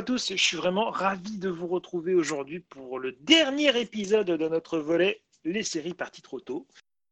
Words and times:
à 0.00 0.02
tous, 0.02 0.30
je 0.30 0.42
suis 0.42 0.56
vraiment 0.56 0.88
ravi 0.88 1.36
de 1.36 1.50
vous 1.50 1.66
retrouver 1.66 2.14
aujourd'hui 2.14 2.60
pour 2.60 2.98
le 2.98 3.12
dernier 3.20 3.78
épisode 3.78 4.28
de 4.28 4.48
notre 4.48 4.78
volet 4.78 5.20
Les 5.44 5.62
séries 5.62 5.92
parties 5.92 6.22
trop 6.22 6.40
tôt. 6.40 6.66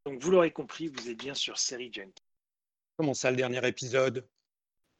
Donc 0.07 0.23
vous 0.23 0.31
l'aurez 0.31 0.53
compris, 0.53 0.89
vous 0.89 1.11
êtes 1.11 1.19
bien 1.19 1.35
sur 1.35 1.59
Série 1.59 1.93
Junk. 1.93 2.13
Comment 2.97 3.13
ça, 3.13 3.31
le 3.31 3.37
dernier 3.37 3.61
épisode? 3.69 4.27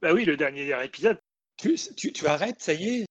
Bah 0.03 0.13
oui, 0.13 0.27
le 0.27 0.37
dernier 0.37 0.71
épisode. 0.85 1.19
Tu, 1.57 1.77
tu, 1.97 2.13
tu 2.13 2.27
arrêtes, 2.27 2.61
ça 2.61 2.75
y 2.75 2.89
est 2.89 3.07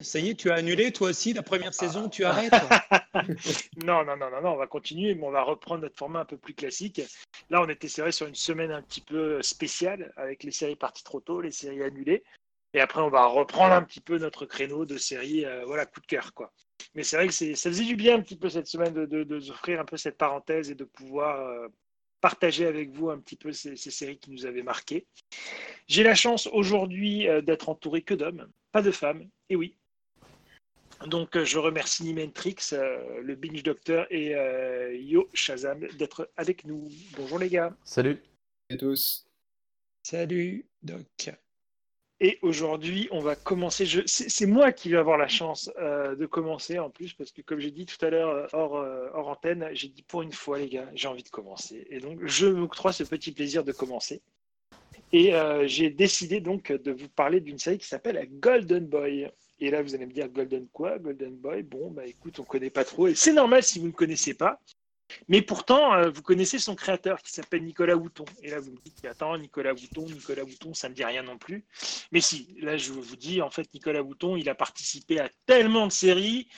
Ça 0.00 0.18
y 0.18 0.30
est, 0.30 0.34
tu 0.34 0.50
as 0.50 0.54
annulé 0.54 0.92
toi 0.92 1.10
aussi 1.10 1.34
la 1.34 1.42
première 1.42 1.74
saison, 1.74 2.08
tu 2.08 2.24
arrêtes 2.24 2.54
non, 3.84 4.02
non, 4.02 4.16
non, 4.16 4.30
non, 4.30 4.40
non, 4.40 4.52
on 4.52 4.56
va 4.56 4.66
continuer, 4.66 5.14
mais 5.14 5.26
on 5.26 5.30
va 5.30 5.42
reprendre 5.42 5.82
notre 5.82 5.98
format 5.98 6.20
un 6.20 6.24
peu 6.24 6.38
plus 6.38 6.54
classique. 6.54 7.02
Là, 7.50 7.60
on 7.60 7.68
était 7.68 7.86
serré 7.86 8.12
sur 8.12 8.26
une 8.26 8.34
semaine 8.34 8.70
un 8.70 8.80
petit 8.80 9.02
peu 9.02 9.42
spéciale 9.42 10.10
avec 10.16 10.42
les 10.42 10.52
séries 10.52 10.74
parties 10.74 11.04
trop 11.04 11.20
tôt, 11.20 11.42
les 11.42 11.50
séries 11.50 11.82
annulées. 11.82 12.24
Et 12.74 12.80
après, 12.80 13.00
on 13.00 13.10
va 13.10 13.26
reprendre 13.26 13.74
un 13.74 13.82
petit 13.82 14.00
peu 14.00 14.18
notre 14.18 14.46
créneau 14.46 14.86
de 14.86 14.96
séries, 14.96 15.44
euh, 15.44 15.64
voilà, 15.66 15.84
coup 15.86 16.00
de 16.00 16.06
cœur, 16.06 16.32
quoi. 16.32 16.52
Mais 16.94 17.02
c'est 17.02 17.16
vrai 17.16 17.28
que 17.28 17.32
ça 17.32 17.70
faisait 17.70 17.84
du 17.84 17.96
bien 17.96 18.16
un 18.16 18.22
petit 18.22 18.36
peu 18.36 18.48
cette 18.48 18.66
semaine 18.66 18.92
de, 18.92 19.06
de, 19.06 19.24
de 19.24 19.78
un 19.78 19.84
peu 19.84 19.96
cette 19.96 20.16
parenthèse 20.16 20.70
et 20.70 20.74
de 20.74 20.84
pouvoir 20.84 21.40
euh, 21.40 21.68
partager 22.20 22.66
avec 22.66 22.90
vous 22.90 23.10
un 23.10 23.18
petit 23.18 23.36
peu 23.36 23.52
ces, 23.52 23.76
séries 23.76 24.18
qui 24.18 24.30
nous 24.30 24.46
avaient 24.46 24.62
marqués. 24.62 25.06
J'ai 25.86 26.02
la 26.02 26.14
chance 26.14 26.48
aujourd'hui 26.48 27.28
euh, 27.28 27.40
d'être 27.40 27.68
entouré 27.68 28.02
que 28.02 28.14
d'hommes, 28.14 28.48
pas 28.72 28.82
de 28.82 28.90
femmes, 28.90 29.28
et 29.48 29.56
oui. 29.56 29.76
Donc 31.06 31.42
je 31.42 31.58
remercie 31.58 32.04
Nimentrix, 32.04 32.56
le 32.70 33.34
Binge 33.34 33.64
Doctor 33.64 34.06
et 34.08 34.36
Yo 35.00 35.28
Shazam 35.34 35.80
d'être 35.98 36.30
avec 36.36 36.64
nous. 36.64 36.88
Bonjour 37.16 37.40
les 37.40 37.48
gars. 37.48 37.74
Salut. 37.82 38.22
à 38.70 38.76
tous. 38.76 39.26
Salut 40.04 40.64
Doc. 40.80 41.32
Et 42.24 42.38
aujourd'hui, 42.42 43.08
on 43.10 43.18
va 43.18 43.34
commencer. 43.34 43.84
C'est 44.06 44.46
moi 44.46 44.70
qui 44.70 44.88
vais 44.90 44.96
avoir 44.96 45.18
la 45.18 45.26
chance 45.26 45.68
euh, 45.80 46.14
de 46.14 46.24
commencer 46.24 46.78
en 46.78 46.88
plus, 46.88 47.14
parce 47.14 47.32
que 47.32 47.42
comme 47.42 47.58
j'ai 47.58 47.72
dit 47.72 47.84
tout 47.84 48.02
à 48.04 48.10
l'heure 48.10 48.30
euh, 48.30 48.46
euh, 48.54 49.10
hors, 49.12 49.26
antenne, 49.26 49.68
j'ai 49.72 49.88
dit 49.88 50.04
pour 50.04 50.22
une 50.22 50.30
fois, 50.30 50.60
les 50.60 50.68
gars, 50.68 50.88
j'ai 50.94 51.08
envie 51.08 51.24
de 51.24 51.28
commencer. 51.30 51.84
Et 51.90 51.98
donc, 51.98 52.20
je 52.24 52.46
m'octroie 52.46 52.92
ce 52.92 53.02
petit 53.02 53.32
plaisir 53.32 53.64
de 53.64 53.72
commencer. 53.72 54.22
Et 55.12 55.32
j'ai 55.66 55.90
décidé 55.90 56.40
donc 56.40 56.72
de 56.72 56.92
vous 56.92 57.08
parler 57.08 57.40
d'une 57.40 57.58
série 57.58 57.76
qui 57.76 57.88
s'appelle 57.88 58.26
Golden 58.34 58.86
Boy. 58.86 59.28
Et 59.58 59.70
là, 59.70 59.82
vous 59.82 59.94
allez 59.94 60.06
me 60.06 60.12
dire 60.12 60.28
Golden 60.28 60.68
quoi? 60.72 60.98
Golden 60.98 61.36
Boy? 61.36 61.64
Bon, 61.64 61.90
bah 61.90 62.06
écoute, 62.06 62.38
on 62.38 62.42
ne 62.42 62.46
connaît 62.46 62.70
pas 62.70 62.84
trop. 62.84 63.08
Et 63.08 63.14
c'est 63.14 63.32
normal 63.32 63.62
si 63.62 63.78
vous 63.80 63.88
ne 63.88 63.92
connaissez 63.92 64.32
pas. 64.32 64.60
Mais 65.28 65.42
pourtant, 65.42 65.94
euh, 65.94 66.10
vous 66.10 66.22
connaissez 66.22 66.58
son 66.58 66.74
créateur 66.74 67.22
qui 67.22 67.32
s'appelle 67.32 67.64
Nicolas 67.64 67.96
Houton. 67.96 68.24
Et 68.42 68.50
là, 68.50 68.60
vous 68.60 68.72
me 68.72 68.78
dites, 68.84 69.04
attends, 69.04 69.36
Nicolas 69.38 69.72
Houton, 69.72 70.06
Nicolas 70.06 70.42
Houton, 70.42 70.74
ça 70.74 70.88
ne 70.88 70.92
me 70.92 70.96
dit 70.96 71.04
rien 71.04 71.22
non 71.22 71.38
plus. 71.38 71.64
Mais 72.12 72.20
si, 72.20 72.56
là, 72.60 72.76
je 72.76 72.92
vous 72.92 73.16
dis, 73.16 73.42
en 73.42 73.50
fait, 73.50 73.72
Nicolas 73.74 74.02
Houton, 74.02 74.36
il 74.36 74.48
a 74.48 74.54
participé 74.54 75.20
à 75.20 75.28
tellement 75.46 75.86
de 75.86 75.92
séries 75.92 76.48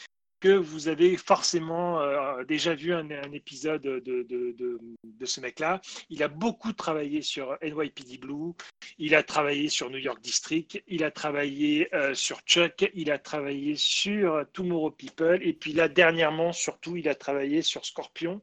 vous 0.49 0.89
avez 0.89 1.17
forcément 1.17 2.01
euh, 2.01 2.45
déjà 2.45 2.75
vu 2.75 2.93
un, 2.93 3.09
épisode 3.33 3.83
de, 3.83 4.01
de, 4.01 5.27
ce 5.27 5.41
mec-là. 5.41 5.81
Il 6.11 6.23
a 6.23 6.29
beaucoup 6.29 6.73
travaillé 6.73 7.23
sur 7.23 7.57
NYPD 7.63 8.19
Blue, 8.19 8.53
il 8.99 9.15
a 9.15 9.23
travaillé 9.23 9.69
sur 9.69 9.91
New 9.91 9.99
York 9.99 10.21
District, 10.21 10.83
il 10.87 11.03
a 11.05 11.11
travaillé 11.11 11.95
euh, 11.95 12.15
sur 12.15 12.41
Chuck, 12.41 12.91
il 12.95 13.11
a 13.11 13.19
travaillé 13.19 13.75
sur 13.77 14.45
Tomorrow 14.53 14.91
People, 14.91 15.41
et 15.43 15.55
puis 15.55 15.73
là, 15.73 15.89
dernièrement, 15.89 16.53
surtout, 16.53 16.97
il 16.97 17.09
a 17.09 17.15
travaillé 17.15 17.63
sur 17.63 17.85
Scorpion, 17.87 18.43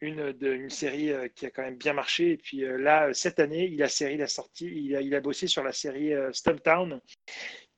une, 0.00 0.34
une 0.42 0.70
série 0.70 1.10
euh, 1.10 1.28
qui 1.28 1.46
a 1.46 1.50
quand 1.50 1.62
même 1.62 1.76
bien 1.76 1.94
marché. 1.94 2.32
Et 2.32 2.36
puis 2.36 2.64
là, 2.66 3.14
cette 3.14 3.40
année, 3.40 3.68
il 3.72 3.82
a, 3.82 3.88
série, 3.88 4.14
il 4.14 4.22
a, 4.22 4.28
sorti, 4.28 4.66
il 4.66 4.96
a, 4.96 5.00
il 5.00 5.14
a 5.14 5.20
bossé 5.20 5.46
sur 5.46 5.62
la 5.62 5.72
série 5.72 6.12
Stumptown, 6.32 7.00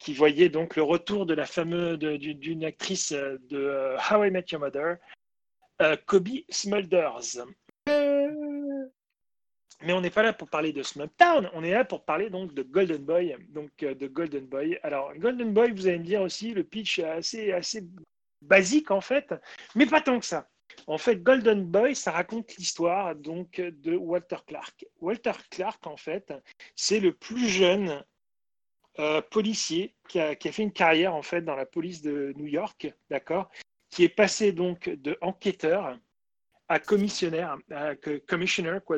qui 0.04 0.12
voyait 0.12 0.50
donc 0.50 0.76
le 0.76 0.82
retour 0.82 1.24
de 1.24 1.32
la 1.32 1.46
fameuse 1.46 1.98
d'une 1.98 2.64
actrice 2.66 3.12
euh, 3.12 3.38
de 3.48 3.56
euh, 3.56 3.96
How 3.96 4.24
I 4.24 4.30
Met 4.30 4.44
Your 4.52 4.60
Mother, 4.60 4.98
euh, 5.80 5.96
Kobe 6.04 6.28
Smulders. 6.50 7.46
Mais 9.82 9.92
on 9.94 10.02
n'est 10.02 10.10
pas 10.10 10.22
là 10.22 10.34
pour 10.34 10.50
parler 10.50 10.74
de 10.74 10.82
Town, 11.16 11.50
on 11.54 11.64
est 11.64 11.70
là 11.70 11.86
pour 11.86 12.04
parler 12.04 12.28
donc 12.28 12.52
de 12.52 12.62
Golden 12.62 13.02
Boy. 13.02 13.34
Donc 13.48 13.70
de 13.78 14.06
Golden 14.06 14.44
Boy. 14.44 14.78
Alors 14.82 15.14
Golden 15.16 15.54
Boy, 15.54 15.72
vous 15.72 15.86
allez 15.86 15.98
me 15.98 16.04
dire 16.04 16.20
aussi, 16.20 16.52
le 16.52 16.64
pitch 16.64 16.98
est 16.98 17.04
assez, 17.04 17.52
assez 17.52 17.82
basique 18.42 18.90
en 18.90 19.00
fait, 19.00 19.34
mais 19.74 19.86
pas 19.86 20.02
tant 20.02 20.20
que 20.20 20.26
ça. 20.26 20.46
En 20.86 20.98
fait, 20.98 21.22
Golden 21.22 21.64
Boy, 21.64 21.96
ça 21.96 22.10
raconte 22.10 22.56
l'histoire 22.56 23.14
donc 23.14 23.56
de 23.58 23.96
Walter 23.96 24.36
Clark. 24.46 24.84
Walter 25.00 25.32
Clark, 25.50 25.86
en 25.86 25.96
fait, 25.96 26.32
c'est 26.76 27.00
le 27.00 27.14
plus 27.14 27.48
jeune 27.48 28.04
euh, 29.00 29.20
policier 29.22 29.94
qui 30.08 30.20
a, 30.20 30.36
fait 30.36 30.62
une 30.62 30.72
carrière 30.72 31.14
en 31.14 31.22
fait 31.22 31.42
dans 31.42 31.56
la 31.56 31.66
police 31.66 32.00
de 32.02 32.32
New 32.36 32.46
York, 32.46 32.92
d'accord, 33.10 33.50
qui 33.90 34.04
est 34.04 34.08
passé 34.08 34.52
donc 34.52 34.88
de 34.88 35.18
enquêteur 35.20 35.98
à 36.68 36.78
commissionnaire, 36.78 37.58
commissioner, 38.28 38.78
quoi, 38.84 38.96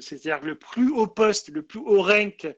c'est-à-dire 0.00 0.40
le 0.42 0.54
plus 0.54 0.90
haut 0.90 1.06
poste, 1.06 1.48
le 1.48 1.62
plus 1.62 1.80
haut 1.80 2.02
rank 2.02 2.48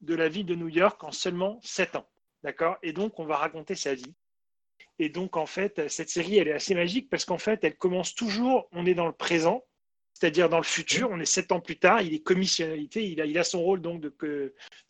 de 0.00 0.14
la 0.14 0.28
ville 0.28 0.46
de 0.46 0.54
New 0.54 0.68
York 0.68 1.02
en 1.02 1.10
seulement 1.10 1.58
7 1.62 1.96
ans, 1.96 2.06
d'accord. 2.42 2.76
Et 2.82 2.92
donc 2.92 3.18
on 3.18 3.24
va 3.24 3.36
raconter 3.36 3.74
sa 3.74 3.94
vie. 3.94 4.14
Et 4.98 5.08
donc 5.08 5.36
en 5.36 5.46
fait 5.46 5.88
cette 5.88 6.10
série 6.10 6.36
elle 6.36 6.48
est 6.48 6.52
assez 6.52 6.74
magique 6.74 7.08
parce 7.08 7.24
qu'en 7.24 7.38
fait 7.38 7.64
elle 7.64 7.76
commence 7.76 8.14
toujours, 8.14 8.68
on 8.72 8.86
est 8.86 8.94
dans 8.94 9.06
le 9.06 9.12
présent, 9.12 9.64
c'est-à-dire 10.20 10.50
dans 10.50 10.58
le 10.58 10.64
futur, 10.64 11.08
on 11.10 11.18
est 11.18 11.24
sept 11.24 11.50
ans 11.50 11.60
plus 11.60 11.78
tard, 11.78 12.02
il 12.02 12.12
est 12.12 12.20
commissionnaire, 12.20 12.76
il 12.76 13.20
a, 13.22 13.24
il 13.24 13.38
a 13.38 13.44
son 13.44 13.62
rôle 13.62 13.80
donc 13.80 14.02
de, 14.02 14.14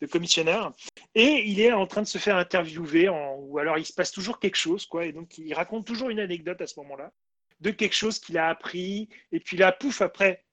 de, 0.01 0.07
commissionnaire, 0.07 0.73
et 1.15 1.43
il 1.47 1.61
est 1.61 1.71
en 1.71 1.87
train 1.87 2.01
de 2.01 2.07
se 2.07 2.17
faire 2.17 2.35
interviewer, 2.35 3.07
ou 3.09 3.57
alors 3.57 3.77
il 3.77 3.85
se 3.85 3.93
passe 3.93 4.11
toujours 4.11 4.39
quelque 4.39 4.57
chose, 4.57 4.85
quoi, 4.85 5.05
et 5.05 5.13
donc 5.13 5.37
il 5.37 5.53
raconte 5.53 5.87
toujours 5.87 6.09
une 6.09 6.19
anecdote 6.19 6.59
à 6.59 6.67
ce 6.67 6.77
moment-là, 6.81 7.13
de 7.61 7.71
quelque 7.71 7.95
chose 7.95 8.19
qu'il 8.19 8.37
a 8.37 8.49
appris, 8.49 9.07
et 9.31 9.39
puis 9.39 9.55
là, 9.55 9.71
pouf, 9.71 10.01
après, 10.01 10.43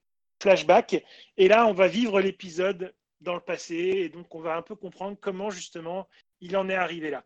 flashback, 0.41 1.03
et 1.35 1.47
là, 1.49 1.67
on 1.67 1.73
va 1.73 1.89
vivre 1.89 2.21
l'épisode 2.21 2.93
dans 3.19 3.35
le 3.35 3.41
passé, 3.41 3.75
et 3.75 4.09
donc 4.09 4.33
on 4.33 4.39
va 4.39 4.55
un 4.55 4.61
peu 4.61 4.75
comprendre 4.75 5.17
comment 5.19 5.49
justement 5.49 6.07
il 6.39 6.55
en 6.55 6.69
est 6.69 6.75
arrivé 6.75 7.09
là. 7.09 7.25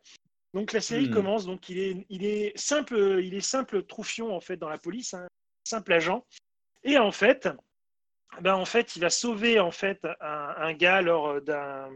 Donc 0.54 0.72
la 0.72 0.80
série 0.80 1.08
hmm. 1.08 1.14
commence, 1.14 1.46
donc 1.46 1.68
il 1.68 1.78
est, 1.78 2.06
il 2.10 2.24
est 2.24 2.52
simple, 2.58 3.20
il 3.22 3.34
est 3.34 3.40
simple 3.40 3.84
troufion 3.84 4.34
en 4.34 4.40
fait 4.40 4.56
dans 4.56 4.68
la 4.68 4.78
police, 4.78 5.14
un 5.14 5.28
simple 5.64 5.92
agent, 5.92 6.24
et 6.84 6.98
en 6.98 7.12
fait, 7.12 7.48
ben 8.40 8.54
en 8.54 8.64
fait, 8.64 8.96
il 8.96 9.00
va 9.00 9.10
sauver 9.10 9.60
en 9.60 9.70
fait 9.70 10.00
un, 10.20 10.72
gars 10.72 11.02
lors 11.02 11.40
d'un 11.40 11.88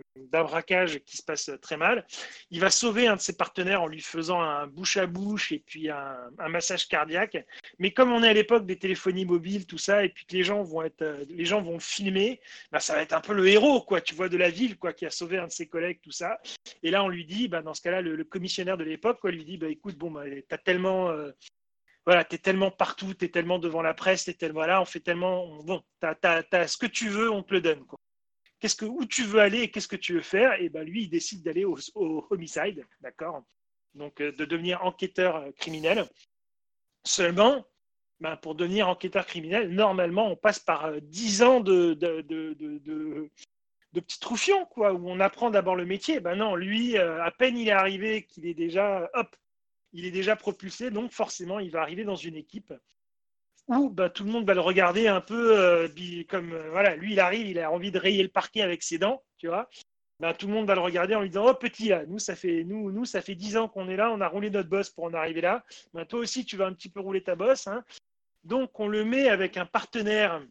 braquage 0.45 1.01
qui 1.01 1.17
se 1.17 1.23
passe 1.23 1.51
très 1.61 1.77
mal. 1.77 2.07
Il 2.51 2.61
va 2.61 2.71
sauver 2.71 3.09
un 3.09 3.17
de 3.17 3.21
ses 3.21 3.37
partenaires 3.37 3.83
en 3.83 3.87
lui 3.87 4.01
faisant 4.01 4.41
un 4.41 4.67
bouche 4.67 4.97
à 4.97 5.07
bouche 5.07 5.53
et 5.53 5.59
puis 5.59 5.91
un, 5.91 6.31
massage 6.49 6.87
cardiaque. 6.87 7.45
Mais 7.79 7.91
comme 7.93 8.13
on 8.13 8.23
est 8.23 8.29
à 8.29 8.33
l'époque 8.33 8.67
des 8.67 8.79
téléphonies 8.79 9.25
mobiles, 9.25 9.67
tout 9.67 9.79
ça, 9.79 10.05
et 10.05 10.11
puis 10.11 10.27
que 10.27 10.37
les 10.37 10.45
gens 10.45 10.63
vont 10.63 10.83
être, 10.83 11.05
les 11.29 11.45
gens 11.45 11.61
vont 11.61 11.81
filmer, 11.81 12.41
ben 12.71 12.79
ça 12.79 12.95
va 12.95 13.03
être 13.03 13.15
un 13.15 13.21
peu 13.21 13.33
le 13.33 13.49
héros, 13.49 13.83
quoi. 13.83 14.01
Tu 14.01 14.15
vois 14.15 14.29
de 14.29 14.37
la 14.37 14.51
ville, 14.51 14.79
quoi, 14.79 14.93
qui 14.93 15.07
a 15.07 15.11
sauvé 15.11 15.39
un 15.39 15.47
de 15.47 15.53
ses 15.53 15.67
collègues, 15.67 16.01
tout 16.03 16.13
ça. 16.13 16.39
Et 16.83 16.91
là, 16.91 17.03
on 17.03 17.09
lui 17.09 17.25
dit, 17.25 17.49
ben, 17.49 17.63
dans 17.63 17.75
ce 17.75 17.83
cas-là, 17.83 18.01
le, 18.01 18.25
commissionnaire 18.25 18.77
de 18.77 18.85
l'époque, 18.85 19.21
quoi, 19.21 19.31
lui 19.31 19.45
dit, 19.45 19.57
ben, 19.57 19.71
écoute, 19.71 19.97
bon, 19.97 20.11
ben, 20.11 20.43
t'as 20.49 20.59
tellement 20.59 21.11
euh, 21.11 21.33
voilà, 22.09 22.25
tu 22.25 22.37
es 22.37 22.39
tellement 22.39 22.71
partout, 22.71 23.13
tu 23.13 23.27
es 23.27 23.29
tellement 23.29 23.59
devant 23.59 23.83
la 23.83 23.93
presse, 23.93 24.25
tu 24.25 24.35
tellement 24.35 24.63
on 24.81 24.87
fait 24.87 24.99
tellement. 24.99 25.63
Bon, 25.63 25.85
tu 26.01 26.07
as, 26.07 26.67
ce 26.67 26.79
que 26.79 26.87
tu 26.87 27.11
veux, 27.11 27.31
on 27.31 27.43
te 27.43 27.53
le 27.53 27.61
donne. 27.61 27.85
Qu'est-ce 28.61 28.77
que, 28.77 28.87
où 28.87 29.05
tu 29.05 29.25
veux 29.25 29.41
aller 29.41 29.61
et 29.61 29.71
qu'est-ce 29.71 29.89
que 29.89 29.95
tu 29.95 30.15
veux 30.15 30.23
faire? 30.23 30.59
Et 30.59 30.71
ben 30.71 30.85
lui, 30.85 31.03
il 31.03 31.11
décide 31.11 31.43
d'aller 31.43 31.67
au, 31.67 31.77
homicide, 32.31 32.83
d'accord? 33.03 33.45
Donc 33.93 34.23
euh, 34.23 34.33
de 34.33 34.47
devenir 34.47 34.83
enquêteur 34.87 35.37
euh, 35.37 35.51
criminel. 35.59 36.09
Seulement, 37.05 37.67
ben, 38.21 38.37
pour 38.37 38.55
devenir 38.55 38.89
enquêteur 38.89 39.27
criminel, 39.27 39.69
normalement, 39.69 40.33
on 40.33 40.37
passe 40.37 40.61
par 40.61 40.91
10 41.03 41.43
euh, 41.43 41.47
ans 41.47 41.61
de, 41.61 41.93
de, 41.93 42.23
de, 42.23 42.55
de, 42.55 43.31
de 43.93 44.01
petits 44.01 44.21
troufions, 44.21 44.65
quoi, 44.65 44.95
où 44.95 45.11
on 45.11 45.21
apprend 45.21 45.51
d'abord 45.51 45.77
le 45.77 45.85
métier. 45.85 46.21
Ben 46.21 46.37
non, 46.37 46.55
lui, 46.57 46.97
à 46.97 47.31
peine 47.33 47.59
il 47.59 47.69
est 47.69 47.73
arrivé 47.73 48.23
qu'il 48.23 48.47
est 48.47 48.55
déjà, 48.55 49.11
hop, 49.13 49.37
il 49.93 50.05
est 50.05 50.11
déjà 50.11 50.37
propulsé, 50.37 50.91
donc 50.91 51.13
forcément, 51.13 51.59
il 51.59 51.71
va 51.71 51.83
arriver 51.83 52.05
dans 52.05 52.17
une 52.17 52.37
équipe 52.37 52.73
où 53.69 53.91
bah, 53.91 54.09
tout 54.09 54.25
le 54.25 54.31
monde 54.31 54.47
va 54.47 54.55
le 54.55 54.61
regarder 54.61 55.09
un 55.09 55.21
peu 55.21 55.59
euh, 55.59 55.89
comme 56.29 56.53
euh, 56.53 56.71
voilà, 56.71 56.97
lui 56.97 57.13
il 57.13 57.21
arrive, 57.21 57.47
il 57.47 57.59
a 57.59 57.71
envie 57.71 57.91
de 57.91 57.99
rayer 57.99 58.23
le 58.23 58.29
parquet 58.29 58.63
avec 58.63 58.83
ses 58.83 58.99
dents, 58.99 59.23
tu 59.37 59.47
vois. 59.47 59.69
Bah, 60.21 60.35
tout 60.35 60.49
le 60.49 60.53
monde 60.53 60.67
va 60.67 60.75
le 60.75 60.81
regarder 60.81 61.15
en 61.15 61.21
lui 61.21 61.29
disant 61.29 61.47
Oh 61.47 61.55
petit 61.55 61.93
nous 62.09 62.19
ça 62.19 62.35
fait 62.35 62.65
nous, 62.65 62.91
nous 62.91 63.05
ça 63.05 63.21
fait 63.21 63.35
10 63.35 63.57
ans 63.57 63.69
qu'on 63.69 63.89
est 63.89 63.97
là, 63.97 64.11
on 64.11 64.21
a 64.21 64.27
roulé 64.27 64.51
notre 64.51 64.69
bosse 64.69 64.91
pour 64.91 65.05
en 65.05 65.15
arriver 65.15 65.43
là. 65.43 65.65
Bah, 65.93 66.07
toi 66.07 66.21
aussi 66.21 66.45
tu 66.45 66.57
vas 66.57 66.67
un 66.67 66.73
petit 66.73 66.89
peu 66.89 67.01
rouler 67.01 67.23
ta 67.23 67.37
bosse. 67.37 67.67
Hein. 67.67 67.85
Donc 68.45 68.81
on 68.81 68.89
le 68.89 69.05
met 69.05 69.29
avec 69.29 69.57
un 69.57 69.67
partenaire 69.67 70.43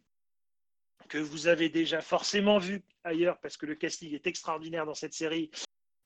que 1.09 1.17
vous 1.17 1.47
avez 1.47 1.69
déjà 1.69 2.01
forcément 2.01 2.59
vu 2.59 2.83
ailleurs 3.03 3.39
parce 3.39 3.57
que 3.57 3.65
le 3.65 3.75
casting 3.75 4.13
est 4.13 4.27
extraordinaire 4.27 4.85
dans 4.85 4.93
cette 4.93 5.13
série. 5.13 5.49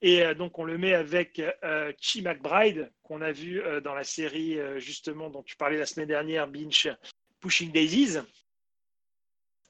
Et 0.02 0.24
euh, 0.24 0.34
donc, 0.34 0.58
on 0.58 0.64
le 0.64 0.78
met 0.78 0.94
avec 0.94 1.40
euh, 1.64 1.94
Chi 2.00 2.22
McBride, 2.22 2.92
qu'on 3.04 3.22
a 3.22 3.32
vu 3.32 3.62
euh, 3.62 3.82
dans 3.82 3.94
la 3.94 4.04
série, 4.04 4.58
justement, 4.78 5.30
dont 5.30 5.44
tu 5.44 5.56
parlais 5.56 5.78
la 5.78 5.86
semaine 5.86 6.08
dernière, 6.08 6.48
Binch 6.48 6.88
Pushing 7.40 7.72
Daisies. 7.72 8.20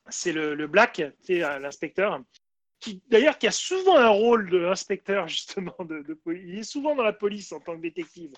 C'est 0.09 0.33
le, 0.33 0.67
Black, 0.67 1.01
c'est 1.21 1.39
l'inspecteur. 1.39 2.21
qui 2.79 3.01
d'ailleurs 3.07 3.37
qui 3.37 3.47
a 3.47 3.51
souvent 3.51 3.97
un 3.97 4.09
rôle 4.09 4.49
d'inspecteur 4.49 5.27
justement 5.27 5.75
de, 5.79 6.01
de, 6.01 6.17
il 6.33 6.59
est 6.59 6.63
souvent 6.63 6.95
dans 6.95 7.03
la 7.03 7.13
police 7.13 7.51
en 7.51 7.59
tant 7.59 7.77
que 7.77 7.81
détective. 7.81 8.33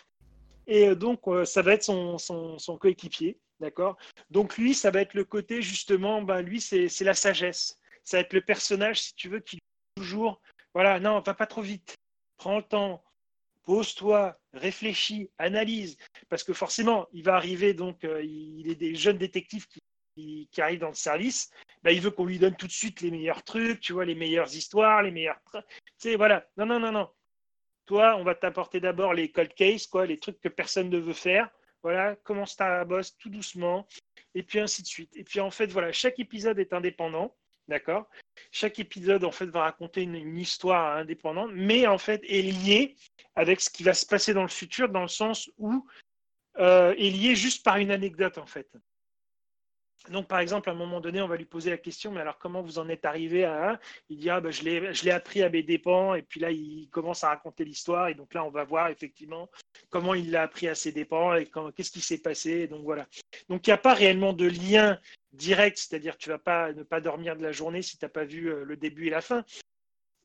Et 0.68 0.94
donc 0.96 1.22
ça 1.46 1.62
va 1.62 1.74
être 1.74 1.84
son 1.84 2.78
coéquipier, 2.80 3.38
d'accord? 3.60 3.98
Donc 4.30 4.58
lui, 4.58 4.74
ça 4.74 4.92
va 4.92 5.02
être 5.02 5.14
le 5.14 5.24
côté 5.24 5.62
justement, 5.62 6.22
ben 6.22 6.42
lui 6.42 6.62
c'est 6.62 7.02
la 7.02 7.14
sagesse. 7.14 7.80
Ça 8.04 8.18
va 8.18 8.22
être 8.22 8.34
le 8.34 8.42
personnage, 8.42 9.02
si 9.02 9.16
tu 9.16 9.30
veux, 9.30 9.40
qui 9.40 9.60
toujours, 9.96 10.42
voilà, 10.74 11.00
non, 11.00 11.20
va 11.20 11.34
pas 11.34 11.46
trop 11.46 11.62
vite, 11.62 11.96
prends 12.38 12.58
le 12.58 12.64
temps, 12.64 13.04
pose-toi, 13.64 14.38
réfléchis, 14.54 15.30
analyse, 15.38 15.98
parce 16.30 16.44
que 16.44 16.54
forcément, 16.54 17.08
il 17.14 17.24
va 17.24 17.36
arriver, 17.36 17.74
donc, 17.74 18.04
euh, 18.04 18.24
il 18.24 18.70
est 18.70 18.76
des 18.76 18.96
jeunes 18.96 19.18
détectives 19.18 19.68
qui, 19.68 20.50
arrivent 20.58 20.80
dans 20.80 20.90
le 20.90 20.94
service, 20.94 21.50
bah, 21.82 21.92
il 21.92 22.02
veut 22.02 22.12
qu'on 22.12 22.26
lui 22.26 22.40
donne 22.40 22.56
tout 22.56 22.68
de 22.68 22.72
suite 22.72 23.02
les 23.02 23.12
meilleurs 23.12 23.44
trucs, 23.44 23.80
tu 23.80 23.94
vois, 23.94 24.06
les 24.06 24.16
meilleures 24.16 24.54
histoires, 24.54 25.02
les 25.02 25.12
meilleurs. 25.12 25.40
Tu 25.52 25.60
sais, 25.98 26.16
voilà. 26.16 26.48
Non, 26.58 26.66
non, 26.66 26.80
non, 26.80 26.92
non. 26.92 27.10
Toi, 27.86 28.16
on 28.18 28.24
va 28.24 28.36
t'apporter 28.36 28.80
d'abord 28.80 29.14
les 29.14 29.32
cold 29.32 29.54
cases, 29.54 29.88
quoi, 29.88 30.06
les 30.06 30.20
trucs 30.20 30.40
que 30.40 30.50
personne 30.50 30.90
ne 30.90 31.00
veut 31.00 31.14
faire. 31.14 31.50
Voilà, 31.82 32.16
commence 32.18 32.56
ta 32.56 32.86
bosse 32.86 33.18
tout 33.18 33.30
doucement, 33.30 33.88
et 34.36 34.44
puis 34.44 34.60
ainsi 34.60 34.84
de 34.84 34.88
suite. 34.88 35.16
Et 35.18 35.24
puis 35.24 35.42
en 35.42 35.52
fait, 35.52 35.68
voilà, 35.68 35.92
chaque 35.92 36.20
épisode 36.20 36.60
est 36.60 36.74
indépendant. 36.74 37.36
D'accord? 37.68 38.10
Chaque 38.56 38.78
épisode, 38.78 39.24
en 39.24 39.32
fait, 39.32 39.48
va 39.48 39.64
raconter 39.64 40.04
une, 40.04 40.38
histoire 40.38 40.98
indépendante, 40.98 41.50
mais 41.56 41.88
en 41.88 41.98
fait 41.98 42.24
est 42.30 42.44
lié 42.44 42.96
avec 43.34 43.60
ce 43.60 43.68
qui 43.68 43.82
va 43.82 43.96
se 43.96 44.06
passer 44.06 44.32
dans 44.36 44.44
le 44.44 44.48
futur, 44.48 44.90
dans 44.90 45.02
le 45.02 45.08
sens 45.08 45.50
où 45.58 45.88
euh, 46.60 46.94
est 46.94 47.10
lié 47.10 47.36
juste 47.36 47.66
par 47.66 47.78
une 47.78 47.90
anecdote, 47.90 48.38
en 48.38 48.46
fait. 48.46 48.70
Donc, 50.12 50.28
par 50.28 50.38
exemple, 50.38 50.70
à 50.70 50.74
un 50.74 50.76
moment 50.76 51.02
donné, 51.02 51.20
on 51.20 51.28
va 51.28 51.36
lui 51.36 51.46
poser 51.46 51.72
la 51.72 51.78
question, 51.78 52.12
mais 52.12 52.22
alors 52.22 52.38
comment 52.38 52.62
vous 52.62 52.78
en 52.78 52.90
êtes 52.90 53.06
arrivé 53.06 53.44
à 53.44 53.80
Il 54.10 54.20
dit, 54.20 54.30
ah, 54.30 54.40
ben, 54.40 54.52
je 54.52 54.64
l'ai 54.64 55.12
appris 55.12 55.42
à 55.42 55.50
mes 55.50 55.64
dépens, 55.64 56.14
et 56.14 56.22
puis 56.22 56.40
là, 56.40 56.52
il 56.52 56.90
commence 56.92 57.24
à 57.24 57.30
raconter 57.30 57.66
l'histoire, 57.66 58.10
et 58.10 58.14
donc 58.14 58.36
là, 58.36 58.44
on 58.44 58.52
va 58.52 58.66
voir 58.66 58.90
effectivement 58.90 59.50
comment 59.90 60.14
il 60.14 60.30
l'a 60.30 60.44
appris 60.44 60.68
à 60.68 60.76
ses 60.76 60.92
dépens, 60.92 61.34
et 61.38 61.50
qu'est-ce 61.76 61.92
qui 61.92 62.02
s'est 62.02 62.22
passé, 62.22 62.68
donc 62.68 62.84
voilà. 62.84 63.08
Donc, 63.50 63.66
il 63.66 63.72
n'y 63.72 63.74
a 63.74 63.80
pas 63.80 63.96
réellement 63.96 64.34
de 64.34 64.46
lien 64.46 65.00
direct, 65.34 65.78
c'est-à-dire 65.78 66.18
tu 66.18 66.30
vas 66.30 66.38
pas 66.38 66.74
ne 66.74 66.84
pas 66.84 67.02
dormir 67.02 67.36
de 67.36 67.44
la 67.44 67.52
journée 67.52 67.82
si 67.82 67.98
tu 67.98 68.06
n'as 68.06 68.10
pas 68.10 68.26
vu 68.26 68.48
euh, 68.52 68.64
le 68.64 68.78
début 68.78 69.08
et 69.08 69.10
la 69.10 69.22
fin. 69.22 69.44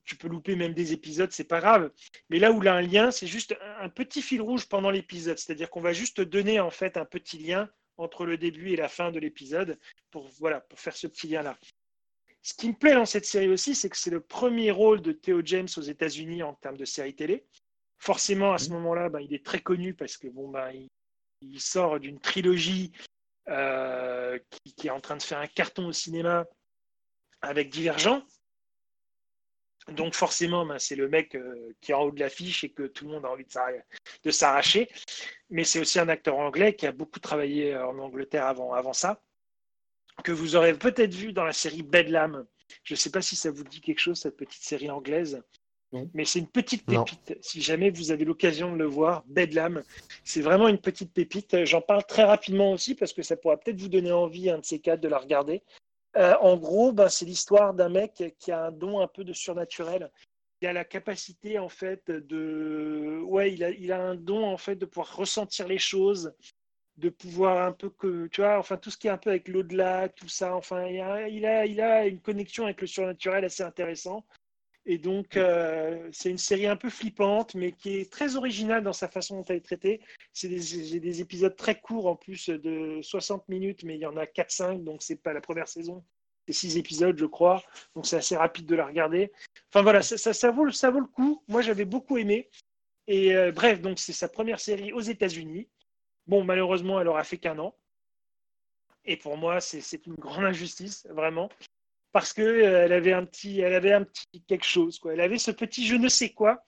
Tu 0.05 0.17
peux 0.17 0.29
louper 0.29 0.57
même 0.57 0.73
des 0.73 0.93
épisodes, 0.93 1.31
c'est 1.33 1.45
pas 1.45 1.61
grave. 1.61 1.91
Mais 2.31 2.39
là 2.39 2.51
où 2.53 2.63
il 2.63 2.69
a 2.69 2.75
un 2.75 2.81
lien, 2.81 3.11
c'est 3.11 3.27
juste 3.27 3.55
un 3.81 3.89
petit 3.91 4.23
fil 4.23 4.41
rouge 4.41 4.67
pendant 4.67 4.91
l'épisode, 4.91 5.39
c'est-à-dire 5.39 5.69
qu'on 5.69 5.83
va 5.83 5.93
juste 5.93 6.21
donner 6.21 6.61
en 6.61 6.71
fait 6.71 6.97
un 6.97 7.05
petit 7.05 7.39
lien 7.39 7.69
entre 7.99 8.25
le 8.25 8.39
début 8.39 8.71
et 8.71 8.77
la 8.77 8.89
fin 8.89 9.11
de 9.11 9.19
l'épisode 9.19 9.79
pour 10.11 10.29
voilà 10.39 10.61
pour 10.61 10.79
faire 10.79 10.97
ce 10.97 11.07
petit 11.07 11.29
lien 11.29 11.43
là. 11.43 11.59
Ce 12.43 12.55
qui 12.55 12.69
me 12.69 12.75
plaît 12.75 12.95
dans 12.95 13.05
cette 13.05 13.27
série 13.27 13.49
aussi, 13.49 13.75
c'est 13.75 13.91
que 13.91 13.97
c'est 13.97 14.11
le 14.11 14.21
premier 14.21 14.71
rôle 14.71 15.03
de 15.03 15.13
Theo 15.13 15.43
James 15.45 15.69
aux 15.77 15.83
États-Unis 15.83 16.43
en 16.43 16.55
termes 16.55 16.77
de 16.77 16.85
série 16.85 17.15
télé. 17.15 17.45
Forcément, 17.99 18.53
à 18.53 18.59
ce 18.59 18.71
mmh. 18.71 18.75
moment-là, 18.75 19.09
bah, 19.09 19.21
il 19.21 19.35
est 19.35 19.45
très 19.45 19.61
connu 19.61 19.93
parce 19.93 20.17
que 20.17 20.29
bon, 20.29 20.49
bah, 20.49 20.71
il 21.43 21.61
sort 21.61 21.99
d'une 21.99 22.21
trilogie 22.21 22.93
euh, 23.49 24.39
qui, 24.77 24.89
est 24.89 24.91
en 24.91 25.01
train 25.01 25.17
de 25.17 25.23
faire 25.23 25.39
un 25.39 25.47
carton 25.47 25.87
au 25.87 25.93
cinéma 25.93 26.47
avec 27.41 27.71
Divergent. 27.71 28.23
Donc 29.89 30.15
forcément, 30.15 30.67
ben, 30.67 30.79
c'est 30.79 30.97
le 30.97 31.09
mec 31.09 31.35
euh, 31.35 31.75
qui 31.81 31.93
est 31.93 31.95
en 31.95 32.03
haut 32.03 32.11
de 32.11 32.21
l'affiche 32.21 32.63
et 32.65 32.71
que 32.71 32.83
tout 32.83 33.07
le 33.07 33.13
monde 33.13 33.25
a 33.25 33.31
envie 33.31 33.47
de 34.25 34.31
s'arracher. 34.31 34.91
Mais 35.49 35.65
c'est 35.65 35.81
aussi 35.81 35.99
un 35.99 36.09
acteur 36.09 36.37
anglais 36.37 36.75
qui 36.75 36.87
a 36.87 36.93
beaucoup 36.93 37.21
travaillé 37.21 37.75
en 37.77 37.99
Angleterre 37.99 38.47
avant, 38.47 38.75
avant 38.75 38.93
ça, 38.93 39.23
que 40.25 40.33
vous 40.33 40.57
aurez 40.57 40.75
peut-être 40.75 41.15
vu 41.15 41.33
dans 41.33 41.45
la 41.45 41.55
série 41.55 41.83
Bedlam. 41.83 42.47
Je 42.83 42.95
ne 42.95 42.99
sais 42.99 43.11
pas 43.11 43.23
si 43.23 43.35
ça 43.35 43.51
vous 43.51 43.65
dit 43.65 43.81
quelque 43.81 44.01
chose, 44.01 44.21
cette 44.21 44.37
petite 44.37 44.63
série 44.63 44.91
anglaise. 44.91 45.43
Mais 46.13 46.25
c'est 46.25 46.39
une 46.39 46.49
petite 46.49 46.85
pépite. 46.85 47.39
Si 47.41 47.63
jamais 47.63 47.91
vous 47.91 48.11
avez 48.11 48.25
l'occasion 48.25 48.73
de 48.73 48.77
le 48.77 48.85
voir, 48.85 49.25
Bedlam, 49.27 49.83
c'est 50.23 50.43
vraiment 50.43 50.69
une 50.69 50.79
petite 50.79 51.13
pépite. 51.13 51.65
J'en 51.65 51.81
parle 51.81 52.05
très 52.05 52.25
rapidement 52.25 52.73
aussi 52.73 52.95
parce 52.95 53.13
que 53.13 53.23
ça 53.23 53.37
pourra 53.37 53.57
peut-être 53.57 53.81
vous 53.81 53.89
donner 53.89 54.13
envie, 54.13 54.51
un 54.51 54.59
de 54.59 54.65
ces 54.65 54.81
quatre, 54.81 55.01
de 55.01 55.09
la 55.09 55.19
regarder. 55.19 55.63
Euh, 56.17 56.35
en 56.41 56.57
gros, 56.57 56.93
ben, 56.93 57.09
c'est 57.09 57.25
l'histoire 57.25 57.75
d'un 57.75 57.89
mec 57.89 58.35
qui 58.39 58.53
a 58.53 58.67
un 58.67 58.73
don 58.73 59.01
un 59.01 59.07
peu 59.07 59.25
de 59.25 59.33
surnaturel. 59.33 60.11
Il 60.61 60.69
a 60.69 60.73
la 60.73 60.85
capacité, 60.85 61.59
en 61.59 61.69
fait, 61.69 62.11
de. 62.11 63.21
Ouais, 63.25 63.53
il 63.53 63.65
a, 63.65 63.71
il 63.71 63.93
a 63.93 64.03
un 64.03 64.15
don, 64.15 64.45
en 64.45 64.57
fait, 64.57 64.77
de 64.77 64.87
pouvoir 64.87 65.17
ressentir 65.17 65.69
les 65.69 65.79
choses, 65.79 66.35
de 66.97 67.09
pouvoir 67.09 67.65
un 67.65 67.73
peu 67.73 67.91
que. 67.91 68.27
Tu 68.27 68.41
vois, 68.41 68.59
enfin, 68.59 68.77
tout 68.77 68.91
ce 68.91 68.99
qui 68.99 69.07
est 69.07 69.11
un 69.11 69.19
peu 69.19 69.31
avec 69.31 69.49
l'au-delà, 69.49 70.09
tout 70.09 70.29
ça. 70.29 70.55
Enfin, 70.57 70.87
il 70.87 71.01
a, 71.01 71.29
il 71.29 71.47
a, 71.47 71.65
il 71.65 71.81
a 71.81 72.07
une 72.07 72.21
connexion 72.21 72.65
avec 72.65 72.81
le 72.81 72.87
surnaturel 72.87 73.45
assez 73.45 73.63
intéressant. 73.63 74.25
Et 74.91 74.97
donc, 74.97 75.37
euh, 75.37 76.09
c'est 76.13 76.31
une 76.31 76.39
série 76.39 76.67
un 76.67 76.75
peu 76.75 76.89
flippante, 76.89 77.55
mais 77.55 77.73
qui 77.73 77.99
est 77.99 78.11
très 78.11 78.37
originale 78.37 78.83
dans 78.83 78.95
sa 78.95 79.07
façon 79.07 79.37
dont 79.37 79.45
elle 79.45 79.57
est 79.57 79.61
traitée. 79.61 80.01
C'est 80.33 80.49
des, 80.49 80.99
des, 80.99 81.21
épisodes 81.21 81.55
très 81.55 81.79
courts, 81.79 82.07
en 82.07 82.17
plus 82.17 82.49
de 82.49 82.99
60 83.03 83.47
minutes, 83.51 83.85
mais 83.85 83.97
il 83.97 84.01
y 84.01 84.07
en 84.07 84.17
a 84.17 84.25
4-5, 84.25 84.83
donc 84.85 85.03
c'est 85.03 85.23
pas 85.23 85.35
la 85.35 85.43
première 85.43 85.69
saison. 85.69 86.03
C'est 86.47 86.55
6 86.55 86.79
épisodes, 86.79 87.19
je 87.19 87.27
crois. 87.27 87.63
Donc, 87.95 88.07
c'est 88.07 88.17
assez 88.17 88.35
rapide 88.35 88.65
de 88.65 88.77
la 88.77 88.87
regarder. 88.87 89.31
Enfin, 89.71 89.83
voilà, 89.83 90.01
ça, 90.01 90.17
ça, 90.17 90.51
vaut, 90.51 90.71
ça 90.71 90.91
vaut 90.91 91.01
le 91.01 91.07
coup. 91.07 91.43
Moi, 91.49 91.61
j'avais 91.61 91.85
beaucoup 91.85 92.17
aimé. 92.17 92.49
Et 93.09 93.37
euh, 93.37 93.53
bref, 93.53 93.83
donc, 93.83 93.99
c'est 93.99 94.15
sa 94.15 94.27
première 94.31 94.59
série 94.59 94.95
aux 94.95 95.03
États-Unis. 95.03 95.69
Bon, 96.27 96.45
malheureusement, 96.45 96.99
elle 96.99 97.09
aura 97.09 97.25
fait 97.25 97.37
qu'un 97.37 97.59
an. 97.59 97.75
Et 99.05 99.19
pour 99.19 99.37
moi, 99.37 99.61
c'est 99.61 100.07
une 100.07 100.15
grande 100.15 100.47
injustice, 100.47 101.07
vraiment 101.11 101.51
parce 102.13 102.33
que 102.33 102.43
euh, 102.43 102.97
avait 102.97 103.13
un 103.13 103.25
petit, 103.25 103.61
elle 103.61 103.75
avait 103.75 103.93
un 103.93 104.07
quelque 104.47 104.65
chose, 104.65 104.99
quoi. 104.99 105.13
Elle 105.13 105.21
avait 105.21 105.39
ce 105.39 105.51
petit 105.51 105.87
je 105.87 105.97
ne 105.97 106.09
sais 106.09 106.31
quoi 106.31 106.65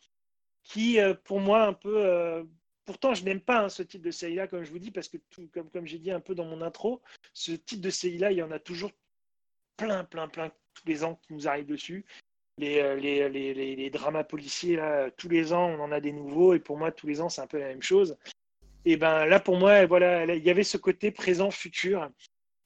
qui, 0.63 1.01
euh, 1.01 1.15
pour 1.25 1.41
moi, 1.41 1.65
un 1.65 1.73
peu. 1.73 2.05
Euh, 2.05 2.45
pourtant, 2.85 3.15
je 3.15 3.25
n'aime 3.25 3.41
pas 3.41 3.65
hein, 3.65 3.69
ce 3.69 3.83
type 3.83 4.03
de 4.03 4.11
série-là, 4.11 4.47
comme 4.47 4.65
je 4.65 4.71
vous 4.71 4.79
dis, 4.79 4.91
parce 4.91 5.09
que 5.09 5.17
comme, 5.53 5.87
j'ai 5.87 5.99
dit 5.99 6.11
un 6.11 6.21
peu 6.21 6.35
dans 6.35 6.45
mon 6.45 6.63
intro, 6.63 7.01
ce 7.33 7.53
type 7.53 7.81
de 7.81 7.91
série-là, 7.91 8.33
il 8.33 8.39
y 8.39 8.43
en 8.43 8.51
a 8.51 8.59
toujours 8.59 8.93
plein, 9.77 10.05
plein, 10.05 10.29
plein 10.29 10.51
tous 10.75 10.87
les 10.87 11.05
ans 11.05 11.19
qui 11.27 11.33
nous 11.33 11.49
arrivent 11.49 11.67
dessus. 11.67 12.05
Les, 12.59 13.91
dramas 13.91 14.25
policiers, 14.25 14.79
tous 15.17 15.31
les 15.31 15.55
ans, 15.55 15.67
on 15.71 15.81
en 15.81 15.93
a 15.93 16.01
des 16.01 16.13
nouveaux, 16.13 16.53
et 16.53 16.61
pour 16.61 16.77
moi, 16.77 16.93
tous 16.93 17.07
les 17.07 17.23
ans, 17.23 17.31
c'est 17.31 17.41
un 17.41 17.47
peu 17.47 17.59
la 17.59 17.69
même 17.69 17.83
chose. 17.83 18.19
Et 18.85 18.97
ben 18.97 19.25
là, 19.25 19.41
pour 19.41 19.57
moi, 19.57 19.87
voilà, 19.87 20.27
il 20.35 20.45
y 20.45 20.51
avait 20.51 20.63
ce 20.63 20.77
côté 20.77 21.11
présent-futur 21.11 22.11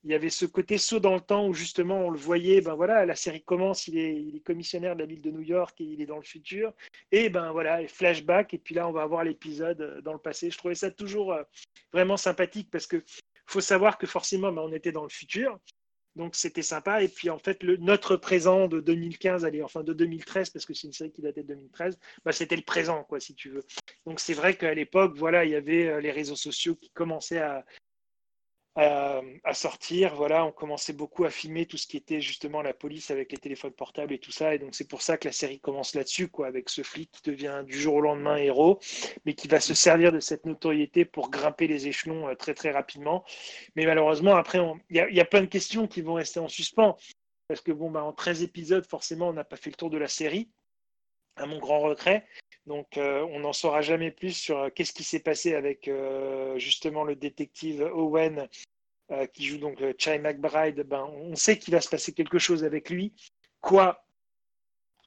il 0.05 0.11
y 0.11 0.15
avait 0.15 0.31
ce 0.31 0.45
côté 0.45 0.77
saut 0.77 1.01
dans 1.01 1.15
le 1.15 1.21
temps 1.21 1.49
où 1.49 1.55
justement 1.55 1.99
on 2.07 2.11
le 2.11 2.19
voyait, 2.19 2.61
ben 2.61 2.75
voilà, 2.75 3.07
la 3.07 3.17
série 3.17 3.43
commence, 3.43 3.89
il 3.89 3.99
est, 3.99 4.41
commissionnaire 4.45 4.95
de 4.95 5.01
la 5.01 5.07
ville 5.07 5.23
de 5.23 5.31
New 5.31 5.41
York 5.41 5.81
et 5.81 5.85
il 5.85 6.01
est 6.03 6.07
dans 6.07 6.17
le 6.17 6.23
futur, 6.23 6.75
et 7.11 7.31
ben 7.31 7.53
voilà, 7.53 7.87
flashback, 7.89 8.53
et 8.53 8.59
puis 8.59 8.75
là 8.75 8.87
on 8.87 8.93
va 8.93 9.03
avoir 9.03 9.25
l'épisode 9.25 9.81
euh, 9.81 10.01
dans 10.03 10.13
le 10.13 10.19
passé. 10.19 10.51
Je 10.51 10.59
trouvais 10.59 10.75
ça 10.75 10.91
toujours 10.91 11.33
euh, 11.33 11.43
vraiment 11.93 12.19
sympathique 12.19 12.69
parce 12.71 12.87
que 12.87 13.03
faut 13.47 13.63
savoir 13.63 13.97
que 13.97 14.07
forcément 14.07 14.53
ben, 14.53 14.63
on 14.63 14.73
était 14.73 14.93
dans 14.93 15.05
le 15.05 15.09
futur, 15.09 15.59
donc 16.17 16.35
c'était 16.35 16.63
sympa. 16.63 17.03
Et 17.03 17.09
puis 17.09 17.31
en 17.31 17.39
fait, 17.39 17.63
le, 17.63 17.77
notre 17.79 18.17
présent 18.17 18.69
de 18.69 18.81
2015, 18.81 19.45
allez, 19.45 19.63
enfin 19.63 19.83
de 19.83 19.93
2013, 19.93 20.51
parce 20.51 20.67
que 20.67 20.75
c'est 20.75 20.87
une 20.87 20.93
série 20.93 21.13
qui 21.13 21.23
datait 21.23 21.43
de 21.43 21.49
2013, 21.49 21.99
ben, 22.25 22.33
c'était 22.33 22.57
le 22.57 22.63
présent, 22.63 23.05
quoi, 23.05 23.21
si 23.21 23.35
tu 23.35 23.51
veux. 23.51 23.65
Donc 24.07 24.21
c'est 24.21 24.35
vrai 24.35 24.55
qu'à 24.57 24.75
l'époque, 24.75 25.15
voilà, 25.17 25.45
il 25.45 25.53
y 25.53 25.57
avait 25.57 25.89
euh, 25.89 26.01
les 26.01 26.11
réseaux 26.11 26.37
sociaux 26.37 26.77
qui 26.77 26.91
commençaient 26.91 27.41
à, 27.41 27.65
à, 28.77 29.55
sortir. 29.55 30.15
Voilà, 30.15 30.45
on 30.45 30.53
commençait 30.53 30.93
beaucoup 30.93 31.25
à 31.25 31.31
filmer 31.31 31.67
tout 31.67 31.77
ce 31.77 31.87
qui 31.87 31.97
était 31.97 32.21
justement 32.21 32.63
la 32.63 32.75
police 32.75 33.11
avec 33.11 33.31
les 33.31 33.39
téléphones 33.39 33.73
portables 33.73 34.13
et 34.13 34.19
tout 34.19 34.33
ça. 34.33 34.55
Et 34.55 34.59
donc 34.59 34.75
c'est 34.75 34.89
pour 34.89 35.03
ça 35.03 35.17
que 35.17 35.29
la 35.29 35.33
série 35.33 35.61
commence 35.61 35.95
là-dessus, 35.95 36.29
quoi, 36.29 36.47
avec 36.47 36.69
ce 36.69 36.83
flic 36.83 37.11
qui 37.13 37.23
devient 37.31 37.63
du 37.67 37.79
jour 37.79 37.95
au 37.95 38.01
lendemain 38.01 38.37
héros, 38.37 38.81
mais 39.25 39.35
qui 39.35 39.49
va 39.49 39.61
se 39.61 39.75
servir 39.75 40.13
de 40.13 40.21
cette 40.21 40.45
notoriété 40.45 41.05
pour 41.05 41.31
grimper 41.31 41.67
les 41.67 41.87
échelons 41.87 42.29
euh, 42.29 42.35
très 42.35 42.55
très 42.55 42.73
rapidement. 42.73 43.25
Mais 43.77 43.87
malheureusement, 43.87 44.35
après, 44.37 44.59
il 44.91 44.97
y, 44.97 45.21
a 45.21 45.25
plein 45.25 45.43
de 45.43 45.47
questions 45.47 45.87
qui 45.87 46.01
vont 46.03 46.15
rester 46.15 46.41
en 46.41 46.49
suspens. 46.49 46.97
Parce 47.47 47.61
que 47.61 47.73
bon, 47.73 47.91
bah, 47.91 48.03
en 48.03 48.13
13 48.13 48.43
épisodes, 48.43 48.87
forcément, 48.87 49.29
on 49.29 49.35
n'a 49.35 49.45
pas 49.45 49.57
fait 49.57 49.71
le 49.71 49.77
tour 49.77 49.91
de 49.91 49.99
la 49.99 50.09
série, 50.09 50.49
à 51.37 51.47
mon 51.47 51.59
grand 51.59 51.81
regret. 51.81 52.27
Donc, 52.67 52.97
euh, 52.97 53.27
on 53.31 53.41
n'en 53.41 53.53
saura 53.53 53.83
jamais 53.83 54.11
plus 54.11 54.33
sur 54.33 54.59
euh, 54.59 54.71
qu'est-ce 54.71 54.95
qui 54.95 55.05
s'est 55.05 55.21
passé 55.21 55.55
avec 55.55 55.87
euh, 55.87 56.59
justement 56.59 57.05
le 57.05 57.15
détective 57.15 57.83
Owen 57.95 58.49
qui 59.35 59.45
joue 59.45 59.59
donc 59.59 59.83
Chai 59.99 60.19
McBride. 60.19 60.81
Ben, 60.81 61.05
on 61.05 61.37
sait 61.37 61.59
qu'il 61.59 61.75
va 61.75 61.83
se 61.83 61.91
passer 61.91 62.15
quelque 62.15 62.39
chose 62.39 62.65
avec 62.65 62.89
lui. 62.89 63.13
Quoi? 63.61 64.03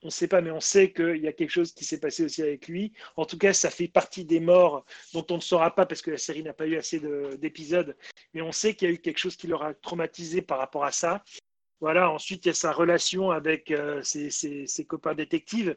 On 0.03 0.07
ne 0.07 0.11
sait 0.11 0.27
pas, 0.27 0.39
mais 0.39 0.51
on 0.51 0.59
sait 0.59 0.93
qu'il 0.93 1.17
y 1.17 1.27
a 1.27 1.33
quelque 1.33 1.49
chose 1.49 1.73
qui 1.73 1.83
s'est 1.83 1.99
passé 1.99 2.23
aussi 2.23 2.43
avec 2.43 2.67
lui. 2.67 2.93
En 3.15 3.25
tout 3.25 3.39
cas, 3.39 3.53
ça 3.53 3.71
fait 3.71 3.87
partie 3.87 4.23
des 4.23 4.39
morts 4.39 4.85
dont 5.13 5.25
on 5.31 5.37
ne 5.37 5.41
saura 5.41 5.73
pas 5.73 5.87
parce 5.87 6.03
que 6.03 6.11
la 6.11 6.19
série 6.19 6.43
n'a 6.43 6.53
pas 6.53 6.67
eu 6.67 6.77
assez 6.77 7.01
d'épisodes. 7.39 7.97
Mais 8.35 8.43
on 8.43 8.51
sait 8.51 8.75
qu'il 8.75 8.87
y 8.87 8.91
a 8.91 8.93
eu 8.93 8.99
quelque 8.99 9.17
chose 9.17 9.35
qui 9.35 9.47
l'aura 9.47 9.73
traumatisé 9.73 10.43
par 10.43 10.59
rapport 10.59 10.85
à 10.85 10.91
ça. 10.91 11.23
Voilà. 11.81 12.11
Ensuite, 12.11 12.45
il 12.45 12.49
y 12.49 12.51
a 12.51 12.53
sa 12.53 12.71
relation 12.71 13.31
avec 13.31 13.73
ses, 14.03 14.29
ses, 14.29 14.85
copains 14.85 15.15
détectives 15.15 15.75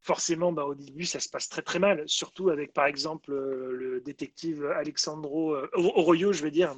forcément, 0.00 0.52
bah, 0.52 0.64
au 0.64 0.74
début, 0.74 1.04
ça 1.04 1.20
se 1.20 1.28
passe 1.28 1.48
très 1.48 1.62
très 1.62 1.78
mal, 1.78 2.04
surtout 2.06 2.50
avec 2.50 2.72
par 2.72 2.86
exemple 2.86 3.32
euh, 3.32 3.72
le 3.72 4.00
détective 4.00 4.64
Alexandro 4.66 5.54
euh, 5.54 5.68
Oroyo, 5.74 6.32
je 6.32 6.42
vais 6.42 6.50
dire, 6.50 6.74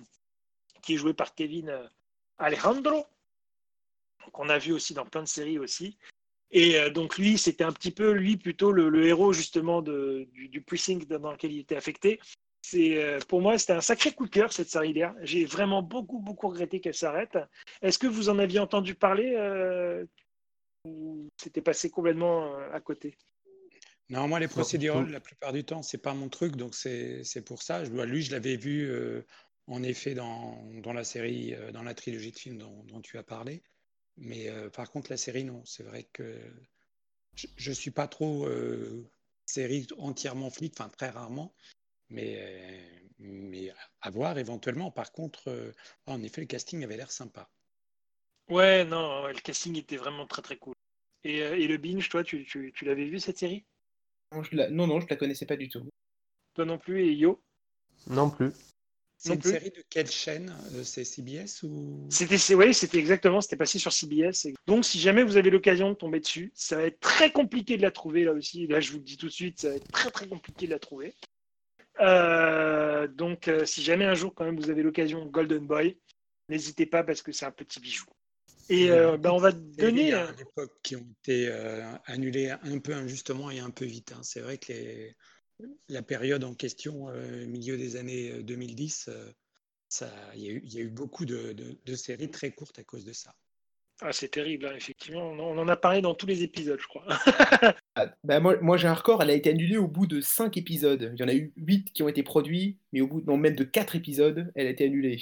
qui 0.83 0.95
est 0.95 0.97
joué 0.97 1.15
par 1.15 1.35
Kevin 1.35 1.69
euh, 1.69 1.87
Alejandro, 2.39 3.07
qu'on 4.33 4.49
a 4.49 4.59
vu 4.59 4.73
aussi 4.73 4.95
dans 4.95 5.07
plein 5.07 5.23
de 5.23 5.29
séries 5.29 5.59
aussi. 5.59 5.97
Et 6.53 6.91
donc 6.91 7.17
lui, 7.17 7.39
c'était 7.39 7.63
un 7.63 7.71
petit 7.71 7.93
peu, 7.93 8.11
lui, 8.11 8.37
plutôt 8.37 8.73
le, 8.73 9.07
héros 9.07 9.33
justement 9.33 9.83
du, 9.83 10.27
du, 10.33 10.61
precinct 10.61 11.07
dans 11.07 11.31
lequel 11.31 11.53
il 11.53 11.61
était 11.61 11.77
affecté. 11.77 12.19
C'est 12.63 13.19
pour 13.29 13.41
moi, 13.41 13.57
c'était 13.57 13.75
un 13.75 13.81
sacré 13.81 14.11
coup 14.11 14.25
de 14.25 14.31
cœur 14.31 14.53
cette 14.53 14.69
série 14.69 14.93
là 14.93 15.15
J'ai 15.23 15.45
vraiment 15.45 15.81
beaucoup, 15.81 16.19
beaucoup 16.19 16.49
regretté 16.49 16.81
qu'elle 16.81 16.95
s'arrête. 16.95 17.39
Est-ce 17.83 18.01
que 18.01 18.09
vous 18.09 18.31
en 18.31 18.41
aviez 18.41 18.59
entendu 18.59 18.97
parler 18.97 19.37
ou 20.85 21.29
c'était 21.37 21.63
passé 21.63 21.91
complètement 21.91 22.57
à 22.73 22.81
côté 22.81 23.17
Non, 24.09 24.29
moi 24.29 24.41
les 24.41 24.49
procédures, 24.49 25.03
la 25.03 25.21
plupart 25.21 25.53
du 25.53 25.65
temps, 25.65 25.83
c'est 25.83 25.99
pas 25.99 26.15
mon 26.15 26.29
truc, 26.29 26.57
donc 26.57 26.75
c'est 26.75 27.45
pour 27.45 27.63
ça. 27.63 27.85
Je, 27.85 27.91
lui, 27.91 28.23
je 28.23 28.33
l'avais 28.33 28.57
vu 28.57 28.93
en 29.67 29.83
effet 29.83 30.15
dans, 30.15 30.63
dans, 30.83 30.93
la 30.93 31.05
série, 31.05 31.55
dans 31.73 31.83
la 31.83 31.95
trilogie 31.95 32.33
de 32.33 32.39
films 32.39 32.59
dont, 32.59 32.85
dont 32.85 33.01
tu 33.01 33.19
as 33.19 33.23
parlé. 33.23 33.63
Mais 34.21 34.49
euh, 34.49 34.71
par 34.71 34.91
contre, 34.91 35.11
la 35.11 35.17
série, 35.17 35.45
non. 35.45 35.65
C'est 35.65 35.83
vrai 35.83 36.05
que 36.13 36.39
je 37.35 37.71
ne 37.71 37.75
suis 37.75 37.91
pas 37.91 38.07
trop 38.07 38.47
euh, 38.47 39.11
série 39.47 39.87
entièrement 39.99 40.51
flic, 40.51 40.75
enfin 40.79 40.91
très 40.91 41.09
rarement. 41.09 41.55
Mais, 42.11 42.37
euh, 42.39 43.01
mais 43.19 43.73
à 44.03 44.11
voir 44.11 44.39
éventuellement. 44.39 44.91
Par 44.91 45.13
contre, 45.13 45.73
en 46.07 46.23
effet, 46.23 46.43
le 46.43 46.47
casting 46.47 46.85
avait 46.85 46.97
l'air 46.97 47.11
sympa. 47.11 47.51
Ouais, 48.51 48.85
non, 48.85 49.29
le 49.29 49.35
casting 49.35 49.77
était 49.79 49.97
vraiment 49.97 50.27
très 50.27 50.43
très 50.43 50.57
cool. 50.57 50.75
Et, 51.25 51.39
et 51.39 51.69
le 51.69 51.77
binge, 51.77 52.09
toi, 52.09 52.25
tu, 52.25 52.45
tu, 52.45 52.73
tu 52.75 52.85
l'avais 52.85 53.05
vu 53.05 53.19
cette 53.21 53.39
série? 53.39 53.65
Non, 54.33 54.43
je 54.43 54.57
la... 54.57 54.71
non, 54.71 54.87
non, 54.87 55.01
je 55.01 55.07
la 55.09 55.17
connaissais 55.17 55.47
pas 55.47 55.57
du 55.57 55.69
tout. 55.69 55.87
Toi 56.55 56.65
non 56.65 56.79
plus, 56.79 57.03
et 57.03 57.13
Yo? 57.13 57.41
Non 58.09 58.31
plus. 58.31 58.53
C'est 59.19 59.35
une 59.35 59.43
série 59.43 59.71
de 59.71 59.85
quelle 59.91 60.11
chaîne? 60.11 60.57
Euh, 60.75 60.83
C'est 60.83 61.05
CBS 61.05 61.63
ou? 61.63 62.07
C'était 62.09 62.55
oui, 62.55 62.73
c'était 62.73 62.99
exactement, 62.99 63.43
c'était 63.43 63.57
passé 63.57 63.79
sur 63.79 63.93
CBS. 63.93 64.49
Donc 64.67 64.87
si 64.87 64.99
jamais 64.99 65.23
vous 65.23 65.37
avez 65.37 65.51
l'occasion 65.51 65.91
de 65.91 65.95
tomber 65.95 66.21
dessus, 66.21 66.51
ça 66.55 66.77
va 66.77 66.85
être 66.85 67.01
très 67.01 67.31
compliqué 67.31 67.77
de 67.77 67.83
la 67.83 67.91
trouver 67.91 68.25
là 68.25 68.33
aussi. 68.33 68.67
Là, 68.67 68.81
je 68.81 68.93
vous 68.93 68.97
le 68.97 69.05
dis 69.05 69.19
tout 69.19 69.27
de 69.27 69.33
suite, 69.33 69.61
ça 69.61 69.69
va 69.69 69.75
être 69.75 69.93
très 69.93 70.11
très 70.11 70.27
compliqué 70.27 70.65
de 70.67 70.71
la 70.71 70.79
trouver. 70.79 71.15
Euh, 72.01 73.09
donc 73.09 73.49
euh, 73.49 73.67
si 73.67 73.83
jamais 73.83 74.07
un 74.07 74.15
jour 74.15 74.35
quand 74.35 74.47
même 74.47 74.59
vous 74.59 74.71
avez 74.71 74.83
l'occasion 74.83 75.27
Golden 75.27 75.67
Boy, 75.67 75.99
n'hésitez 76.49 76.87
pas 76.87 77.05
parce 77.05 77.21
que 77.21 77.31
c'est 77.31 77.45
un 77.45 77.51
petit 77.51 77.79
bijou. 77.79 78.07
Et 78.71 78.89
ben, 78.89 79.31
on 79.31 79.39
va 79.39 79.53
donner. 79.53 80.13
À 80.13 80.33
l'époque 80.39 80.73
qui 80.83 80.97
ont 80.97 81.07
été 81.25 81.53
annulés 82.07 82.51
un 82.51 82.79
peu 82.79 82.95
injustement 82.95 83.51
et 83.51 83.59
un 83.59 83.71
peu 83.71 83.85
vite. 83.85 84.13
Hein. 84.13 84.21
C'est 84.23 84.41
vrai 84.41 84.59
que 84.59 84.73
les 84.73 85.17
la 85.89 86.03
période 86.03 86.45
en 86.45 86.55
question, 86.55 87.09
euh, 87.09 87.47
milieu 87.47 87.77
des 87.77 87.97
années 87.97 88.43
2010, 88.43 89.09
euh, 89.09 89.33
euh, 90.03 90.07
il 90.35 90.73
y, 90.73 90.79
a 90.79 90.81
eu 90.81 90.89
beaucoup 90.89 91.25
de, 91.25 91.75
séries 91.95 92.31
très 92.31 92.53
courtes 92.53 92.79
à 92.79 92.85
cause 92.85 93.05
de 93.05 93.13
ça. 93.13 93.35
Ah, 94.03 94.13
c'est 94.13 94.29
terrible, 94.29 94.67
hein, 94.67 94.73
effectivement. 94.77 95.31
On 95.31 95.59
en 95.59 95.69
a 95.69 95.77
parlé 95.77 96.01
dans 96.01 96.15
tous 96.15 96.27
les 96.27 96.43
épisodes, 96.43 96.81
je 96.81 96.87
crois. 96.87 97.05
Ah, 97.97 98.07
bah, 98.23 98.39
moi, 98.39 98.77
j'ai 98.77 98.87
un 98.87 98.95
record, 98.95 99.21
elle 99.21 99.31
a 99.31 99.35
été 99.35 99.51
annulée 99.51 99.77
au 99.77 99.89
bout 99.89 100.07
de 100.07 100.21
5 100.21 100.57
épisodes. 100.57 101.13
Il 101.13 101.21
y 101.21 101.25
en 101.25 101.29
a 101.29 101.35
eu 101.35 101.53
8 101.57 101.93
qui 101.93 102.05
ont 102.05 102.09
été 102.09 102.23
produits, 102.23 102.79
mais 102.93 103.01
au 103.01 103.09
bout 103.09 103.21
non, 103.27 103.37
même 103.37 103.57
de 103.57 103.65
4 103.65 103.97
épisodes, 103.97 104.51
elle 104.55 104.69
a 104.69 104.71
été 104.71 104.85
annulée. 104.87 105.21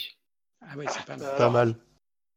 Ah 0.61 0.75
oui, 0.77 0.85
c'est 0.91 1.05
pas 1.07 1.17
mal. 1.17 1.37
pas 1.39 1.51
mal. 1.51 1.75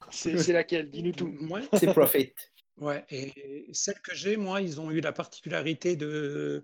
C'est 0.09 0.53
laquelle? 0.53 0.89
Dis-nous 0.89 1.13
tout. 1.13 1.33
C'est 1.73 1.93
Profit. 1.93 2.33
Ouais, 2.77 3.05
et 3.11 3.67
celle 3.73 3.99
que 4.01 4.15
j'ai, 4.15 4.37
moi, 4.37 4.61
ils 4.61 4.81
ont 4.81 4.89
eu 4.89 5.01
la 5.01 5.11
particularité 5.11 5.95
de 5.95 6.63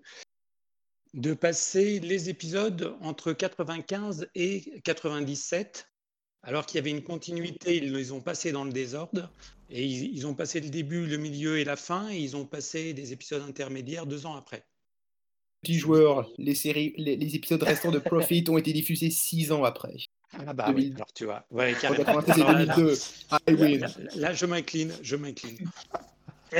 de 1.14 1.34
passer 1.34 2.00
les 2.00 2.28
épisodes 2.28 2.94
entre 3.00 3.32
95 3.32 4.28
et 4.34 4.80
97, 4.84 5.88
alors 6.42 6.66
qu'il 6.66 6.76
y 6.76 6.80
avait 6.80 6.90
une 6.90 7.02
continuité, 7.02 7.78
ils 7.78 7.92
les 7.92 8.12
ont 8.12 8.20
passés 8.20 8.52
dans 8.52 8.64
le 8.64 8.72
désordre, 8.72 9.30
et 9.70 9.84
ils, 9.84 10.26
ont 10.26 10.34
passé 10.34 10.60
le 10.60 10.68
début, 10.68 11.06
le 11.06 11.16
milieu 11.16 11.58
et 11.58 11.64
la 11.64 11.76
fin, 11.76 12.10
et 12.10 12.18
ils 12.18 12.36
ont 12.36 12.46
passé 12.46 12.94
des 12.94 13.12
épisodes 13.12 13.42
intermédiaires 13.42 14.06
deux 14.06 14.26
ans 14.26 14.34
après. 14.34 14.64
Petit 15.62 15.74
joueur, 15.74 16.30
les, 16.38 16.54
séries, 16.54 16.94
les, 16.96 17.34
épisodes 17.34 17.62
restants 17.62 17.90
de 17.90 17.98
Profit 17.98 18.44
ont 18.48 18.58
été 18.58 18.72
diffusés 18.72 19.10
six 19.10 19.50
ans 19.50 19.64
après. 19.64 19.96
Ah 20.32 20.52
bah 20.52 20.72
oui, 20.74 20.92
alors 20.94 21.12
tu 21.12 21.24
vois. 21.24 21.46
Ouais, 21.50 21.74
carrément. 21.80 22.20
2002. 22.22 22.94
Là, 23.78 23.88
là, 24.16 24.34
je 24.34 24.46
m'incline, 24.46 24.92
je 25.02 25.16
m'incline. 25.16 25.58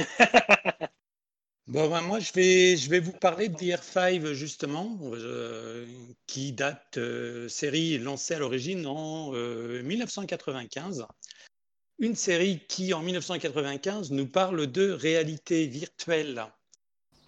Bon, 1.68 1.90
ben, 1.90 2.00
moi, 2.00 2.18
je 2.18 2.32
vais, 2.32 2.78
je 2.78 2.88
vais 2.88 2.98
vous 2.98 3.12
parler 3.12 3.50
de 3.50 3.54
DR5, 3.54 4.32
justement, 4.32 4.98
euh, 5.02 5.86
qui 6.26 6.52
date, 6.52 6.96
euh, 6.96 7.46
série 7.50 7.98
lancée 7.98 8.32
à 8.32 8.38
l'origine 8.38 8.86
en 8.86 9.32
1995. 9.32 11.00
Euh, 11.00 11.04
Une 11.98 12.14
série 12.14 12.62
qui, 12.68 12.94
en 12.94 13.02
1995, 13.02 14.12
nous 14.12 14.26
parle 14.26 14.66
de 14.66 14.90
réalité 14.90 15.66
virtuelle. 15.66 16.46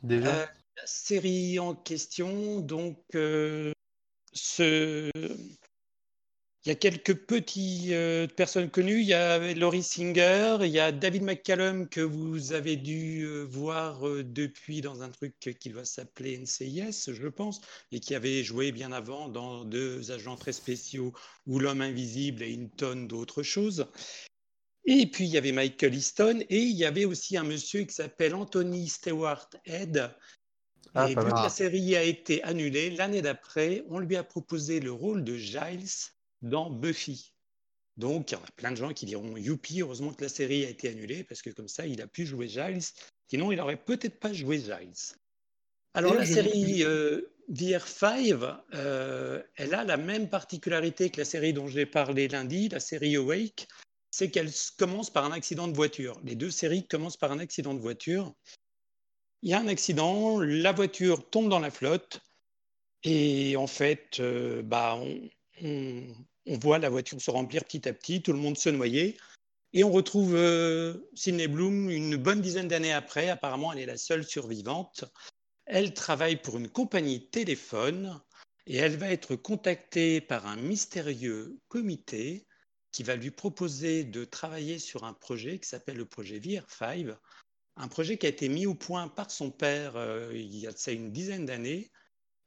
Déjà 0.02 0.46
La 0.76 0.86
série 0.86 1.58
en 1.58 1.74
question, 1.74 2.60
donc, 2.60 2.96
ce, 4.32 5.10
il 6.64 6.68
y 6.68 6.72
a 6.72 6.74
quelques 6.74 7.14
petites 7.14 7.90
euh, 7.90 8.26
personnes 8.26 8.68
connues. 8.68 9.00
Il 9.00 9.06
y 9.06 9.14
a 9.14 9.54
Laurie 9.54 9.82
Singer, 9.82 10.58
il 10.60 10.68
y 10.68 10.78
a 10.78 10.92
David 10.92 11.22
McCallum 11.22 11.88
que 11.88 12.02
vous 12.02 12.52
avez 12.52 12.76
dû 12.76 13.22
euh, 13.22 13.44
voir 13.44 14.06
euh, 14.06 14.22
depuis 14.22 14.82
dans 14.82 15.02
un 15.02 15.08
truc 15.08 15.34
qui 15.58 15.70
va 15.70 15.86
s'appeler 15.86 16.36
NCIS, 16.36 17.14
je 17.14 17.28
pense, 17.28 17.62
et 17.92 18.00
qui 18.00 18.14
avait 18.14 18.44
joué 18.44 18.72
bien 18.72 18.92
avant 18.92 19.28
dans 19.28 19.64
deux 19.64 20.10
agents 20.10 20.36
très 20.36 20.52
spéciaux 20.52 21.14
ou 21.46 21.58
L'homme 21.58 21.80
invisible 21.80 22.42
et 22.42 22.50
une 22.52 22.68
tonne 22.68 23.08
d'autres 23.08 23.42
choses. 23.42 23.86
Et 24.84 25.06
puis 25.06 25.24
il 25.24 25.30
y 25.30 25.38
avait 25.38 25.52
Michael 25.52 25.94
Easton 25.94 26.40
et 26.50 26.58
il 26.58 26.76
y 26.76 26.84
avait 26.84 27.06
aussi 27.06 27.38
un 27.38 27.44
monsieur 27.44 27.84
qui 27.84 27.94
s'appelle 27.94 28.34
Anthony 28.34 28.88
Stewart 28.88 29.48
Head. 29.64 30.14
Ah, 30.94 31.08
et 31.08 31.14
vu 31.14 31.14
que 31.14 31.42
la 31.42 31.48
série 31.48 31.96
a 31.96 32.02
été 32.02 32.42
annulée, 32.42 32.90
l'année 32.90 33.22
d'après, 33.22 33.84
on 33.88 33.98
lui 33.98 34.16
a 34.16 34.24
proposé 34.24 34.80
le 34.80 34.92
rôle 34.92 35.24
de 35.24 35.36
Giles 35.36 36.10
dans 36.42 36.70
Buffy. 36.70 37.32
Donc, 37.96 38.30
il 38.30 38.34
y 38.34 38.36
en 38.38 38.42
a 38.42 38.50
plein 38.56 38.70
de 38.70 38.76
gens 38.76 38.92
qui 38.92 39.06
diront 39.06 39.36
Youpi, 39.36 39.82
heureusement 39.82 40.12
que 40.12 40.22
la 40.22 40.28
série 40.28 40.64
a 40.64 40.70
été 40.70 40.88
annulée, 40.88 41.24
parce 41.24 41.42
que 41.42 41.50
comme 41.50 41.68
ça, 41.68 41.86
il 41.86 42.00
a 42.00 42.06
pu 42.06 42.24
jouer 42.24 42.48
Giles. 42.48 42.82
Sinon, 43.28 43.52
il 43.52 43.56
n'aurait 43.56 43.76
peut-être 43.76 44.18
pas 44.18 44.32
joué 44.32 44.58
Giles. 44.58 45.16
Alors, 45.94 46.14
la 46.14 46.24
série 46.24 46.84
euh, 46.84 47.20
VR5, 47.52 48.58
euh, 48.74 49.42
elle 49.56 49.74
a 49.74 49.84
la 49.84 49.96
même 49.96 50.28
particularité 50.28 51.10
que 51.10 51.18
la 51.18 51.24
série 51.24 51.52
dont 51.52 51.66
j'ai 51.66 51.84
parlé 51.84 52.28
lundi, 52.28 52.68
la 52.68 52.80
série 52.80 53.16
Awake, 53.16 53.66
c'est 54.10 54.30
qu'elle 54.30 54.50
commence 54.78 55.10
par 55.10 55.24
un 55.24 55.32
accident 55.32 55.68
de 55.68 55.74
voiture. 55.74 56.18
Les 56.24 56.36
deux 56.36 56.50
séries 56.50 56.86
commencent 56.86 57.16
par 57.16 57.32
un 57.32 57.38
accident 57.38 57.74
de 57.74 57.80
voiture. 57.80 58.32
Il 59.42 59.50
y 59.50 59.52
a 59.52 59.60
un 59.60 59.68
accident, 59.68 60.40
la 60.40 60.72
voiture 60.72 61.28
tombe 61.28 61.48
dans 61.48 61.60
la 61.60 61.70
flotte, 61.70 62.20
et 63.02 63.56
en 63.56 63.66
fait, 63.66 64.20
euh, 64.20 64.62
bah, 64.62 64.96
on, 64.96 65.28
on, 65.62 66.06
voit 66.46 66.78
la 66.78 66.88
voiture 66.88 67.20
se 67.20 67.30
remplir 67.30 67.64
petit 67.64 67.88
à 67.88 67.92
petit, 67.92 68.22
tout 68.22 68.32
le 68.32 68.38
monde 68.38 68.58
se 68.58 68.68
noyer. 68.68 69.16
Et 69.72 69.84
on 69.84 69.92
retrouve 69.92 70.34
euh, 70.34 71.08
Sidney 71.14 71.46
Bloom 71.46 71.90
une 71.90 72.16
bonne 72.16 72.40
dizaine 72.40 72.68
d'années 72.68 72.92
après. 72.92 73.28
Apparemment, 73.28 73.72
elle 73.72 73.78
est 73.78 73.86
la 73.86 73.96
seule 73.96 74.24
survivante. 74.24 75.04
Elle 75.66 75.94
travaille 75.94 76.36
pour 76.36 76.58
une 76.58 76.68
compagnie 76.68 77.28
téléphone 77.30 78.20
et 78.66 78.76
elle 78.76 78.96
va 78.96 79.10
être 79.10 79.36
contactée 79.36 80.20
par 80.20 80.46
un 80.46 80.56
mystérieux 80.56 81.58
comité 81.68 82.46
qui 82.90 83.04
va 83.04 83.14
lui 83.14 83.30
proposer 83.30 84.02
de 84.02 84.24
travailler 84.24 84.80
sur 84.80 85.04
un 85.04 85.12
projet 85.12 85.60
qui 85.60 85.68
s'appelle 85.68 85.96
le 85.96 86.06
projet 86.06 86.40
VR5, 86.40 87.16
un 87.76 87.88
projet 87.88 88.18
qui 88.18 88.26
a 88.26 88.30
été 88.30 88.48
mis 88.48 88.66
au 88.66 88.74
point 88.74 89.06
par 89.06 89.30
son 89.30 89.52
père 89.52 89.96
euh, 89.96 90.32
il 90.34 90.56
y 90.56 90.66
a 90.66 90.90
une 90.90 91.12
dizaine 91.12 91.46
d'années 91.46 91.92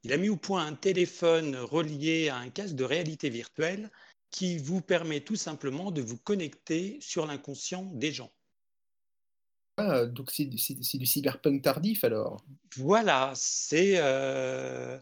il 0.03 0.13
a 0.13 0.17
mis 0.17 0.29
au 0.29 0.37
point 0.37 0.65
un 0.65 0.75
téléphone 0.75 1.55
relié 1.55 2.29
à 2.29 2.37
un 2.37 2.49
casque 2.49 2.75
de 2.75 2.83
réalité 2.83 3.29
virtuelle 3.29 3.89
qui 4.29 4.57
vous 4.57 4.81
permet 4.81 5.21
tout 5.21 5.35
simplement 5.35 5.91
de 5.91 6.01
vous 6.01 6.17
connecter 6.17 6.97
sur 7.01 7.25
l'inconscient 7.25 7.83
des 7.93 8.11
gens. 8.11 8.31
Ah, 9.77 10.05
donc 10.05 10.29
c'est 10.31 10.45
du, 10.45 10.57
cyberpunk 10.59 11.63
tardif 11.63 12.03
alors 12.03 12.43
Voilà, 12.75 13.33
c'est 13.35 13.93
euh, 13.97 14.99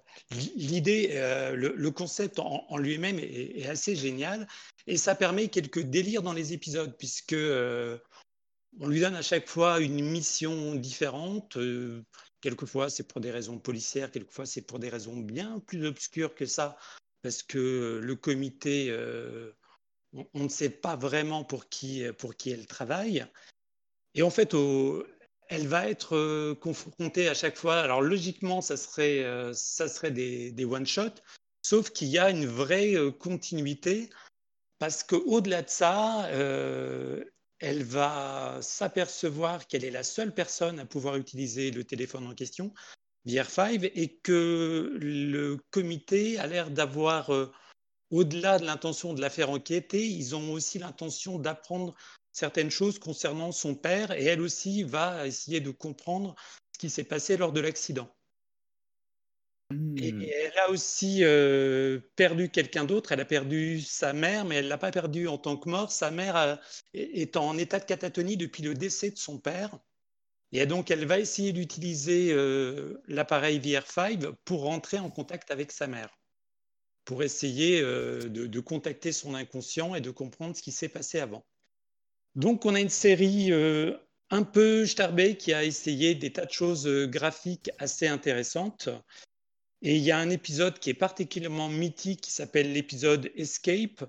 l'idée, 0.56 1.10
euh, 1.12 1.56
le, 1.56 1.92
concept 1.92 2.40
en, 2.40 2.78
lui-même 2.78 3.20
est, 3.20 3.68
assez 3.68 3.98
génial 3.98 4.48
et 4.88 4.96
ça 4.96 5.14
permet 5.14 5.50
quelques 5.50 5.82
délires 5.82 6.22
dans 6.22 6.32
les 6.32 6.54
épisodes 6.54 6.96
puisque 6.98 7.34
euh, 7.34 7.98
on 8.80 8.88
lui 8.88 9.02
donne 9.02 9.16
à 9.16 9.22
chaque 9.22 9.50
fois 9.50 9.82
une 9.82 10.06
mission 10.06 10.76
différente. 10.76 11.58
Quelquefois, 12.42 12.90
c'est 12.90 13.08
pour 13.08 13.22
des 13.22 13.32
raisons 13.32 13.60
policières, 13.60 14.12
quelquefois, 14.12 14.48
c'est 14.48 14.64
pour 14.64 14.80
des 14.80 14.90
raisons 14.90 15.16
bien 15.16 15.60
plus 15.60 15.86
obscures 15.86 16.34
que 16.34 16.48
ça, 16.48 16.76
parce 17.22 17.44
que 17.44 18.00
le 18.02 18.16
comité, 18.16 18.88
euh, 18.90 19.52
on, 20.34 20.44
ne 20.44 20.50
sait 20.50 20.72
pas 20.72 20.96
vraiment 20.96 21.44
pour 21.44 21.70
qui, 21.70 22.04
pour 22.18 22.36
qui 22.36 22.50
elle 22.50 22.66
travaille. 22.66 23.26
Et 24.16 24.24
en 24.24 24.32
fait, 24.32 24.56
elle 25.50 25.68
va 25.68 25.88
être 25.88 26.16
euh, 26.16 26.56
confrontée 26.56 27.30
à 27.30 27.36
chaque 27.36 27.58
fois. 27.58 27.80
Alors, 27.80 28.02
logiquement, 28.02 28.62
ça 28.62 28.76
serait, 28.76 29.24
euh, 29.24 29.54
ça 29.54 29.88
serait 29.88 30.12
des 30.12 30.66
one-shots, 30.66 31.22
sauf 31.62 31.92
qu'il 31.92 32.08
y 32.08 32.18
a 32.18 32.32
une 32.32 32.48
vraie 32.48 32.96
continuité, 33.20 34.10
parce 34.80 35.04
qu'au-delà 35.04 35.62
de 35.62 35.70
ça, 35.70 36.28
elle 37.62 37.84
va 37.84 38.58
s'apercevoir 38.62 39.68
qu'elle 39.68 39.86
est 39.86 39.92
la 39.92 40.04
seule 40.04 40.34
personne 40.34 40.80
à 40.80 40.86
pouvoir 40.86 41.16
utiliser 41.16 41.70
le 41.70 41.84
téléphone 41.84 42.26
en 42.28 42.34
question, 42.34 42.74
VR5, 43.28 43.92
et 43.94 44.18
que 44.18 44.98
le 45.00 45.58
comité 45.70 46.40
a 46.40 46.48
l'air 46.48 46.72
d'avoir, 46.72 47.32
euh, 47.32 47.52
au-delà 48.10 48.58
de 48.58 48.66
l'intention 48.66 49.14
de 49.14 49.22
la 49.22 49.30
faire 49.30 49.52
enquêter, 49.52 50.06
ils 50.08 50.36
ont 50.36 50.52
aussi 50.52 50.80
l'intention 50.80 51.38
d'apprendre 51.38 51.94
certaines 52.32 52.72
choses 52.72 52.98
concernant 52.98 53.52
son 53.52 53.76
père, 53.76 54.12
et 54.12 54.26
elle 54.26 54.42
aussi 54.42 54.84
va 54.84 55.28
essayer 55.28 55.60
de 55.60 55.70
comprendre 55.70 56.36
ce 56.74 56.80
qui 56.80 56.90
s'est 56.90 57.04
passé 57.04 57.38
lors 57.38 57.52
de 57.52 57.62
l'accident. 57.62 58.10
Et, 59.98 60.16
Hmm. 60.18 60.22
elle 60.46 60.58
a 60.60 60.70
aussi 60.70 61.20
euh, 61.24 62.00
perdu 62.16 62.50
quelqu'un 62.50 62.86
d'autre. 62.86 63.12
Elle 63.12 63.20
a 63.22 63.26
perdu 63.26 63.82
sa 63.82 64.14
mère, 64.14 64.46
mais 64.46 64.56
elle 64.58 64.68
l'a 64.68 64.78
pas 64.78 64.92
perdu 64.92 65.28
en 65.28 65.38
tant 65.38 65.58
que 65.58 65.70
mort. 65.70 65.92
Sa 65.92 66.12
mère 66.12 66.36
a- 66.36 66.60
est 66.94 67.38
en 67.38 67.58
état 67.58 67.80
de 67.80 67.86
catatonie 67.86 68.38
depuis 68.38 68.64
le 68.64 68.74
décès 68.74 69.12
de 69.12 69.18
son 69.18 69.40
père. 69.40 69.80
Et 70.54 70.66
donc, 70.66 70.92
elle 70.92 71.06
va 71.06 71.20
essayer 71.20 71.54
d'utiliser 71.54 72.32
euh, 72.34 73.02
l'appareil 73.08 73.60
VR5 73.60 74.26
pour 74.46 74.64
rentrer 74.64 75.00
en 75.00 75.10
contact 75.10 75.52
avec 75.52 75.72
sa 75.72 75.88
mère, 75.88 76.10
pour 77.06 77.24
essayer 77.24 77.82
euh, 77.82 78.20
de, 78.30 78.48
de 78.48 78.60
contacter 78.60 79.12
son 79.12 79.36
inconscient 79.36 79.96
et 79.96 80.02
de 80.02 80.12
comprendre 80.12 80.56
ce 80.56 80.62
qui 80.62 80.72
s'est 80.72 80.90
passé 80.90 81.20
avant. 81.20 81.46
Donc, 82.36 82.66
on 82.66 82.76
a 82.76 82.82
une 82.82 82.90
série 82.90 83.52
euh, 83.52 83.98
un 84.30 84.44
peu 84.44 84.86
starbée 84.86 85.38
qui 85.38 85.54
a 85.54 85.64
essayé 85.64 86.16
des 86.16 86.34
tas 86.34 86.46
de 86.46 86.52
choses 86.52 86.88
euh, 86.88 87.08
graphiques 87.08 87.72
assez 87.80 88.08
intéressantes. 88.08 88.90
Et 89.82 89.96
il 89.96 90.04
y 90.04 90.12
a 90.12 90.18
un 90.18 90.30
épisode 90.30 90.78
qui 90.80 90.90
est 90.90 90.96
particulièrement 90.96 91.70
mythique 91.70 92.22
qui 92.22 92.32
s'appelle 92.32 92.72
l'épisode 92.72 93.32
Escape, 93.36 94.04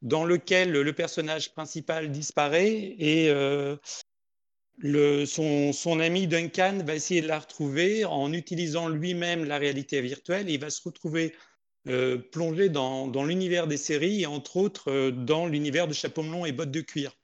dans 0.00 0.24
lequel 0.24 0.70
le 0.72 0.92
personnage 0.92 1.52
principal 1.52 2.10
disparaît 2.10 2.94
et 2.98 3.28
euh, 3.30 3.76
le, 4.78 5.26
son, 5.26 5.72
son 5.72 6.00
ami 6.00 6.26
Duncan 6.28 6.78
va 6.84 6.94
essayer 6.94 7.20
de 7.20 7.26
la 7.26 7.40
retrouver 7.40 8.04
en 8.04 8.32
utilisant 8.32 8.88
lui-même 8.88 9.44
la 9.44 9.58
réalité 9.58 10.00
virtuelle. 10.00 10.48
Et 10.48 10.54
il 10.54 10.60
va 10.60 10.70
se 10.70 10.80
retrouver 10.82 11.34
euh, 11.88 12.16
plongé 12.18 12.68
dans, 12.68 13.06
dans 13.08 13.24
l'univers 13.24 13.66
des 13.66 13.76
séries 13.76 14.22
et 14.22 14.26
entre 14.26 14.56
autres 14.56 14.90
euh, 14.90 15.10
dans 15.10 15.46
l'univers 15.46 15.88
de 15.88 15.92
Chapeau 15.94 16.22
melon 16.22 16.46
et 16.46 16.52
bottes 16.52 16.70
de 16.70 16.80
cuir 16.80 17.16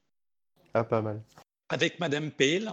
Ah, 0.75 0.85
pas 0.85 1.01
mal. 1.01 1.23
avec 1.69 2.01
Madame 2.01 2.31
Pale. 2.31 2.73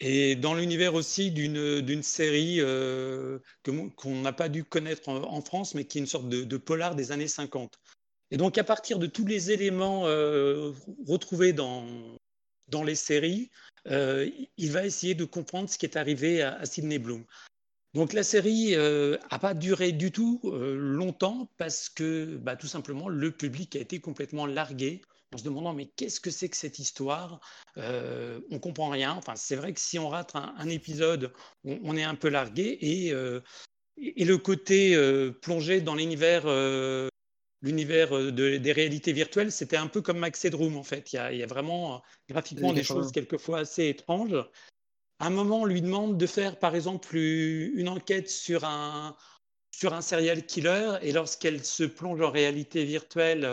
Et 0.00 0.36
dans 0.36 0.54
l'univers 0.54 0.94
aussi 0.94 1.30
d'une 1.32 2.02
série 2.02 2.58
euh, 2.60 3.38
qu'on 3.64 4.20
n'a 4.20 4.32
pas 4.32 4.48
dû 4.48 4.62
connaître 4.62 5.08
en, 5.08 5.40
France, 5.40 5.74
mais 5.74 5.84
qui 5.84 5.98
est 5.98 6.00
une 6.00 6.06
sorte 6.06 6.28
de, 6.28 6.56
polar 6.56 6.94
des 6.94 7.10
années 7.10 7.28
50. 7.28 7.78
Et 8.30 8.36
donc, 8.36 8.58
à 8.58 8.64
partir 8.64 8.98
de 8.98 9.06
tous 9.06 9.26
les 9.26 9.50
éléments 9.50 10.06
euh, 10.06 10.72
retrouvés 11.06 11.52
dans, 11.52 11.84
dans 12.68 12.84
les 12.84 12.94
séries, 12.94 13.50
euh, 13.88 14.28
il 14.56 14.70
va 14.70 14.84
essayer 14.84 15.14
de 15.14 15.24
comprendre 15.24 15.68
ce 15.68 15.78
qui 15.78 15.86
est 15.86 15.96
arrivé 15.96 16.42
à, 16.42 16.54
à 16.58 16.66
Sidney 16.66 16.98
Bloom. 16.98 17.24
Donc, 17.94 18.12
la 18.12 18.22
série 18.22 18.76
n'a 18.76 19.38
pas 19.40 19.54
duré 19.54 19.90
du 19.92 20.12
tout 20.12 20.40
longtemps 20.44 21.48
parce 21.56 21.88
que, 21.88 22.36
bah, 22.36 22.54
tout 22.54 22.66
simplement, 22.68 23.08
le 23.08 23.32
public 23.32 23.74
a 23.74 23.80
été 23.80 23.98
complètement 23.98 24.46
largué 24.46 25.00
en 25.34 25.38
se 25.38 25.44
demandant 25.44 25.72
mais 25.74 25.86
qu'est-ce 25.86 26.20
que 26.20 26.30
c'est 26.30 26.48
que 26.48 26.56
cette 26.56 26.78
histoire? 26.78 27.40
Euh, 27.76 28.40
On 28.50 28.58
comprend 28.58 28.88
rien. 28.88 29.12
Enfin, 29.12 29.36
c'est 29.36 29.56
vrai 29.56 29.72
que 29.72 29.80
si 29.80 29.98
on 29.98 30.08
rate 30.08 30.34
un, 30.34 30.54
un 30.56 30.68
épisode, 30.68 31.32
on, 31.64 31.78
on, 31.84 31.96
est 31.96 32.04
un 32.04 32.14
peu 32.14 32.28
largué 32.28 32.78
et, 32.80 33.12
euh, 33.12 33.40
et 33.96 34.24
le 34.24 34.38
côté 34.38 34.94
euh, 34.94 35.30
plongé 35.30 35.80
dans 35.80 35.94
l'univers 35.94 36.44
euh, 36.46 37.08
l'univers 37.60 38.10
de, 38.10 38.56
des 38.56 38.72
réalités 38.72 39.12
virtuelles, 39.12 39.50
c'était 39.50 39.76
un 39.76 39.88
peu 39.88 40.00
comme 40.00 40.18
Max 40.18 40.44
Headroom 40.44 40.76
en 40.76 40.84
fait. 40.84 41.12
Il 41.12 41.16
y 41.16 41.18
a, 41.18 41.32
il 41.32 41.38
y 41.38 41.42
a 41.42 41.46
vraiment 41.46 42.02
graphiquement 42.28 42.72
des 42.72 42.84
choses 42.84 43.10
quelquefois 43.10 43.60
assez 43.60 43.88
étranges. 43.88 44.36
À 45.20 45.26
un 45.26 45.30
moment, 45.30 45.62
on 45.62 45.64
lui 45.64 45.82
demande 45.82 46.16
de 46.16 46.26
faire 46.26 46.60
par 46.60 46.76
exemple 46.76 47.16
une 47.16 47.88
enquête 47.88 48.30
sur 48.30 48.64
un, 48.64 49.16
sur 49.78 49.94
un 49.94 50.00
serial 50.00 50.44
killer 50.44 50.94
et 51.02 51.12
lorsqu'elle 51.12 51.64
se 51.64 51.84
plonge 51.84 52.20
en 52.20 52.32
réalité 52.32 52.84
virtuelle, 52.84 53.48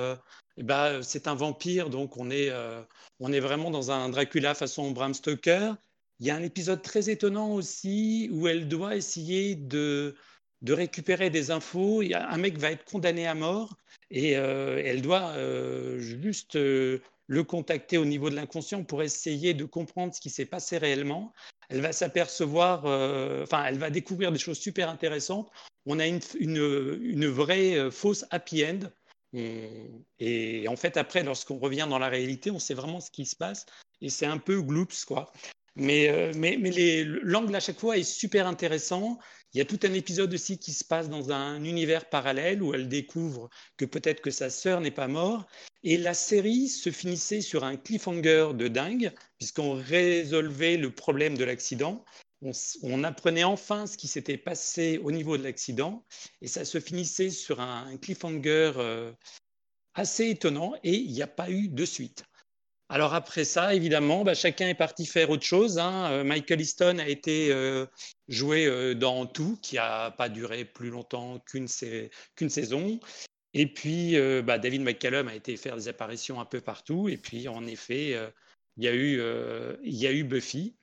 ben, 0.58 1.04
c'est 1.04 1.28
un 1.28 1.36
vampire, 1.36 1.92
donc 1.92 2.18
on 2.18 2.32
est, 2.32 2.50
euh, 2.50 2.82
on 3.20 3.32
est 3.32 3.40
vraiment 3.40 3.70
dans 3.70 3.92
un 3.92 4.10
Dracula 4.10 4.56
façon 4.56 4.90
Bram 4.90 5.14
Stoker. 5.14 5.76
Il 6.20 6.26
y 6.26 6.32
a 6.32 6.36
un 6.36 6.42
épisode 6.42 6.82
très 6.82 7.12
étonnant 7.12 7.52
aussi 7.52 8.30
où 8.32 8.48
elle 8.48 8.68
doit 8.68 8.96
essayer 8.96 9.54
de, 9.54 10.16
de 10.64 10.74
récupérer 10.74 11.30
des 11.30 11.52
infos. 11.52 12.02
Il 12.02 12.08
y 12.08 12.16
a 12.16 12.28
un 12.28 12.38
mec 12.38 12.58
va 12.58 12.72
être 12.72 12.86
condamné 12.86 13.28
à 13.28 13.36
mort 13.36 13.78
et 14.10 14.32
elle 14.32 15.04
doit 15.04 15.34
juste 16.00 16.56
le 16.56 17.44
contacter 17.44 18.00
au 18.00 18.06
niveau 18.06 18.32
de 18.32 18.36
l'inconscient 18.36 18.84
pour 18.84 19.04
essayer 19.04 19.54
de 19.54 19.66
comprendre 19.66 20.16
ce 20.16 20.22
qui 20.22 20.32
s'est 20.32 20.46
passé 20.46 20.80
réellement. 20.80 21.34
Elle 21.70 21.82
va 21.82 21.92
s'apercevoir, 21.92 22.86
enfin, 23.44 23.66
elle 23.66 23.78
va 23.78 23.90
découvrir 23.90 24.32
des 24.32 24.40
choses 24.40 24.58
super 24.58 24.90
intéressantes. 24.90 25.52
On 25.86 26.00
a 26.00 26.08
une, 26.08 27.28
vraie 27.28 27.78
euh, 27.78 27.92
fausse 27.92 28.26
happy 28.32 28.66
end. 28.66 28.80
Et 30.20 30.66
en 30.70 30.76
fait, 30.78 30.96
après, 30.96 31.24
lorsqu'on 31.24 31.58
revient 31.58 31.88
dans 31.90 32.00
la 32.00 32.08
réalité, 32.08 32.52
on 32.52 32.60
sait 32.60 32.74
vraiment 32.74 33.02
ce 33.02 33.12
qui 33.12 33.26
se 33.26 33.36
passe. 33.36 33.66
Et 34.02 34.10
c'est 34.10 34.26
un 34.26 34.38
peu 34.38 34.62
gloops, 34.62 35.06
quoi. 35.06 35.32
Mais, 35.76 36.10
euh, 36.10 36.32
mais 36.36 36.58
l'angle 37.04 37.56
à 37.56 37.60
chaque 37.60 37.80
fois 37.80 37.98
est 37.98 38.04
super 38.04 38.48
intéressant. 38.48 39.20
Il 39.54 39.58
y 39.58 39.62
a 39.62 39.66
tout 39.66 39.80
un 39.84 39.94
épisode 39.94 40.34
aussi 40.34 40.58
qui 40.58 40.72
se 40.72 40.86
passe 40.86 41.10
dans 41.10 41.32
un 41.32 41.64
univers 41.64 42.10
parallèle 42.10 42.64
où 42.64 42.74
elle 42.74 42.88
découvre 42.88 43.50
que 43.78 43.86
peut-être 43.86 44.22
que 44.22 44.32
sa 44.32 44.50
sœur 44.50 44.80
n'est 44.80 44.92
pas 44.92 45.08
morte. 45.08 45.50
Et 45.84 45.98
la 45.98 46.14
série 46.14 46.68
se 46.68 46.92
finissait 46.92 47.42
sur 47.42 47.64
un 47.64 47.76
cliffhanger 47.76 48.52
de 48.54 48.68
dingue, 48.68 49.14
puisqu'on 49.38 49.74
résolvait 49.74 50.78
le 50.78 50.92
problème 50.92 51.38
de 51.38 51.44
l'accident. 51.44 52.04
On, 52.84 53.04
apprenait 53.04 53.44
enfin 53.44 53.88
ce 53.88 53.98
qui 53.98 54.08
s'était 54.08 54.38
passé 54.38 55.00
au 55.04 55.12
niveau 55.12 55.38
de 55.38 55.44
l'accident. 55.44 56.06
Et 56.42 56.48
ça 56.48 56.66
se 56.66 56.80
finissait 56.80 57.30
sur 57.30 57.60
un, 57.60 57.98
cliffhanger 57.98 58.74
euh, 58.78 59.12
assez 59.94 60.30
étonnant. 60.30 60.74
Et 60.84 60.96
il 60.96 61.12
n'y 61.12 61.22
a 61.22 61.28
pas 61.28 61.50
eu 61.50 61.68
de 61.68 61.86
suite. 61.86 62.24
Alors 62.88 63.16
après 63.16 63.46
ça, 63.46 63.74
évidemment, 63.74 64.24
bah, 64.24 64.36
chacun 64.36 64.68
est 64.68 64.76
parti 64.76 65.06
faire 65.06 65.32
autre 65.32 65.46
chose. 65.46 65.80
Hein. 65.80 66.24
Michael 66.24 66.62
Easton 66.62 67.00
a 67.00 67.08
été 67.08 67.52
euh, 67.52 67.88
joué 68.28 68.68
euh, 68.68 68.94
dans 68.94 69.26
tout, 69.26 69.58
qui 69.62 69.76
n'a 69.76 70.12
pas 70.12 70.30
duré 70.30 70.66
plus 70.66 70.92
longtemps 70.92 71.40
qu'une 71.40 71.68
qu 71.68 72.50
saison. 72.50 73.00
Et 73.58 73.68
puis, 73.68 74.18
euh, 74.18 74.42
bah, 74.42 74.60
David 74.60 74.82
McCallum 74.82 75.30
a 75.30 75.34
été 75.34 75.56
faire 75.56 75.78
des 75.78 75.88
apparitions 75.88 76.42
un 76.42 76.46
peu 76.46 76.60
partout. 76.60 77.08
Et 77.08 77.16
puis, 77.16 77.48
en 77.48 77.66
effet, 77.66 78.14
euh, 78.14 78.28
euh, 78.84 79.78
il 79.82 79.96
y 79.96 80.08
a 80.08 80.12
eu 80.12 80.24
Buffy. 80.26 80.76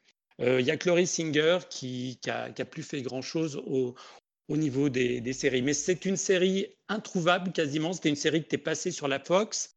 Euh, 0.43 0.61
Il 0.61 0.67
y 0.67 0.71
a 0.71 0.77
Chloé 0.77 1.07
Singer 1.07 1.59
qui, 1.71 2.19
qui, 2.21 2.31
a, 2.31 2.51
plus 2.65 2.83
fait 2.83 3.03
grand-chose 3.03 3.63
au, 3.67 3.95
au, 4.49 4.57
niveau 4.57 4.89
des, 4.89 5.21
des 5.21 5.33
séries. 5.33 5.63
Mais 5.63 5.75
c'est 5.75 6.05
une 6.05 6.17
série 6.17 6.67
introuvable 6.89 7.53
quasiment. 7.53 7.93
C'était 7.93 8.09
une 8.09 8.17
série 8.17 8.41
qui 8.41 8.47
était 8.47 8.59
passée 8.59 8.91
sur 8.91 9.09
la 9.09 9.21
Fox. 9.21 9.77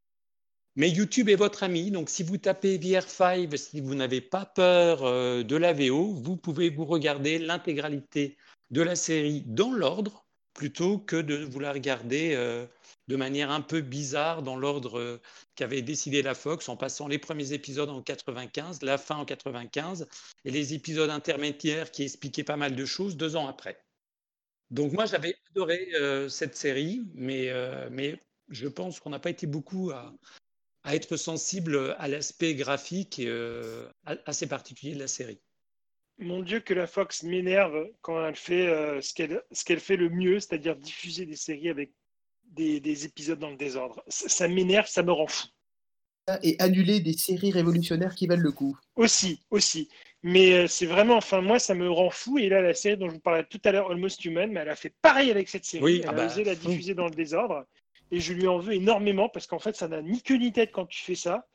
Mais 0.77 0.89
YouTube 0.89 1.29
est 1.29 1.35
votre 1.35 1.63
ami, 1.63 1.89
donc 1.89 2.09
si 2.09 2.21
vous 2.21 2.37
tapez 2.37 2.77
VR5, 2.77 3.55
si 3.55 3.79
vous 3.79 3.95
n'avez 3.95 4.19
pas 4.19 4.45
peur 4.45 5.05
euh, 5.05 5.41
de 5.41 5.55
la 5.55 5.71
VO, 5.71 6.13
vous 6.13 6.35
pouvez 6.35 6.69
vous 6.69 6.83
regarder 6.83 7.39
l'intégralité 7.39 8.37
de 8.71 8.81
la 8.81 8.97
série 8.97 9.43
dans 9.45 9.71
l'ordre, 9.71 10.25
plutôt 10.53 10.99
que 10.99 11.15
de 11.15 11.45
vous 11.45 11.61
la 11.61 11.71
regarder 11.71 12.33
euh, 12.35 12.65
de 13.07 13.15
manière 13.15 13.51
un 13.51 13.61
peu 13.61 13.81
bizarre 13.81 14.41
dans 14.41 14.55
l'ordre 14.55 14.99
euh, 14.99 15.21
qu'avait 15.55 15.81
décidé 15.81 16.21
la 16.21 16.33
Fox, 16.33 16.69
en 16.69 16.77
passant 16.77 17.07
les 17.07 17.19
premiers 17.19 17.53
épisodes 17.53 17.89
en 17.89 18.01
95, 18.01 18.81
la 18.81 18.97
fin 18.97 19.17
en 19.17 19.25
95, 19.25 20.07
et 20.43 20.51
les 20.51 20.73
épisodes 20.73 21.09
intermédiaires 21.09 21.91
qui 21.91 22.03
expliquaient 22.03 22.43
pas 22.43 22.57
mal 22.57 22.75
de 22.75 22.85
choses 22.85 23.17
deux 23.17 23.35
ans 23.35 23.47
après. 23.47 23.85
Donc 24.71 24.93
moi 24.93 25.05
j'avais 25.05 25.35
adoré 25.51 25.89
euh, 25.95 26.27
cette 26.29 26.55
série, 26.55 27.03
mais, 27.13 27.49
euh, 27.49 27.87
mais 27.91 28.19
je 28.49 28.67
pense 28.67 28.99
qu'on 28.99 29.11
n'a 29.11 29.19
pas 29.19 29.29
été 29.29 29.47
beaucoup 29.47 29.91
à, 29.91 30.13
être 30.87 31.17
sensible 31.17 31.95
à 31.97 32.07
l'aspect 32.07 32.53
graphique 32.55 33.19
et, 33.19 33.27
euh, 33.27 33.87
assez 34.03 34.47
particulier 34.47 34.93
de 34.93 34.99
la 34.99 35.07
série. 35.07 35.39
Mon 36.17 36.41
Dieu, 36.41 36.59
que 36.59 36.73
la 36.73 36.87
Fox 36.87 37.23
m'énerve 37.23 37.89
quand 38.01 38.25
elle 38.25 38.35
fait 38.35 39.01
ce 39.01 39.13
qu'elle 39.13 39.41
qu 39.51 39.79
fait 39.79 39.97
le 39.97 40.09
mieux, 40.09 40.39
c'est-à-dire 40.39 40.75
diffuser 40.75 41.25
des 41.25 41.35
séries 41.35 41.69
avec 41.69 41.91
des, 42.47 42.79
des 42.79 43.05
épisodes 43.05 43.39
dans 43.39 43.49
le 43.49 43.57
désordre. 43.57 44.03
Ça, 44.07 44.29
ça 44.29 44.47
m'énerve, 44.47 44.87
ça 44.87 45.03
me 45.03 45.11
rend 45.11 45.27
fou. 45.27 45.47
Et 46.41 46.55
annuler 46.59 47.01
des 47.01 47.13
séries 47.13 47.51
révolutionnaires 47.51 48.15
qui 48.15 48.25
valent 48.25 48.41
le 48.41 48.51
coup. 48.51 48.77
Aussi, 48.95 49.41
aussi. 49.51 49.89
Mais 50.23 50.53
euh, 50.53 50.67
c'est 50.67 50.87
vraiment, 50.87 51.17
enfin, 51.17 51.41
moi, 51.41 51.59
ça 51.59 51.75
me 51.75 51.87
rend 51.87 52.09
fou. 52.09 52.39
Et 52.39 52.49
là, 52.49 52.59
la 52.59 52.73
série 52.73 52.97
dont 52.97 53.07
je 53.07 53.13
vous 53.13 53.19
parlais 53.19 53.43
tout 53.43 53.61
à 53.63 53.71
l'heure, 53.71 53.91
Almost 53.91 54.25
Human, 54.25 54.51
mais 54.51 54.61
elle 54.61 54.69
a 54.69 54.75
fait 54.75 54.93
pareil 55.03 55.29
avec 55.29 55.47
cette 55.47 55.65
série. 55.65 55.83
Oui, 55.83 55.99
elle 56.01 56.09
ah 56.09 56.13
a 56.13 56.13
bah, 56.15 56.25
osé 56.25 56.43
la 56.43 56.55
diffuser 56.55 56.95
dans 56.95 57.05
le 57.05 57.11
désordre. 57.11 57.63
Et 58.09 58.19
je 58.19 58.33
lui 58.33 58.47
en 58.47 58.57
veux 58.57 58.73
énormément 58.73 59.29
parce 59.29 59.45
qu'en 59.45 59.59
fait, 59.59 59.75
ça 59.75 59.87
n'a 59.87 60.01
ni 60.01 60.23
queue 60.23 60.37
ni 60.37 60.51
tête 60.51 60.71
quand 60.71 60.87
tu 60.87 61.03
fais 61.03 61.13
ça. 61.13 61.45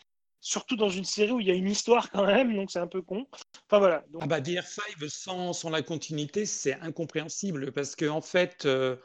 Surtout 0.40 0.76
dans 0.76 0.88
une 0.88 1.04
série 1.04 1.32
où 1.32 1.40
il 1.40 1.48
y 1.48 1.50
a 1.50 1.54
une 1.54 1.68
histoire 1.68 2.10
quand 2.10 2.24
même, 2.24 2.54
donc 2.54 2.70
c'est 2.70 2.78
un 2.78 2.86
peu 2.86 3.02
con. 3.02 3.26
Enfin 3.68 3.78
voilà. 3.78 4.04
Donc... 4.10 4.22
Ah 4.24 4.26
bah 4.28 4.40
DR5 4.40 5.08
sans, 5.08 5.52
sans 5.52 5.70
la 5.70 5.82
continuité, 5.82 6.46
c'est 6.46 6.74
incompréhensible 6.74 7.72
parce 7.72 7.96
qu'en 7.96 8.18
en 8.18 8.20
fait, 8.22 8.64
euh, 8.66 8.96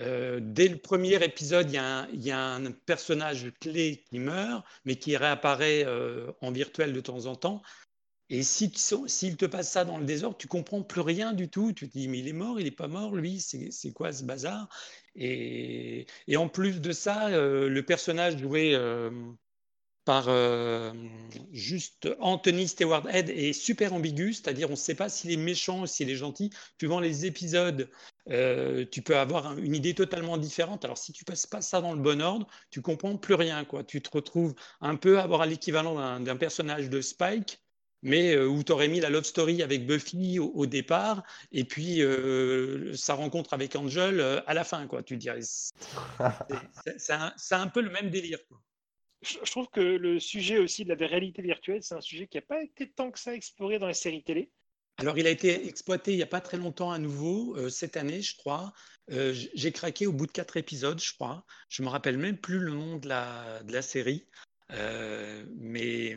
euh, 0.00 0.40
dès 0.42 0.68
le 0.68 0.78
premier 0.78 1.22
épisode, 1.22 1.68
il 1.70 1.74
y, 1.74 2.30
a 2.30 2.54
un, 2.54 2.72
personnage 2.72 3.52
clé 3.60 4.02
qui 4.08 4.18
meurt, 4.18 4.64
mais 4.84 4.96
qui 4.96 5.16
réapparaît 5.16 5.84
euh, 5.86 6.32
en 6.40 6.50
virtuel 6.50 6.92
de 6.92 7.00
temps 7.00 7.26
en 7.26 7.36
temps. 7.36 7.62
Et 8.30 8.42
s'il 8.42 8.76
si, 8.76 9.36
te 9.36 9.44
passe 9.44 9.70
ça 9.70 9.84
dans 9.84 9.98
le 9.98 10.06
désordre, 10.06 10.38
tu 10.38 10.48
comprends 10.48 10.82
plus 10.82 11.02
rien 11.02 11.34
du 11.34 11.50
tout. 11.50 11.72
Tu 11.74 11.88
te 11.88 11.98
dis, 11.98 12.08
mais 12.08 12.20
il 12.20 12.28
est 12.28 12.32
mort, 12.32 12.58
il 12.58 12.64
n'est 12.64 12.70
pas 12.70 12.88
mort, 12.88 13.14
lui, 13.14 13.40
c'est 13.40 13.92
quoi 13.92 14.12
ce 14.12 14.24
bazar? 14.24 14.68
Et, 15.14 16.06
et, 16.26 16.36
en 16.38 16.48
plus 16.48 16.80
de 16.80 16.92
ça, 16.92 17.28
euh, 17.28 17.68
le 17.68 17.82
personnage 17.84 18.38
joué 18.38 18.74
par 20.04 20.24
euh, 20.28 20.92
juste 21.52 22.08
Anthony 22.18 22.66
Stewart 22.66 23.06
Head 23.08 23.30
est 23.30 23.52
super 23.52 23.92
ambigu, 23.92 24.32
c'est-à-dire 24.32 24.68
on 24.68 24.72
ne 24.72 24.76
sait 24.76 24.94
pas 24.94 25.08
s'il 25.08 25.30
est 25.30 25.36
méchant 25.36 25.82
ou 25.82 25.86
s'il 25.86 26.10
est 26.10 26.16
gentil. 26.16 26.50
Suivant 26.78 26.98
les 26.98 27.26
épisodes, 27.26 27.88
euh, 28.30 28.84
tu 28.90 29.02
peux 29.02 29.16
avoir 29.16 29.56
une 29.58 29.74
idée 29.74 29.94
totalement 29.94 30.38
différente. 30.38 30.84
Alors 30.84 30.98
si 30.98 31.12
tu 31.12 31.24
passes 31.24 31.46
pas 31.46 31.60
ça 31.60 31.80
dans 31.80 31.92
le 31.92 32.00
bon 32.00 32.20
ordre, 32.20 32.48
tu 32.70 32.82
comprends 32.82 33.16
plus 33.16 33.34
rien. 33.34 33.64
Quoi. 33.64 33.84
Tu 33.84 34.02
te 34.02 34.10
retrouves 34.10 34.54
un 34.80 34.96
peu 34.96 35.18
à 35.18 35.22
avoir 35.22 35.46
l'équivalent 35.46 36.18
d'un 36.20 36.36
personnage 36.36 36.90
de 36.90 37.00
Spike, 37.00 37.62
mais 38.02 38.34
euh, 38.34 38.48
où 38.48 38.64
tu 38.64 38.72
aurais 38.72 38.88
mis 38.88 38.98
la 38.98 39.08
love 39.08 39.24
story 39.24 39.62
avec 39.62 39.86
Buffy 39.86 40.40
au, 40.40 40.66
départ, 40.66 41.22
et 41.52 41.62
puis 41.62 42.02
sa 42.94 43.14
rencontre 43.14 43.54
avec 43.54 43.76
Angel 43.76 44.42
à 44.48 44.54
la 44.54 44.64
fin. 44.64 44.88
Quoi. 44.88 45.04
Tu 45.04 45.16
dirais, 45.16 45.42
c'est 46.96 47.12
un, 47.52 47.68
peu 47.68 47.82
le 47.82 47.90
même 47.90 48.10
délire. 48.10 48.40
Je 49.22 49.50
trouve 49.50 49.68
que 49.68 49.80
le 49.80 50.18
sujet 50.18 50.58
aussi 50.58 50.84
de 50.84 50.92
la 50.92 51.06
réalité 51.06 51.42
virtuelle, 51.42 51.82
c'est 51.82 51.94
un 51.94 52.00
sujet 52.00 52.26
qui 52.26 52.36
n'a 52.36 52.42
pas 52.42 52.62
été 52.62 52.90
tant 52.90 53.10
que 53.10 53.18
ça 53.18 53.34
exploré 53.34 53.78
dans 53.78 53.86
les 53.86 53.94
séries 53.94 54.22
télé. 54.22 54.50
Alors, 54.98 55.18
il 55.18 55.26
a 55.26 55.30
été 55.30 55.66
exploité 55.66 56.12
il 56.12 56.16
n'y 56.16 56.22
a 56.22 56.26
pas 56.26 56.40
très 56.40 56.56
longtemps 56.56 56.92
à 56.92 56.98
nouveau, 56.98 57.56
euh, 57.56 57.68
cette 57.68 57.96
année, 57.96 58.22
je 58.22 58.36
crois. 58.36 58.72
Euh, 59.10 59.34
j'ai 59.54 59.72
craqué 59.72 60.06
au 60.06 60.12
bout 60.12 60.26
de 60.26 60.32
quatre 60.32 60.56
épisodes, 60.56 61.00
je 61.00 61.12
crois. 61.14 61.44
Je 61.68 61.82
ne 61.82 61.86
me 61.86 61.90
rappelle 61.90 62.18
même 62.18 62.38
plus 62.38 62.58
le 62.58 62.72
nom 62.72 62.96
de 62.98 63.08
la, 63.08 63.82
série. 63.82 64.26
Euh, 64.70 65.44
mais 65.56 66.16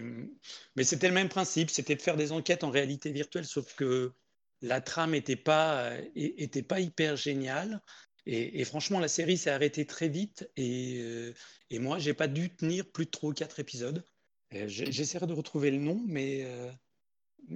mais 0.75 0.83
c'était 0.83 1.07
le 1.07 1.13
même 1.13 1.29
principe, 1.29 1.69
c'était 1.69 1.95
de 1.95 2.01
faire 2.01 2.15
des 2.15 2.31
enquêtes 2.31 2.63
en 2.63 2.69
réalité 2.69 3.11
virtuelle, 3.11 3.45
sauf 3.45 3.73
que 3.75 4.13
la 4.61 4.81
trame 4.81 5.11
n'était 5.11 5.35
pas, 5.35 5.91
était 6.15 6.63
pas 6.63 6.79
hyper 6.79 7.15
géniale. 7.15 7.81
Et, 8.27 8.63
franchement, 8.65 8.99
la 8.99 9.07
série 9.07 9.37
s'est 9.37 9.51
arrêtée 9.51 9.85
très 9.85 10.09
vite 10.09 10.49
et, 10.57 10.97
euh, 10.99 11.33
et 11.69 11.77
moi, 11.77 11.99
j'ai 11.99 12.15
pas 12.15 12.27
dû 12.27 12.49
tenir 12.49 12.85
plus 12.85 13.05
de 13.05 13.11
trois 13.11 13.29
ou 13.29 13.33
quatre 13.33 13.59
épisodes. 13.59 14.03
Euh, 14.53 14.65
j'essaierai 14.67 15.27
de 15.27 15.33
retrouver 15.33 15.69
le 15.69 15.77
nom, 15.77 16.01
mais. 16.07 16.43
Euh, 16.45 16.71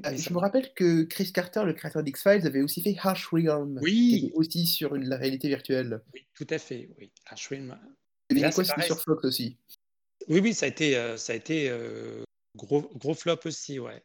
ah, 0.04 0.16
je 0.16 0.32
me 0.32 0.38
rappelle 0.38 0.72
que 0.76 1.04
Chris 1.04 1.32
Carter, 1.32 1.64
le 1.66 1.74
créateur 1.74 2.04
d'X-Files, 2.04 2.46
avait 2.46 2.62
aussi 2.62 2.84
fait 2.84 2.96
Harsh 3.00 3.28
Realm, 3.32 3.80
oui. 3.82 4.30
qui 4.30 4.32
aussi 4.36 4.68
sur 4.68 4.94
une, 4.94 5.10
la 5.10 5.18
réalité 5.18 5.48
virtuelle. 5.48 6.02
Oui, 6.14 6.28
tout 6.36 6.46
à 6.52 6.60
fait, 6.60 6.90
oui. 7.00 7.12
Harsh 7.26 7.48
Realm. 7.48 7.76
Et 8.30 8.40
quoi, 8.52 8.64
c'était 8.64 8.84
sur 8.84 9.02
Fox 9.02 9.26
aussi. 9.26 9.58
Oui, 10.28 10.40
oui, 10.40 10.54
ça 10.54 10.68
a 10.68 10.70
été, 10.70 10.94
ça 11.18 11.34
a 11.34 11.36
été 11.36 11.74
gros, 12.56 12.82
gros 12.94 13.16
flop 13.16 13.40
aussi, 13.46 13.80
ouais. 13.80 14.04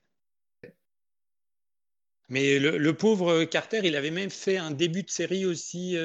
Mais 2.31 2.59
le, 2.59 2.79
le, 2.79 2.97
pauvre 2.97 3.45
Carter, 3.45 3.81
il 3.85 3.97
avait 3.97 4.11
même 4.11 4.31
fait 4.31 4.57
un 4.57 4.71
début 4.71 5.03
de 5.03 5.11
série 5.11 5.45
aussi 5.45 5.99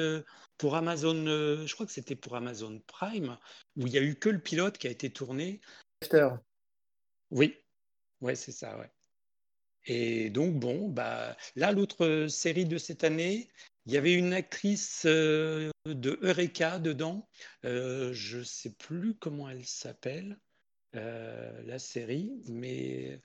pour 0.60 0.76
Amazon, 0.76 1.26
euh, 1.26 1.66
je 1.66 1.72
crois 1.72 1.86
que 1.86 1.92
c'était 1.92 2.14
pour 2.14 2.36
Amazon 2.36 2.82
Prime, 2.86 3.38
où 3.78 3.86
il 3.86 3.92
n'y 3.92 3.96
a 3.96 4.02
eu 4.02 4.14
que 4.14 4.28
le 4.28 4.38
pilote 4.38 4.76
qui 4.76 4.88
a 4.88 4.90
été 4.90 5.08
tourné. 5.10 5.62
Oui, 7.30 7.56
ouais, 8.20 8.34
c'est 8.34 8.52
ça, 8.52 8.78
ouais. 8.78 8.90
Et 9.86 10.28
donc, 10.28 10.60
bon, 10.60 10.90
bah, 10.90 11.34
là, 11.56 11.72
l'autre 11.72 12.26
série 12.28 12.66
de 12.66 12.76
cette 12.76 13.04
année, 13.04 13.48
il 13.86 13.94
y 13.94 13.96
avait 13.96 14.12
une 14.12 14.34
actrice 14.34 15.04
euh, 15.06 15.70
de 15.86 16.18
Eureka 16.20 16.78
dedans. 16.78 17.26
Euh, 17.64 18.12
je 18.12 18.40
ne 18.40 18.44
sais 18.44 18.74
plus 18.74 19.14
comment 19.14 19.48
elle 19.48 19.64
s'appelle, 19.64 20.38
la 20.92 21.78
série, 21.78 22.32
mais, 22.48 23.22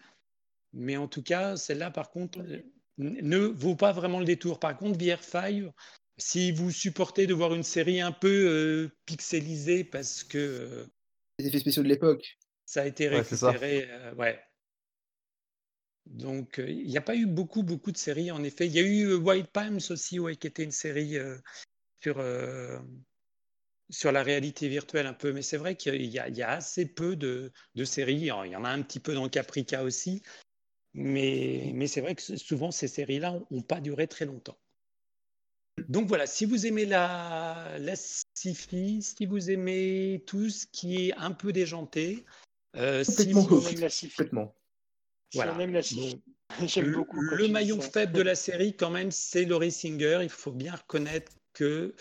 mais 0.71 0.95
en 0.95 1.09
tout 1.09 1.23
cas, 1.23 1.57
celle-là, 1.57 1.91
par 1.91 2.11
contre, 2.11 2.39
ne 2.97 3.39
vaut 3.39 3.75
pas 3.75 3.91
vraiment 3.91 4.19
le 4.19 4.25
détour. 4.25 4.57
Par 4.57 4.77
contre, 4.77 4.97
VR5, 4.97 5.73
si 6.17 6.51
vous 6.51 6.71
supportez 6.71 7.27
de 7.27 7.33
voir 7.33 7.53
une 7.53 7.63
série 7.63 8.01
un 8.01 8.11
peu 8.11 8.47
euh, 8.47 8.89
pixelisée 9.05 9.83
parce 9.83 10.23
que. 10.23 10.37
Euh, 10.37 10.85
les 11.39 11.47
effets 11.47 11.59
spéciaux 11.59 11.83
de 11.83 11.89
l'époque. 11.89 12.37
Ça 12.65 12.81
a 12.81 12.85
été 12.85 13.07
récupéré. 13.07 13.87
Euh, 13.89 14.13
ouais. 14.15 14.39
Donc, 16.05 16.61
il 16.65 16.87
n'y 16.87 16.97
a 16.97 17.01
pas 17.01 17.15
eu 17.15 17.25
beaucoup, 17.25 17.63
beaucoup 17.63 17.91
de 17.91 17.97
séries, 17.97 18.31
en 18.31 18.43
effet. 18.43 18.67
Il 18.67 18.73
y 18.73 18.79
a 18.79 18.83
eu 18.83 19.15
White 19.15 19.47
Palms 19.47 19.79
aussi, 19.89 20.19
ouais, 20.19 20.35
qui 20.35 20.47
était 20.47 20.63
une 20.63 20.71
série 20.71 21.17
sur, 22.01 22.23
sur 23.89 24.11
la 24.11 24.21
réalité 24.21 24.69
virtuelle 24.69 25.07
un 25.07 25.15
peu. 25.15 25.33
Mais 25.33 25.41
c'est 25.41 25.57
vrai 25.57 25.75
qu'il 25.75 26.01
y, 26.01 26.11
y, 26.11 26.41
a 26.43 26.49
assez 26.51 26.85
peu 26.85 27.15
de, 27.15 27.51
de, 27.73 27.83
séries. 27.85 28.17
Il 28.17 28.25
y 28.27 28.55
en 28.55 28.63
a 28.63 28.69
un 28.69 28.83
petit 28.83 28.99
peu 28.99 29.15
dans 29.15 29.27
Caprica 29.29 29.83
aussi. 29.83 30.21
Mais, 30.93 31.71
mais 31.73 31.87
c'est 31.87 32.01
vrai 32.01 32.13
que 32.13 32.21
souvent, 32.37 32.69
ces 32.69 32.87
séries-là 32.87 33.39
n'ont 33.49 33.63
pas 33.63 33.81
duré 33.81 34.07
très 34.07 34.25
longtemps. 34.25 34.59
Donc 35.89 36.07
voilà, 36.07 36.25
si 36.25 36.45
vous 36.45 36.65
aimez 36.65 36.85
la, 36.85 37.77
la 37.79 37.95
sci-fi, 37.95 39.01
si 39.01 39.25
vous 39.25 39.51
aimez 39.51 40.23
tout 40.25 40.49
ce 40.49 40.65
qui 40.71 41.09
est 41.09 41.13
un 41.15 41.31
peu 41.31 41.51
déjanté, 41.51 42.25
euh, 42.75 43.03
si 43.03 43.31
vous 43.31 43.67
aimez 43.67 43.81
la 43.81 43.89
sci-fi, 43.89 44.23
voilà. 45.33 45.67
la 45.67 45.81
J'aime 46.67 46.91
beaucoup. 46.91 47.19
Le 47.19 47.47
maillon 47.47 47.81
faible 47.81 48.13
de 48.13 48.21
la 48.21 48.35
série, 48.35 48.75
quand 48.75 48.89
même, 48.89 49.11
c'est 49.11 49.45
Laurie 49.45 49.71
Singer. 49.71 50.19
Il 50.21 50.29
faut 50.29 50.51
bien 50.51 50.75
reconnaître 50.75 51.31
que 51.53 51.93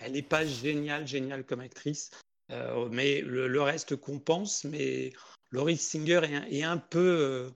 elle 0.00 0.12
n'est 0.12 0.22
pas 0.22 0.44
géniale, 0.44 1.06
géniale 1.06 1.44
comme 1.44 1.60
actrice, 1.60 2.10
euh, 2.50 2.88
mais 2.90 3.20
le, 3.20 3.62
reste 3.62 3.96
compense. 3.96 4.64
Mais 4.64 5.12
Laurie 5.50 5.76
Singer 5.76 6.20
est 6.50 6.62
un, 6.62 6.78
peu 6.78 6.98
euh, 6.98 7.50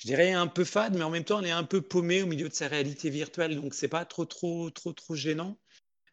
je 0.00 0.06
dirais 0.06 0.32
un 0.32 0.46
peu 0.46 0.64
fade, 0.64 0.96
mais 0.96 1.02
en 1.04 1.10
même 1.10 1.24
temps, 1.24 1.40
elle 1.40 1.48
est 1.48 1.50
un 1.50 1.64
peu 1.64 1.82
paumée 1.82 2.22
au 2.22 2.26
milieu 2.26 2.48
de 2.48 2.54
sa 2.54 2.68
réalité 2.68 3.10
virtuelle, 3.10 3.60
donc 3.60 3.74
c'est 3.74 3.88
pas 3.88 4.06
trop, 4.06 4.24
trop, 4.24 4.70
trop, 4.70 4.94
trop 4.94 5.14
gênant. 5.14 5.58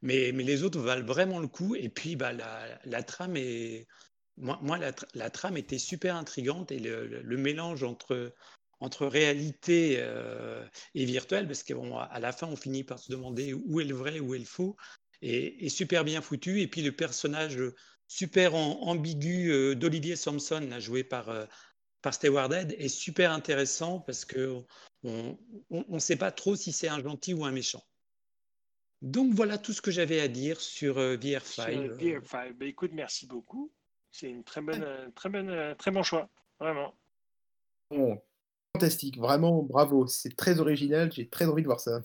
Mais, 0.01 0.31
mais 0.33 0.43
les 0.43 0.63
autres 0.63 0.79
valent 0.79 1.05
vraiment 1.05 1.39
le 1.39 1.47
coup. 1.47 1.73
Et 1.73 1.87
puis, 1.87 2.17
bah, 2.17 2.33
la, 2.33 2.79
la 2.83 3.01
trame 3.01 3.37
est, 3.37 3.87
moi, 4.35 4.59
moi 4.61 4.77
la, 4.77 4.91
la, 5.13 5.29
trame 5.29 5.55
était 5.55 5.77
super 5.77 6.17
intrigante 6.17 6.69
et 6.71 6.79
le, 6.79 7.07
le, 7.07 7.37
mélange 7.37 7.83
entre 7.83 8.33
entre 8.79 9.07
réalité 9.07 9.95
euh, 9.99 10.63
et 10.93 11.05
virtuelle, 11.05 11.47
parce 11.47 11.63
qu'à 11.63 11.75
à 12.11 12.19
la 12.19 12.31
fin, 12.33 12.47
on 12.47 12.57
finit 12.57 12.83
par 12.83 12.99
se 12.99 13.09
demander 13.09 13.53
où 13.53 13.79
est 13.79 13.85
le 13.85 13.95
vrai, 13.95 14.19
où 14.19 14.35
est 14.35 14.39
le 14.39 14.45
faux, 14.45 14.75
et, 15.21 15.65
et 15.65 15.69
super 15.69 16.03
bien 16.03 16.21
foutu. 16.21 16.61
Et 16.61 16.67
puis 16.67 16.81
le 16.81 16.91
personnage 16.91 17.57
super 18.07 18.55
ambigu 18.55 19.51
euh, 19.51 19.75
d'Olivier 19.75 20.15
Sampson, 20.15 20.69
joué 20.79 21.03
par 21.03 21.29
euh, 21.29 21.45
par 22.07 22.13
Steward 22.13 22.53
est 22.53 22.87
super 22.87 23.33
intéressant 23.33 23.99
parce 23.99 24.23
que 24.23 24.63
on 25.03 25.37
ne 25.69 25.99
sait 25.99 26.15
pas 26.15 26.31
trop 26.31 26.55
si 26.55 26.71
c'est 26.71 26.87
un 26.87 27.01
gentil 27.01 27.33
ou 27.33 27.43
un 27.43 27.51
méchant. 27.51 27.83
Donc 29.01 29.33
voilà 29.33 29.57
tout 29.57 29.73
ce 29.73 29.81
que 29.81 29.91
j'avais 29.91 30.21
à 30.21 30.29
dire 30.29 30.61
sur 30.61 30.99
euh, 30.99 31.17
VR5. 31.17 31.97
VR5. 31.97 32.53
Bah, 32.53 32.65
écoute, 32.65 32.91
merci 32.93 33.27
beaucoup. 33.27 33.73
C'est 34.09 34.29
une 34.29 34.45
très 34.45 34.61
bonne, 34.61 34.83
euh, 34.83 35.09
très 35.15 35.27
bonne, 35.27 35.49
euh, 35.49 35.75
très 35.75 35.91
bon 35.91 36.01
choix, 36.01 36.29
vraiment. 36.61 36.95
fantastique, 38.73 39.17
vraiment 39.17 39.61
bravo. 39.63 40.07
C'est 40.07 40.33
très 40.33 40.61
original. 40.61 41.11
J'ai 41.11 41.27
très 41.27 41.45
envie 41.45 41.61
de 41.61 41.67
voir 41.67 41.81
ça. 41.81 42.01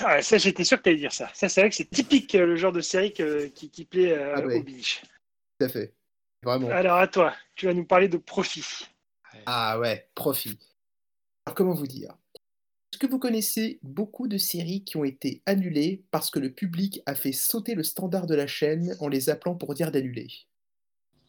Ah, 0.00 0.20
ça, 0.20 0.36
j'étais 0.36 0.64
sûr 0.64 0.78
que 0.78 0.82
tu 0.82 0.88
allais 0.88 0.98
dire 0.98 1.12
ça. 1.12 1.30
Ça, 1.32 1.48
c'est 1.48 1.60
vrai 1.60 1.70
que 1.70 1.76
c'est 1.76 1.88
typique 1.88 2.32
le 2.32 2.56
genre 2.56 2.72
de 2.72 2.80
série 2.80 3.12
qui, 3.12 3.70
qui, 3.70 3.84
plaît 3.84 4.18
ah, 4.18 4.44
au 4.44 4.62
biche. 4.64 5.02
Tout 5.60 5.66
à 5.66 5.68
fait. 5.68 5.94
Alors 6.46 6.98
à 6.98 7.08
toi, 7.08 7.34
tu 7.54 7.66
vas 7.66 7.74
nous 7.74 7.84
parler 7.84 8.08
de 8.08 8.16
profit. 8.16 8.64
Ah 9.46 9.78
ouais, 9.78 10.08
profit. 10.14 10.58
Alors 11.46 11.54
comment 11.54 11.74
vous 11.74 11.86
dire? 11.86 12.16
Est-ce 12.92 12.98
que 12.98 13.06
vous 13.06 13.18
connaissez 13.18 13.78
beaucoup 13.82 14.28
de 14.28 14.38
séries 14.38 14.84
qui 14.84 14.96
ont 14.96 15.04
été 15.04 15.42
annulées 15.46 16.04
parce 16.10 16.30
que 16.30 16.38
le 16.38 16.52
public 16.52 17.02
a 17.06 17.14
fait 17.14 17.32
sauter 17.32 17.74
le 17.74 17.82
standard 17.82 18.26
de 18.26 18.34
la 18.34 18.46
chaîne 18.46 18.96
en 19.00 19.08
les 19.08 19.30
appelant 19.30 19.54
pour 19.54 19.74
dire 19.74 19.90
d'annuler? 19.90 20.28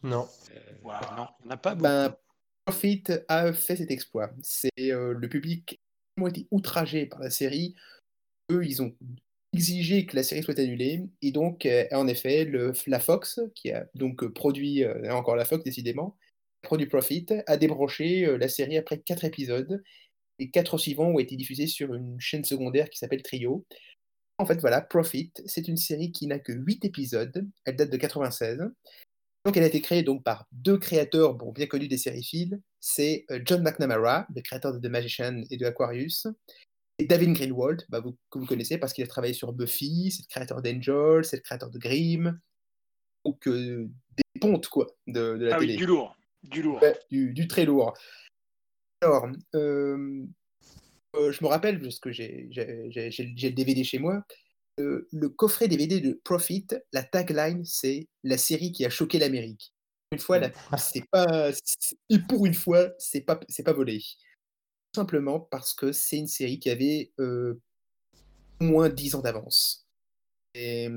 Non. 0.02 0.28
Euh, 0.54 0.90
non, 1.16 1.28
on 1.44 1.48
n'a 1.48 1.56
pas 1.56 1.74
ben, 1.74 2.08
beaucoup. 2.08 2.20
Profit 2.66 3.04
a 3.28 3.52
fait 3.52 3.76
cet 3.76 3.90
exploit. 3.90 4.30
C'est 4.42 4.70
euh, 4.78 5.12
le 5.12 5.28
public 5.28 5.80
qui 6.16 6.24
a 6.24 6.28
été 6.28 6.46
outragé 6.50 7.06
par 7.06 7.20
la 7.20 7.30
série. 7.30 7.74
Eux, 8.50 8.64
ils 8.64 8.80
ont 8.82 8.94
exiger 9.52 10.06
que 10.06 10.16
la 10.16 10.22
série 10.22 10.42
soit 10.42 10.58
annulée. 10.58 11.02
Et 11.22 11.32
donc, 11.32 11.66
euh, 11.66 11.86
en 11.92 12.06
effet, 12.08 12.44
le, 12.44 12.72
la 12.86 13.00
Fox, 13.00 13.40
qui 13.54 13.70
a 13.72 13.86
donc 13.94 14.26
produit, 14.28 14.84
euh, 14.84 15.12
encore 15.12 15.36
la 15.36 15.44
Fox 15.44 15.64
décidément, 15.64 16.16
produit 16.62 16.86
Profit, 16.86 17.26
a 17.46 17.56
débranché 17.56 18.26
euh, 18.26 18.36
la 18.38 18.48
série 18.48 18.76
après 18.76 18.98
quatre 18.98 19.24
épisodes. 19.24 19.82
Et 20.38 20.50
quatre 20.50 20.78
suivants 20.78 21.08
ont 21.08 21.18
été 21.18 21.36
diffusés 21.36 21.66
sur 21.66 21.94
une 21.94 22.18
chaîne 22.18 22.44
secondaire 22.44 22.88
qui 22.88 22.98
s'appelle 22.98 23.22
Trio. 23.22 23.66
En 24.38 24.46
fait, 24.46 24.58
voilà, 24.60 24.80
Profit, 24.80 25.32
c'est 25.44 25.68
une 25.68 25.76
série 25.76 26.12
qui 26.12 26.26
n'a 26.26 26.38
que 26.38 26.52
huit 26.52 26.84
épisodes. 26.84 27.46
Elle 27.66 27.76
date 27.76 27.90
de 27.90 27.96
96. 27.98 28.58
Donc, 29.44 29.56
elle 29.56 29.64
a 29.64 29.66
été 29.66 29.82
créée 29.82 30.02
donc 30.02 30.22
par 30.22 30.46
deux 30.52 30.78
créateurs 30.78 31.34
bon, 31.34 31.52
bien 31.52 31.66
connus 31.66 31.88
des 31.88 31.98
séries. 31.98 32.50
C'est 32.78 33.26
John 33.44 33.62
McNamara, 33.62 34.26
le 34.34 34.40
créateur 34.40 34.72
de 34.72 34.78
The 34.78 34.90
Magician 34.90 35.42
et 35.50 35.58
de 35.58 35.66
Aquarius, 35.66 36.26
Et 37.00 37.06
David 37.06 37.32
Greenwald, 37.32 37.84
bah, 37.88 38.00
vous, 38.00 38.16
que 38.30 38.38
vous 38.38 38.46
connaissez 38.46 38.78
parce 38.78 38.92
qu'il 38.92 39.04
a 39.04 39.06
travaillé 39.06 39.32
sur 39.34 39.52
Buffy, 39.52 40.10
c'est 40.10 40.22
le 40.22 40.28
créateur 40.28 40.60
d'Angel, 40.62 41.24
c'est 41.24 41.36
le 41.36 41.42
créateur 41.42 41.70
de 41.70 41.78
Grimm, 41.78 42.38
donc 43.24 43.46
euh, 43.48 43.88
des 44.16 44.40
pontes 44.40 44.68
quoi 44.68 44.86
de, 45.06 45.36
de 45.36 45.44
la 45.46 45.56
Ah 45.56 45.58
télé. 45.58 45.72
oui, 45.74 45.78
du 45.78 45.86
lourd. 45.86 46.16
Du 46.42 46.62
lourd. 46.62 46.82
Ouais, 46.82 46.98
du, 47.10 47.32
du 47.32 47.48
très 47.48 47.64
lourd. 47.64 47.94
Alors, 49.02 49.28
euh, 49.54 50.24
euh, 51.16 51.32
je 51.32 51.42
me 51.44 51.48
rappelle, 51.48 51.80
parce 51.80 51.98
que 51.98 52.10
j'ai 52.12 52.48
le 52.50 53.50
DVD 53.50 53.82
chez 53.84 53.98
moi, 53.98 54.24
euh, 54.78 55.08
le 55.12 55.28
coffret 55.28 55.68
DVD 55.68 56.00
de 56.00 56.20
Profit, 56.24 56.66
la 56.92 57.02
tagline, 57.02 57.64
c'est 57.64 58.08
la 58.24 58.38
série 58.38 58.72
qui 58.72 58.84
a 58.84 58.90
choqué 58.90 59.18
l'Amérique. 59.18 59.72
Une 60.12 60.18
fois, 60.18 60.38
la- 60.38 60.50
c'est 60.78 61.04
pas, 61.10 61.50
et 62.08 62.18
pour 62.18 62.44
une 62.46 62.54
fois, 62.54 62.90
c'est 62.98 63.20
pas, 63.20 63.38
c'est 63.48 63.62
pas 63.62 63.72
volé. 63.72 64.02
Simplement 64.94 65.40
parce 65.40 65.72
que 65.72 65.92
c'est 65.92 66.18
une 66.18 66.26
série 66.26 66.58
qui 66.58 66.70
avait 66.70 67.12
euh, 67.20 67.60
au 68.60 68.64
moins 68.64 68.88
10 68.88 69.14
ans 69.14 69.20
d'avance. 69.20 69.86
Et, 70.54 70.88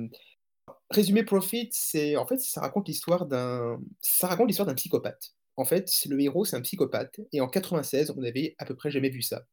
Résumé 0.90 1.24
Profit, 1.24 1.70
c'est 1.72 2.16
en 2.16 2.26
fait 2.26 2.40
ça 2.40 2.62
raconte 2.62 2.88
l'histoire 2.88 3.26
d'un 3.26 3.80
ça 4.02 4.28
raconte 4.28 4.48
l'histoire 4.48 4.68
d'un 4.68 4.76
psychopathe. 4.76 5.34
En 5.56 5.66
fait, 5.66 5.90
le 6.08 6.20
héros 6.22 6.46
c'est 6.46 6.56
un 6.56 6.62
psychopathe 6.62 7.20
et 7.32 7.42
en 7.42 7.48
96 7.48 8.12
on 8.12 8.22
n'avait 8.22 8.56
à 8.58 8.66
peu 8.66 8.76
près 8.76 8.92
jamais 8.92 9.10
vu 9.10 9.22
ça. 9.22 9.46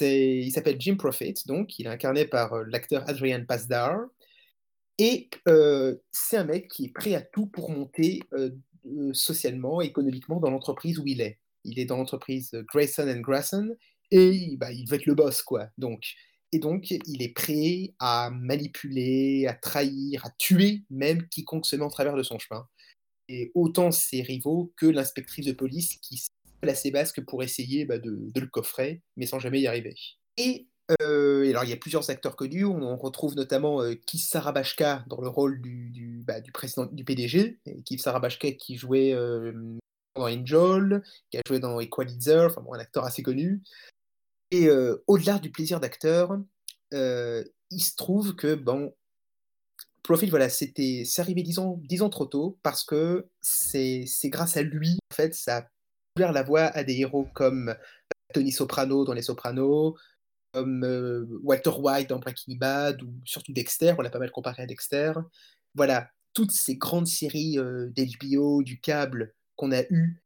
Il 0.00 0.50
s'appelle 0.52 0.80
Jim 0.80 0.96
Profit 0.96 1.34
donc 1.46 1.78
il 1.78 1.86
est 1.86 1.90
incarné 1.90 2.26
par 2.26 2.54
euh, 2.54 2.64
l'acteur 2.68 3.08
Adrian 3.08 3.44
Pasdar 3.44 3.98
et 4.98 5.30
euh, 5.48 5.96
c'est 6.12 6.36
un 6.36 6.44
mec 6.44 6.68
qui 6.68 6.86
est 6.86 6.92
prêt 6.92 7.14
à 7.14 7.22
tout 7.22 7.46
pour 7.46 7.70
monter 7.70 8.20
socialement, 9.12 9.80
économiquement 9.80 10.40
dans 10.40 10.50
l'entreprise 10.50 10.98
où 10.98 11.06
il 11.06 11.20
est. 11.20 11.38
Il 11.64 11.78
est 11.78 11.84
dans 11.84 11.96
l'entreprise 11.96 12.50
Grayson 12.72 13.08
and 13.08 13.20
Grayson 13.20 13.76
et 14.10 14.56
bah, 14.56 14.72
il 14.72 14.88
veut 14.88 14.96
être 14.96 15.06
le 15.06 15.14
boss 15.14 15.42
quoi. 15.42 15.68
Donc 15.78 16.14
et 16.52 16.58
donc, 16.58 16.90
il 16.90 17.22
est 17.22 17.32
prêt 17.32 17.94
à 18.00 18.30
manipuler, 18.30 19.46
à 19.46 19.54
trahir, 19.54 20.26
à 20.26 20.30
tuer 20.30 20.82
même 20.90 21.28
quiconque 21.28 21.66
se 21.66 21.76
met 21.76 21.84
en 21.84 21.90
travers 21.90 22.16
de 22.16 22.22
son 22.22 22.38
chemin. 22.38 22.66
Et 23.28 23.52
autant 23.54 23.92
ses 23.92 24.22
rivaux 24.22 24.72
que 24.76 24.86
l'inspectrice 24.86 25.46
de 25.46 25.52
police 25.52 25.96
qui 26.02 26.20
la 26.62 26.74
ses 26.74 26.90
basques 26.90 27.24
pour 27.24 27.42
essayer 27.42 27.86
bah, 27.86 27.98
de, 27.98 28.30
le 28.34 28.46
coffrer, 28.46 29.00
mais 29.16 29.26
sans 29.26 29.38
jamais 29.38 29.60
y 29.60 29.66
arriver. 29.66 29.94
Et, 30.36 30.66
euh, 31.00 31.48
alors, 31.48 31.64
il 31.64 31.70
y 31.70 31.72
a 31.72 31.76
plusieurs 31.76 32.10
acteurs 32.10 32.36
connus. 32.36 32.64
On 32.64 32.96
retrouve 32.96 33.36
notamment 33.36 33.80
euh, 33.80 33.94
Keith 33.94 34.20
Sarabashka 34.20 35.04
dans 35.06 35.20
le 35.20 35.28
rôle 35.28 35.60
du, 35.62 36.22
bah, 36.26 36.34
président 36.52 36.86
du 36.86 37.04
PDG. 37.04 37.60
Et 37.64 37.82
Keith 37.82 38.00
Sarabashka 38.00 38.50
qui 38.52 38.76
jouait 38.76 39.12
euh, 39.12 39.52
dans 40.14 40.28
Angel, 40.28 41.02
qui 41.30 41.38
a 41.38 41.42
joué 41.46 41.60
dans 41.60 41.80
Equalizer, 41.80 42.46
enfin 42.46 42.60
bon, 42.60 42.74
un 42.74 42.78
acteur 42.78 43.04
assez 43.04 43.22
connu. 43.22 43.62
Et 44.50 44.68
euh, 44.68 45.02
au-delà 45.06 45.38
du 45.38 45.50
plaisir 45.50 45.80
d'acteur, 45.80 46.38
euh, 46.94 47.44
il 47.70 47.80
se 47.80 47.94
trouve 47.96 48.34
que 48.34 48.54
bon, 48.54 48.92
Profit, 50.02 50.26
voilà, 50.26 50.48
c'est 50.48 50.72
arrivé 51.18 51.42
dix 51.42 51.58
ans, 51.58 52.10
trop 52.10 52.26
tôt 52.26 52.58
parce 52.62 52.84
que 52.84 53.28
c'est, 53.40 54.06
grâce 54.24 54.56
à 54.56 54.62
lui, 54.62 54.98
en 55.12 55.14
fait, 55.14 55.34
ça 55.34 55.58
a 55.58 55.68
ouvert 56.16 56.32
la 56.32 56.42
voie 56.42 56.62
à 56.62 56.82
des 56.84 56.98
héros 57.00 57.28
comme 57.34 57.74
Tony 58.32 58.50
Soprano 58.50 59.04
dans 59.04 59.12
Les 59.12 59.22
Sopranos, 59.22 59.96
comme 60.52 60.84
euh, 60.84 61.26
Walter 61.42 61.70
White 61.78 62.08
dans 62.08 62.18
Breaking 62.18 62.56
Bad 62.56 63.02
ou 63.02 63.12
surtout 63.24 63.52
Dexter, 63.52 63.94
on 63.98 64.02
l'a 64.02 64.10
pas 64.10 64.18
mal 64.18 64.32
comparé 64.32 64.62
à 64.62 64.66
Dexter. 64.66 65.12
Voilà, 65.74 66.10
toutes 66.34 66.50
ces 66.50 66.76
grandes 66.76 67.06
séries 67.06 67.58
euh, 67.58 67.90
d'HBO, 67.90 68.62
du 68.62 68.80
câble 68.80 69.34
qu'on 69.60 69.72
a 69.72 69.82
eues, 69.90 70.16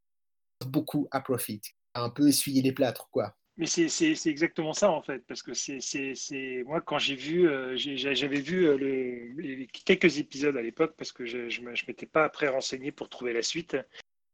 beaucoup 0.65 1.09
à 1.11 1.19
Profit, 1.19 1.61
a 1.93 2.01
un 2.01 2.09
peu 2.09 2.29
essuyé 2.29 2.61
les 2.61 2.71
plâtres, 2.71 3.09
quoi. 3.11 3.35
Mais 3.57 3.65
c'est 3.67 3.89
c'est- 3.89 4.15
c'est 4.15 4.29
exactement 4.29 4.73
ça 4.73 4.89
en 4.89 5.01
fait, 5.01 5.19
parce 5.27 5.43
que 5.43 5.53
c'est 5.53 5.79
c'est- 5.81 6.15
c'est- 6.15 6.63
moi 6.65 6.79
quand 6.81 6.99
j'ai 6.99 7.15
vu, 7.15 7.47
euh, 7.49 7.75
j'avais 7.77 8.39
vu 8.39 8.65
euh, 8.67 8.77
le- 8.77 9.41
les- 9.41 9.67
quelques 9.67 10.19
épisodes 10.19 10.55
à 10.57 10.61
l'époque 10.61 10.93
parce 10.97 11.11
que 11.11 11.25
je 11.25 11.49
je 11.49 11.61
m'étais 11.87 12.05
pas 12.05 12.23
après 12.25 12.47
renseigné 12.47 12.91
pour 12.93 13.07
trouver 13.09 13.33
la 13.33 13.41
suite, 13.41 13.75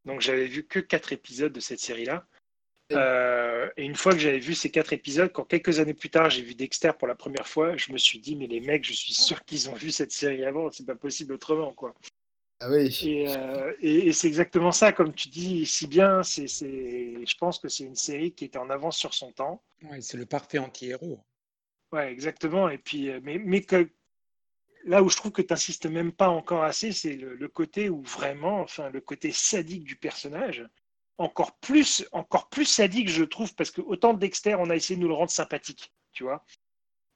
donc 0.05 0.21
j'avais 0.21 0.45
vu 0.47 0.65
que 0.67 0.79
quatre 0.79 1.13
épisodes 1.13 1.53
de 1.53 1.59
cette 1.59 1.79
série-là. 1.79 2.27
Euh, 2.91 3.69
et 3.77 3.85
une 3.85 3.95
fois 3.95 4.11
que 4.13 4.19
j'avais 4.19 4.39
vu 4.39 4.53
ces 4.53 4.69
quatre 4.69 4.91
épisodes, 4.91 5.31
quand 5.31 5.45
quelques 5.45 5.79
années 5.79 5.93
plus 5.93 6.09
tard 6.09 6.29
j'ai 6.29 6.41
vu 6.43 6.53
Dexter 6.55 6.91
pour 6.99 7.07
la 7.07 7.15
première 7.15 7.47
fois, 7.47 7.77
je 7.77 7.91
me 7.93 7.97
suis 7.97 8.19
dit 8.19 8.35
mais 8.35 8.47
les 8.47 8.59
mecs, 8.59 8.85
je 8.85 8.93
suis 8.93 9.13
sûr 9.13 9.43
qu'ils 9.45 9.69
ont 9.69 9.75
vu 9.75 9.91
cette 9.91 10.11
série 10.11 10.43
avant, 10.45 10.69
c'est 10.71 10.85
pas 10.85 10.95
possible 10.95 11.33
autrement 11.33 11.73
quoi. 11.73 11.93
Ah 12.61 12.69
oui. 12.69 12.99
Et, 13.03 13.35
euh, 13.35 13.73
et- 13.81 14.07
et 14.07 14.13
c'est 14.13 14.27
exactement 14.27 14.71
ça, 14.71 14.91
comme 14.93 15.13
tu 15.13 15.29
dis 15.29 15.65
si 15.65 15.87
bien. 15.87 16.21
C'est, 16.23 16.47
c'est, 16.47 17.25
je 17.25 17.37
pense 17.37 17.57
que 17.59 17.67
c'est 17.67 17.83
une 17.85 17.95
série 17.95 18.31
qui 18.33 18.45
était 18.45 18.59
en 18.59 18.69
avance 18.69 18.97
sur 18.97 19.13
son 19.13 19.31
temps. 19.31 19.61
Ouais, 19.83 19.99
c'est 20.01 20.17
le 20.17 20.25
parfait 20.27 20.59
anti-héros. 20.59 21.19
Ouais, 21.91 22.11
exactement. 22.11 22.69
Et 22.69 22.77
puis, 22.77 23.09
euh, 23.09 23.19
mais, 23.23 23.39
mais 23.39 23.61
que 23.61 23.89
là 24.85 25.01
où 25.03 25.09
je 25.09 25.15
trouve 25.17 25.31
que 25.31 25.41
tu 25.41 25.51
n'insistes 25.51 25.87
même 25.87 26.11
pas 26.11 26.29
encore 26.29 26.63
assez, 26.63 26.91
c'est 26.91 27.15
le, 27.15 27.35
le 27.35 27.47
côté 27.47 27.89
où 27.89 28.01
vraiment, 28.03 28.61
enfin, 28.61 28.89
le 28.89 29.01
côté 29.01 29.31
sadique 29.31 29.83
du 29.83 29.95
personnage. 29.95 30.65
Encore 31.17 31.55
plus, 31.57 32.05
encore 32.13 32.49
plus 32.49 32.65
sadique, 32.65 33.09
je 33.09 33.23
trouve, 33.23 33.53
parce 33.55 33.69
que 33.69 33.81
autant 33.81 34.13
Dexter, 34.13 34.55
on 34.57 34.69
a 34.69 34.75
essayé 34.75 34.95
de 34.97 35.01
nous 35.01 35.07
le 35.07 35.13
rendre 35.13 35.29
sympathique, 35.31 35.91
tu 36.13 36.23
vois. 36.23 36.43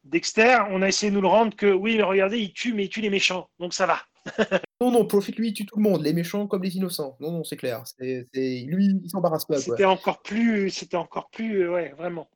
Dexter, 0.03 0.59
on 0.69 0.81
a 0.83 0.87
essayé 0.87 1.09
de 1.11 1.15
nous 1.15 1.21
le 1.21 1.27
rendre 1.27 1.55
que 1.55 1.71
oui, 1.71 1.97
mais 1.97 2.03
regardez, 2.03 2.39
il 2.39 2.53
tue, 2.53 2.73
mais 2.73 2.85
il 2.85 2.89
tue 2.89 3.01
les 3.01 3.09
méchants, 3.09 3.49
donc 3.59 3.73
ça 3.73 3.85
va. 3.87 4.01
Non, 4.81 4.91
non, 4.91 5.05
Profit, 5.05 5.31
lui, 5.33 5.49
il 5.49 5.53
tue 5.53 5.65
tout 5.65 5.77
le 5.77 5.83
monde, 5.83 6.03
les 6.03 6.11
méchants 6.13 6.47
comme 6.47 6.63
les 6.63 6.75
innocents. 6.75 7.15
Non, 7.21 7.31
non, 7.31 7.43
c'est 7.43 7.55
clair. 7.55 7.83
C'est, 7.97 8.25
Lui, 8.33 8.99
il 9.03 9.09
s'embarrasse 9.09 9.45
pas. 9.45 9.57
C'était 9.59 9.85
encore 9.85 10.21
plus, 10.21 10.69
c'était 10.69 10.97
encore 10.97 11.29
plus, 11.29 11.63
euh, 11.63 11.71
ouais, 11.71 11.93
vraiment. 11.97 12.27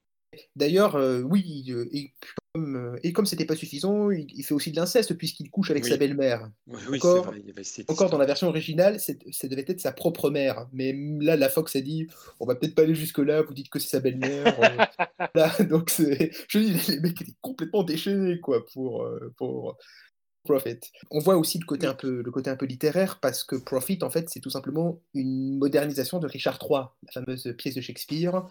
D'ailleurs, 0.56 0.96
euh, 0.96 1.22
oui, 1.22 1.66
euh, 1.70 1.90
et 1.92 2.14
comme, 2.54 2.76
euh, 2.76 3.00
et 3.04 3.12
comme 3.14 3.26
c'était 3.26 3.46
pas 3.46 3.56
suffisant, 3.56 4.10
il, 4.12 4.28
il 4.34 4.44
fait 4.44 4.54
aussi 4.54 4.72
de 4.72 4.76
l'inceste 4.78 5.16
puisqu'il 5.16 5.50
couche 5.50 5.72
avec 5.72 5.84
Oui. 5.84 5.90
sa 5.90 5.98
belle-mère. 5.98 6.50
Oui, 6.68 6.80
oui, 6.90 6.98
Encore- 7.00 7.24
c'est 7.26 7.32
vrai. 7.32 7.40
Il 7.42 7.48
y 7.48 7.52
avait 7.52 7.64
cette 7.64 7.90
Encore 7.90 8.10
dans 8.12 8.18
la 8.20 8.28
version 8.28 8.48
originale, 8.48 9.00
ça 9.00 9.48
devait 9.48 9.66
être 9.68 9.82
sa 9.82 9.92
propre 9.92 10.30
mère. 10.30 10.68
Mais 10.72 10.94
là, 11.20 11.36
la 11.36 11.50
Fox 11.50 11.76
a 11.76 11.82
dit 11.82 12.08
on 12.40 12.46
va 12.46 12.56
peut-être 12.56 12.76
pas 12.76 12.84
aller 12.84 12.96
jusque-là, 12.96 13.42
vous 13.42 13.54
dites 13.56 13.70
que 13.70 13.80
c'est 13.80 13.90
sa 13.90 14.00
belle-mère. 14.00 14.56
euh, 15.36 15.64
donc, 15.66 15.90
je 15.98 16.60
dis, 16.60 16.92
les 16.92 17.00
mecs 17.00 17.20
étaient 17.22 17.34
complètement 17.42 17.84
déchaînés, 17.84 18.40
quoi, 18.40 18.66
pour, 18.68 19.04
euh, 19.04 19.34
pour 19.36 19.78
Profit. 20.46 20.80
On 21.12 21.20
voit 21.20 21.38
aussi 21.38 21.60
le 21.60 21.66
côté, 21.66 21.86
un 21.86 21.94
peu, 21.94 22.22
le 22.22 22.32
côté 22.32 22.50
un 22.50 22.56
peu 22.56 22.66
littéraire 22.66 23.20
parce 23.20 23.44
que 23.44 23.56
Profit, 23.56 24.00
en 24.02 24.10
fait, 24.10 24.30
c'est 24.30 24.40
tout 24.40 24.50
simplement 24.50 25.02
une 25.14 25.58
modernisation 25.58 26.20
de 26.20 26.28
Richard 26.28 26.60
III, 26.62 26.86
la 27.04 27.12
fameuse 27.12 27.54
pièce 27.58 27.76
de 27.76 27.82
Shakespeare. 27.82 28.48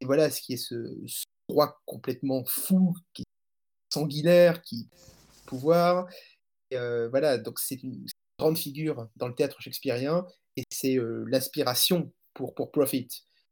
Et 0.00 0.04
voilà 0.04 0.30
ce 0.30 0.40
qui 0.40 0.54
est 0.54 0.56
ce, 0.56 0.96
ce 1.06 1.24
roi 1.48 1.80
complètement 1.86 2.44
fou, 2.44 2.94
qui 3.14 3.22
est 3.22 3.92
sanguinaire, 3.92 4.62
qui 4.62 4.88
pouvoir. 5.46 6.06
Et, 6.70 6.76
euh, 6.76 7.08
voilà, 7.08 7.38
donc 7.38 7.58
c'est 7.58 7.82
une, 7.82 8.04
c'est 8.06 8.14
une 8.14 8.44
grande 8.44 8.58
figure 8.58 9.08
dans 9.16 9.28
le 9.28 9.34
théâtre 9.34 9.60
shakespearien 9.60 10.26
et 10.56 10.64
c'est 10.70 10.96
euh, 10.96 11.24
l'inspiration 11.28 12.12
pour, 12.34 12.54
pour 12.54 12.72
Profit. 12.72 13.08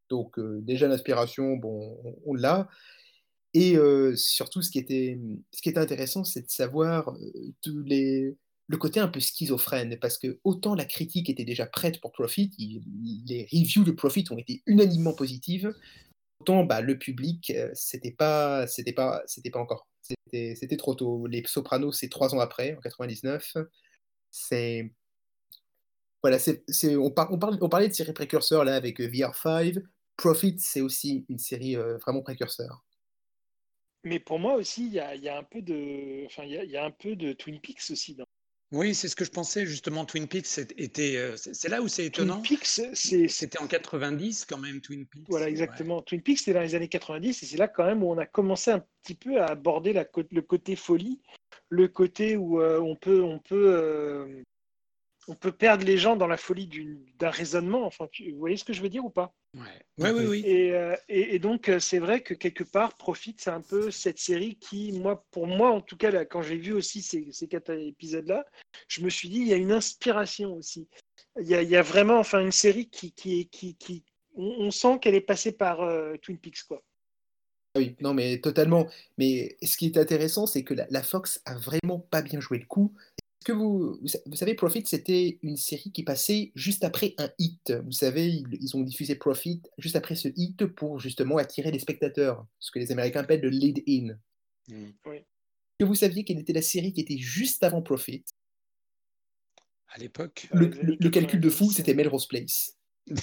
Donc 0.09 0.39
euh, 0.39 0.61
déjà 0.63 0.89
l'inspiration, 0.89 1.57
bon, 1.57 1.99
on, 2.05 2.15
on 2.27 2.35
l'a. 2.35 2.69
Et 3.53 3.77
surtout, 4.17 4.63
ce 4.63 4.71
qui 4.71 4.79
était, 4.79 5.19
ce 5.53 5.63
qui 5.63 5.69
était 5.69 5.81
intéressant, 5.81 6.25
c'est 6.25 6.43
de 6.43 6.51
savoir 6.51 7.15
le 7.67 8.77
côté 8.77 9.01
un 9.01 9.09
peu 9.09 9.19
schizophrène, 9.19 9.99
parce 10.01 10.17
que 10.17 10.39
autant 10.45 10.75
la 10.77 10.85
critique 10.85 11.29
était 11.29 11.45
déjà 11.45 11.67
prête 11.67 12.01
pour 12.01 12.13
Profit, 12.13 12.53
les 13.27 13.49
reviews 13.53 13.83
de 13.85 13.91
Profit 13.91 14.25
ont 14.31 14.39
été 14.39 14.63
unanimement 14.67 15.13
positives, 15.13 15.75
autant 16.41 16.65
bah, 16.65 16.81
le 16.81 16.99
public, 16.99 17.51
euh, 17.51 17.71
c'était 17.75 18.13
pas, 18.13 18.67
c'était 18.67 18.93
pas, 18.93 19.23
c'était 19.27 19.51
pas 19.51 19.61
encore, 19.61 19.89
c'était, 20.03 20.55
c'était 20.55 20.77
trop 20.77 20.95
tôt. 20.95 21.27
Les 21.27 21.43
Sopranos, 21.47 21.93
c'est 21.93 22.09
trois 22.09 22.35
ans 22.35 22.41
après, 22.41 22.77
en 22.77 22.81
99. 22.81 23.57
C'est 24.31 24.93
voilà, 26.23 26.39
on, 26.99 27.11
par- 27.11 27.33
on, 27.33 27.39
parle- 27.39 27.59
on 27.61 27.69
parlait 27.69 27.89
de 27.89 27.95
séries 27.95 28.13
précurseurs 28.13 28.65
là 28.65 28.75
avec 28.75 29.01
euh, 29.01 29.09
VR5. 29.09 29.79
Profit, 30.17 30.57
c'est 30.59 30.83
aussi 30.83 31.25
une 31.31 31.39
série 31.39 31.77
vraiment 31.77 32.21
précurseur. 32.23 32.85
Mais 34.05 34.19
pour 34.19 34.39
moi 34.39 34.55
aussi, 34.55 34.87
il 34.87 34.93
y 34.93 35.01
a, 35.01 35.15
il 35.15 35.23
y 35.23 35.29
a 35.29 35.37
un 35.39 35.43
peu 35.43 35.61
de, 35.61 36.25
enfin, 36.27 36.45
il 36.45 36.53
y 36.53 36.57
a, 36.59 36.65
il 36.65 36.71
y 36.71 36.77
a 36.77 36.85
un 36.85 36.91
peu 36.91 37.17
de 37.17 37.33
Twin 37.33 37.61
Peaks 37.61 37.91
aussi. 37.91 38.15
Dans 38.15 38.25
Oui, 38.73 38.95
c'est 38.95 39.09
ce 39.09 39.17
que 39.17 39.25
je 39.25 39.31
pensais 39.31 39.67
justement. 39.67 40.07
Twin 40.07 40.27
Peaks 40.27 40.47
c'est- 40.47 40.73
était. 40.81 41.17
euh, 41.17 41.37
C'est 41.37 41.69
là 41.69 41.83
où 41.83 41.89
c'est 41.89 42.09
Twin 42.11 42.25
étonnant. 42.27 42.41
Peaks, 42.43 42.65
c'est, 42.65 42.95
c'est- 42.95 43.29
C'était 43.29 43.59
en 43.59 43.67
90 43.67 44.47
quand 44.47 44.59
même, 44.59 44.81
Twin 44.81 45.07
Peaks. 45.07 45.25
voilà 45.29 45.47
Ouais. 45.47 45.51
exactement. 45.51 46.01
Twin 46.03 46.23
Peaks, 46.23 46.39
c'était 46.39 46.55
dans 46.55 46.61
les 46.63 46.75
années 46.75 46.89
90 46.89 47.43
et 47.43 47.47
c'est 47.47 47.57
là 47.59 47.69
quand 47.69 47.85
même 47.85 48.03
où 48.03 48.11
on 48.11 48.17
a 48.19 48.27
commencé 48.27 48.71
un 48.71 48.83
petit 49.03 49.15
peu 49.15 49.41
à 49.41 49.47
aborder 49.49 49.93
la, 49.93 50.07
le 50.31 50.43
côté 50.43 50.77
folie, 50.77 51.21
le 51.69 51.87
côté 51.89 52.37
où 52.37 52.61
euh, 52.63 52.81
on 52.81 52.97
peut, 52.97 53.23
on 53.23 53.39
peut, 53.39 53.75
euh, 53.77 54.43
on 55.31 55.35
peut 55.37 55.53
perdre 55.53 55.85
les 55.85 55.97
gens 55.97 56.17
dans 56.17 56.27
la 56.27 56.37
folie 56.37 56.69
d'un 57.21 57.31
raisonnement. 57.31 57.87
Enfin, 57.87 58.09
tu- 58.11 58.33
vous 58.33 58.39
voyez 58.39 58.57
ce 58.57 58.65
que 58.65 58.73
je 58.73 58.83
veux 58.83 58.89
dire 58.89 59.05
ou 59.05 59.11
pas 59.11 59.33
Ouais. 59.57 59.63
Ouais, 59.99 60.11
oui, 60.11 60.27
oui. 60.27 60.43
Et, 60.45 60.73
euh, 60.73 60.97
et- 61.09 61.35
et 61.35 61.39
donc, 61.39 61.69
euh, 61.69 61.79
c'est 61.79 62.01
vrai 62.01 62.21
que 62.21 62.35
quelque 62.35 62.65
part, 62.65 62.97
Profit, 62.97 63.37
c'est 63.39 63.51
un 63.51 63.61
peu 63.61 63.91
cette 63.93 64.19
série 64.19 64.57
qui, 64.57 64.93
moi, 64.93 65.25
pour 65.31 65.47
moi, 65.47 65.71
en 65.71 65.81
tout 65.81 65.97
cas, 65.97 66.11
là, 66.11 66.25
quand 66.25 66.43
j'ai 66.43 66.57
vu 66.57 66.73
aussi 66.73 67.01
ces, 67.03 67.29
ces 67.31 67.47
quatre 67.47 67.71
épisodes-là, 67.71 68.45
je 68.89 69.03
me 69.03 69.11
suis 69.11 69.29
dit, 69.29 69.39
il 69.39 69.47
y 69.49 69.53
a 69.53 69.57
une 69.57 69.73
inspiration 69.73 70.55
aussi. 70.55 70.89
Il 71.41 71.47
y 71.47 71.55
a, 71.55 71.63
il 71.63 71.69
y 71.69 71.77
a 71.77 71.83
vraiment, 71.83 72.19
enfin, 72.19 72.41
une 72.41 72.53
série 72.53 72.89
qui, 72.89 73.13
qui, 73.13 73.49
qui, 73.49 73.77
qui 73.77 74.03
on, 74.35 74.67
on 74.67 74.71
sent 74.73 74.99
qu'elle 75.01 75.15
est 75.15 75.21
passée 75.21 75.53
par 75.53 75.83
euh, 75.83 76.17
Twin 76.23 76.39
Peaks, 76.39 76.65
quoi. 76.67 76.83
Ah 77.77 77.79
oui, 77.79 77.95
non, 78.01 78.15
mais 78.15 78.41
totalement. 78.41 78.89
Mais 79.17 79.57
ce 79.63 79.77
qui 79.77 79.87
est 79.87 79.97
intéressant, 79.97 80.47
c'est 80.47 80.65
que 80.65 80.75
la, 80.75 80.89
la 80.91 81.05
Fox 81.05 81.41
a 81.45 81.55
vraiment 81.55 82.01
pas 82.01 82.21
bien 82.21 82.41
joué 82.41 82.59
le 82.59 82.67
coup. 82.67 82.93
Est-ce 83.41 83.53
que 83.53 83.53
vous, 83.53 83.97
vous, 84.01 84.07
sa- 84.07 84.19
vous 84.27 84.37
savez, 84.37 84.55
Profit, 84.55 84.85
c'était 84.85 85.39
une 85.43 85.57
série 85.57 85.91
qui 85.93 86.03
passait 86.03 86.53
juste 86.55 86.85
après 86.85 87.15
un 87.17 87.31
hit. 87.39 87.73
Vous 87.87 87.93
savez, 87.93 88.29
ils, 88.29 88.47
ils 88.61 88.77
ont 88.77 88.83
diffusé 88.83 89.15
Profit 89.15 89.63
juste 89.79 89.97
après 89.97 90.15
ce 90.15 90.29
hit 90.37 90.67
pour 90.67 90.99
justement 91.01 91.39
attirer 91.39 91.71
les 91.71 91.79
spectateurs, 91.79 92.47
ce 92.59 92.71
que 92.71 92.79
les 92.79 92.93
Américains 92.93 93.21
appellent 93.21 93.41
le 93.41 93.49
lead-in. 93.49 94.15
Mm. 94.69 94.91
Est-ce 95.07 95.25
que 95.79 95.85
vous 95.85 95.95
saviez 95.95 96.25
quelle 96.25 96.39
était 96.39 96.53
la 96.53 96.61
série 96.61 96.93
qui 96.93 97.01
était 97.01 97.17
juste 97.17 97.65
avant 97.65 97.81
Profit? 97.81 98.25
À 99.89 99.99
l'époque, 99.99 100.49
Le, 100.53 100.67
le 101.01 101.09
calcul 101.11 101.41
de 101.41 101.49
fou, 101.49 101.65
90. 101.65 101.77
c'était 101.77 101.95
Melrose 101.95 102.27
Place. 102.29 102.77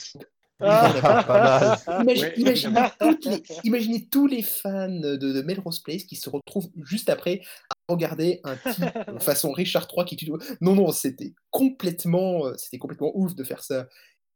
Ah, 0.60 1.78
Ouais, 2.06 2.34
imaginez, 2.38 2.80
les- 3.63 4.06
tous 4.10 4.28
les 4.28 4.41
fans 4.41 4.89
de, 4.89 5.15
de 5.15 5.41
Melrose 5.41 5.80
Place 5.80 6.04
qui 6.04 6.15
se 6.15 6.30
retrouvent 6.30 6.70
juste 6.84 7.10
après 7.10 7.41
à 7.70 7.76
regarder 7.93 8.41
un 8.43 8.56
type 8.58 8.84
façon 9.22 9.52
Richard 9.52 9.88
III 9.96 10.06
qui 10.06 10.15
tue. 10.15 10.32
Non, 10.62 10.76
non, 10.76 10.91
c'était 10.91 11.34
complètement, 11.52 12.48
euh, 12.48 12.54
c'était 12.58 12.78
complètement 12.78 13.12
ouf 13.15 13.36
de 13.36 13.43
faire 13.43 13.63
ça. 13.63 13.88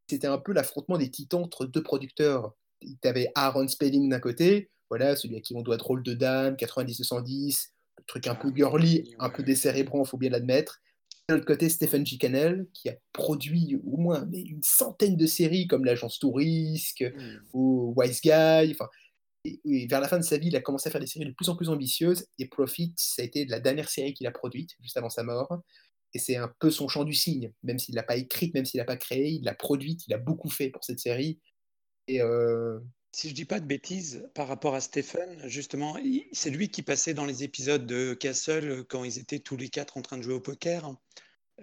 C'était 0.10 0.28
un 0.28 0.38
peu 0.38 0.54
l'affrontement 0.54 0.98
des 0.98 1.10
titans 1.10 1.44
entre 1.44 1.66
deux 1.66 1.84
producteurs. 1.84 2.54
Tu 2.82 3.08
avais 3.08 3.32
Aaron 3.36 3.68
Spelling 3.68 4.10
d'un 4.10 4.20
côté, 4.20 4.70
voilà, 4.90 5.16
celui 5.16 5.38
à 5.38 5.40
qui 5.42 5.56
on 5.56 5.62
doit 5.62 5.78
Drôle 5.78 6.04
de 6.04 6.14
Dame, 6.14 6.56
90-210, 6.56 7.70
le 7.98 8.04
truc 8.06 8.28
un 8.28 8.36
peu 8.36 8.50
Ah, 8.50 8.56
girly, 8.56 9.16
un 9.20 9.30
peu 9.30 9.44
décérébrant, 9.44 10.04
faut 10.04 10.18
bien 10.18 10.30
l'admettre. 10.30 10.82
L'autre 11.36 11.46
côté, 11.46 11.70
Stephen 11.70 12.06
G. 12.06 12.18
Cannell, 12.18 12.68
qui 12.74 12.90
a 12.90 12.96
produit 13.14 13.80
au 13.86 13.98
moins 13.98 14.26
mais 14.32 14.42
une 14.42 14.64
centaine 14.64 15.18
de 15.18 15.26
séries 15.26 15.68
comme 15.68 15.86
l'Agence 15.86 16.20
Tourisque 16.20 17.04
Mm. 17.04 17.38
ou 17.54 17.94
Wise 17.96 18.22
Guy. 18.22 18.72
Enfin, 18.72 18.90
et, 19.46 19.60
et 19.66 19.88
vers 19.88 20.02
la 20.02 20.08
fin 20.08 20.18
de 20.20 20.24
sa 20.24 20.38
vie, 20.38 20.48
il 20.48 20.56
a 20.56 20.62
commencé 20.62 20.88
à 20.90 20.92
faire 20.92 21.02
des 21.02 21.08
séries 21.08 21.26
de 21.26 21.34
plus 21.34 21.50
en 21.50 21.56
plus 21.56 21.70
ambitieuses. 21.70 22.28
Et 22.40 22.48
Profit, 22.48 22.94
ça 22.98 23.22
a 23.22 23.26
été 23.26 23.46
la 23.46 23.60
dernière 23.60 23.90
série 23.90 24.14
qu'il 24.14 24.28
a 24.28 24.32
produite, 24.32 24.72
juste 24.82 24.98
avant 24.98 25.10
sa 25.10 25.24
mort. 25.24 25.62
Et 26.14 26.20
c'est 26.20 26.36
un 26.36 26.54
peu 26.60 26.70
son 26.72 26.88
chant 26.88 27.04
du 27.06 27.14
cygne, 27.14 27.54
même 27.64 27.80
s'il 27.80 27.96
l'a 27.96 28.04
pas 28.04 28.18
écrite, 28.18 28.54
même 28.54 28.66
s'il 28.66 28.80
l'a 28.80 28.86
pas 28.86 28.98
créée, 28.98 29.30
il 29.30 29.44
l'a 29.44 29.56
produite, 29.56 30.06
il 30.08 30.14
a 30.14 30.18
beaucoup 30.18 30.50
fait 30.50 30.70
pour 30.70 30.84
cette 30.84 31.00
série. 31.00 31.40
Et 32.08 32.22
euh, 32.22 32.80
Si 33.14 33.30
je 33.30 33.34
dis 33.34 33.46
pas 33.46 33.60
de 33.60 33.66
bêtises 33.66 34.30
par 34.34 34.48
rapport 34.48 34.74
à 34.74 34.82
Stephen, 34.82 35.48
justement, 35.48 35.98
c'est 36.32 36.50
lui 36.50 36.70
qui 36.70 36.82
passait 36.82 37.14
dans 37.14 37.26
les 37.26 37.44
épisodes 37.44 37.86
de 37.86 38.14
Castle 38.14 38.86
quand 38.86 39.04
ils 39.04 39.20
étaient 39.20 39.40
tous 39.40 39.58
les 39.58 39.70
quatre 39.70 39.98
en 39.98 40.02
train 40.02 40.18
de 40.18 40.24
jouer 40.24 40.36
au 40.36 40.40
poker. 40.40 40.96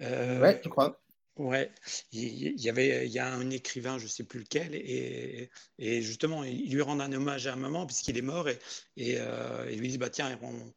Euh, 0.01 0.39
ouais, 0.41 0.61
je 0.63 0.69
crois. 0.69 1.01
Ouais, 1.37 1.71
il 2.11 2.59
y 2.59 2.69
avait, 2.69 3.07
il 3.07 3.13
y 3.13 3.19
a 3.19 3.33
un 3.33 3.49
écrivain, 3.49 3.97
je 3.97 4.07
sais 4.07 4.25
plus 4.25 4.41
lequel, 4.41 4.75
et, 4.75 5.49
et 5.77 6.01
justement, 6.01 6.43
il 6.43 6.69
lui 6.69 6.81
rend 6.81 6.99
un 6.99 7.13
hommage 7.13 7.47
à 7.47 7.53
un 7.53 7.55
moment 7.55 7.85
puisqu'il 7.85 8.17
est 8.17 8.21
mort, 8.21 8.49
et, 8.49 8.59
et, 8.97 9.15
euh, 9.19 9.65
il 9.71 9.79
lui 9.79 9.87
dit, 9.87 9.97
bah 9.97 10.09
tiens, 10.09 10.37
on, 10.41 10.73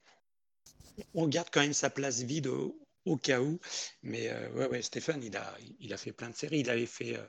on 1.14 1.26
garde 1.26 1.48
quand 1.50 1.62
même 1.62 1.72
sa 1.72 1.90
place 1.90 2.22
vide 2.22 2.46
au, 2.46 2.78
au 3.06 3.16
cas 3.16 3.40
où. 3.40 3.58
Mais 4.02 4.28
euh, 4.28 4.50
ouais, 4.52 4.68
ouais, 4.68 4.82
Stéphane, 4.82 5.22
il 5.24 5.36
a, 5.36 5.56
il 5.80 5.92
a 5.92 5.96
fait 5.96 6.12
plein 6.12 6.30
de 6.30 6.36
séries. 6.36 6.60
Il 6.60 6.70
avait 6.70 6.86
fait, 6.86 7.16
euh, 7.16 7.26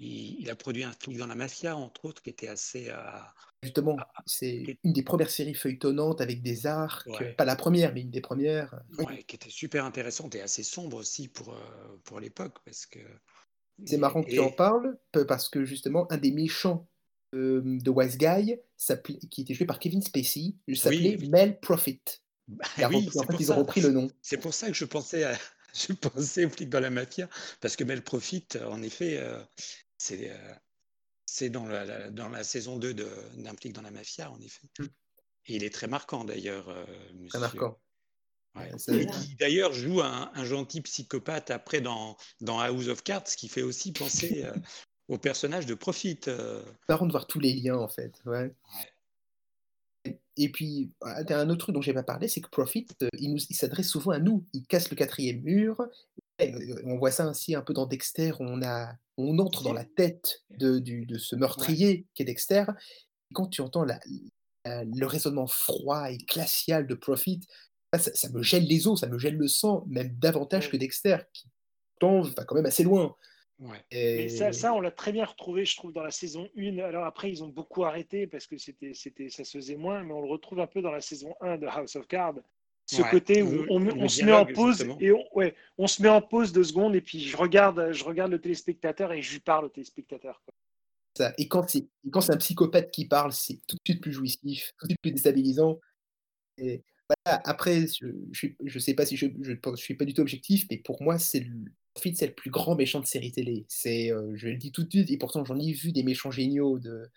il, 0.00 0.40
il 0.40 0.50
a 0.50 0.56
produit 0.56 0.82
un 0.84 0.92
truc 0.92 1.16
dans 1.16 1.26
la 1.26 1.34
mafia, 1.34 1.76
entre 1.76 2.06
autres, 2.06 2.22
qui 2.22 2.30
était 2.30 2.48
assez. 2.48 2.88
euh, 2.90 2.96
Justement, 3.62 3.96
Ah, 4.00 4.10
c'est 4.26 4.48
et- 4.48 4.78
une 4.84 4.92
des 4.94 5.02
premières 5.02 5.28
séries 5.30 5.54
feuilletonnantes 5.54 6.20
avec 6.22 6.42
des 6.42 6.66
arcs. 6.66 7.06
Ouais. 7.06 7.34
Pas 7.34 7.44
la 7.44 7.56
première, 7.56 7.92
mais 7.92 8.00
une 8.00 8.10
des 8.10 8.22
premières. 8.22 8.80
Oui. 8.98 9.04
ouais, 9.04 9.22
qui 9.24 9.36
était 9.36 9.50
super 9.50 9.84
intéressante 9.84 10.34
et 10.34 10.40
assez 10.40 10.62
sombre 10.62 10.96
aussi 10.96 11.28
pour, 11.28 11.52
euh, 11.52 11.96
pour 12.04 12.20
l'époque, 12.20 12.58
parce 12.64 12.86
que. 12.86 13.00
C'est 13.86 13.96
marrant 13.98 14.22
que 14.22 14.28
tu 14.30 14.36
et- 14.36 14.40
en 14.40 14.50
parles, 14.50 14.98
parce 15.28 15.48
que 15.48 15.64
justement, 15.64 16.10
un 16.12 16.16
des 16.18 16.32
méchants 16.32 16.86
euh, 17.34 17.60
de 17.64 17.90
Wise 17.90 18.18
Guy, 18.18 18.56
qui 19.30 19.42
était 19.42 19.54
joué 19.54 19.64
par 19.66 19.78
Kevin 19.78 20.02
Spacey, 20.02 20.54
s'appelait 20.74 21.16
oui. 21.20 21.28
Mel 21.28 21.60
Profit. 21.60 22.00
Bah 22.48 22.64
oui, 22.90 23.08
en 23.16 23.22
fait, 23.22 23.36
ils 23.38 23.46
ça. 23.46 23.54
ont 23.54 23.58
repris 23.60 23.80
le 23.80 23.92
nom. 23.92 24.08
C'est 24.20 24.36
pour 24.38 24.52
ça 24.52 24.66
que 24.66 24.74
je 24.74 24.84
pensais, 24.84 25.22
à, 25.24 25.38
je 25.74 25.92
pensais 25.92 26.44
aux 26.44 26.50
flics 26.50 26.68
dans 26.70 26.80
la 26.80 26.90
mafia, 26.90 27.28
parce 27.60 27.76
que 27.76 27.84
Mel 27.84 28.02
Profit, 28.02 28.46
en 28.68 28.82
effet, 28.82 29.18
euh, 29.18 29.40
c'est 30.00 30.30
euh, 30.30 30.54
c'est 31.26 31.50
dans 31.50 31.66
la, 31.66 31.84
la- 31.84 32.10
dans 32.10 32.28
la 32.30 32.42
saison 32.42 32.78
2 32.78 32.94
de- 32.94 33.06
d'un 33.36 33.54
flic 33.54 33.72
dans 33.74 33.82
la 33.82 33.90
mafia, 33.90 34.30
en 34.30 34.40
effet. 34.40 34.66
Mm. 34.78 34.84
Et 35.46 35.56
il 35.56 35.64
est 35.64 35.72
très 35.74 35.86
marquant 35.88 36.24
d'ailleurs, 36.24 36.68
euh, 36.70 36.84
Très 36.84 37.14
monsieur. 37.14 37.40
marquant. 37.40 37.78
Ouais. 38.56 38.70
Et 38.88 39.06
qui 39.06 39.34
d'ailleurs 39.36 39.72
joue 39.72 40.00
un, 40.00 40.30
un 40.34 40.44
gentil 40.44 40.80
psychopathe 40.80 41.50
après 41.50 41.80
dans, 41.80 42.16
dans 42.40 42.58
House 42.58 42.88
of 42.88 43.02
Cards, 43.04 43.28
ce 43.28 43.36
qui 43.36 43.48
fait 43.48 43.62
aussi 43.62 43.92
penser 43.92 44.44
euh, 44.44 44.52
au 45.08 45.18
personnage 45.18 45.66
de 45.66 45.74
Profit. 45.74 46.18
euh. 46.28 46.62
marrant 46.88 47.06
de 47.06 47.12
voir 47.12 47.26
tous 47.26 47.38
les 47.40 47.52
liens 47.52 47.76
en 47.76 47.88
fait. 47.88 48.20
Ouais. 48.24 48.52
Et 50.36 50.50
puis, 50.50 50.90
un 51.02 51.50
autre 51.50 51.58
truc 51.64 51.74
dont 51.74 51.82
j'ai 51.82 51.92
pas 51.92 52.02
parlé, 52.02 52.26
c'est 52.26 52.40
que 52.40 52.48
Profit, 52.48 52.86
il 53.18 53.38
s'adresse 53.54 53.88
souvent 53.88 54.12
à 54.12 54.18
nous. 54.18 54.46
Il 54.54 54.66
casse 54.66 54.88
le 54.90 54.96
quatrième 54.96 55.42
mur. 55.42 55.86
Ouais, 56.40 56.54
euh, 56.54 56.82
On 56.84 56.98
voit 56.98 57.10
ça 57.10 57.24
ainsi 57.24 57.54
un 57.54 57.62
peu 57.62 57.72
dans 57.74 57.86
Dexter. 57.86 58.32
On, 58.40 58.62
a, 58.62 58.92
on 59.16 59.38
entre 59.38 59.62
dans 59.62 59.72
la 59.72 59.84
tête 59.84 60.42
de, 60.50 60.78
du- 60.78 61.06
de 61.06 61.18
ce 61.18 61.36
meurtrier 61.36 62.06
qui 62.14 62.22
est 62.22 62.26
Dexter. 62.26 62.64
Et 63.30 63.34
quand 63.34 63.46
tu 63.46 63.60
entends 63.60 63.84
la- 63.84 64.00
la- 64.64 64.84
le 64.84 65.06
raisonnement 65.06 65.46
froid 65.46 66.10
et 66.10 66.18
glacial 66.18 66.86
de 66.86 66.94
Profit, 66.94 67.40
ça, 67.92 67.98
ça- 68.14 68.28
me 68.30 68.42
gèle 68.42 68.64
les 68.66 68.86
os, 68.86 69.00
ça 69.00 69.06
me 69.08 69.18
gèle 69.18 69.36
le 69.36 69.48
sang, 69.48 69.84
même 69.88 70.14
davantage 70.18 70.70
que 70.70 70.76
Dexter, 70.76 71.18
qui 71.32 71.48
va 72.00 72.44
quand 72.44 72.54
même 72.54 72.66
assez 72.66 72.82
loin. 72.84 73.14
Ouais. 73.58 73.84
Et- 73.90 74.28
ça, 74.30 74.52
ça, 74.52 74.72
on 74.72 74.80
l'a 74.80 74.90
très 74.90 75.12
bien 75.12 75.24
retrouvé, 75.26 75.66
je 75.66 75.76
trouve, 75.76 75.92
dans 75.92 76.02
la 76.02 76.10
saison 76.10 76.48
1. 76.56 76.78
Alors 76.78 77.04
après, 77.04 77.30
ils 77.30 77.44
ont 77.44 77.48
beaucoup 77.48 77.84
arrêté 77.84 78.26
parce 78.26 78.46
que 78.46 78.56
c'était, 78.56 78.94
c'était, 78.94 79.28
ça 79.28 79.44
se 79.44 79.58
faisait 79.58 79.76
moins, 79.76 80.02
mais 80.02 80.14
on 80.14 80.22
le 80.22 80.28
retrouve 80.28 80.60
un 80.60 80.66
peu 80.66 80.80
dans 80.80 80.92
la 80.92 81.02
saison 81.02 81.34
1 81.42 81.58
de 81.58 81.66
House 81.66 81.94
of 81.96 82.06
Cards. 82.08 82.36
Ce 82.90 83.02
Ouais, 83.02 83.08
côté 83.08 83.40
où 83.40 83.52
le- 83.52 83.66
on, 83.70 84.08
se 84.08 84.24
met 84.24 84.32
en 84.32 84.44
pause 84.44 84.84
et 84.98 85.12
on, 85.12 85.24
ouais, 85.36 85.54
on 85.78 85.86
se 85.86 86.02
met 86.02 86.08
en 86.08 86.20
pause 86.20 86.52
deux 86.52 86.64
secondes 86.64 86.96
et 86.96 87.00
puis 87.00 87.20
je 87.20 87.36
regarde, 87.36 87.92
je 87.92 88.02
regarde 88.02 88.32
le 88.32 88.40
téléspectateur 88.40 89.12
et 89.12 89.22
je 89.22 89.30
lui 89.34 89.38
parle 89.38 89.66
au 89.66 89.68
téléspectateur. 89.68 90.42
quoi. 90.44 90.52
ça. 91.16 91.32
Et 91.38 91.46
quand 91.46 91.68
c'est 91.68 91.86
quand 92.10 92.20
c'est 92.20 92.32
un 92.32 92.38
psychopathe 92.38 92.90
qui 92.90 93.06
parle, 93.06 93.32
c'est 93.32 93.60
tout 93.68 93.76
de 93.76 93.80
suite 93.86 94.02
plus 94.02 94.12
jouissif, 94.12 94.72
tout 94.76 94.88
de 94.88 94.90
suite 94.90 95.00
plus 95.02 95.12
déstabilisant. 95.12 95.78
Et 96.58 96.82
voilà, 97.08 97.40
après, 97.44 97.86
je 97.86 98.08
je 98.32 98.36
suis 98.38 98.56
je 98.64 98.78
sais 98.80 98.94
pas 98.94 99.06
si 99.06 99.16
je 99.16 99.26
je 99.40 99.54
suis 99.76 99.94
pas 99.94 100.04
du 100.04 100.12
tout 100.12 100.22
objectif, 100.22 100.66
mais 100.68 100.78
pour 100.78 101.00
moi, 101.00 101.16
c'est 101.20 101.40
le 101.40 101.54
c'est 101.94 102.26
le 102.26 102.34
plus 102.34 102.50
grand 102.50 102.74
méchant 102.74 102.98
de 102.98 103.06
série 103.06 103.30
télé. 103.30 103.66
C'est, 103.68 104.10
heu, 104.10 104.32
je 104.34 104.48
le 104.48 104.56
dis 104.56 104.72
tout 104.72 104.82
de 104.82 104.90
suite 104.90 105.10
et 105.12 105.16
pourtant 105.16 105.44
j'en 105.44 105.58
ai 105.60 105.72
vu 105.72 105.92
des 105.92 106.02
méchants 106.02 106.32
géniaux 106.32 106.80
de 106.80 107.08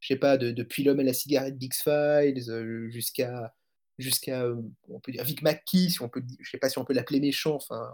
je 0.00 0.08
sais 0.08 0.16
pas, 0.20 0.36
de 0.36 0.52
depuis 0.52 0.84
L'homme 0.84 1.00
à 1.00 1.02
la 1.02 1.12
cigarette 1.12 1.58
d'X-Files, 1.58 2.48
heu, 2.50 2.88
jusqu'à 2.90 3.54
jusqu'à, 3.98 4.44
heu, 4.44 4.58
on 4.88 5.00
peut 5.00 5.12
dire 5.12 5.24
Vic 5.24 5.42
McKee, 5.42 5.90
si 5.90 6.02
on 6.02 6.08
peut 6.08 6.22
je 6.40 6.50
sais 6.50 6.58
pas 6.58 6.68
si 6.68 6.78
on 6.78 6.84
peut 6.84 6.94
l'appeler 6.94 7.20
méchant, 7.20 7.56
enfin, 7.56 7.90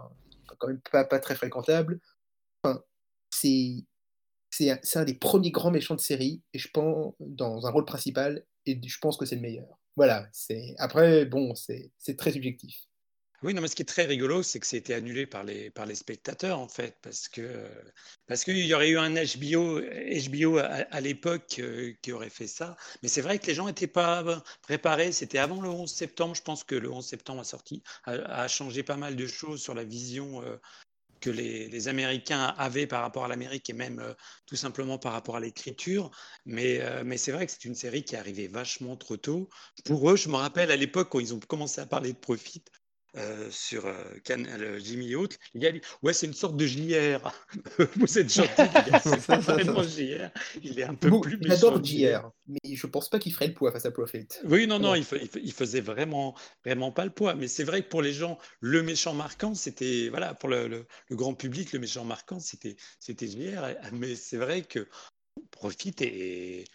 quand 0.57 0.67
même 0.67 0.81
pas 0.91 1.05
pas 1.05 1.19
très 1.19 1.35
fréquentable. 1.35 1.99
Enfin, 2.63 2.81
c'est 3.31 3.85
c'est 4.51 4.69
un, 4.71 4.79
un 4.95 5.05
des 5.05 5.15
premiers 5.15 5.51
grands 5.51 5.71
méchants 5.71 5.95
de 5.95 6.01
série, 6.01 6.43
et 6.53 6.59
je 6.59 6.69
pense 6.73 7.15
dans 7.19 7.65
un 7.67 7.71
rôle 7.71 7.85
principal, 7.85 8.45
et 8.65 8.79
je 8.85 8.99
pense 8.99 9.17
que 9.17 9.25
c'est 9.25 9.35
le 9.35 9.41
meilleur. 9.41 9.79
Voilà, 9.95 10.27
c'est 10.31 10.75
après 10.77 11.25
bon, 11.25 11.55
c'est 11.55 11.91
très 12.17 12.31
subjectif. 12.31 12.75
Oui, 13.43 13.53
non, 13.53 13.61
mais 13.61 13.67
ce 13.67 13.75
qui 13.75 13.81
est 13.81 13.85
très 13.85 14.05
rigolo, 14.05 14.41
c'est 14.41 14.61
que 14.61 14.65
c'était 14.65 14.93
annulé 14.93 15.25
par 15.25 15.43
les, 15.43 15.69
par 15.69 15.85
les 15.85 15.95
spectateurs, 15.95 16.59
en 16.59 16.69
fait, 16.69 16.97
parce 17.01 17.27
que 17.27 17.67
parce 18.25 18.45
qu'il 18.45 18.57
y 18.65 18.73
aurait 18.73 18.89
eu 18.89 18.97
un 18.97 19.11
HBO, 19.15 19.81
HBO 19.81 20.57
à, 20.59 21.01
l'époque 21.01 21.57
euh, 21.59 21.93
qui 22.01 22.13
aurait 22.13 22.29
fait 22.29 22.47
ça. 22.47 22.77
Mais 23.01 23.09
c'est 23.09 23.21
vrai 23.21 23.39
que 23.39 23.47
les 23.47 23.53
gens 23.53 23.65
n'étaient 23.65 23.85
pas 23.87 24.23
préparés. 24.61 25.11
C'était 25.11 25.39
avant 25.39 25.59
le 25.61 25.67
11 25.69 25.91
septembre. 25.91 26.35
Je 26.35 26.41
pense 26.41 26.63
que 26.63 26.75
le 26.75 26.89
11 26.89 27.05
septembre 27.05 27.41
a 27.41 27.43
sorti, 27.43 27.83
a, 28.05 28.47
changé 28.47 28.81
pas 28.81 28.95
mal 28.95 29.17
de 29.17 29.27
choses 29.27 29.61
sur 29.61 29.73
la 29.73 29.83
vision 29.83 30.41
euh, 30.43 30.55
que 31.19 31.29
les, 31.29 31.67
les 31.67 31.87
Américains 31.89 32.55
avaient 32.57 32.87
par 32.87 33.01
rapport 33.01 33.25
à 33.25 33.27
l'Amérique 33.27 33.69
et 33.69 33.73
même 33.73 33.99
euh, 33.99 34.13
tout 34.45 34.55
simplement 34.55 34.97
par 34.97 35.11
rapport 35.11 35.35
à 35.35 35.41
l'écriture. 35.41 36.11
Mais, 36.45 36.81
mais 37.03 37.17
c'est 37.17 37.33
vrai 37.33 37.45
que 37.45 37.51
c'est 37.51 37.65
une 37.65 37.75
série 37.75 38.03
qui 38.03 38.15
est 38.15 38.19
arrivée 38.19 38.47
vachement 38.47 38.95
trop 38.95 39.17
tôt. 39.17 39.49
Pour 39.83 40.09
eux, 40.11 40.15
je 40.15 40.29
me 40.29 40.35
rappelle 40.35 40.71
à 40.71 40.77
l'époque 40.77 41.09
quand 41.09 41.19
ils 41.19 41.33
ont 41.33 41.39
commencé 41.41 41.81
à 41.81 41.85
parler 41.85 42.13
de 42.13 42.17
Profit, 42.17 42.63
euh, 43.15 43.49
sur 43.51 43.85
euh, 43.85 43.93
Canal 44.23 44.79
Jimmy 44.83 45.13
Holt, 45.15 45.37
il 45.53 45.61
y 45.61 45.67
a 45.67 45.71
dit 45.71 45.81
Ouais, 46.01 46.13
c'est 46.13 46.25
une 46.25 46.33
sorte 46.33 46.57
de 46.57 46.65
JR. 46.65 47.31
Vous 47.97 48.17
êtes 48.19 48.33
gentil, 48.33 48.49
c'est 49.03 49.25
pas 49.27 49.37
vraiment 49.37 49.83
JR. 49.83 50.29
Il 50.63 50.79
est 50.79 50.83
un 50.83 50.95
peu 50.95 51.09
Bon, 51.09 51.21
plus 51.21 51.37
méchant. 51.37 51.55
J'adore 51.55 51.83
JR, 51.83 52.31
mais 52.47 52.59
je 52.75 52.87
pense 52.87 53.09
pas 53.09 53.19
qu'il 53.19 53.33
ferait 53.33 53.47
le 53.47 53.53
poids 53.53 53.71
face 53.71 53.85
à 53.85 53.91
Profit. 53.91 54.27
Oui, 54.45 54.65
non, 54.67 54.79
non, 54.79 54.95
il, 54.95 55.03
fa- 55.03 55.17
il 55.17 55.27
fa- 55.27 55.39
il 55.39 55.53
faisait 55.53 55.81
vraiment, 55.81 56.35
vraiment 56.65 56.91
pas 56.91 57.05
le 57.05 57.11
poids. 57.11 57.35
Mais 57.35 57.47
c'est 57.47 57.63
vrai 57.63 57.83
que 57.83 57.89
pour 57.89 58.01
les 58.01 58.13
gens, 58.13 58.37
le 58.61 58.81
méchant 58.81 59.13
marquant, 59.13 59.53
c'était, 59.53 60.09
voilà, 60.09 60.33
pour 60.33 60.49
le, 60.49 60.67
le- 60.67 60.85
le 61.09 61.15
grand 61.15 61.35
public, 61.35 61.71
le 61.73 61.79
méchant 61.79 62.05
marquant, 62.05 62.39
c'était, 62.39 62.75
c'était 62.99 63.27
JR. 63.27 63.75
Mais 63.91 64.15
c'est 64.15 64.37
vrai 64.37 64.63
que 64.63 64.87
Profit 65.51 65.93
est, 66.01 66.65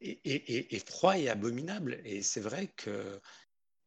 est, 0.00 0.20
est- 0.24 0.50
est- 0.50 0.72
est 0.74 0.88
froid 0.88 1.18
et 1.18 1.28
abominable. 1.28 2.00
Et 2.04 2.22
c'est 2.22 2.40
vrai 2.40 2.72
que 2.76 3.20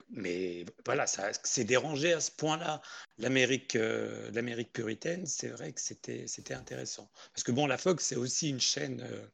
mais 0.10 0.66
voilà, 0.86 1.08
ça 1.08 1.32
c'est 1.44 1.64
dérangé 1.64 2.14
à 2.14 2.22
ce 2.22 2.32
point-là. 2.32 2.82
L'Amérique, 3.18 3.76
euh, 3.76 4.30
l'Amérique 4.32 4.72
puritaine, 4.74 5.26
c'est 5.26 5.50
vrai 5.50 5.74
que 5.74 5.82
c'était, 5.82 6.26
intéressant. 6.54 7.10
Parce 7.34 7.44
que 7.44 7.52
bon, 7.52 7.66
la 7.66 7.78
Fox, 7.78 8.06
c'est 8.06 8.16
aussi 8.16 8.50
une 8.50 8.60
chaîne 8.60 9.02
euh, 9.02 9.28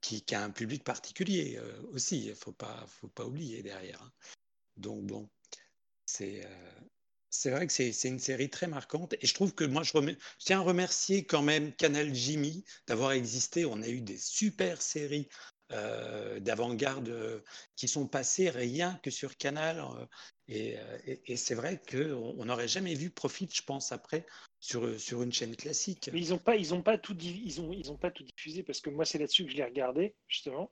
qui, 0.00 0.22
a 0.34 0.42
un 0.42 0.50
public 0.50 0.84
particulier 0.84 1.56
euh, 1.58 1.82
aussi. 1.92 2.26
Il 2.26 2.34
faut 2.34 2.52
pas, 2.52 2.84
faut 2.88 3.08
pas 3.08 3.24
oublier 3.24 3.62
derrière. 3.62 4.02
hein. 4.02 4.12
Donc 4.76 5.04
bon, 5.04 5.28
c'est 6.06 7.50
vrai 7.50 7.66
que 7.66 7.72
c'est 7.72 8.08
une 8.08 8.18
série 8.18 8.50
très 8.50 8.66
marquante. 8.66 9.14
Et 9.20 9.26
je 9.26 9.34
trouve 9.34 9.54
que 9.54 9.64
moi, 9.64 9.84
je, 9.84 9.92
je 9.94 10.16
tiens 10.44 10.60
à 10.60 10.62
remercier 10.62 11.24
quand 11.24 11.42
même 11.42 11.72
Canal 11.74 12.12
Jimmy 12.14 12.64
d'avoir 12.88 13.12
existé. 13.12 13.64
On 13.64 13.80
a 13.82 13.88
eu 13.88 14.00
des 14.00 14.18
super 14.18 14.82
séries 14.82 15.28
euh, 15.72 16.40
d'avant-garde 16.40 17.08
euh, 17.08 17.40
qui 17.74 17.88
sont 17.88 18.06
passées 18.06 18.50
rien 18.50 19.00
que 19.02 19.10
sur 19.10 19.36
Canal. 19.36 19.82
euh, 20.50 20.98
et 21.06 21.36
c'est 21.36 21.54
vrai 21.54 21.80
qu'on 21.90 22.34
on 22.38 22.44
n'aurait 22.44 22.68
jamais 22.68 22.94
vu 22.94 23.08
Profit, 23.08 23.48
je 23.50 23.62
pense, 23.62 23.90
après, 23.90 24.26
sur, 24.60 24.84
une 25.22 25.32
chaîne 25.32 25.56
classique. 25.56 26.10
Mais 26.12 26.20
ils 26.20 26.30
n'ont 26.30 26.38
pas, 26.38 26.56
pas 26.82 26.98
tout, 26.98 27.14
diffusé 27.14 28.62
parce 28.62 28.80
que 28.80 28.90
moi 28.90 29.04
c'est 29.06 29.18
là-dessus 29.18 29.46
que 29.46 29.52
je 29.52 29.56
l'ai 29.56 29.64
regardé 29.64 30.14
justement. 30.28 30.70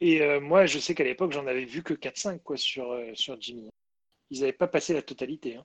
Et 0.00 0.38
moi 0.38 0.66
je 0.66 0.78
sais 0.78 0.94
qu'à 0.94 1.04
l'époque 1.04 1.32
j'en 1.32 1.46
avais 1.48 1.64
vu 1.64 1.82
que 1.82 1.94
4-5 1.94 2.40
quoi 2.42 2.56
sur 2.56 2.96
sur 3.14 3.40
Jimmy. 3.40 3.68
Ils 4.30 4.40
n'avaient 4.40 4.52
pas 4.52 4.68
passé 4.68 4.94
la 4.94 5.02
totalité. 5.02 5.56
hein. 5.56 5.64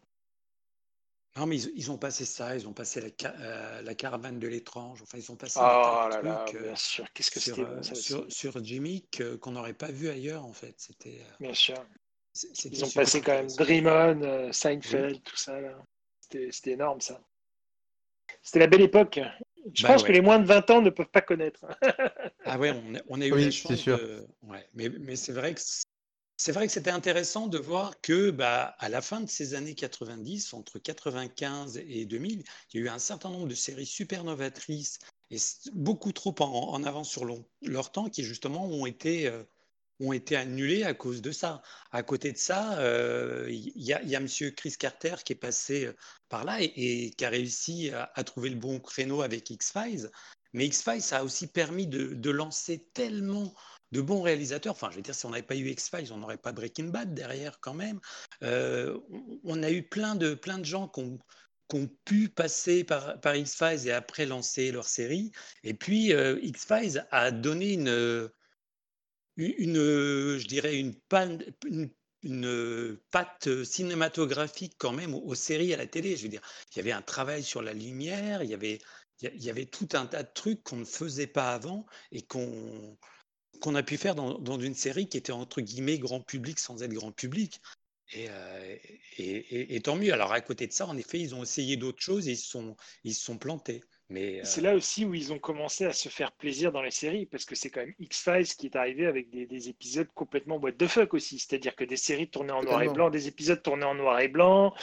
Non, 1.35 1.47
mais 1.47 1.57
ils, 1.57 1.71
ils 1.75 1.91
ont 1.91 1.97
passé 1.97 2.25
ça, 2.25 2.55
ils 2.55 2.67
ont 2.67 2.73
passé 2.73 3.01
la, 3.01 3.09
euh, 3.39 3.81
la 3.81 3.95
caravane 3.95 4.37
de 4.39 4.47
l'étrange, 4.47 5.01
enfin, 5.01 5.17
ils 5.17 5.31
ont 5.31 5.35
passé 5.35 5.59
Oh 5.59 5.63
tas 5.63 6.09
là 6.09 6.21
de 6.21 6.27
là, 6.27 6.45
euh, 6.55 6.61
bien 6.61 6.75
sûr. 6.75 7.11
Qu'est-ce 7.13 7.31
que 7.31 7.39
sur, 7.39 7.57
bon 7.57 7.63
euh, 7.63 7.81
ça 7.81 7.95
sur, 7.95 8.31
sur 8.31 8.63
Jimmy 8.63 9.07
que- 9.11 9.35
qu'on 9.35 9.51
n'aurait 9.51 9.73
pas 9.73 9.91
vu 9.91 10.09
ailleurs, 10.09 10.45
en 10.45 10.53
fait. 10.53 10.75
C'était, 10.77 11.19
euh, 11.21 11.33
Bien 11.39 11.53
sûr. 11.53 11.83
Ils 12.65 12.85
ont 12.85 12.89
passé 12.91 13.21
quand 13.21 13.33
même. 13.33 13.47
Dream 13.47 13.87
On, 13.87 14.21
euh, 14.21 14.51
Seinfeld, 14.51 15.23
tout 15.23 15.37
ça. 15.37 15.57
C'était 16.21 16.71
énorme 16.71 17.01
ça. 17.01 17.19
C'était 18.41 18.59
la 18.59 18.67
belle 18.67 18.81
époque. 18.81 19.19
Je 19.73 19.83
Bah 19.83 19.89
pense 19.93 20.01
ouais. 20.01 20.07
que 20.09 20.13
les 20.13 20.21
moins 20.21 20.39
de 20.39 20.45
20 20.45 20.69
ans 20.71 20.81
ne 20.81 20.89
peuvent 20.89 21.07
pas 21.07 21.21
connaître. 21.21 21.65
Ah 22.45 22.59
ouais, 22.59 22.71
on 22.71 22.95
a, 22.95 22.99
on 23.07 23.21
a 23.21 23.25
eu 23.25 23.31
Oui, 23.31 23.45
la 23.45 23.51
c'est 23.51 23.51
chance 23.51 23.79
sûr. 23.79 23.97
de... 23.97 24.27
Ouais, 24.41 24.67
mais, 24.73 24.89
mais 24.89 25.15
c'est 25.15 25.31
vrai 25.31 25.53
que 25.53 25.61
c'est 26.43 26.51
vrai 26.51 26.67
que 26.67 26.73
c'était 26.73 26.91
intéressant 26.91 27.47
de 27.47 27.57
voir 27.57 28.01
que 28.01 28.29
bah, 28.29 28.75
à 28.79 28.89
la 28.89 29.01
fin 29.01 29.21
de 29.21 29.29
ces 29.29 29.53
années 29.53 29.75
90, 29.75 30.53
entre 30.53 30.77
95 30.77 31.77
et 31.87 32.05
2000, 32.05 32.43
il 32.73 32.77
y 32.77 32.83
a 32.83 32.85
eu 32.85 32.89
un 32.89 32.99
certain 32.99 33.29
nombre 33.29 33.47
de 33.47 33.55
séries 33.55 33.85
super 33.85 34.25
novatrices 34.25 34.99
et 35.31 35.37
beaucoup 35.71 36.11
trop 36.11 36.35
en, 36.41 36.73
en 36.73 36.83
avance 36.83 37.09
sur 37.09 37.25
leur 37.61 37.91
temps 37.93 38.09
qui 38.09 38.25
justement 38.25 38.65
ont 38.65 38.85
été, 38.85 39.27
euh, 39.27 39.43
à 40.85 40.93
cause 40.93 41.21
de 41.21 41.31
ça. 41.31 41.61
À 41.93 42.03
côté 42.03 42.33
de 42.33 42.37
ça, 42.37 42.77
euh, 42.79 43.47
il 43.49 43.81
y, 43.81 43.93
a, 43.93 44.19
Monsieur 44.19 44.51
Chris 44.51 44.75
Carter 44.77 45.15
qui 45.23 45.31
est 45.31 45.37
passé 45.37 45.85
euh, 45.85 45.95
par 46.27 46.43
là 46.43 46.57
et, 46.59 47.11
qui 47.11 47.23
a 47.23 47.29
réussi 47.29 47.89
à, 47.91 48.23
trouver 48.25 48.49
le 48.49 48.57
bon 48.57 48.81
créneau 48.81 49.21
avec 49.21 49.49
X-Files. 49.49 50.11
Mais 50.51 50.65
X-Files, 50.65 51.13
a 51.13 51.23
aussi 51.23 51.47
permis 51.47 51.87
de 51.87 52.29
lancer 52.29 52.85
tellement 52.93 53.53
de 53.93 54.01
bons 54.01 54.21
réalisateurs. 54.21 54.73
Enfin, 54.73 54.89
je 54.91 54.97
veux 54.97 55.01
dire, 55.01 55.15
si 55.15 55.25
on 55.25 55.29
n'avait 55.29 55.43
pas 55.43 55.55
eu 55.55 55.69
X-Files, 55.69 56.11
on 56.11 56.17
n'aurait 56.17 56.37
pas 56.37 56.51
Breaking 56.51 56.85
Bad 56.85 57.13
derrière 57.13 57.59
quand 57.61 57.75
même. 57.75 58.01
Euh, 58.41 58.99
on- 59.43 59.63
a 59.63 59.71
eu 59.71 59.83
plein 59.83 60.15
de, 60.15 60.33
plein 60.33 60.57
de 60.57 60.65
gens 60.65 60.89
qui 60.89 61.01
ont, 61.01 61.19
pu 62.05 62.29
passer 62.29 62.83
par, 62.83 63.35
X-Files 63.35 63.87
et 63.87 63.91
après 63.91 64.25
lancer 64.25 64.71
leur 64.71 64.85
série. 64.85 65.31
Et 65.63 65.73
puis, 65.73 66.13
euh, 66.13 66.37
X-Files 66.41 67.07
a 67.09 67.31
donné 67.31 67.73
une, 67.73 68.29
une, 69.37 69.53
une, 69.57 70.37
je 70.37 70.47
dirais, 70.47 70.75
une, 70.75 70.93
une, 72.23 72.97
patte 73.11 73.63
cinématographique 73.63 74.75
quand 74.77 74.91
même 74.91 75.15
aux, 75.15 75.35
séries 75.35 75.73
à 75.73 75.77
la 75.77 75.87
télé. 75.87 76.15
Je 76.15 76.23
veux 76.23 76.29
dire, 76.29 76.43
il 76.71 76.77
y 76.77 76.79
avait 76.79 76.91
un 76.91 77.01
travail 77.01 77.43
sur 77.43 77.61
la 77.61 77.73
lumière, 77.73 78.43
il 78.43 78.49
y 78.49 78.53
avait, 78.53 78.79
il 79.21 79.43
y 79.43 79.49
avait 79.49 79.65
tout 79.65 79.89
un 79.93 80.05
tas 80.05 80.23
de 80.23 80.31
trucs 80.33 80.63
qu'on 80.63 80.77
ne 80.77 80.85
faisait 80.85 81.27
pas 81.27 81.53
avant 81.53 81.85
et 82.11 82.21
qu'on 82.21 82.97
qu'on 83.63 83.75
a 83.75 83.83
pu 83.83 83.95
faire 83.97 84.13
dans, 84.13 84.37
dans 84.39 84.59
une 84.59 84.73
série 84.75 85.07
qui 85.07 85.17
était 85.17 85.31
entre 85.31 85.61
guillemets 85.61 85.97
grand 85.97 86.19
public 86.19 86.59
sans 86.59 86.83
être 86.83 86.93
grand 86.93 87.13
public. 87.13 87.61
Et, 88.11 88.27
euh, 88.29 88.75
et, 89.17 89.23
et- 89.23 89.75
et 89.75 89.79
tant 89.81 89.95
mieux. 89.95 90.11
Alors 90.11 90.33
à 90.33 90.41
côté 90.41 90.67
de 90.67 90.73
ça, 90.73 90.85
en 90.85 90.97
effet, 90.97 91.19
ils 91.19 91.33
ont 91.33 91.41
essayé 91.41 91.77
d'autres 91.77 92.01
choses 92.01 92.27
et 92.27 92.31
ils 92.33 92.37
se 92.37 92.49
sont, 92.49 92.75
ils 93.05 93.15
sont 93.15 93.37
plantés. 93.37 93.81
Mais 94.09 94.41
C'est 94.43 94.59
euh, 94.59 94.65
là 94.65 94.75
aussi 94.75 95.05
où 95.05 95.13
ils 95.13 95.31
ont 95.31 95.39
commencé 95.39 95.85
à 95.85 95.93
se 95.93 96.09
faire 96.09 96.33
plaisir 96.33 96.73
dans 96.73 96.81
les 96.81 96.91
séries, 96.91 97.25
parce 97.25 97.45
que 97.45 97.55
c'est 97.55 97.69
quand 97.69 97.79
même 97.79 97.95
X-Files 97.99 98.53
qui 98.57 98.65
est 98.67 98.75
arrivé 98.75 99.05
avec 99.07 99.29
des, 99.29 99.45
des 99.45 99.69
épisodes 99.69 100.09
complètement 100.13 100.57
what 100.57 100.73
the 100.73 100.87
fuck 100.87 101.13
aussi. 101.13 101.39
C'est-à-dire 101.39 101.75
que 101.75 101.85
des 101.85 101.97
séries 101.97 102.29
tournées 102.29 102.51
en 102.51 102.61
noir 102.61 102.83
et 102.83 102.89
blanc, 102.89 103.09
des 103.09 103.27
épisodes 103.29 103.63
tournés 103.63 103.85
en 103.85 103.95
noir 103.95 104.19
et 104.19 104.27
blanc, 104.27 104.73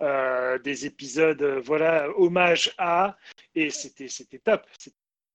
euh, 0.00 0.58
des 0.58 0.86
épisodes, 0.86 1.42
voilà, 1.62 2.08
hommage 2.16 2.72
à, 2.78 3.18
et 3.54 3.68
c'était 3.68 4.08
c'était 4.08 4.38
top. 4.38 4.66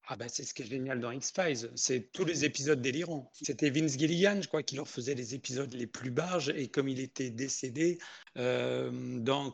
Ah 0.07 0.15
bah, 0.17 0.25
c'est 0.29 0.43
ce 0.43 0.53
qui 0.53 0.61
est 0.61 0.67
génial 0.67 0.99
dans 0.99 1.09
X-Files, 1.09 1.71
c'est 1.75 2.11
tous 2.11 2.25
les 2.25 2.45
épisodes 2.45 2.79
délirants. 2.79 3.31
C'était 3.41 3.71
Vince 3.71 3.97
Gilligan, 3.97 4.39
je 4.39 4.47
crois, 4.47 4.61
qui 4.61 4.75
leur 4.75 4.87
faisait 4.87 5.15
les 5.15 5.33
épisodes 5.33 5.73
les 5.73 5.87
plus 5.87 6.11
barges. 6.11 6.49
Et 6.49 6.67
comme 6.67 6.87
il 6.87 6.99
était 6.99 7.31
décédé, 7.31 7.97
euh, 8.37 8.91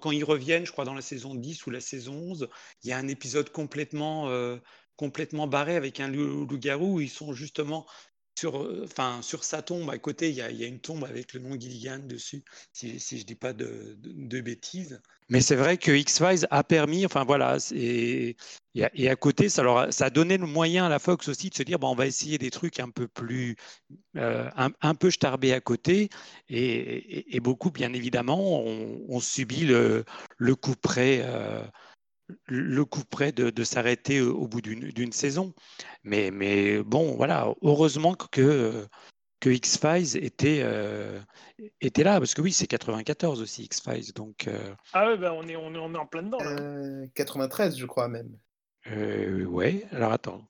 quand 0.01 0.11
ils 0.11 0.25
reviennent, 0.25 0.65
je 0.65 0.73
crois 0.73 0.83
dans 0.83 0.93
la 0.93 1.01
saison 1.01 1.35
10 1.35 1.65
ou 1.67 1.69
la 1.69 1.79
saison 1.79 2.15
11, 2.15 2.49
il 2.83 2.89
y 2.89 2.93
a 2.93 2.97
un 2.97 3.07
épisode 3.07 3.49
complètement, 3.49 4.27
euh, 4.29 4.57
complètement 4.97 5.47
barré 5.47 5.77
avec 5.77 6.01
un 6.01 6.09
loup- 6.09 6.45
loup-garou 6.45 6.99
ils 6.99 7.09
sont 7.09 7.31
justement 7.33 7.85
sur, 8.37 8.61
euh, 8.61 8.87
sur 9.21 9.43
sa 9.45 9.61
tombe. 9.61 9.89
À 9.89 9.99
côté, 9.99 10.29
il 10.29 10.35
y, 10.35 10.41
a, 10.41 10.49
une 10.49 10.79
tombe 10.81 11.05
avec 11.05 11.33
le 11.33 11.39
nom 11.39 11.57
Gilligan 11.59 11.99
dessus, 11.99 12.43
si, 12.73 12.99
je 12.99 13.23
dis 13.23 13.35
pas 13.35 13.53
de, 13.53 13.95
de- 13.99 14.11
de 14.27 14.41
bêtises. 14.41 15.01
Mais 15.31 15.39
c'est 15.39 15.55
vrai 15.55 15.77
que 15.77 15.93
X-Files 15.93 16.45
a 16.51 16.61
permis, 16.61 17.05
enfin 17.05 17.23
voilà, 17.23 17.55
et 17.73 18.35
à, 19.07 19.15
côté, 19.15 19.47
ça, 19.47 19.63
a, 19.63 20.09
donné 20.09 20.37
le 20.37 20.45
moyen 20.45 20.85
à 20.87 20.89
la 20.89 20.99
Fox 20.99 21.29
aussi 21.29 21.49
de 21.49 21.55
se 21.55 21.63
dire, 21.63 21.79
bon, 21.79 21.89
on 21.89 21.95
va 21.95 22.05
essayer 22.05 22.37
des 22.37 22.51
trucs 22.51 22.81
un 22.81 22.89
peu 22.89 23.07
plus, 23.07 23.55
euh, 24.17 24.49
un, 24.57 24.93
peu 24.93 25.09
starbés 25.09 25.53
à 25.53 25.61
côté. 25.61 26.09
Et, 26.49 27.39
beaucoup, 27.39 27.71
bien 27.71 27.93
évidemment, 27.93 28.61
ont, 28.61 29.05
ont 29.07 29.19
subi 29.21 29.61
le, 29.61 30.03
coup 30.55 30.75
près, 30.75 31.21
euh, 31.23 31.63
le 32.47 32.83
coup 32.83 33.05
près 33.09 33.31
de, 33.31 33.63
s'arrêter 33.63 34.19
au, 34.19 34.49
bout 34.49 34.59
d'une 34.61 35.13
saison. 35.13 35.53
Mais 36.03 36.83
bon, 36.83 37.15
voilà, 37.15 37.53
heureusement 37.61 38.15
que, 38.15 38.85
que 39.41 39.49
X-Files 39.49 40.15
était, 40.23 40.61
euh, 40.63 41.19
était 41.81 42.03
là, 42.03 42.19
parce 42.19 42.33
que 42.33 42.41
oui, 42.41 42.53
c'est 42.53 42.67
94 42.67 43.41
aussi, 43.41 43.63
X-Files. 43.63 44.13
Donc, 44.13 44.47
euh, 44.47 44.73
Ah 44.93 45.07
ouais, 45.07 45.17
bah, 45.17 45.33
on, 45.33 45.45
est, 45.47 45.55
on, 45.57 45.73
est, 45.73 45.77
on 45.79 45.93
est 45.93 45.97
en 45.97 46.05
plein 46.05 46.23
dedans 46.23 46.37
là. 46.39 46.51
Euh, 46.51 47.07
93, 47.15 47.77
je 47.77 47.85
crois 47.85 48.07
même. 48.07 48.37
euh, 48.87 49.43
ouais, 49.45 49.85
alors 49.91 50.13
attends. 50.13 50.47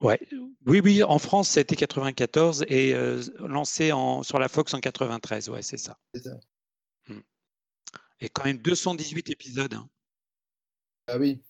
Ouais, 0.00 0.20
oui, 0.66 0.80
oui, 0.84 1.02
en 1.02 1.18
France, 1.18 1.48
c'était 1.48 1.74
94 1.74 2.64
et 2.68 2.94
euh, 2.94 3.20
lancé 3.40 3.90
en, 3.90 4.22
sur 4.22 4.38
la 4.38 4.48
Fox 4.48 4.74
en 4.74 4.80
93, 4.80 5.48
ouais, 5.48 5.62
c'est 5.62 5.76
ça. 5.78 5.98
Ça. 6.14 6.30
Et 8.20 8.28
quand 8.28 8.44
même 8.44 8.58
218 8.58 9.30
épisodes. 9.30 9.74
hein. 9.74 9.88
Ah 11.06 11.18
oui. 11.18 11.40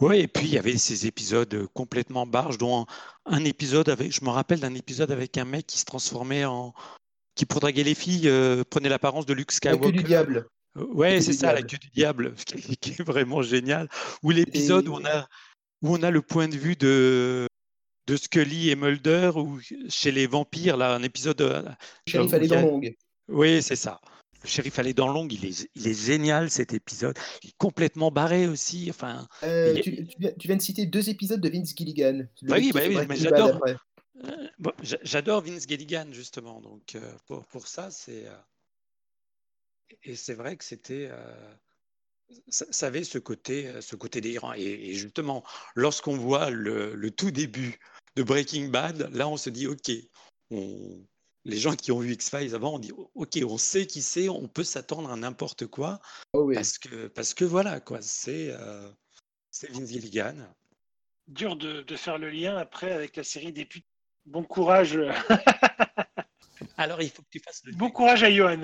Ouais, 0.00 0.20
et 0.20 0.28
puis 0.28 0.46
il 0.46 0.52
y 0.54 0.58
avait 0.58 0.78
ces 0.78 1.06
épisodes 1.06 1.52
euh, 1.54 1.66
complètement 1.74 2.26
barges, 2.26 2.58
dont 2.58 2.86
un, 3.26 3.36
un 3.36 3.44
épisode 3.44 3.88
avec, 3.88 4.12
je 4.12 4.24
me 4.24 4.30
rappelle 4.30 4.60
d'un 4.60 4.74
épisode 4.74 5.10
avec 5.10 5.36
un 5.38 5.44
mec 5.44 5.66
qui 5.66 5.78
se 5.78 5.84
transformait 5.84 6.44
en, 6.44 6.72
qui 7.34 7.46
pour 7.46 7.60
draguer 7.60 7.84
les 7.84 7.94
filles 7.94 8.28
euh, 8.28 8.64
prenait 8.68 8.88
l'apparence 8.88 9.26
de 9.26 9.34
Luke 9.34 9.52
La 9.64 9.72
queue 9.72 9.76
Skywalker. 9.76 9.98
du 9.98 10.04
diable. 10.04 10.46
Euh, 10.78 10.86
Ouais, 10.94 11.20
c'est 11.20 11.34
ça, 11.34 11.52
la 11.52 11.62
queue 11.62 11.76
du 11.76 11.90
diable, 11.90 12.32
ce 12.38 12.44
qui 12.46 12.72
est, 12.72 12.76
qui 12.76 12.90
est 12.92 13.02
vraiment 13.04 13.42
génial. 13.42 13.88
Ou 14.22 14.30
l'épisode 14.30 14.88
où 14.88 14.94
on 14.94 15.04
a, 15.04 15.28
où 15.82 15.94
on 15.94 16.02
a 16.02 16.10
le 16.10 16.22
point 16.22 16.48
de 16.48 16.56
vue 16.56 16.76
de, 16.76 17.46
de 18.06 18.16
Scully 18.16 18.70
et 18.70 18.76
Mulder, 18.76 19.32
ou 19.36 19.60
chez 19.90 20.10
les 20.10 20.26
vampires, 20.26 20.78
là, 20.78 20.94
un 20.94 21.02
épisode. 21.02 21.42
il 22.06 22.48
y 22.48 22.54
a-. 22.54 22.66
Oui, 23.28 23.62
c'est 23.62 23.76
ça. 23.76 24.00
Le 24.42 24.48
shérif 24.48 24.78
allait 24.78 24.94
dans 24.94 25.08
l'ongle, 25.08 25.34
il 25.34 25.44
est, 25.44 25.70
il 25.74 25.86
est 25.86 25.94
génial 26.06 26.50
cet 26.50 26.72
épisode. 26.72 27.16
Il 27.42 27.50
est 27.50 27.56
complètement 27.58 28.10
barré 28.10 28.46
aussi. 28.48 28.88
Enfin, 28.90 29.28
Euh, 29.42 29.74
tu, 29.80 30.04
tu 30.06 30.46
viens, 30.48 30.56
de 30.56 30.62
citer 30.62 30.86
deux 30.86 31.08
épisodes 31.08 31.40
de 31.40 31.48
Vince 31.48 31.74
Gilligan. 31.76 32.26
Bah 32.42 32.56
oui, 32.58 32.72
bah 32.72 32.80
oui, 32.88 32.96
mais 33.08 33.16
j'adore. 33.16 33.60
Euh, 34.24 34.48
bon, 34.58 34.72
J'adore 34.82 35.42
Vince 35.42 35.66
Gilligan, 35.68 36.06
justement. 36.10 36.60
Donc, 36.60 36.94
euh, 36.94 37.12
pour, 37.26 37.46
pour 37.46 37.68
ça, 37.68 37.90
c'est. 37.90 38.26
Et 40.02 40.16
c'est 40.16 40.34
vrai 40.34 40.56
que 40.56 40.64
c'était. 40.64 41.10
Ça, 42.48 42.64
ça 42.70 42.86
avait 42.86 43.04
ce 43.04 43.18
côté, 43.18 43.70
ce 43.80 43.94
côté 43.94 44.20
délirant. 44.20 44.54
Et, 44.54 44.62
et 44.62 44.94
justement, 44.94 45.44
lorsqu'on 45.74 46.16
voit 46.16 46.50
le, 46.50 46.94
le 46.94 47.10
tout 47.10 47.30
début 47.30 47.78
de 48.16 48.22
Breaking 48.22 48.68
Bad, 48.68 49.10
là, 49.12 49.28
on 49.28 49.36
se 49.36 49.50
dit 49.50 49.66
OK. 49.66 49.90
On... 50.50 51.04
Les 51.44 51.58
gens 51.58 51.74
qui 51.74 51.90
ont 51.90 51.98
vu 51.98 52.12
X-Files 52.12 52.54
avant, 52.54 52.74
on 52.74 52.78
dit 52.78 52.92
OK, 53.14 53.38
on 53.44 53.58
sait 53.58 53.86
qui 53.86 54.00
c'est, 54.02 54.28
on 54.28 54.46
peut 54.46 54.62
s'attendre 54.64 55.10
à 55.10 55.16
n'importe 55.16 55.66
quoi. 55.66 56.00
Oh 56.34 56.42
oui. 56.44 56.54
Parce, 56.54 56.78
que, 56.78 57.08
parce 57.08 57.34
que 57.34 57.44
voilà, 57.44 57.80
quoi. 57.80 57.98
C'est 58.00 58.50
euh, 58.52 58.88
c'est 59.50 59.70
Vince 59.72 59.88
Gilligan. 59.88 60.36
Dur 61.28 61.56
de, 61.56 61.82
de 61.82 61.96
faire 61.96 62.18
le 62.18 62.30
lien 62.30 62.56
après 62.56 62.92
avec 62.92 63.16
la 63.16 63.24
série 63.24 63.52
des 63.52 63.64
putes. 63.64 63.86
Bon 64.24 64.44
courage, 64.44 64.96
Alors, 66.76 67.02
il 67.02 67.10
faut 67.10 67.22
que 67.22 67.28
tu 67.30 67.40
fasses 67.40 67.62
le 67.64 67.72
bon 67.72 67.90
courage 67.90 68.22
à 68.22 68.30
Johan. 68.32 68.60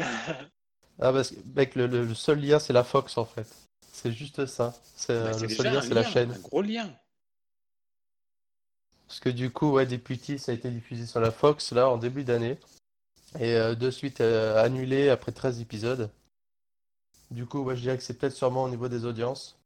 Ah, 1.01 1.13
parce 1.13 1.31
que, 1.31 1.37
mec, 1.55 1.75
le, 1.75 1.87
le- 1.87 2.05
le 2.05 2.15
seul 2.15 2.41
lien, 2.41 2.59
c'est 2.59 2.73
la 2.73 2.85
Fox, 2.85 3.19
en 3.19 3.25
fait. 3.25 3.47
C'est 3.93 4.13
juste 4.13 4.47
ça. 4.47 4.75
C'est, 4.97 5.13
Bah, 5.15 5.31
euh, 5.31 5.33
c'est 5.35 5.47
le 5.47 5.55
seul 5.55 5.67
lien, 5.73 5.83
c'est 5.83 5.95
la 5.95 6.05
chaîne. 6.05 6.31
Un 6.33 6.39
gros 6.39 6.63
lien. 6.63 6.93
Parce 9.09 9.21
que 9.21 9.31
du 9.31 9.51
coup, 9.51 9.73
ouais, 9.73 9.87
Deputy, 9.87 10.39
ça 10.39 10.53
a 10.53 10.55
été 10.55 10.71
diffusé 10.71 11.07
sur 11.07 11.21
la 11.21 11.31
Fox 11.31 11.73
là 11.73 11.89
en 11.89 11.97
début 11.97 12.25
d'année. 12.25 12.59
Et 13.39 13.57
euh, 13.57 13.75
de 13.75 13.91
suite 13.91 14.21
euh, 14.21 14.63
annulé 14.63 15.09
après 15.09 15.33
13 15.33 15.61
épisodes. 15.61 16.11
Du 17.31 17.47
coup, 17.47 17.61
ouais, 17.63 17.77
je 17.77 17.83
dirais 17.83 17.97
que 17.97 18.03
c'est 18.03 18.19
peut-être 18.19 18.35
sûrement 18.35 18.65
au 18.65 18.69
niveau 18.69 18.89
des 18.89 19.07
audiences. 19.07 19.59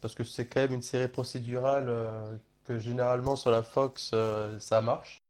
Parce 0.00 0.14
que 0.14 0.24
c'est 0.24 0.46
quand 0.46 0.60
même 0.60 0.74
une 0.74 0.82
série 0.82 1.08
procédurale 1.08 1.86
euh, 1.88 2.36
que 2.64 2.78
généralement 2.78 3.36
sur 3.36 3.50
la 3.50 3.62
Fox, 3.62 4.14
ça 4.60 4.80
marche. 4.82 5.22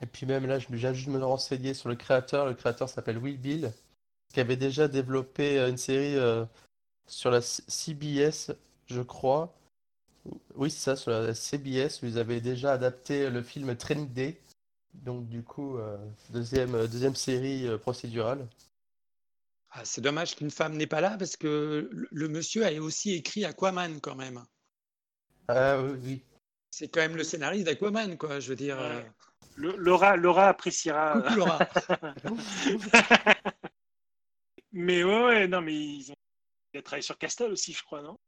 Et 0.00 0.06
puis 0.06 0.26
même 0.26 0.46
là, 0.46 0.58
je 0.58 0.66
viens 0.70 0.92
juste 0.92 1.08
me 1.08 1.22
renseigner 1.22 1.74
sur 1.74 1.88
le 1.88 1.94
créateur. 1.94 2.46
Le 2.46 2.54
créateur 2.54 2.88
s'appelle 2.88 3.18
Will 3.18 3.38
Bill, 3.38 3.72
qui 4.32 4.40
avait 4.40 4.56
déjà 4.56 4.88
développé 4.88 5.58
une 5.60 5.76
série 5.76 6.16
sur 7.06 7.30
la 7.30 7.40
CBS, 7.40 8.52
je 8.86 9.00
crois. 9.00 9.54
Oui, 10.54 10.70
c'est 10.70 10.80
ça, 10.80 10.96
sur 10.96 11.10
la 11.10 11.34
CBS, 11.34 12.02
où 12.02 12.06
ils 12.06 12.18
avaient 12.18 12.40
déjà 12.40 12.72
adapté 12.72 13.28
le 13.30 13.42
film 13.42 13.76
Training 13.76 14.12
Day. 14.12 14.40
Donc 14.94 15.28
du 15.28 15.42
coup, 15.42 15.78
euh, 15.78 15.96
deuxième, 16.30 16.74
euh, 16.74 16.86
deuxième 16.86 17.16
série 17.16 17.66
euh, 17.66 17.78
procédurale. 17.78 18.46
Ah, 19.70 19.84
c'est 19.84 20.02
dommage 20.02 20.36
qu'une 20.36 20.50
femme 20.50 20.76
n'est 20.76 20.86
pas 20.86 21.00
là 21.00 21.16
parce 21.18 21.36
que 21.36 21.88
le, 21.90 22.08
le 22.10 22.28
monsieur 22.28 22.66
a 22.66 22.72
aussi 22.74 23.14
écrit 23.14 23.44
Aquaman 23.46 24.00
quand 24.00 24.14
même. 24.14 24.44
Ah 25.48 25.80
oui, 25.80 25.98
oui. 26.02 26.24
C'est 26.70 26.88
quand 26.88 27.00
même 27.00 27.16
le 27.16 27.24
scénariste 27.24 27.64
d'Aquaman, 27.64 28.16
quoi. 28.16 28.38
Je 28.40 28.50
veux 28.50 28.56
dire. 28.56 28.78
Euh, 28.78 29.02
Le- 29.56 29.76
Laura, 29.76 30.16
Laura 30.16 30.48
appréciera. 30.48 31.20
Coucou 31.20 31.34
Laura. 31.36 31.58
mais 34.72 35.04
ouais, 35.04 35.24
ouais, 35.24 35.48
non, 35.48 35.60
mais 35.60 35.74
ils 35.74 36.10
ont... 36.10 36.16
il 36.72 36.78
a 36.78 36.82
travaillé 36.82 37.02
sur 37.02 37.18
Castle 37.18 37.52
aussi, 37.52 37.72
je 37.72 37.82
crois, 37.82 38.02
non? 38.02 38.18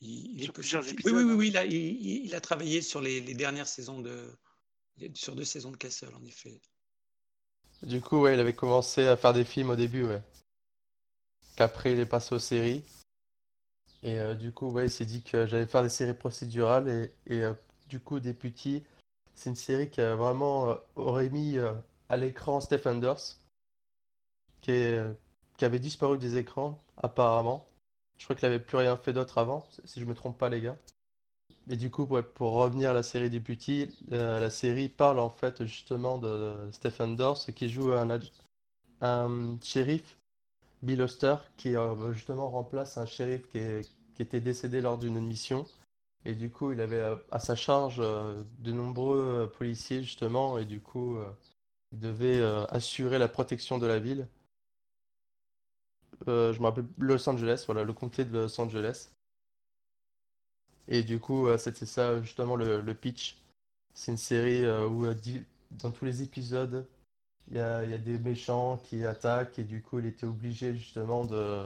Il, 0.00 0.32
il 0.36 0.42
est 0.42 0.44
Sur 0.44 0.52
possible. 0.54 0.82
plusieurs 0.82 0.82
Oui, 0.82 0.90
épisodes, 0.90 1.14
oui, 1.14 1.24
oui, 1.24 1.32
hein. 1.32 1.36
oui, 1.36 1.48
il 1.48 1.56
a, 1.56 1.64
il, 1.66 2.34
a 2.34 2.40
travaillé 2.40 2.82
sur 2.82 3.00
les, 3.00 3.20
les 3.20 3.34
dernières 3.34 3.68
saisons 3.68 4.00
de. 4.00 4.32
sur 5.14 5.34
deux 5.36 5.44
saisons 5.44 5.70
de 5.70 5.76
Castle, 5.76 6.14
en 6.14 6.24
effet. 6.24 6.60
Du 7.82 8.00
coup, 8.00 8.20
ouais, 8.22 8.34
il 8.34 8.40
avait 8.40 8.54
commencé 8.54 9.06
à 9.06 9.16
faire 9.16 9.32
des 9.32 9.44
films 9.44 9.70
au 9.70 9.76
début, 9.76 10.04
ouais. 10.04 10.22
Qu'après, 11.56 11.92
il 11.92 12.00
est 12.00 12.06
passé 12.06 12.34
aux 12.34 12.38
séries. 12.38 12.82
Et 14.02 14.18
euh, 14.18 14.34
du 14.34 14.52
coup, 14.52 14.70
ouais, 14.70 14.86
il 14.86 14.90
s'est 14.90 15.04
dit 15.06 15.22
que 15.22 15.46
j'allais 15.46 15.66
faire 15.66 15.82
des 15.82 15.88
séries 15.90 16.14
procédurales. 16.14 16.88
Et, 16.88 17.34
et, 17.34 17.42
euh, 17.42 17.52
du 17.88 18.00
coup, 18.00 18.20
Deputy, 18.20 18.82
c'est 19.34 19.50
une 19.50 19.56
série 19.56 19.90
qui 19.90 20.00
a 20.00 20.14
vraiment 20.16 20.70
euh, 20.70 20.74
aurait 20.96 21.30
mis 21.30 21.58
euh, 21.58 21.72
à 22.08 22.16
l'écran 22.16 22.60
Stephen 22.60 22.96
Anders, 22.96 23.38
qui 24.62 24.70
est, 24.72 24.98
euh, 24.98 25.12
qui 25.56 25.64
avait 25.64 25.78
disparu 25.78 26.18
des 26.18 26.36
écrans, 26.36 26.82
apparemment. 26.96 27.66
Je 28.20 28.26
crois 28.26 28.36
qu'il 28.36 28.44
avait 28.44 28.60
plus 28.60 28.76
rien 28.76 28.98
fait 28.98 29.14
d'autre 29.14 29.38
avant, 29.38 29.66
si 29.86 29.98
je 29.98 30.04
me 30.04 30.14
trompe 30.14 30.36
pas, 30.36 30.50
les 30.50 30.60
gars. 30.60 30.76
Et 31.70 31.76
du 31.76 31.90
coup, 31.90 32.06
pour 32.06 32.52
revenir 32.52 32.90
à 32.90 32.92
la 32.92 33.02
série 33.02 33.30
Deputy, 33.30 33.88
euh, 34.12 34.38
la 34.38 34.50
série 34.50 34.90
parle 34.90 35.18
en 35.18 35.30
fait 35.30 35.64
justement 35.64 36.18
de 36.18 36.54
Stephen 36.70 37.16
Dorff 37.16 37.50
qui 37.54 37.70
joue 37.70 37.92
un, 37.92 38.20
shérif, 39.62 40.18
Bill 40.82 41.00
Oster, 41.00 41.36
qui 41.56 41.76
euh, 41.76 42.12
justement 42.12 42.50
remplace 42.50 42.98
un 42.98 43.06
shérif 43.06 43.48
qui, 43.48 43.58
était 44.22 44.42
décédé 44.42 44.82
lors 44.82 44.98
d'une 44.98 45.18
mission. 45.18 45.64
Et 46.26 46.34
du 46.34 46.50
coup, 46.50 46.72
il 46.72 46.82
avait 46.82 46.96
euh, 46.96 47.16
à 47.30 47.38
sa 47.38 47.56
charge 47.56 48.00
euh, 48.00 48.42
de 48.58 48.70
nombreux 48.70 49.50
policiers 49.56 50.02
justement, 50.02 50.58
et 50.58 50.66
du 50.66 50.80
coup, 50.80 51.16
il 51.92 52.00
devait 52.00 52.42
assurer 52.68 53.18
la 53.18 53.28
protection 53.28 53.78
de 53.78 53.86
la 53.86 53.98
ville. 53.98 54.28
Euh, 56.28 56.52
je 56.52 56.60
me 56.60 56.66
rappelle 56.66 56.86
Los 56.98 57.28
Angeles, 57.28 57.64
voilà, 57.66 57.84
le 57.84 57.92
comté 57.92 58.24
de 58.24 58.32
Los 58.32 58.60
Angeles. 58.60 59.10
Et 60.88 61.02
du 61.02 61.20
coup, 61.20 61.46
euh, 61.46 61.58
c'était 61.58 61.86
ça 61.86 62.20
justement 62.22 62.56
le, 62.56 62.94
pitch. 62.94 63.38
C'est 63.94 64.12
une 64.12 64.18
série 64.18 64.64
euh, 64.64 64.86
où 64.86 65.06
dans 65.70 65.90
tous 65.90 66.04
les 66.04 66.22
épisodes, 66.22 66.86
il 67.50 67.56
y 67.56 67.60
a, 67.60 67.98
des 67.98 68.18
méchants 68.18 68.78
qui 68.78 69.04
attaquent 69.04 69.58
et 69.58 69.64
du 69.64 69.82
coup, 69.82 69.98
il 69.98 70.06
était 70.06 70.26
obligé 70.26 70.74
justement 70.74 71.24
de 71.24 71.64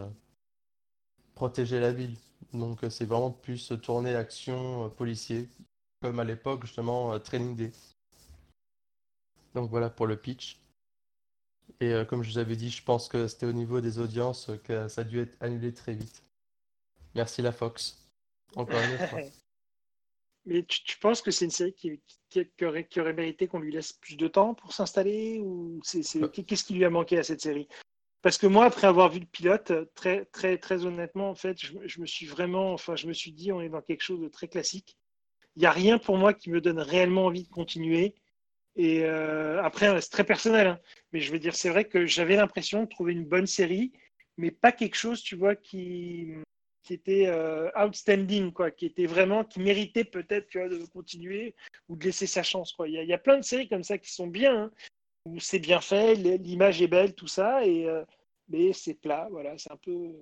protéger 1.34 1.80
la 1.80 1.92
ville. 1.92 2.16
Donc, 2.52 2.80
c'est 2.90 3.06
vraiment 3.06 3.30
plus 3.30 3.72
tourné 3.82 4.14
action 4.14 4.90
policier, 4.90 5.48
comme 6.00 6.20
à 6.20 6.24
l'époque 6.24 6.62
justement 6.64 7.18
Training 7.20 7.56
Day. 7.56 7.72
Donc 9.54 9.70
voilà 9.70 9.88
pour 9.90 10.06
le 10.06 10.16
pitch. 10.16 10.63
Et 11.80 11.92
euh, 11.92 12.04
comme 12.04 12.22
je 12.22 12.30
vous 12.30 12.38
avais 12.38 12.56
dit, 12.56 12.70
je 12.70 12.82
pense 12.82 13.08
que 13.08 13.26
c'était 13.26 13.46
au 13.46 13.52
niveau 13.52 13.80
des 13.80 13.98
audiences 13.98 14.48
euh, 14.50 14.56
que 14.56 14.88
ça 14.88 15.00
a 15.00 15.04
dû 15.04 15.20
être 15.20 15.36
annulé 15.40 15.72
très 15.74 15.94
vite. 15.94 16.22
Merci 17.14 17.42
la 17.42 17.52
Fox. 17.52 17.98
Encore 18.56 18.80
une 18.80 19.06
fois. 19.08 19.20
Mais 20.46 20.62
tu, 20.62 20.84
tu 20.84 20.98
penses 20.98 21.22
que 21.22 21.30
c'est 21.30 21.46
une 21.46 21.50
série 21.50 21.72
qui, 21.72 22.00
qui- 22.28 22.46
qui 22.56 22.64
aurait, 22.66 22.86
qui 22.86 23.00
aurait 23.00 23.14
mérité 23.14 23.46
qu'on 23.46 23.60
lui 23.60 23.72
laisse 23.72 23.92
plus 23.94 24.16
de 24.16 24.28
temps 24.28 24.52
pour 24.54 24.72
s'installer 24.74 25.38
ou 25.40 25.80
Euh. 25.94 26.28
qu'est-ce 26.28 26.64
qui 26.64 26.74
lui 26.74 26.84
a 26.84 26.90
manqué 26.90 27.18
à 27.18 27.22
cette 27.22 27.40
série? 27.40 27.66
Parce 28.20 28.36
que 28.38 28.46
moi, 28.46 28.66
après 28.66 28.86
avoir 28.86 29.10
vu 29.10 29.20
le 29.20 29.26
pilote, 29.26 29.72
très, 29.94 30.26
très, 30.26 30.58
très 30.58 30.84
honnêtement, 30.84 31.30
en 31.30 31.34
fait, 31.34 31.58
je, 31.64 31.72
me- 31.78 31.88
je 31.88 32.00
me 32.00 32.06
suis 32.06 32.26
vraiment, 32.26 32.72
enfin, 32.74 32.94
je 32.96 33.06
me 33.06 33.12
suis 33.14 33.32
dit, 33.32 33.52
on 33.52 33.60
est 33.62 33.68
dans 33.70 33.80
quelque 33.82 34.02
chose 34.02 34.20
de 34.20 34.28
très 34.28 34.48
classique. 34.48 34.96
Il 35.56 35.60
n'y 35.60 35.66
a 35.66 35.70
rien 35.72 35.98
pour 35.98 36.18
moi 36.18 36.34
qui 36.34 36.50
me 36.50 36.60
donne 36.60 36.78
réellement 36.80 37.26
envie 37.26 37.44
de 37.44 37.48
continuer. 37.50 38.14
Et 38.76 39.04
euh, 39.04 39.62
après, 39.62 40.00
c'est 40.00 40.10
très 40.10 40.24
personnel, 40.24 40.66
hein. 40.66 40.80
mais 41.12 41.20
je 41.20 41.30
veux 41.30 41.38
dire, 41.38 41.54
c'est 41.54 41.68
vrai 41.68 41.84
que 41.84 42.06
j'avais 42.06 42.36
l'impression 42.36 42.82
de 42.82 42.88
trouver 42.88 43.12
une 43.12 43.24
bonne 43.24 43.46
série, 43.46 43.92
mais 44.36 44.50
pas 44.50 44.72
quelque 44.72 44.96
chose, 44.96 45.22
tu 45.22 45.36
vois, 45.36 45.54
qui, 45.54 46.32
qui 46.82 46.94
était 46.94 47.26
euh, 47.26 47.70
outstanding, 47.76 48.52
quoi, 48.52 48.72
qui 48.72 48.86
était 48.86 49.06
vraiment, 49.06 49.44
qui 49.44 49.60
méritait 49.60 50.04
peut-être, 50.04 50.52
de 50.56 50.84
continuer 50.86 51.54
ou 51.88 51.96
de 51.96 52.04
laisser 52.04 52.26
sa 52.26 52.42
chance, 52.42 52.72
quoi. 52.72 52.88
Il 52.88 52.94
y 52.94 52.98
a, 52.98 53.02
il 53.02 53.08
y 53.08 53.12
a 53.12 53.18
plein 53.18 53.38
de 53.38 53.44
séries 53.44 53.68
comme 53.68 53.84
ça 53.84 53.98
qui 53.98 54.12
sont 54.12 54.26
bien, 54.26 54.64
hein, 54.64 54.70
où 55.24 55.38
c'est 55.38 55.60
bien 55.60 55.80
fait, 55.80 56.14
l'image 56.14 56.82
est 56.82 56.88
belle, 56.88 57.14
tout 57.14 57.28
ça, 57.28 57.64
et 57.64 57.88
euh, 57.88 58.04
mais 58.48 58.72
c'est 58.72 58.94
plat, 58.94 59.28
voilà, 59.30 59.56
c'est 59.56 59.72
un 59.72 59.76
peu. 59.76 60.12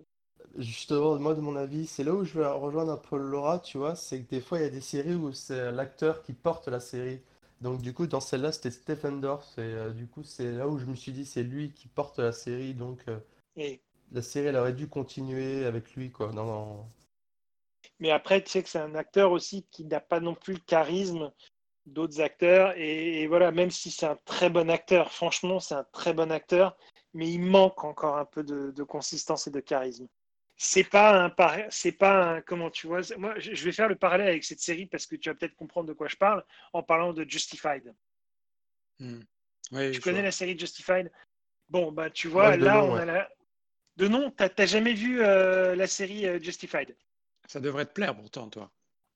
Justement, 0.59 1.19
moi, 1.19 1.35
de 1.35 1.41
mon 1.41 1.57
avis, 1.57 1.87
c'est 1.87 2.05
là 2.05 2.13
où 2.13 2.25
je 2.25 2.39
vais 2.39 2.47
rejoindre 2.47 2.93
un 2.93 2.97
peu 2.99 3.17
Laura, 3.17 3.61
tu 3.61 3.79
vois, 3.79 3.97
c'est 3.97 4.23
que 4.23 4.29
des 4.29 4.41
fois, 4.41 4.59
il 4.59 4.63
y 4.63 4.67
a 4.67 4.71
des 4.71 4.81
séries 4.81 5.15
où 5.15 5.33
c'est 5.33 5.73
l'acteur 5.73 6.23
qui 6.23 6.35
porte 6.35 6.69
la 6.69 6.81
série. 6.81 7.21
Donc, 7.63 7.81
du 7.81 7.95
coup, 7.95 8.07
dans 8.07 8.21
celle-là, 8.21 8.53
c'était 8.53 8.71
Stephen 8.71 9.21
Dorff, 9.23 9.57
et 9.59 9.63
euh, 9.63 9.91
du 9.93 10.07
coup, 10.07 10.23
c'est 10.23 10.53
là 10.53 10.69
où 10.69 10.79
je 10.79 10.85
me 10.87 10.95
suis 10.95 11.13
dit, 11.13 11.25
c'est 11.25 11.43
lui 11.43 11.73
qui 11.73 11.89
porte 11.89 12.19
la 12.19 12.33
série, 12.33 12.75
donc 12.75 13.01
euh, 13.09 13.19
la 14.13 14.23
série, 14.23 14.49
elle 14.49 14.57
aurait 14.57 14.75
dû 14.75 14.89
continuer 14.89 15.65
avec 15.67 15.95
lui, 15.97 16.11
quoi. 16.13 16.33
dans- 16.33 16.89
Mais 18.01 18.11
après, 18.11 18.43
tu 18.45 18.51
sais 18.51 18.63
que 18.63 18.69
c'est 18.69 18.79
un 18.79 18.95
acteur 18.95 19.33
aussi 19.33 19.67
qui 19.71 19.85
n'a 19.87 20.01
pas 20.01 20.21
non 20.21 20.35
plus 20.35 20.53
le 20.55 20.61
charisme 20.61 21.33
d'autres 21.87 22.21
acteurs, 22.23 22.75
et, 22.79 23.23
et 23.23 23.29
voilà, 23.29 23.53
même 23.53 23.71
si 23.71 23.93
c'est 23.93 24.07
un 24.07 24.19
très 24.25 24.51
bon 24.51 24.71
acteur, 24.71 25.13
franchement, 25.13 25.61
c'est 25.61 25.77
un 25.77 25.85
très 25.93 26.15
bon 26.15 26.33
acteur, 26.33 26.77
mais 27.15 27.31
il 27.31 27.41
manque 27.43 27.85
encore 27.85 28.19
un 28.19 28.25
peu 28.27 28.43
de, 28.45 28.73
de 28.73 28.83
consistance 28.85 29.47
et 29.49 29.53
de 29.53 29.61
charisme. 29.61 30.09
C'est 30.65 30.85
pas 30.85 31.25
un, 31.25 31.67
c'est 31.71 31.91
pas 31.91 32.35
un, 32.37 32.41
comment 32.41 32.71
tu 32.71 32.87
vois, 32.87 33.01
moi, 33.19 33.35
je 33.37 33.65
vais 33.65 33.73
faire 33.73 33.89
le 33.89 33.97
parallèle 33.97 34.29
avec 34.29 34.45
cette 34.45 34.61
série 34.61 34.87
parce 34.87 35.07
que 35.07 35.17
tu 35.17 35.29
vas 35.29 35.35
peut-être 35.35 35.57
comprendre 35.57 35.89
de 35.89 35.93
quoi 35.93 36.07
je 36.07 36.15
parle 36.15 36.45
en 36.73 36.85
parlant 36.85 37.13
de 37.13 37.29
Justified. 37.29 37.93
Hmm. 39.01 39.23
Oui, 39.73 39.91
Tu 39.91 40.01
connais 40.01 40.19
vois. 40.19 40.27
la 40.27 40.31
série 40.31 40.57
Justified? 40.57 41.11
Bon, 41.69 41.91
bah, 41.91 42.11
tu 42.11 42.29
vois, 42.29 42.51
Ouais, 42.51 42.59
là, 42.59 42.75
nom, 42.77 42.93
on 42.93 42.97
a 42.97 43.05
la. 43.05 43.29
De 43.97 44.07
nom, 44.07 44.31
t'as 44.31 44.67
jamais 44.67 44.95
vu 44.95 45.21
euh, 45.21 45.75
la 45.75 45.89
série 45.89 46.29
euh, 46.29 46.39
Justified? 46.41 46.95
Ça 47.49 47.59
devrait 47.59 47.87
te 47.87 47.93
plaire 47.93 48.15
pourtant, 48.15 48.49
toi. 48.49 48.71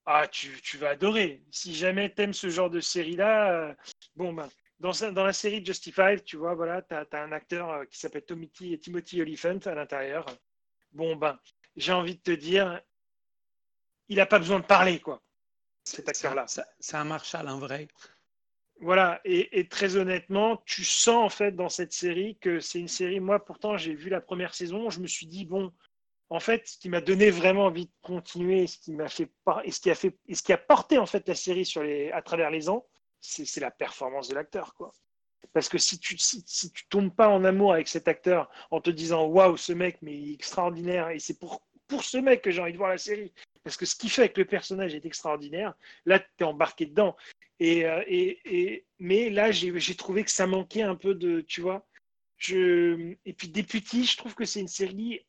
Ah, 0.05 0.27
tu, 0.27 0.61
tu 0.63 0.79
vas 0.79 0.91
adorer. 0.91 1.45
Si 1.53 1.77
jamais 1.77 2.13
t'aimes 2.13 2.35
ce 2.35 2.49
genre 2.49 2.71
de 2.71 2.81
série-là, 2.81 3.53
euh, 3.53 3.75
bon, 4.17 4.33
ben, 4.33 4.49
dans, 4.81 4.91
dans 5.13 5.25
la 5.25 5.33
série 5.33 5.65
Justified, 5.65 6.25
tu 6.25 6.39
vois, 6.39 6.55
voilà, 6.55 6.83
t'as, 6.83 7.05
t'as 7.05 7.23
un 7.23 7.31
acteur 7.31 7.87
qui 7.89 8.01
s'appelle 8.01 8.25
Timothy, 8.25 8.77
Timothy 8.81 9.23
Olyphant 9.23 9.59
à 9.67 9.77
l'intérieur. 9.77 10.27
Bon, 10.97 11.15
ben, 11.17 11.39
j'ai 11.77 11.93
envie 11.93 12.17
de 12.17 12.21
te 12.23 12.31
dire, 12.33 12.81
il 14.09 14.17
n'a 14.17 14.27
pas 14.27 14.39
besoin 14.39 14.61
de 14.61 14.65
parler, 14.65 15.01
quoi, 15.01 15.23
cet 15.85 16.09
acteur-là. 16.09 16.47
c'est- 16.49 16.97
un 16.97 17.05
Marshall, 17.05 17.49
un 17.49 17.59
vrai. 17.59 17.89
Voilà, 18.81 19.21
et, 19.25 19.59
et 19.59 19.69
très 19.69 19.97
honnêtement, 19.97 20.59
tu 20.67 20.85
sens 20.85 21.25
en 21.25 21.31
fait 21.31 21.53
dans 21.53 21.69
cette 21.71 21.93
série 21.95 22.37
que 22.41 22.61
c'est 22.61 22.79
une 22.81 22.89
série. 22.89 23.21
Moi, 23.21 23.45
pourtant, 23.45 23.77
j'ai 23.79 23.95
vu 23.95 24.11
la 24.11 24.21
première 24.21 24.55
saison, 24.55 24.91
je 24.91 25.01
me 25.01 25.07
suis 25.07 25.27
dit 25.27 25.47
bon, 25.47 25.73
en 26.31 26.41
fait, 26.41 26.67
ce 26.69 26.79
qui 26.79 26.89
m'a 26.91 27.01
donné 27.01 27.31
vraiment 27.31 27.67
envie 27.67 27.87
de 27.87 27.93
continuer, 28.03 28.67
ce 28.67 28.79
qui 28.79 28.93
m'a 28.93 29.09
fait 29.09 29.31
et 29.65 29.73
ce 29.73 29.81
qui 29.81 29.91
a 29.91 29.95
fait 29.95 30.19
et 30.29 30.35
ce 30.35 30.43
qui 30.43 30.53
a 30.53 30.59
porté 30.59 30.99
en 30.99 31.07
fait 31.07 31.27
la 31.29 31.35
série 31.35 31.65
sur 31.67 31.83
les 31.83 32.11
à 32.13 32.23
travers 32.23 32.51
les 32.51 32.69
ans, 32.69 32.87
c'est 33.21 33.47
c'est 33.47 33.61
la 33.61 33.71
performance 33.71 34.29
de 34.29 34.35
l'acteur, 34.35 34.75
quoi. 34.75 34.93
Parce 35.53 35.69
que 35.69 35.79
si 35.79 35.99
tu 35.99 36.19
si, 36.19 36.43
si 36.47 36.71
tu 36.71 36.87
tombes 36.89 37.15
pas 37.15 37.29
en 37.29 37.45
amour 37.45 37.73
avec 37.73 37.89
cet 37.89 38.09
acteur 38.09 38.51
en 38.71 38.81
te 38.81 38.91
disant 38.91 39.27
waouh, 39.27 39.57
ce 39.57 39.73
mec, 39.73 39.99
mais 40.03 40.15
il 40.15 40.31
est 40.31 40.35
extraordinaire, 40.35 41.11
et 41.11 41.19
c'est 41.19 41.39
pour 41.39 41.63
pour 41.89 42.03
ce 42.03 42.19
mec 42.19 42.43
que 42.43 42.51
j'ai 42.51 42.61
envie 42.61 42.73
de 42.73 42.79
voir 42.79 42.91
la 42.91 42.99
série, 42.99 43.33
parce 43.63 43.77
que 43.77 43.87
ce 43.87 43.95
qui 43.95 44.09
fait 44.09 44.23
avec 44.23 44.37
le 44.39 44.45
personnage 44.45 44.95
est 44.95 45.07
extraordinaire, 45.07 45.75
là, 46.05 46.19
tu 46.19 46.27
es 46.41 46.43
embarqué 46.45 46.87
dedans. 46.87 47.17
Et, 47.59 47.87
euh, 47.87 48.03
et, 48.07 48.41
et, 48.45 48.85
mais 48.99 49.31
là, 49.31 49.51
j'ai 49.51 49.79
j'ai 49.79 49.95
trouvé 49.95 50.25
que 50.25 50.31
ça 50.31 50.47
manquait 50.47 50.83
un 50.83 50.97
peu 50.97 51.15
de, 51.15 51.41
tu 51.41 51.61
vois. 51.61 51.87
Je, 52.39 53.15
et 53.25 53.33
puis 53.33 53.49
Deputy, 53.49 54.05
je 54.05 54.17
trouve 54.17 54.35
que 54.35 54.45
c'est 54.45 54.61
une 54.61 54.69
série 54.69 55.25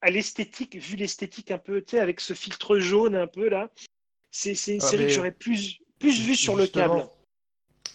à 0.00 0.10
l'esthétique, 0.10 0.76
vu 0.76 0.96
l'esthétique 0.96 1.50
un 1.50 1.58
peu, 1.58 1.80
tu 1.80 1.92
sais, 1.92 2.00
avec 2.00 2.20
ce 2.20 2.34
filtre 2.34 2.78
jaune 2.78 3.14
un 3.14 3.26
peu 3.26 3.48
là, 3.48 3.70
C'est 4.30 4.50
une 4.50 4.82
Ah, 4.82 4.88
série 4.88 5.04
que 5.04 5.12
j'aurais 5.12 5.32
plus, 5.32 5.80
plus 5.98 6.20
vue 6.20 6.34
sur 6.34 6.56
le 6.56 6.66
câble. 6.66 7.08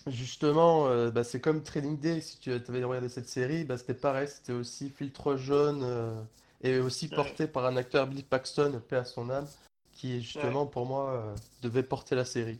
Justement, 0.08 0.88
euh, 0.88 1.12
bah, 1.12 1.24
c'est 1.24 1.39
comme 1.41 1.64
Training 1.64 2.00
Day. 2.00 2.22
Si 2.22 2.38
tu 2.39 2.52
avais 2.52 2.84
regardé 2.84 3.10
cette 3.10 3.28
série, 3.30 3.64
bah, 3.64 3.78
c'était 3.78 3.93
pareil. 3.93 4.28
C'était 4.28 4.54
aussi 4.54 4.89
filtre 4.89 5.36
jaune 5.36 5.82
euh, 5.84 6.22
et 6.62 6.80
aussi 6.80 7.08
Ouais. 7.08 7.16
porté 7.16 7.47
par 7.47 7.66
un 7.66 7.78
acteur, 7.78 8.08
Billy 8.08 8.24
Paxton, 8.24 8.82
paix 8.88 8.97
à 8.97 9.06
son 9.06 9.30
âme, 9.30 9.47
qui 9.93 10.16
Ouais. 10.16 10.22
justement 10.22 10.66
pour 10.66 10.86
moi 10.86 11.14
euh, 11.14 11.36
devait 11.62 11.84
porter 11.84 12.16
la 12.16 12.26
série. 12.26 12.60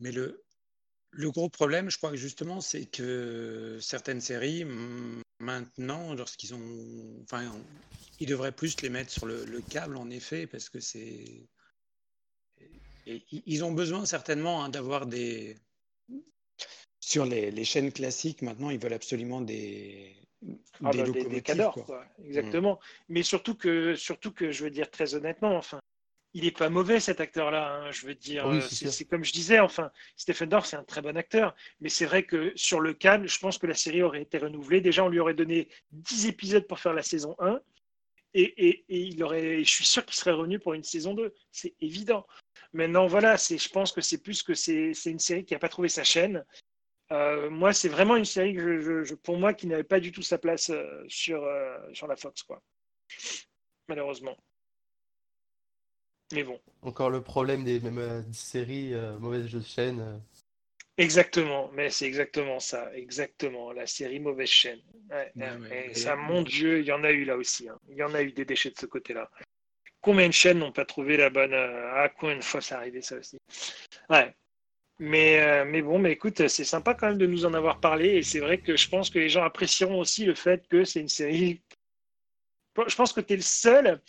Mais 0.00 0.12
le, 0.12 0.42
le 1.12 1.30
gros 1.30 1.48
problème, 1.48 1.90
je 1.90 1.96
crois 1.98 2.10
que 2.10 2.16
justement, 2.16 2.60
c'est 2.60 2.86
que 2.86 3.78
certaines 3.80 4.20
séries, 4.20 4.64
maintenant, 5.38 6.14
lorsqu'ils 6.14 6.54
ont. 6.54 7.22
Enfin, 7.24 7.50
on- 7.54 7.64
ils 8.20 8.28
devraient 8.28 8.52
plus 8.52 8.80
les 8.82 8.88
mettre 8.88 9.10
sur 9.10 9.26
le, 9.26 9.44
le 9.44 9.60
câble, 9.62 9.96
en 9.96 10.08
effet, 10.10 10.46
parce 10.46 10.68
que 10.68 10.78
c'est. 10.78 11.48
ils 13.06 13.64
ont 13.64 13.72
besoin 13.72 14.04
certainement 14.06 14.64
hein, 14.64 14.68
d'avoir 14.68 15.06
des. 15.06 15.56
Sur 17.00 17.24
les, 17.24 17.50
les 17.50 17.64
chaînes 17.64 17.92
classiques, 17.92 18.42
maintenant, 18.42 18.70
ils 18.70 18.78
veulent 18.78 18.92
absolument 18.92 19.40
des, 19.40 20.14
Ah 20.42 20.46
des 20.46 20.54
bah, 20.80 20.90
des, 20.92 20.98
des 20.98 21.06
locomotives, 21.06 21.42
cadors, 21.42 21.74
quoi. 21.74 21.84
quoi. 21.84 22.06
Exactement. 22.24 22.78
Mais 23.08 23.22
surtout 23.22 23.54
que, 23.56 23.94
surtout 23.96 24.32
que, 24.32 24.52
je 24.52 24.64
veux 24.64 24.70
dire 24.70 24.90
très 24.90 25.14
honnêtement, 25.14 25.56
enfin, 25.56 25.80
il 26.34 26.46
est 26.46 26.56
pas 26.56 26.70
mauvais 26.70 27.00
cet 27.00 27.20
acteur-là. 27.20 27.74
hein. 27.74 27.90
Je 27.90 28.06
veux 28.06 28.14
dire, 28.14 28.46
oui, 28.46 28.58
euh, 28.58 28.60
c'est 28.70 29.04
comme 29.04 29.24
je 29.24 29.32
disais, 29.32 29.58
enfin, 29.58 29.90
Stephen 30.16 30.48
Dorff, 30.48 30.66
c'est 30.66 30.76
un 30.76 30.84
très 30.84 31.02
bon 31.02 31.16
acteur. 31.16 31.54
Mais 31.80 31.88
c'est 31.90 32.06
vrai 32.06 32.22
que 32.22 32.52
sur 32.56 32.80
le 32.80 32.94
câble, 32.94 33.28
je 33.28 33.38
pense 33.38 33.58
que 33.58 33.66
la 33.66 33.74
série 33.74 34.02
aurait 34.02 34.22
été 34.22 34.38
renouvelée. 34.38 34.80
Déjà, 34.80 35.04
on 35.04 35.08
lui 35.08 35.18
aurait 35.20 35.34
donné 35.34 35.68
10 35.90 36.26
épisodes 36.26 36.66
pour 36.66 36.78
faire 36.78 36.94
la 36.94 37.02
saison 37.02 37.34
1. 37.40 37.60
Et, 38.34 38.44
et, 38.66 38.84
et 38.88 38.98
il 39.00 39.22
aurait, 39.22 39.58
je 39.62 39.68
suis 39.70 39.84
sûr 39.84 40.06
qu'il 40.06 40.14
serait 40.14 40.30
revenu 40.32 40.58
pour 40.58 40.72
une 40.72 40.84
saison 40.84 41.12
2. 41.12 41.34
C'est 41.50 41.74
évident. 41.82 42.26
Maintenant, 42.72 43.06
voilà, 43.06 43.36
je 43.36 43.68
pense 43.68 43.92
que 43.92 44.00
c'est 44.00 44.18
plus 44.22 44.42
que 44.42 44.54
c'est, 44.54 44.92
une 45.06 45.18
série 45.18 45.44
qui 45.44 45.52
n'a 45.52 45.58
pas 45.58 45.68
trouvé 45.68 45.88
sa 45.88 46.04
chaîne. 46.04 46.44
Euh, 47.10 47.50
moi, 47.50 47.74
c'est 47.74 47.90
vraiment 47.90 48.16
une 48.16 48.24
série 48.24 48.54
que 48.54 49.04
je, 49.04 49.14
pour 49.14 49.36
moi 49.36 49.52
qui 49.52 49.66
n'avait 49.66 49.84
pas 49.84 50.00
du 50.00 50.10
tout 50.12 50.22
sa 50.22 50.38
place 50.38 50.70
euh, 50.70 51.04
sur, 51.08 51.44
euh, 51.44 51.76
sur 51.92 52.06
la 52.06 52.16
Fox, 52.16 52.42
quoi. 52.42 52.62
Malheureusement. 53.88 54.36
Mais 56.32 56.44
bon, 56.44 56.58
Encore 56.80 57.10
le 57.10 57.20
problème 57.22 57.62
des 57.64 57.78
mêmes 57.80 57.98
euh, 57.98 58.22
séries 58.32 58.94
euh, 58.94 59.18
mauvaises 59.18 59.52
de 59.52 59.60
chaîne. 59.60 60.00
euh. 60.00 60.18
exactement. 60.96 61.70
Mais 61.74 61.90
c'est 61.90 62.06
exactement 62.06 62.58
ça, 62.58 62.90
exactement. 62.96 63.72
La 63.72 63.86
série 63.86 64.18
Mauvaise 64.18 64.48
chaîne. 64.48 64.80
Ouais, 65.10 65.30
Ouais, 65.36 65.50
ouais. 65.50 65.56
ouais. 65.68 65.86
Et 65.88 65.90
Et- 65.90 65.94
ça, 65.94 66.16
mon 66.16 66.40
Dieu, 66.40 66.80
il 66.80 66.86
y 66.86 66.92
en 66.92 67.04
a 67.04 67.10
eu 67.10 67.24
là 67.26 67.36
aussi. 67.36 67.68
hein. 67.68 67.78
Il 67.90 67.96
y 67.96 68.02
en 68.02 68.14
a 68.14 68.22
eu 68.22 68.32
des 68.32 68.46
déchets 68.46 68.70
de 68.70 68.78
ce 68.78 68.86
côté-là. 68.86 69.30
Combien 70.02 70.26
de 70.26 70.32
chaînes 70.32 70.58
n'ont 70.58 70.72
pas 70.72 70.84
trouvé 70.84 71.16
la 71.16 71.30
bonne. 71.30 71.54
Ah, 71.54 72.08
combien 72.18 72.36
de 72.36 72.42
fois 72.42 72.60
c'est 72.60 72.74
arrivé 72.74 73.00
ça 73.02 73.16
aussi 73.16 73.38
Ouais. 74.10 74.34
Mais, 74.98 75.40
euh, 75.40 75.64
mais 75.64 75.80
bon, 75.82 75.98
mais 75.98 76.12
écoute, 76.12 76.46
c'est 76.48 76.64
sympa 76.64 76.94
quand 76.94 77.08
même 77.08 77.18
de 77.18 77.26
nous 77.26 77.44
en 77.46 77.54
avoir 77.54 77.80
parlé. 77.80 78.08
Et 78.16 78.22
c'est 78.22 78.40
vrai 78.40 78.58
que 78.58 78.76
je 78.76 78.88
pense 78.88 79.10
que 79.10 79.18
les 79.18 79.28
gens 79.28 79.42
apprécieront 79.44 79.98
aussi 79.98 80.24
le 80.24 80.34
fait 80.34 80.66
que 80.68 80.84
c'est 80.84 81.00
une 81.00 81.08
série. 81.08 81.62
Je 82.86 82.94
pense 82.94 83.12
que 83.12 83.20
tu 83.20 83.32
es 83.34 83.36
le 83.36 83.42
seul 83.42 84.00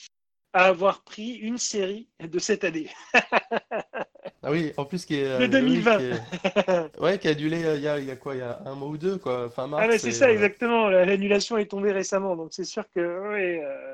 à 0.53 0.65
avoir 0.65 1.03
pris 1.03 1.31
une 1.35 1.57
série 1.57 2.07
de 2.19 2.39
cette 2.39 2.63
année. 2.63 2.89
Ah 4.45 4.51
oui, 4.51 4.73
en 4.75 4.83
plus 4.83 5.05
qui 5.05 5.19
est 5.19 5.25
euh, 5.25 5.39
De 5.39 5.45
oui, 5.45 5.81
2020. 5.81 5.97
qui 5.97 6.03
est- 6.03 6.99
ouais, 6.99 7.17
qui 7.17 7.27
a 7.29 7.33
dû 7.33 7.47
il 7.47 7.57
y 7.61 7.87
a, 7.87 7.97
il 7.97 8.05
y 8.05 8.11
a 8.11 8.15
quoi, 8.17 8.35
il 8.35 8.39
y 8.39 8.41
a 8.41 8.59
un 8.65 8.75
mois 8.75 8.89
ou 8.89 8.97
deux 8.97 9.17
quoi, 9.17 9.49
fin 9.49 9.67
mars. 9.67 9.81
Ah, 9.85 9.87
mais 9.87 9.97
c'est 9.97 10.09
et, 10.09 10.11
ça, 10.11 10.29
exactement. 10.29 10.89
La- 10.89 11.05
L'annulation 11.05 11.57
est 11.57 11.65
tombée 11.67 11.93
récemment. 11.93 12.35
Donc 12.35 12.49
c'est 12.53 12.65
sûr 12.65 12.83
que. 12.93 12.99
ouais, 13.29 13.61
euh, 13.63 13.92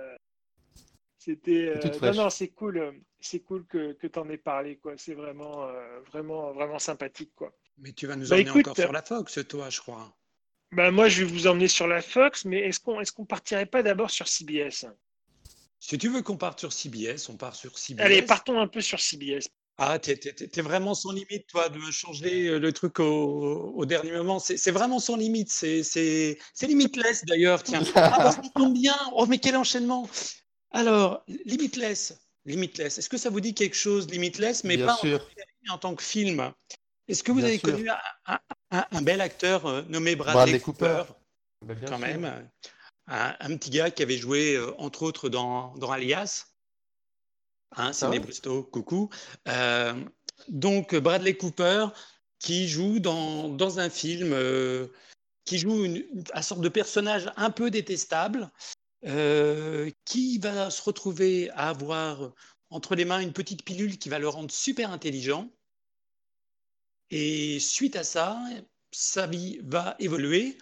C'était. 1.20 1.67
Euh, 1.76 1.99
non, 2.01 2.13
non, 2.24 2.30
c'est 2.30 2.47
cool. 2.47 2.78
euh, 2.78 2.91
C'est 3.20 3.41
cool 3.41 3.65
que, 3.67 3.91
que 3.93 4.07
tu 4.07 4.17
en 4.17 4.30
aies 4.30 4.38
parlé. 4.38 4.78
quoi. 4.78 4.93
C'est 4.97 5.13
vraiment, 5.13 5.67
euh, 5.67 5.99
vraiment, 6.11 6.53
vraiment 6.53 6.80
sympathique. 6.80 7.32
quoi. 7.36 7.53
Mais 7.78 7.91
tu 7.91 8.07
vas 8.07 8.15
nous 8.15 8.28
Bah, 8.30 8.36
emmener 8.38 8.49
écoute, 8.49 8.67
encore 8.67 8.76
sur 8.84 8.91
la 8.93 9.03
Fox, 9.03 9.39
toi, 9.47 9.70
je 9.70 9.80
crois. 9.82 10.15
Bah, 10.72 10.91
moi, 10.91 11.09
je 11.09 11.24
vais 11.26 11.32
vous 11.32 11.45
emmener 11.47 11.67
sur 11.67 11.88
la 11.88 12.01
Fox, 12.01 12.45
mais 12.45 12.59
est-ce 12.59 12.80
qu'on 12.80 13.01
est 13.01 13.11
qu'on 13.11 13.26
partirait 13.26 13.65
pas 13.65 13.84
d'abord 13.84 14.09
sur 14.11 14.28
CBS 14.28 14.86
Si 15.80 15.97
tu 15.97 16.07
veux 16.09 16.22
qu'on 16.22 16.38
parte 16.38 16.59
sur 16.59 16.72
CBS, 16.72 17.28
on 17.30 17.36
part 17.38 17.55
sur 17.55 17.78
CBS. 17.78 18.01
Allez, 18.05 18.22
partons 18.22 18.59
un 18.59 18.67
peu 18.67 18.80
sur 18.82 18.99
CBS. 18.99 19.47
Ah, 19.82 19.97
t'es, 19.97 20.15
t'es- 20.17 20.34
t'es- 20.34 20.47
t'es 20.47 20.61
vraiment 20.61 20.93
sans 20.93 21.11
limite, 21.13 21.47
toi, 21.47 21.70
de 21.70 21.80
changer 21.89 22.59
le 22.59 22.74
truc 22.74 22.99
au, 22.99 23.72
au 23.76 23.86
dernier 23.86 24.11
moment. 24.11 24.38
C'est, 24.39 24.57
c'est 24.57 24.72
vraiment 24.72 24.99
sans 24.99 25.15
limite. 25.15 25.49
C'est, 25.49 25.84
c'est, 25.84 26.38
c'est 26.53 26.67
limitless, 26.67 27.24
d'ailleurs. 27.26 27.63
Tiens. 27.63 27.82
Ah, 27.95 28.13
bah, 28.17 28.32
ça 28.32 28.41
tombe 28.55 28.74
bien. 28.74 28.95
Oh, 29.15 29.26
mais 29.26 29.38
quel 29.39 29.55
enchaînement. 29.55 30.09
Alors, 30.72 31.24
Limitless. 31.45 32.20
Limitless. 32.45 32.97
Est-ce 32.97 33.09
que 33.09 33.17
ça 33.17 33.30
vous 33.30 33.41
dit 33.41 33.53
quelque 33.53 33.76
chose, 33.76 34.09
Limitless, 34.09 34.63
mais 34.63 34.78
Bien 34.78 34.88
pas 34.88 34.93
en 34.93 34.97
sûr. 34.97 35.20
tant 35.20 35.26
que 35.26 35.34
série, 35.36 35.51
mais 35.63 35.70
en 35.72 35.78
tant 35.78 35.95
que 35.95 36.03
film? 36.03 36.53
Est-ce 37.07 37.24
que 37.24 37.32
vous 37.32 37.39
Bien 37.39 37.47
avez 37.47 37.57
sûr. 37.57 37.72
connu 37.72 37.89
un, 37.89 37.97
un- 38.28 38.39
un- 38.72 38.86
un 38.91 39.01
bel 39.01 39.20
acteur 39.22 39.65
euh, 39.65 39.82
nommé 39.89 40.15
Bradley, 40.15 40.34
Bradley 40.34 40.59
Cooper, 40.59 41.03
Cooper? 41.07 41.13
Bah, 41.65 41.74
bien 41.76 41.89
quand 41.89 41.97
sûr. 41.97 42.07
même 42.07 42.49
un, 43.07 43.57
petit 43.57 43.72
gars 43.72 43.91
qui 43.91 44.03
avait 44.03 44.17
joué, 44.17 44.55
euh, 44.55 44.74
entre 44.80 45.03
autres, 45.03 45.28
dans, 45.30 45.76
dans 45.78 45.91
Alias. 45.91 46.45
Hein, 47.76 47.93
Sidney 47.93 48.17
ouais? 48.20 48.26
Bristow, 48.26 48.63
coucou. 48.63 49.09
Euh, 49.47 49.93
donc, 50.47 50.95
Bradley 50.95 51.36
Cooper 51.36 51.88
qui 52.39 52.67
joue 52.70 52.99
dans, 52.99 53.49
dans 53.49 53.80
un 53.80 53.89
film, 53.89 54.32
euh, 54.34 54.88
qui 55.45 55.57
joue 55.59 55.84
une, 55.84 55.97
une- 55.97 56.24
un 56.34 56.41
sorte 56.41 56.61
de 56.61 56.70
personnage 56.70 57.30
un 57.36 57.49
peu 57.51 57.70
détestable, 57.70 58.49
euh, 59.06 59.89
qui 60.04 60.39
va 60.39 60.70
se 60.70 60.82
retrouver 60.82 61.50
à 61.52 61.70
avoir 61.70 62.34
entre 62.70 62.95
les 62.95 63.06
mains 63.06 63.20
une 63.20 63.32
petite 63.32 63.64
pilule 63.64 63.97
qui 63.97 64.10
va 64.10 64.20
le 64.20 64.28
rendre 64.28 64.52
super 64.52 64.91
intelligent. 64.91 65.50
Et 67.10 67.60
suite 67.60 67.95
à 67.95 68.04
ça, 68.04 68.38
sa 68.91 69.26
vie 69.26 69.60
va 69.64 69.95
évoluer 70.00 70.58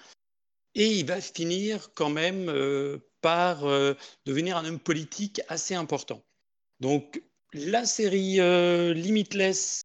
et 0.75 0.99
il 0.99 1.05
va 1.05 1.19
finir 1.19 1.91
quand 1.95 2.11
même 2.11 2.47
euh, 2.49 2.99
par 3.21 3.65
euh, 3.65 3.95
devenir 4.25 4.55
un 4.57 4.65
homme 4.65 4.79
politique 4.79 5.41
assez 5.47 5.73
important. 5.73 6.23
Donc 6.79 7.23
la 7.53 7.85
série 7.85 8.37
Limitless 8.93 9.81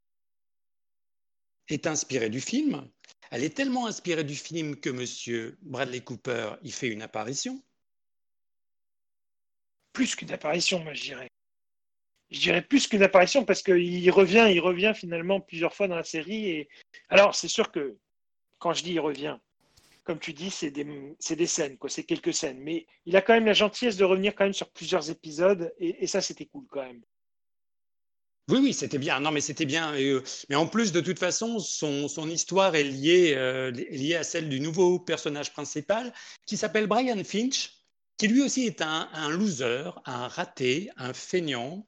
est 1.68 1.86
inspirée 1.86 2.28
du 2.28 2.42
film. 2.42 2.86
Elle 3.30 3.44
est 3.44 3.56
tellement 3.56 3.86
inspirée 3.86 4.24
du 4.24 4.36
film 4.36 4.76
que 4.76 4.90
Monsieur 4.90 5.56
Bradley 5.62 6.00
Cooper 6.00 6.56
y 6.62 6.70
fait 6.70 6.88
une 6.88 7.00
apparition. 7.00 7.62
Plus 9.92 10.16
qu'une 10.16 10.32
apparition, 10.32 10.80
moi, 10.80 10.94
je 10.94 11.02
dirais. 11.02 11.28
Je 12.30 12.40
dirais 12.40 12.62
plus 12.62 12.86
qu'une 12.86 13.02
apparition 13.02 13.44
parce 13.44 13.62
qu'il 13.62 14.10
revient, 14.10 14.48
il 14.50 14.60
revient 14.60 14.92
finalement 14.94 15.40
plusieurs 15.40 15.74
fois 15.74 15.88
dans 15.88 15.96
la 15.96 16.04
série. 16.04 16.48
Et... 16.48 16.68
Alors, 17.10 17.34
c'est 17.34 17.48
sûr 17.48 17.70
que 17.70 17.96
quand 18.58 18.72
je 18.72 18.82
dis 18.84 18.92
il 18.92 19.00
revient, 19.00 19.36
comme 20.04 20.18
tu 20.18 20.32
dis, 20.32 20.50
c'est 20.50 20.70
des, 20.70 21.46
scènes, 21.46 21.76
quoi, 21.76 21.88
c'est 21.88 22.04
quelques 22.04 22.34
scènes. 22.34 22.58
Mais 22.60 22.86
il 23.06 23.16
a 23.16 23.22
quand 23.22 23.34
même 23.34 23.46
la 23.46 23.52
gentillesse 23.52 23.96
de 23.96 24.04
revenir 24.04 24.34
quand 24.34 24.44
même 24.44 24.52
sur 24.52 24.68
plusieurs 24.70 25.10
épisodes. 25.10 25.72
Et, 25.78 26.06
ça, 26.06 26.20
c'était 26.20 26.46
cool 26.46 26.64
quand 26.70 26.82
même. 26.82 27.02
Oui, 28.48 28.58
oui, 28.60 28.72
c'était 28.72 28.98
bien. 28.98 29.20
Non, 29.20 29.30
mais 29.30 29.40
c'était 29.40 29.64
bien. 29.64 29.94
Euh, 29.94 30.22
mais 30.48 30.56
en 30.56 30.66
plus, 30.66 30.90
de 30.90 31.00
toute 31.00 31.18
façon, 31.18 31.60
son, 31.60 32.28
histoire 32.28 32.74
est 32.74 32.84
euh, 33.36 33.72
est 33.72 33.96
liée 33.96 34.16
à 34.16 34.24
celle 34.24 34.48
du 34.48 34.58
nouveau 34.58 34.98
personnage 34.98 35.52
principal 35.52 36.12
qui 36.46 36.56
s'appelle 36.56 36.88
Brian 36.88 37.22
Finch, 37.22 37.81
qui 38.22 38.28
lui 38.28 38.40
aussi 38.40 38.66
est 38.66 38.82
un, 38.82 39.30
loser, 39.30 39.90
un 40.04 40.28
raté, 40.28 40.90
un 40.96 41.12
feignant, 41.12 41.84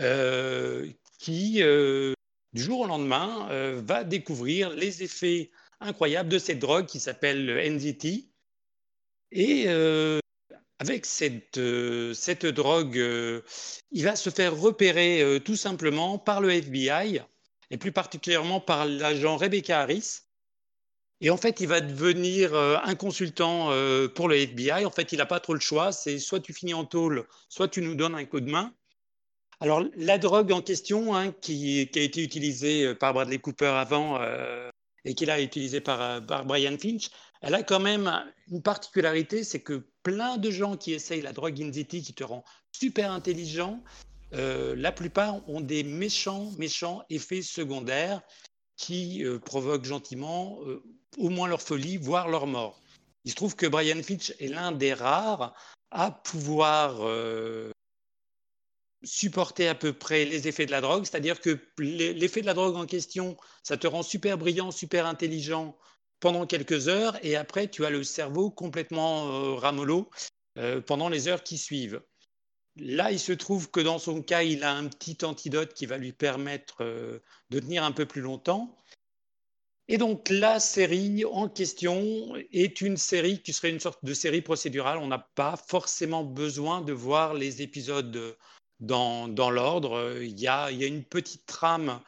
euh, 0.00 0.90
qui, 1.18 1.62
euh, 1.62 2.14
du 2.54 2.62
jour 2.62 2.80
au 2.80 2.86
lendemain, 2.86 3.50
euh, 3.50 3.78
va 3.84 4.02
découvrir 4.02 4.70
les 4.70 5.02
effets 5.02 5.50
incroyables 5.80 6.30
de 6.30 6.38
cette 6.38 6.58
drogue 6.58 6.86
qui 6.86 6.98
s'appelle 6.98 7.44
le 7.44 7.60
NZT. 7.60 8.30
Et 9.32 9.68
avec 10.78 11.04
cette, 11.04 11.60
cette 12.14 12.46
drogue, 12.46 12.96
il 13.92 14.04
va 14.04 14.16
se 14.16 14.30
faire 14.30 14.58
repérer 14.58 15.38
tout 15.44 15.56
simplement 15.56 16.18
par 16.18 16.40
le 16.40 16.50
FBI, 16.50 17.20
et 17.70 17.76
plus 17.76 17.92
particulièrement 17.92 18.62
par 18.62 18.86
l'agent 18.86 19.36
Rebecca 19.36 19.82
Harris. 19.82 20.22
Et 21.20 21.30
en 21.30 21.36
fait, 21.36 21.60
il 21.60 21.66
va 21.66 21.80
devenir 21.80 22.54
euh, 22.54 22.76
un 22.84 22.94
consultant 22.94 23.70
euh, 23.70 24.08
pour 24.08 24.28
le 24.28 24.36
FBI. 24.36 24.84
En 24.84 24.90
fait, 24.90 25.12
il 25.12 25.18
n'a 25.18 25.26
pas 25.26 25.40
trop 25.40 25.54
le 25.54 25.60
choix. 25.60 25.90
C'est 25.90 26.18
soit 26.18 26.40
tu 26.40 26.52
finis 26.52 26.74
en 26.74 26.84
tôle, 26.84 27.26
soit 27.48 27.68
tu 27.68 27.82
nous 27.82 27.96
donnes 27.96 28.14
un 28.14 28.24
coup 28.24 28.40
de 28.40 28.50
main. 28.50 28.72
Alors, 29.60 29.82
la 29.96 30.18
drogue 30.18 30.52
en 30.52 30.62
question, 30.62 31.16
hein, 31.16 31.32
qui, 31.32 31.80
a 31.80 32.00
été 32.00 32.22
utilisée 32.22 32.84
euh, 32.86 32.94
par 32.94 33.14
Bradley 33.14 33.38
Cooper 33.38 33.66
avant 33.66 34.20
et 35.04 35.14
qui 35.14 35.28
a 35.28 35.40
utilisée 35.40 35.80
par, 35.80 36.24
par 36.24 36.44
Brian 36.44 36.76
Finch, 36.78 37.10
elle 37.40 37.54
a 37.54 37.62
quand 37.62 37.80
même 37.80 38.12
une 38.48 38.62
particularité, 38.62 39.42
c'est 39.42 39.60
que 39.60 39.84
plein 40.02 40.36
de 40.36 40.50
gens 40.50 40.76
qui 40.76 40.92
essayent 40.92 41.22
la 41.22 41.32
drogue 41.32 41.60
Inziti 41.60 42.02
qui 42.02 42.14
te 42.14 42.24
rend 42.24 42.44
super 42.72 43.10
intelligent, 43.12 43.82
la 44.32 44.92
plupart 44.92 45.48
ont 45.48 45.60
des 45.60 45.82
méchants, 45.82 46.50
méchants 46.58 47.04
effets 47.10 47.42
secondaires 47.42 48.20
qui 48.76 49.24
provoquent 49.44 49.84
gentiment 49.84 50.58
au 51.16 51.28
moins 51.30 51.48
leur 51.48 51.62
folie, 51.62 51.96
voire 51.96 52.28
leur 52.28 52.46
mort. 52.46 52.80
Il 53.24 53.30
se 53.30 53.36
trouve 53.36 53.56
que 53.56 53.66
Brian 53.66 54.02
Finch 54.02 54.32
est 54.38 54.48
l'un 54.48 54.72
des 54.72 54.94
rares 54.94 55.54
à 55.90 56.10
pouvoir 56.10 56.98
euh, 57.00 57.70
supporter 59.02 59.68
à 59.68 59.74
peu 59.74 59.92
près 59.92 60.24
les 60.24 60.48
effets 60.48 60.66
de 60.66 60.70
la 60.70 60.80
drogue, 60.80 61.04
c'est-à-dire 61.04 61.40
que 61.40 61.58
l'effet 61.78 62.40
de 62.40 62.46
la 62.46 62.54
drogue 62.54 62.76
en 62.76 62.86
question, 62.86 63.36
ça 63.62 63.76
te 63.76 63.86
rend 63.86 64.02
super 64.02 64.38
brillant, 64.38 64.70
super 64.70 65.06
intelligent 65.06 65.76
pendant 66.20 66.46
quelques 66.46 66.88
heures, 66.88 67.16
et 67.24 67.36
après 67.36 67.68
tu 67.68 67.84
as 67.84 67.90
le 67.90 68.02
cerveau 68.02 68.50
complètement 68.50 69.28
euh, 69.28 69.54
ramollo 69.54 70.10
euh, 70.58 70.80
pendant 70.80 71.08
les 71.08 71.28
heures 71.28 71.42
qui 71.42 71.58
suivent. 71.58 72.02
Là, 72.76 73.10
il 73.10 73.18
se 73.18 73.32
trouve 73.32 73.70
que 73.70 73.80
dans 73.80 73.98
son 73.98 74.22
cas, 74.22 74.42
il 74.42 74.62
a 74.62 74.72
un 74.72 74.86
petit 74.86 75.24
antidote 75.24 75.74
qui 75.74 75.86
va 75.86 75.98
lui 75.98 76.12
permettre 76.12 76.76
euh, 76.82 77.18
de 77.50 77.58
tenir 77.58 77.82
un 77.82 77.92
peu 77.92 78.06
plus 78.06 78.20
longtemps. 78.20 78.76
Et 79.88 79.96
donc 79.96 80.28
la 80.28 80.60
série 80.60 81.24
en 81.24 81.48
question 81.48 82.34
est 82.52 82.80
une 82.82 82.98
série 82.98 83.40
qui 83.40 83.52
serait 83.52 83.70
une 83.70 83.80
sorte 83.80 84.04
de 84.04 84.12
série 84.12 84.42
procédurale. 84.42 84.98
On 84.98 85.06
n'a 85.06 85.26
pas 85.34 85.56
forcément 85.56 86.24
besoin 86.24 86.82
de 86.82 86.92
voir 86.92 87.34
les 87.34 87.62
épisodes 87.62 88.36
dans, 88.80 89.28
dans 89.28 89.50
l'ordre. 89.50 90.18
Il, 90.20 90.38
y 90.38 90.42
y 90.42 90.48
a 90.48 90.70
une 90.70 91.04
petite 91.04 91.46
trame 91.46 92.00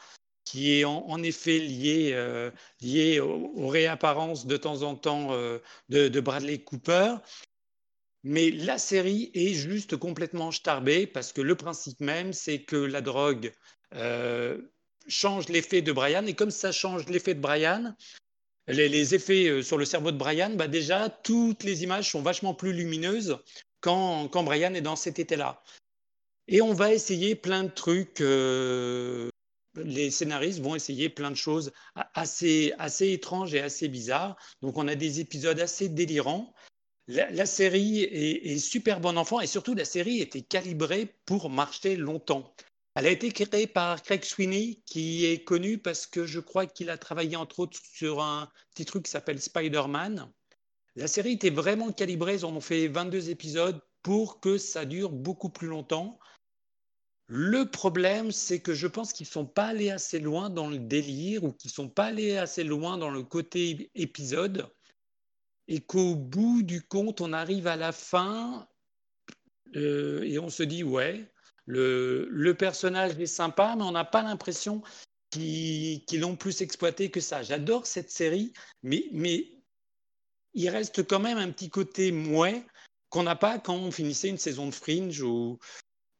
qui 0.44 0.80
est 0.80 0.84
en, 0.84 1.22
effet 1.22 1.58
liée, 1.58 2.10
euh, 2.12 2.50
liée 2.80 3.20
aux, 3.20 3.68
réapparences 3.68 4.46
de 4.46 4.56
temps 4.56 4.82
en 4.82 4.96
temps 4.96 5.28
euh, 5.30 5.58
de, 5.90 6.08
de, 6.08 6.20
Bradley 6.20 6.58
Cooper. 6.58 7.14
Mais 8.24 8.50
la 8.50 8.76
série 8.76 9.30
est 9.32 9.54
juste 9.54 9.96
complètement 9.96 10.50
starbée 10.50 11.06
parce 11.06 11.32
que 11.32 11.40
le 11.40 11.54
principe 11.54 12.00
même, 12.00 12.32
c'est 12.32 12.62
que 12.62 12.76
la 12.76 13.00
drogue 13.00 13.52
euh, 13.94 14.60
change 15.10 15.48
l'effet 15.48 15.82
de 15.82 15.92
Brian. 15.92 16.24
Et 16.26 16.34
comme 16.34 16.50
ça 16.50 16.72
change 16.72 17.06
l'effet 17.06 17.34
de 17.34 17.40
Brian, 17.40 17.94
les, 18.68 19.14
effets 19.14 19.48
euh, 19.48 19.62
sur 19.62 19.76
le 19.76 19.84
cerveau 19.84 20.12
de 20.12 20.16
Brian, 20.16 20.50
bah 20.54 20.68
déjà, 20.68 21.08
toutes 21.08 21.64
les 21.64 21.82
images 21.82 22.10
sont 22.10 22.22
vachement 22.22 22.54
plus 22.54 22.72
lumineuses 22.72 23.38
quand, 23.80 24.28
quand 24.28 24.42
Brian 24.42 24.74
est 24.74 24.80
dans 24.80 24.96
cet 24.96 25.18
état-là. 25.18 25.62
Et 26.48 26.62
on 26.62 26.72
va 26.72 26.92
essayer 26.92 27.34
plein 27.34 27.64
de 27.64 27.70
trucs. 27.70 28.20
Euh, 28.20 29.28
les 29.76 30.10
scénaristes 30.10 30.60
vont 30.60 30.74
essayer 30.74 31.08
plein 31.08 31.30
de 31.30 31.36
choses 31.36 31.72
assez, 32.14 32.72
assez 32.78 33.12
étranges 33.12 33.54
et 33.54 33.60
assez 33.60 33.88
bizarres. 33.88 34.36
Donc, 34.62 34.76
on 34.78 34.88
a 34.88 34.94
des 34.94 35.20
épisodes 35.20 35.60
assez 35.60 35.88
délirants. 35.88 36.52
La, 37.06 37.46
série 37.46 38.02
est, 38.02 38.52
est, 38.52 38.58
super 38.58 39.00
bon 39.00 39.16
enfant 39.18 39.40
et 39.40 39.48
surtout, 39.48 39.74
la 39.74 39.84
série 39.84 40.20
était 40.20 40.42
calibrée 40.42 41.12
pour 41.24 41.50
marcher 41.50 41.96
longtemps. 41.96 42.54
Elle 42.94 43.06
a 43.06 43.10
été 43.10 43.30
créée 43.30 43.66
par 43.66 44.02
Craig 44.02 44.24
Sweeney, 44.24 44.82
qui 44.84 45.24
est 45.24 45.44
connu 45.44 45.78
parce 45.78 46.06
que 46.06 46.26
je 46.26 46.40
crois 46.40 46.66
qu'il 46.66 46.90
a 46.90 46.98
travaillé 46.98 47.36
entre 47.36 47.60
autres 47.60 47.78
sur 47.92 48.20
un 48.20 48.50
petit 48.74 48.84
truc 48.84 49.04
qui 49.04 49.10
s'appelle 49.10 49.40
Spider-Man. 49.40 50.30
La 50.96 51.06
série 51.06 51.32
était 51.32 51.50
vraiment 51.50 51.92
calibrée, 51.92 52.34
ils 52.34 52.44
en 52.44 52.54
ont 52.54 52.60
fait 52.60 52.88
22 52.88 53.30
épisodes 53.30 53.80
pour 54.02 54.40
que 54.40 54.58
ça 54.58 54.84
dure 54.84 55.10
beaucoup 55.10 55.50
plus 55.50 55.68
longtemps. 55.68 56.18
Le 57.28 57.70
problème, 57.70 58.32
c'est 58.32 58.60
que 58.60 58.74
je 58.74 58.88
pense 58.88 59.12
qu'ils 59.12 59.26
ne 59.28 59.32
sont 59.32 59.46
pas 59.46 59.66
allés 59.66 59.90
assez 59.90 60.18
loin 60.18 60.50
dans 60.50 60.68
le 60.68 60.78
délire 60.78 61.44
ou 61.44 61.52
qu'ils 61.52 61.68
ne 61.68 61.74
sont 61.74 61.88
pas 61.88 62.06
allés 62.06 62.36
assez 62.36 62.64
loin 62.64 62.98
dans 62.98 63.10
le 63.10 63.22
côté 63.22 63.88
épisode 63.94 64.68
et 65.68 65.80
qu'au 65.80 66.16
bout 66.16 66.64
du 66.64 66.82
compte, 66.82 67.20
on 67.20 67.32
arrive 67.32 67.68
à 67.68 67.76
la 67.76 67.92
fin 67.92 68.68
euh, 69.76 70.22
et 70.24 70.40
on 70.40 70.50
se 70.50 70.64
dit, 70.64 70.82
ouais, 70.82 71.29
le, 71.70 72.52
personnage 72.52 73.18
est 73.18 73.26
sympa, 73.26 73.74
mais 73.76 73.84
on 73.84 73.92
n'a 73.92 74.04
pas 74.04 74.22
l'impression 74.22 74.82
qu'ils 75.30 76.02
l'ont 76.20 76.36
plus 76.36 76.60
exploité 76.60 77.10
que 77.10 77.20
ça. 77.20 77.42
J'adore 77.42 77.86
cette 77.86 78.10
série, 78.10 78.52
mais, 78.82 79.52
il 80.52 80.68
reste 80.68 81.06
quand 81.06 81.20
même 81.20 81.38
un 81.38 81.50
petit 81.52 81.70
côté 81.70 82.10
mouais 82.10 82.64
qu'on 83.08 83.22
n'a 83.22 83.36
pas 83.36 83.60
quand 83.60 83.76
on 83.76 83.92
finissait 83.92 84.28
une 84.28 84.38
saison 84.38 84.66
de 84.66 84.74
Fringe 84.74 85.22
ou, 85.22 85.58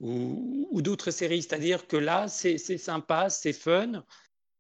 d'autres 0.01 1.11
séries. 1.11 1.43
C'est-à-dire 1.43 1.87
que 1.89 1.97
là, 1.97 2.29
c'est 2.29 2.59
sympa, 2.59 3.29
c'est 3.29 3.53
fun, 3.53 4.05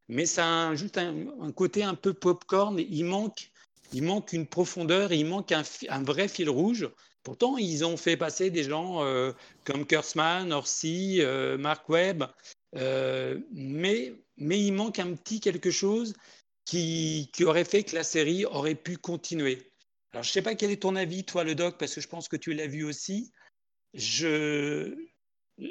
mais 0.08 0.26
ça 0.26 0.70
a 0.70 0.74
juste 0.74 0.98
un, 0.98 1.52
côté 1.52 1.84
un 1.84 1.94
peu 1.94 2.12
popcorn. 2.12 2.78
Il 2.80 3.04
manque, 3.04 3.52
il 3.92 4.02
manque 4.02 4.32
une 4.32 4.46
profondeur, 4.46 5.12
il 5.12 5.26
manque 5.26 5.52
un 5.52 6.02
vrai 6.02 6.26
fil 6.26 6.50
rouge. 6.50 6.90
Pourtant, 7.22 7.58
ils 7.58 7.84
ont 7.84 7.96
fait 7.96 8.16
passer 8.16 8.50
des 8.50 8.64
gens 8.64 9.04
euh, 9.04 9.32
comme 9.64 9.86
Kurtzman, 9.86 10.52
Orsi, 10.52 11.20
euh, 11.20 11.58
Mark 11.58 11.88
Webb, 11.88 12.24
euh, 12.76 13.38
mais, 13.52 14.14
mais 14.38 14.58
il 14.58 14.72
manque 14.72 14.98
un 14.98 15.14
petit 15.14 15.40
quelque 15.40 15.70
chose 15.70 16.14
qui, 16.64 17.30
qui, 17.34 17.44
aurait 17.44 17.64
fait 17.64 17.82
que 17.82 17.94
la 17.94 18.04
série 18.04 18.46
aurait 18.46 18.74
pu 18.74 18.96
continuer. 18.96 19.70
Alors, 20.12 20.22
je 20.22 20.30
ne 20.30 20.32
sais 20.32 20.42
pas 20.42 20.54
quel 20.54 20.70
est 20.70 20.82
ton 20.82 20.96
avis, 20.96 21.24
toi, 21.24 21.44
le 21.44 21.54
doc, 21.54 21.76
parce 21.78 21.94
que 21.94 22.00
je 22.00 22.08
pense 22.08 22.28
que 22.28 22.36
tu 22.36 22.54
l'as 22.54 22.66
vu 22.66 22.84
aussi. 22.84 23.32
Je, 23.92 24.96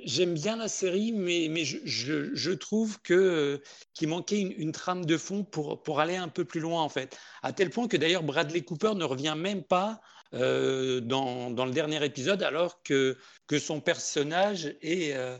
J'aime 0.03 0.35
bien 0.35 0.55
la 0.55 0.67
série, 0.67 1.11
mais, 1.11 1.47
mais 1.49 1.65
je, 1.65 1.79
je, 1.83 2.51
trouve 2.51 3.01
que 3.01 3.59
qu'il 3.95 4.07
manquait 4.09 4.39
une, 4.39 4.51
une, 4.51 4.71
trame 4.71 5.03
de 5.03 5.17
fond 5.17 5.43
pour, 5.43 5.81
pour 5.81 5.99
aller 5.99 6.15
un 6.15 6.27
peu 6.27 6.45
plus 6.45 6.59
loin, 6.59 6.83
en 6.83 6.89
fait. 6.89 7.17
À 7.41 7.53
tel 7.53 7.71
point 7.71 7.87
que 7.87 7.97
d'ailleurs 7.97 8.21
Bradley 8.21 8.61
Cooper 8.61 8.93
ne 8.93 9.03
revient 9.03 9.35
même 9.35 9.63
pas 9.63 9.99
euh, 10.35 11.01
dans, 11.01 11.65
le 11.65 11.71
dernier 11.71 12.03
épisode, 12.05 12.43
alors 12.43 12.83
que, 12.83 13.17
son 13.57 13.81
personnage 13.81 14.75
est, 14.81 15.13
euh, 15.13 15.37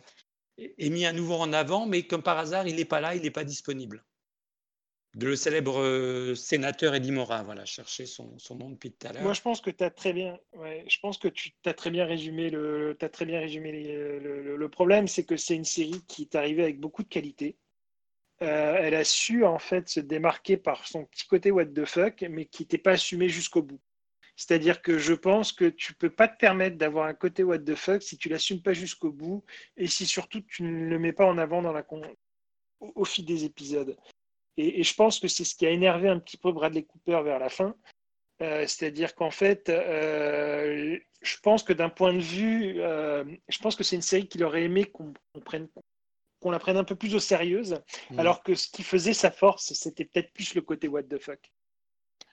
est 0.58 0.90
mis 0.90 1.06
à 1.06 1.14
nouveau 1.14 1.36
en 1.36 1.54
avant, 1.54 1.86
mais 1.86 2.04
comme 2.04 2.24
par 2.24 2.38
hasard, 2.38 2.68
il 2.68 2.76
n'est 2.76 2.86
pas 2.86 3.00
là, 3.00 3.16
il 3.16 3.22
n'est 3.22 3.32
pas 3.32 3.44
disponible. 3.44 4.04
Le 5.20 5.36
célèbre 5.36 5.80
euh, 5.80 6.36
sénateur 6.36 6.94
Eddie 6.96 7.12
Morin, 7.12 7.44
voilà, 7.44 7.66
chercher 7.66 8.06
son, 8.06 8.36
nom 8.52 8.70
depuis 8.70 8.92
tout 8.92 9.08
à 9.08 9.14
l'heure. 9.14 9.24
Moi, 9.24 9.34
je 9.34 9.42
pense 9.42 9.62
que 9.62 9.72
tu 9.72 9.84
as 9.84 9.90
très 9.90 10.14
bien, 10.14 10.38
je 10.54 10.98
pense 11.02 11.18
que 11.18 11.28
tu 11.28 11.52
as 11.66 11.74
très 11.74 11.90
bien 11.90 12.06
résumé 12.06 12.50
le, 12.50 12.98
as 13.02 13.10
très 13.10 13.26
bien 13.26 13.40
résumé 13.40 13.72
le, 13.72 14.70
problème, 14.70 15.08
c'est 15.08 15.24
que 15.24 15.38
c'est 15.38 15.56
une 15.56 15.66
série 15.66 16.02
qui 16.08 16.24
est 16.24 16.36
arrivée 16.36 16.64
avec 16.64 16.80
beaucoup 16.80 17.04
de 17.04 17.10
qualité. 17.10 17.58
Elle 18.40 18.96
a 18.96 19.04
su 19.04 19.46
en 19.46 19.60
fait 19.60 19.90
se 19.90 20.00
démarquer 20.00 20.58
par 20.58 20.88
son 20.88 21.06
petit 21.06 21.28
côté 21.28 21.52
what 21.52 21.66
the 21.66 21.86
fuck, 21.86 22.22
mais 22.30 22.46
qui 22.46 22.64
n'était 22.64 22.78
pas 22.78 22.92
assumé 22.92 23.30
jusqu'au 23.30 23.62
bout. 23.62 23.82
C'est-à-dire 24.40 24.82
que 24.82 24.98
je 24.98 25.14
pense 25.14 25.52
que 25.52 25.66
tu 25.66 25.94
peux 25.94 26.10
pas 26.10 26.30
te 26.30 26.38
permettre 26.38 26.78
d'avoir 26.78 27.08
un 27.08 27.14
côté 27.14 27.44
what 27.44 27.60
the 27.60 27.76
fuck 27.76 28.02
si 28.02 28.18
tu 28.18 28.30
l'assumes 28.30 28.62
pas 28.62 28.72
jusqu'au 28.72 29.12
bout 29.12 29.44
et 29.76 29.86
si 29.86 30.06
surtout 30.06 30.40
tu 30.40 30.64
ne 30.64 30.86
le 30.86 30.98
mets 30.98 31.12
pas 31.12 31.26
en 31.26 31.38
avant 31.38 31.62
dans 31.62 31.74
la 31.74 31.86
au, 32.80 33.04
fil 33.04 33.26
des 33.26 33.44
épisodes. 33.44 33.98
Et, 34.56 34.82
je 34.82 34.96
pense 34.96 35.20
que 35.20 35.28
c'est 35.28 35.44
ce 35.44 35.56
qui 35.56 35.66
a 35.66 35.72
énervé 35.72 36.08
un 36.08 36.20
petit 36.20 36.38
peu 36.38 36.54
Bradley 36.54 36.84
Cooper 36.84 37.22
vers 37.22 37.38
la 37.38 37.50
fin. 37.50 37.76
Euh, 38.42 38.66
c'est-à-dire 38.66 39.14
qu'en 39.14 39.30
fait, 39.30 39.68
euh, 39.68 40.98
je 41.22 41.38
pense 41.44 41.62
que 41.62 41.74
d'un 41.74 41.90
point 41.90 42.14
de 42.14 42.22
vue, 42.22 42.76
euh, 42.80 43.26
je 43.50 43.60
pense 43.60 43.76
que 43.76 43.84
c'est 43.84 43.98
une 43.98 44.02
série 44.02 44.30
qu'il 44.30 44.46
aurait 44.46 44.64
aimé 44.64 44.86
qu'on 44.86 45.12
prenne 45.44 45.68
qu'on 46.40 46.52
la 46.52 46.60
prenne 46.60 46.78
un 46.78 46.86
peu 46.86 46.96
plus 46.96 47.14
au 47.14 47.20
sérieux, 47.20 47.64
mmh. 48.12 48.20
alors 48.20 48.42
que 48.42 48.56
ce 48.56 48.70
qui 48.70 48.84
faisait 48.84 49.14
sa 49.14 49.32
force, 49.32 49.74
c'était 49.74 50.06
peut-être 50.06 50.32
plus 50.32 50.56
le 50.56 50.62
côté 50.62 50.88
what 50.88 51.04
the 51.04 51.20
fuck 51.20 51.52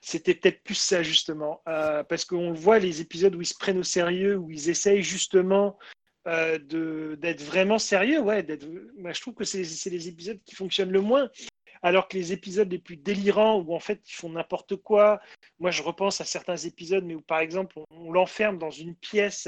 c'était 0.01 0.35
peut-être 0.35 0.63
plus 0.63 0.75
ça 0.75 1.03
justement, 1.03 1.61
euh, 1.67 2.03
parce 2.03 2.25
qu'on 2.25 2.53
voit 2.53 2.79
les 2.79 3.01
épisodes 3.01 3.35
où 3.35 3.41
ils 3.41 3.47
se 3.47 3.57
prennent 3.57 3.79
au 3.79 3.83
sérieux, 3.83 4.37
où 4.37 4.51
ils 4.51 4.69
essayent 4.69 5.03
justement 5.03 5.77
euh, 6.27 6.57
d'être 7.15 7.41
vraiment 7.41 7.79
sérieux. 7.79 8.19
Ouais, 8.19 8.45
je 8.47 9.21
trouve 9.21 9.33
que 9.33 9.43
c'est 9.43 9.89
les 9.89 10.07
épisodes 10.07 10.39
qui 10.45 10.55
fonctionnent 10.55 10.91
le 10.91 11.01
moins. 11.01 11.29
Alors 11.83 12.07
que 12.07 12.17
les 12.17 12.33
épisodes 12.33 12.71
les 12.71 12.79
plus 12.79 12.97
délirants, 12.97 13.59
où 13.59 13.75
en 13.75 13.79
fait 13.79 14.01
ils 14.09 14.15
font 14.15 14.29
n'importe 14.29 14.75
quoi, 14.77 15.21
moi 15.59 15.69
je 15.69 15.83
repense 15.83 16.19
à 16.21 16.25
certains 16.25 16.57
épisodes, 16.57 17.03
mais 17.03 17.13
où 17.13 17.21
par 17.21 17.39
exemple 17.39 17.79
on 17.91 18.11
l'enferme 18.11 18.57
dans 18.57 18.71
une 18.71 18.95
pièce 18.95 19.47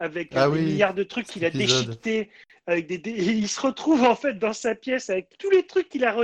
avec 0.00 0.30
ah 0.34 0.48
des 0.48 0.60
milliards 0.60 0.94
de 0.94 1.02
trucs 1.02 1.26
qu'il 1.26 1.44
a 1.44 1.50
déchiquetés. 1.50 2.30
Avec 2.66 2.86
des, 2.86 3.10
il 3.10 3.48
se 3.48 3.60
retrouve 3.60 4.02
en 4.02 4.14
fait 4.14 4.34
dans 4.34 4.52
sa 4.52 4.74
pièce 4.74 5.08
avec 5.08 5.28
tous 5.38 5.50
les 5.50 5.66
trucs 5.66 5.88
qu'il 5.88 6.04
a 6.04 6.14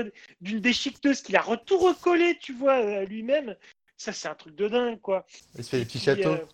d'une 0.42 0.60
déchiqueteuse 0.60 1.22
qu'il 1.22 1.36
a 1.36 1.44
tout 1.64 1.78
recollé, 1.78 2.38
tu 2.38 2.52
vois, 2.52 3.04
lui-même. 3.04 3.56
Ça, 3.96 4.12
c'est 4.12 4.28
un 4.28 4.34
truc 4.34 4.54
de 4.54 4.68
dingue, 4.68 5.00
quoi. 5.00 5.24
Il 5.56 5.64
se 5.64 5.70
fait 5.70 5.78
des 5.78 5.84
petits 5.86 5.98
châteaux. 6.00 6.32
Euh, 6.32 6.46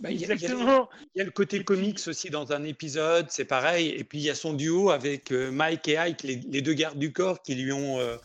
bah, 0.00 0.10
Exactement. 0.10 0.88
Il 1.14 1.18
y, 1.18 1.20
a, 1.20 1.24
le 1.24 1.30
côté 1.30 1.62
comics 1.62 2.00
aussi 2.06 2.30
dans 2.30 2.52
un 2.52 2.64
épisode, 2.64 3.26
c'est 3.30 3.44
pareil. 3.44 3.88
Et 3.88 4.04
puis 4.04 4.18
il 4.18 4.24
y 4.24 4.30
a 4.30 4.34
son 4.34 4.54
duo 4.54 4.90
avec 4.90 5.32
euh, 5.32 5.50
Mike 5.50 5.88
et 5.88 5.98
Ike, 5.98 6.22
les, 6.22 6.62
deux 6.62 6.74
gardes 6.74 6.98
du 6.98 7.12
corps 7.12 7.42
qui 7.42 7.54
lui 7.54 7.72
ont. 7.72 7.98
Euh, 7.98 8.16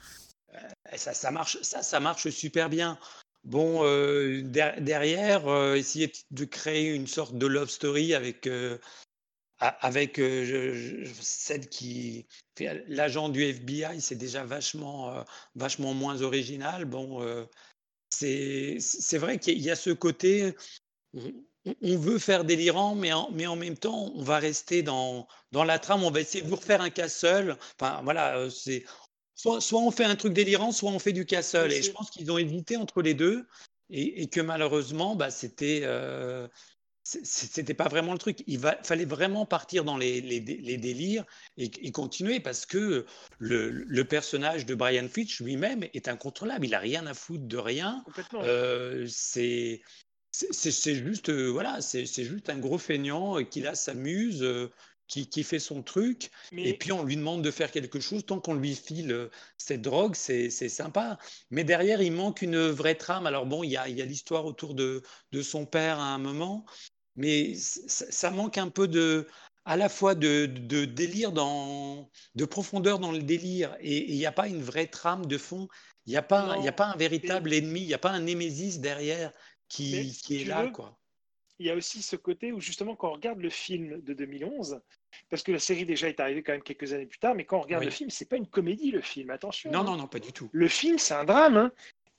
ça, 0.95 1.13
ça, 1.13 1.31
marche, 1.31 1.57
ça, 1.61 1.81
ça 1.81 1.99
marche 1.99 2.29
super 2.29 2.69
bien. 2.69 2.97
Bon, 3.43 3.83
euh, 3.83 4.41
derrière, 4.41 5.47
euh, 5.49 5.75
essayer 5.75 6.11
de 6.31 6.45
créer 6.45 6.93
une 6.93 7.07
sorte 7.07 7.37
de 7.37 7.45
love 7.45 7.69
story 7.69 8.13
avec, 8.13 8.47
euh, 8.47 8.77
avec 9.59 10.19
celle 11.21 11.67
qui 11.69 12.25
l'agent 12.87 13.29
du 13.29 13.43
FBI, 13.43 14.01
c'est 14.01 14.15
déjà 14.15 14.43
vachement, 14.43 15.23
vachement 15.55 15.93
moins 15.93 16.21
original. 16.21 16.83
Bon, 16.83 17.47
c'est 18.09 18.77
vrai 19.13 19.39
qu'il 19.39 19.59
y 19.59 19.71
a 19.71 19.77
ce 19.77 19.91
côté, 19.91 20.53
on, 21.13 21.97
veut 21.97 22.19
faire 22.19 22.43
délirant, 22.43 22.95
mais 22.95 23.13
en, 23.13 23.31
mais 23.31 23.47
en 23.47 23.55
même 23.55 23.77
temps, 23.77 24.11
on 24.15 24.23
va 24.23 24.39
rester 24.39 24.83
dans, 24.83 25.27
dans 25.53 25.63
la 25.63 25.79
trame, 25.79 26.03
on 26.03 26.11
va 26.11 26.19
essayer 26.19 26.43
de 26.43 26.49
vous 26.49 26.57
refaire 26.57 26.81
un 26.81 26.89
cas 26.89 27.07
seul. 27.07 27.57
Enfin, 27.79 28.01
voilà, 28.03 28.49
c'est 28.49 28.83
Soit, 29.35 29.59
on 29.73 29.91
fait 29.91 30.05
un 30.05 30.15
truc 30.15 30.33
délirant, 30.33 30.71
soit 30.71 30.91
on 30.91 30.99
fait 30.99 31.13
du 31.13 31.25
castle. 31.25 31.71
Et 31.71 31.81
je 31.81 31.91
pense 31.91 32.09
qu'ils 32.09 32.31
ont 32.31 32.37
hésité 32.37 32.77
entre 32.77 33.01
les 33.01 33.13
deux 33.13 33.45
et, 33.89 34.27
que 34.27 34.41
malheureusement, 34.41 35.15
bah, 35.15 35.31
c'était 35.31 35.81
euh, 35.83 36.47
c'était 37.03 37.73
pas 37.73 37.89
vraiment 37.89 38.13
le 38.13 38.17
truc. 38.17 38.43
Il 38.47 38.59
va, 38.59 38.77
fallait 38.83 39.05
vraiment 39.05 39.45
partir 39.45 39.83
dans 39.83 39.97
les, 39.97 40.21
les, 40.21 40.39
délires 40.39 41.25
et, 41.57 41.91
continuer 41.91 42.39
parce 42.39 42.65
que 42.65 43.05
le, 43.39 43.69
le, 43.69 44.05
personnage 44.05 44.65
de 44.65 44.73
Brian 44.73 45.07
Fitch 45.09 45.41
lui-même 45.41 45.83
est 45.93 46.07
incontrôlable. 46.07 46.65
Il 46.65 46.73
a 46.73 46.79
rien 46.79 47.05
à 47.05 47.13
foutre 47.13 47.45
de 47.45 47.57
rien. 47.57 48.05
Euh, 48.35 49.05
c'est 49.09 49.81
c'est 50.31 50.95
juste 50.95 51.29
euh, 51.29 51.49
voilà, 51.49 51.81
c'est 51.81 52.05
juste 52.05 52.49
un 52.49 52.57
gros 52.57 52.79
feignant 52.79 53.43
qui 53.43 53.59
là 53.59 53.75
s'amuse. 53.75 54.41
Euh, 54.41 54.71
qui, 55.07 55.27
qui, 55.27 55.43
fait 55.43 55.59
son 55.59 55.83
truc, 55.83 56.31
et 56.55 56.77
puis 56.77 56.91
on 56.91 57.03
lui 57.03 57.15
demande 57.15 57.41
de 57.41 57.51
faire 57.51 57.71
quelque 57.71 57.99
chose. 57.99 58.25
Tant 58.25 58.39
qu'on 58.39 58.55
lui 58.55 58.75
file 58.75 59.11
euh, 59.11 59.29
cette 59.57 59.81
drogue, 59.81 60.15
c'est 60.15 60.49
sympa. 60.49 61.17
Mais 61.51 61.63
derrière, 61.63 62.01
il 62.01 62.11
manque 62.11 62.41
une 62.41 62.67
vraie 62.67 62.95
trame. 62.95 63.27
Alors 63.27 63.45
bon, 63.45 63.63
il 63.63 63.71
y 63.71 63.77
a, 63.77 63.87
y 63.89 64.01
a 64.01 64.05
l'histoire 64.05 64.45
autour 64.45 64.73
de, 64.73 65.03
de, 65.31 65.41
son 65.41 65.65
père 65.65 65.99
à 65.99 66.13
un 66.13 66.17
moment, 66.17 66.65
mais 67.15 67.53
ça, 67.55 68.31
manque 68.31 68.57
un 68.57 68.69
peu 68.69 68.87
de, 68.87 69.27
à 69.65 69.77
la 69.77 69.89
fois 69.89 70.15
de, 70.15 70.45
délire, 70.85 71.31
dans, 71.31 72.09
de 72.35 72.45
profondeur 72.45 72.99
dans 72.99 73.11
le 73.11 73.21
délire, 73.21 73.75
et 73.79 74.11
il 74.11 74.17
n'y 74.17 74.25
a 74.25 74.31
pas 74.31 74.47
une 74.47 74.63
vraie 74.63 74.87
trame 74.87 75.25
de 75.25 75.37
fond. 75.37 75.67
Il 76.05 76.09
n'y 76.09 76.17
a, 76.17 76.21
pas, 76.21 76.57
a 76.61 76.71
pas 76.73 76.87
un 76.87 76.97
véritable 76.97 77.53
ennemi, 77.53 77.81
il 77.81 77.87
n'y 77.87 77.93
a 77.93 77.99
pas 77.99 78.11
un 78.11 78.19
némésis 78.19 78.79
derrière 78.79 79.31
qui, 79.69 80.11
qui 80.23 80.41
est 80.41 80.45
là. 80.45 80.67
quoi. 80.67 80.99
Il 81.59 81.67
y 81.67 81.69
a 81.69 81.75
aussi 81.75 82.01
ce 82.01 82.15
côté 82.15 82.51
où 82.51 82.59
justement 82.59 82.95
quand 82.95 83.09
on 83.09 83.13
regarde 83.13 83.39
le 83.39 83.49
film 83.49 84.01
de 84.01 84.13
2011, 84.13 84.81
parce 85.29 85.43
que 85.43 85.51
la 85.51 85.59
série 85.59 85.85
déjà 85.85 86.09
est 86.09 86.19
arrivée 86.19 86.43
quand 86.43 86.53
même 86.53 86.63
quelques 86.63 86.93
années 86.93 87.05
plus 87.05 87.19
tard, 87.19 87.35
mais 87.35 87.45
quand 87.45 87.57
on 87.57 87.61
regarde 87.61 87.83
le 87.83 87.91
film, 87.91 88.09
c'est 88.09 88.27
pas 88.27 88.37
une 88.37 88.47
comédie 88.47 88.91
le 88.91 89.01
film, 89.01 89.29
attention. 89.29 89.71
Non, 89.71 89.79
hein. 89.79 89.83
non, 89.83 89.97
non, 89.97 90.07
pas 90.07 90.19
du 90.19 90.33
tout. 90.33 90.49
Le 90.51 90.67
film, 90.67 90.97
c'est 90.97 91.13
un 91.13 91.25
drame. 91.25 91.57
Hein. 91.57 91.71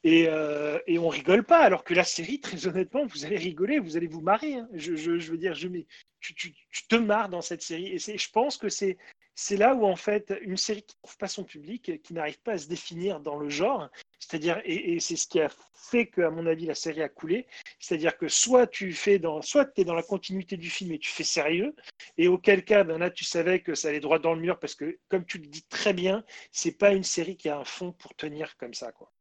Et, 0.05 0.27
euh, 0.29 0.79
et, 0.87 0.99
on 0.99 1.09
rigole 1.09 1.45
pas, 1.45 1.61
alors 1.61 1.83
que 1.83 1.95
la 1.95 2.05
série, 2.05 2.39
très 2.39 2.67
honnêtement, 2.67 3.07
vous 3.07 3.25
allez 3.25 3.39
rigoler, 3.39 3.79
vous 3.79 3.97
allez 3.97 4.07
vous 4.07 4.21
marrer. 4.21 4.55
Hein. 4.55 4.69
Je, 4.75 4.97
je, 4.97 5.19
je, 5.19 5.31
veux 5.31 5.39
dire, 5.39 5.55
je 5.55 5.67
mets, 5.67 5.87
tu, 6.21 6.35
tu, 6.35 6.53
tu, 6.71 6.87
te 6.87 6.97
marres 6.97 7.31
dans 7.31 7.41
cette 7.41 7.63
série. 7.63 7.89
Et 7.89 7.99
je 7.99 8.31
pense 8.31 8.59
que 8.59 8.69
c'est 8.69 8.99
c'est 9.35 9.57
là 9.57 9.75
où, 9.75 9.85
en 9.85 9.97
fait, 9.97 10.33
une 10.43 10.57
série 10.57 10.83
qui 10.83 10.95
ne 10.95 11.03
trouve 11.03 11.19
pas 11.19 11.29
son 11.29 11.45
public, 11.45 12.03
qui 12.03 12.15
n'arrive 12.15 12.41
pas 12.41 12.53
à 12.53 12.59
se 12.59 12.69
définir 12.69 13.21
dans 13.21 13.37
le 13.37 13.49
genre, 13.49 13.89
c'est-à-dire, 14.19 14.61
et, 14.65 15.01
c'est 15.01 15.17
ce 15.17 15.27
qui 15.27 15.41
a 15.41 15.49
fait 15.75 16.07
que, 16.07 16.23
à 16.23 16.31
mon 16.31 16.47
avis, 16.47 16.67
la 16.67 16.75
série 16.75 17.03
a 17.03 17.09
coulé, 17.09 17.47
c'est-à-dire 17.79 18.17
que 18.17 18.29
soit 18.29 18.67
tu 18.67 18.93
fais 18.93 19.19
dans, 19.19 19.43
soit 19.43 19.79
es 19.79 19.85
dans 19.85 19.95
la 19.95 20.03
continuité 20.03 20.57
du 20.57 20.71
film 20.71 20.93
et 20.93 20.99
tu 20.99 21.11
fais 21.11 21.25
sérieux, 21.25 21.75
et 22.17 22.29
auquel 22.29 22.65
cas, 22.65 22.85
ben 22.85 22.99
là, 22.99 23.11
tu 23.11 23.25
savais 23.25 23.61
que 23.61 23.75
ça 23.75 23.89
allait 23.89 24.01
droit 24.01 24.19
dans 24.19 24.35
le 24.35 24.41
mur, 24.41 24.59
parce 24.59 24.75
que, 24.75 24.99
comme 25.09 25.25
tu 25.25 25.39
le 25.39 25.47
dis 25.47 25.65
très 25.65 25.93
bien, 25.93 26.25
c'est 26.53 26.79
pas 26.79 26.93
une 26.93 27.05
série 27.05 27.37
qui 27.37 27.49
a 27.49 27.59
un 27.59 27.65
fond 27.65 27.93
pour 27.93 28.15
tenir 28.15 28.57
comme 28.57 28.75
ça, 28.75 28.93
quoi 28.93 29.13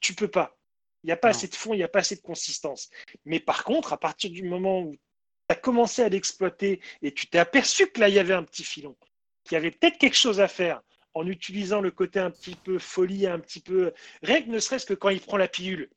tu 0.00 0.14
peux 0.14 0.28
pas. 0.28 0.56
Il 1.04 1.06
n'y 1.06 1.12
a 1.12 1.16
pas 1.16 1.28
assez 1.28 1.48
de 1.48 1.54
fond, 1.54 1.74
il 1.74 1.78
n'y 1.78 1.84
a 1.84 1.88
pas 1.88 2.00
assez 2.00 2.16
de 2.16 2.20
consistance. 2.20 2.90
Mais 3.24 3.40
par 3.40 3.64
contre, 3.64 3.92
à 3.92 3.98
partir 3.98 4.30
du 4.30 4.42
moment 4.42 4.80
où 4.80 4.92
tu 4.92 4.98
as 5.48 5.54
commencé 5.54 6.02
à 6.02 6.08
l'exploiter 6.08 6.80
et 7.02 7.12
tu 7.12 7.26
t'es 7.26 7.38
aperçu 7.38 7.90
que 7.90 8.00
là, 8.00 8.08
il 8.08 8.14
y 8.14 8.18
avait 8.18 8.34
un 8.34 8.42
petit 8.42 8.64
filon, 8.64 8.96
qu'il 9.48 9.56
y 9.56 9.58
avait 9.58 9.70
peut-être 9.70 9.98
quelque 9.98 10.16
chose 10.16 10.40
à 10.40 10.48
faire 10.48 10.82
en 11.14 11.26
utilisant 11.26 11.80
le 11.80 11.90
côté 11.90 12.20
un 12.20 12.30
petit 12.30 12.54
peu 12.54 12.78
folie, 12.78 13.26
un 13.26 13.38
petit 13.38 13.60
peu. 13.60 13.92
Rien 14.22 14.42
que 14.42 14.48
ne 14.48 14.58
serait-ce 14.58 14.86
que 14.86 14.94
quand 14.94 15.08
il 15.08 15.20
prend 15.20 15.36
la 15.36 15.48
pilule. 15.48 15.88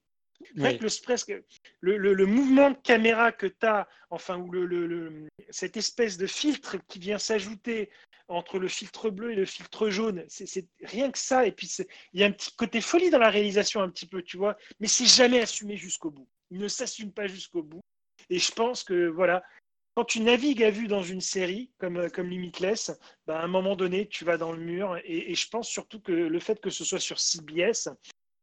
Rien 0.55 0.75
que 0.75 0.83
le, 0.83 1.03
presque, 1.03 1.33
le, 1.81 2.25
mouvement 2.25 2.71
de 2.71 2.77
caméra 2.77 3.31
que 3.31 3.45
tu 3.45 3.65
as, 3.65 3.87
enfin, 4.09 4.37
ou 4.39 4.51
le, 4.51 5.27
cette 5.51 5.77
espèce 5.77 6.17
de 6.17 6.25
filtre 6.25 6.77
qui 6.87 6.97
vient 6.97 7.19
s'ajouter 7.19 7.91
entre 8.27 8.57
le 8.57 8.67
filtre 8.67 9.09
bleu 9.09 9.33
et 9.33 9.35
le 9.35 9.45
filtre 9.45 9.89
jaune. 9.89 10.25
C'est 10.27 10.65
rien 10.83 11.11
que 11.11 11.19
ça. 11.19 11.45
Et 11.45 11.51
puis, 11.51 11.69
il 12.13 12.21
y 12.21 12.23
a 12.23 12.27
un 12.27 12.31
petit 12.31 12.55
côté 12.55 12.81
folie 12.81 13.11
dans 13.11 13.19
la 13.19 13.29
réalisation, 13.29 13.81
un 13.81 13.89
petit 13.89 14.07
peu, 14.07 14.23
tu 14.23 14.37
vois. 14.37 14.57
Mais 14.79 14.87
c'est 14.87 15.05
jamais 15.05 15.41
assumé 15.41 15.77
jusqu'au 15.77 16.09
bout. 16.09 16.27
Il 16.49 16.59
ne 16.59 16.67
s'assume 16.67 17.11
pas 17.11 17.27
jusqu'au 17.27 17.61
bout. 17.61 17.81
Et 18.29 18.39
je 18.39 18.51
pense 18.51 18.83
que, 18.83 19.07
voilà, 19.07 19.43
quand 19.95 20.05
tu 20.05 20.21
navigues 20.21 20.63
à 20.63 20.71
vue 20.71 20.87
dans 20.87 21.03
une 21.03 21.21
série 21.21 21.71
comme, 21.77 22.09
comme 22.11 22.29
Limitless, 22.29 22.97
ben, 23.27 23.35
à 23.35 23.43
un 23.43 23.47
moment 23.47 23.75
donné, 23.75 24.07
tu 24.07 24.25
vas 24.25 24.37
dans 24.37 24.51
le 24.51 24.59
mur. 24.59 24.97
Et, 25.03 25.31
et, 25.31 25.35
je 25.35 25.49
pense 25.49 25.67
surtout 25.67 25.99
que 25.99 26.11
le 26.11 26.39
fait 26.39 26.59
que 26.61 26.69
ce 26.69 26.85
soit 26.85 26.99
sur 26.99 27.19
CBS, 27.19 27.89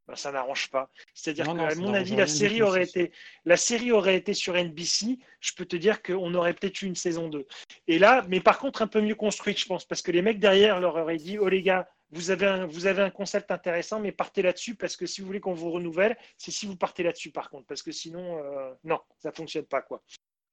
bah, 0.09 0.17
ça 0.17 0.33
n'arrange 0.33 0.71
pas. 0.71 0.91
C'est-à-dire 1.13 1.45
qu'à 1.45 1.75
mon 1.75 1.93
avis, 1.93 2.17
la 2.17 2.27
série, 2.27 2.63
aurait 2.63 2.85
été, 2.85 3.13
la 3.45 3.59
série 3.59 3.93
aurait 3.93 4.17
été 4.17 4.33
sur 4.33 4.55
NBC. 4.55 5.19
Je 5.41 5.53
peux 5.53 5.67
te 5.67 5.77
dire 5.77 6.03
qu'on 6.03 6.35
aurait 6.35 6.55
peut-être 6.55 6.81
eu 6.81 6.87
une 6.87 6.95
saison 6.95 7.29
2. 7.29 7.47
Et 7.89 7.99
là, 7.99 8.25
mais 8.29 8.41
par 8.41 8.59
contre, 8.59 8.81
un 8.81 8.87
peu 8.87 9.03
mieux 9.03 9.15
construite, 9.15 9.59
je 9.59 9.67
pense, 9.67 9.85
parce 9.85 10.01
que 10.01 10.11
les 10.11 10.23
mecs 10.23 10.39
derrière 10.39 10.81
leur 10.81 10.97
auraient 10.97 11.19
dit 11.19 11.39
Oh 11.39 11.49
les 11.49 11.63
gars, 11.63 11.87
vous 12.11 12.31
avez 12.31 12.47
un, 12.47 12.67
vous 12.67 12.87
avez 12.87 13.03
un 13.03 13.11
concept 13.11 13.51
intéressant, 13.51 14.01
mais 14.01 14.11
partez 14.11 14.41
là-dessus, 14.41 14.75
parce 14.75 14.97
que 14.97 15.05
si 15.05 15.21
vous 15.21 15.27
voulez 15.27 15.41
qu'on 15.41 15.53
vous 15.53 15.71
renouvelle, 15.71 16.17
c'est 16.39 16.53
si 16.53 16.67
vous 16.67 16.77
partez 16.77 17.03
là-dessus, 17.03 17.31
par 17.31 17.51
contre, 17.51 17.67
parce 17.67 17.83
que 17.83 17.93
sinon, 17.93 18.39
euh, 18.39 18.73
non, 18.85 19.01
ça 19.19 19.29
ne 19.29 19.35
fonctionne 19.35 19.67
pas. 19.67 19.83
quoi. 19.83 20.03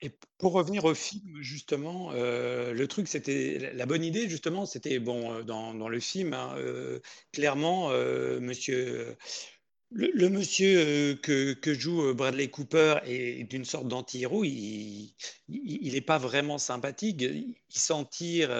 Et 0.06 0.12
pour 0.38 0.53
revenir 0.53 0.86
au 0.86 0.93
film, 0.93 1.41
justement, 1.41 2.12
euh, 2.14 2.74
le 2.74 2.88
truc, 2.88 3.08
c'était 3.08 3.72
la 3.74 3.88
bonne 3.88 4.03
idée, 4.03 4.30
justement, 4.30 4.68
c'était 4.68 4.99
bon 4.99 5.34
euh, 5.34 5.41
dans, 5.41 5.74
dans 5.74 5.89
le 5.89 5.99
film, 5.99 6.34
hein, 6.34 6.53
euh, 6.58 6.99
clairement, 7.32 7.89
monsieur, 8.39 9.18
le, 9.89 10.30
monsieur 10.30 11.16
que, 11.24 11.53
que, 11.53 11.74
joue 11.74 12.14
Bradley 12.14 12.49
Cooper 12.49 12.97
est 13.06 13.49
d'une 13.49 13.66
sorte 13.66 13.88
d'anti-héros. 13.88 14.43
Il 14.43 15.14
n'est 15.47 16.01
pas 16.01 16.20
vraiment 16.20 16.60
sympathique. 16.60 17.22
Il 17.22 17.56
s'en 17.70 18.06
tire, 18.06 18.51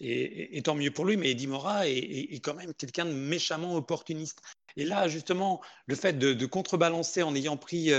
et, 0.00 0.60
tant 0.64 0.74
mieux 0.74 0.90
pour 0.90 1.06
lui. 1.06 1.16
Mais 1.16 1.30
Eddie 1.30 1.46
Mora 1.46 1.88
est, 1.88 1.96
est 1.96 2.40
quand 2.40 2.54
même 2.54 2.74
quelqu'un 2.74 3.06
de 3.06 3.12
méchamment 3.12 3.74
opportuniste. 3.74 4.40
Et 4.76 4.84
là, 4.84 5.08
justement, 5.08 5.62
le 5.86 5.94
fait 5.94 6.18
de, 6.18 6.46
contrebalancer 6.46 7.22
en 7.22 7.34
ayant 7.34 7.56
pris 7.56 7.90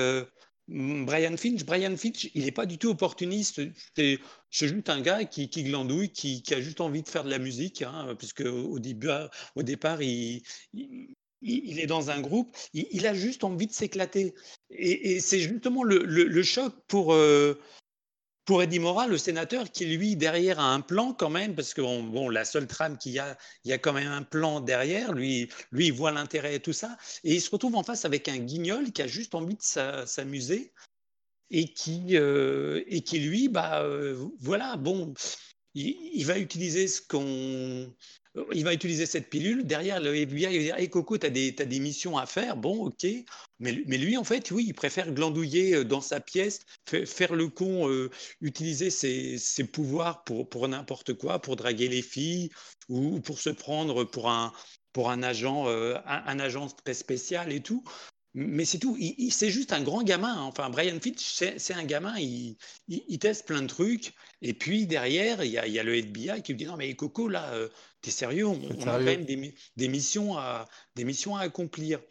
Brian 0.67 1.37
Finch, 1.37 1.63
Brian 1.63 1.95
Finch, 1.95 2.29
il 2.33 2.45
n'est 2.45 2.51
pas 2.51 2.65
du 2.65 2.77
tout 2.77 2.89
opportuniste. 2.89 3.61
C'est 3.95 4.19
juste 4.51 4.89
un 4.89 5.01
gars 5.01 5.25
qui, 5.25 5.47
glandouille, 5.47 6.09
qui, 6.09 6.43
a 6.51 6.61
juste 6.61 6.81
envie 6.81 7.03
de 7.03 7.09
faire 7.09 7.23
de 7.23 7.29
la 7.29 7.39
musique, 7.39 7.83
hein, 7.83 8.15
puisque 8.17 8.41
au, 8.41 8.79
début, 8.79 9.09
au 9.55 9.63
départ, 9.63 10.01
il, 10.01 10.41
est 11.43 11.85
dans 11.85 12.09
un 12.09 12.19
groupe, 12.19 12.55
il, 12.73 13.05
a 13.05 13.13
juste 13.13 13.43
envie 13.43 13.67
de 13.67 13.73
s'éclater. 13.73 14.33
Et, 14.71 15.19
c'est 15.19 15.39
justement 15.39 15.83
le, 15.83 16.43
choc 16.43 16.73
pour, 16.87 17.13
euh, 17.13 17.59
pour 18.45 18.61
Eddie 18.61 18.79
Mora, 18.79 19.07
le 19.07 19.17
sénateur, 19.17 19.71
qui 19.71 19.85
lui, 19.85 20.15
derrière, 20.15 20.59
a 20.59 20.73
un 20.73 20.81
plan 20.81 21.13
quand 21.13 21.29
même, 21.29 21.55
parce 21.55 21.73
que 21.73 21.81
bon, 21.81 22.29
la 22.29 22.45
seule 22.45 22.67
trame 22.67 22.97
qu'il 22.97 23.13
y 23.13 23.19
a, 23.19 23.37
il 23.63 23.71
y 23.71 23.73
a 23.73 23.77
quand 23.77 23.93
même 23.93 24.11
un 24.11 24.21
plan 24.21 24.61
derrière, 24.61 25.13
lui, 25.13 25.49
lui 25.71 25.87
il 25.87 25.93
voit 25.93 26.11
l'intérêt 26.11 26.55
et 26.55 26.59
tout 26.59 26.73
ça, 26.73 26.97
et 27.23 27.33
il 27.35 27.41
se 27.41 27.49
retrouve 27.49 27.75
en 27.75 27.83
face 27.83 28.05
avec 28.05 28.29
un 28.29 28.37
guignol 28.37 28.91
qui 28.91 29.01
a 29.01 29.07
juste 29.07 29.33
envie 29.35 29.55
de 29.55 30.05
s'amuser, 30.05 30.71
et 31.49 31.65
qui, 31.73 32.17
euh, 32.17 32.83
et 32.87 33.01
qui 33.01 33.19
lui, 33.19 33.49
bah, 33.49 33.81
euh, 33.83 34.27
voilà, 34.39 34.77
bon, 34.77 35.13
il, 35.73 36.23
va 36.25 36.37
utiliser 36.39 36.87
ce 36.87 37.01
qu'on 37.01 37.93
il 38.53 38.63
va 38.63 38.73
utiliser 38.73 39.05
cette 39.05 39.29
pilule. 39.29 39.65
Derrière, 39.65 39.99
le 39.99 40.15
FBI 40.15 40.53
il 40.53 40.57
va 40.57 40.63
dire 40.63 40.75
Hey 40.75 40.89
Coco, 40.89 41.17
tu 41.17 41.25
as, 41.27 41.29
des 41.29 41.79
missions 41.79 42.17
à 42.17 42.25
faire. 42.25 42.57
Bon, 42.57 42.85
ok. 42.85 43.05
Mais, 43.59 43.83
mais, 43.87 43.97
lui, 43.97 44.17
en 44.17 44.23
fait, 44.23 44.51
oui, 44.51 44.65
il 44.67 44.73
préfère 44.73 45.11
glandouiller 45.11 45.75
euh, 45.75 45.85
dans 45.85 46.01
sa 46.01 46.19
pièce, 46.19 46.65
faire 47.05 47.33
le 47.35 47.47
con, 47.47 47.89
euh, 47.89 48.09
utiliser 48.41 48.89
ses, 48.89 49.37
ses, 49.37 49.63
pouvoirs 49.63 50.23
pour, 50.25 50.49
pour 50.49 50.67
n'importe 50.67 51.13
quoi, 51.13 51.39
pour 51.39 51.55
draguer 51.55 51.87
les 51.87 52.01
filles 52.01 52.49
ou 52.89 53.21
pour 53.21 53.39
se 53.39 53.49
prendre 53.49 54.03
pour 54.03 54.29
un, 54.29 54.51
pour 54.91 55.09
un 55.09 55.23
agent, 55.23 55.67
euh, 55.69 55.95
un, 56.05 56.39
agent 56.39 56.67
très 56.83 56.93
spécial 56.93 57.53
et 57.53 57.61
tout. 57.61 57.83
Mais 58.33 58.65
c'est 58.65 58.79
tout. 58.79 58.97
Il, 58.99 59.31
c'est 59.31 59.49
juste 59.49 59.71
un 59.71 59.81
grand 59.81 60.03
gamin. 60.03 60.41
Enfin, 60.41 60.69
Brian 60.69 60.99
Fitch, 60.99 61.23
c'est 61.23 61.73
un 61.73 61.85
gamin. 61.85 62.17
Il, 62.19 62.57
il, 62.89 63.17
teste 63.17 63.47
plein 63.47 63.61
de 63.61 63.67
trucs. 63.67 64.13
Et 64.41 64.53
puis 64.53 64.87
derrière, 64.87 65.41
il 65.45 65.51
y 65.51 65.57
a, 65.57 65.65
il 65.65 65.71
y 65.71 65.79
a 65.79 65.83
le 65.83 65.95
FBI 65.95 66.41
qui 66.43 66.51
lui 66.51 66.57
dit 66.57 66.65
Non, 66.65 66.75
mais 66.75 66.93
Coco, 66.95 67.29
là, 67.29 67.53
t'es 68.01 68.11
sérieux 68.11 68.45
on, 68.45 68.81
a 68.81 68.97
quand 68.97 68.99
même 68.99 69.23
des, 69.23 69.55
des, 69.77 69.87
missions 69.87 70.37
à, 70.37 70.67
des 70.97 71.05
missions 71.05 71.37
à 71.37 71.43
accomplir. 71.43 72.01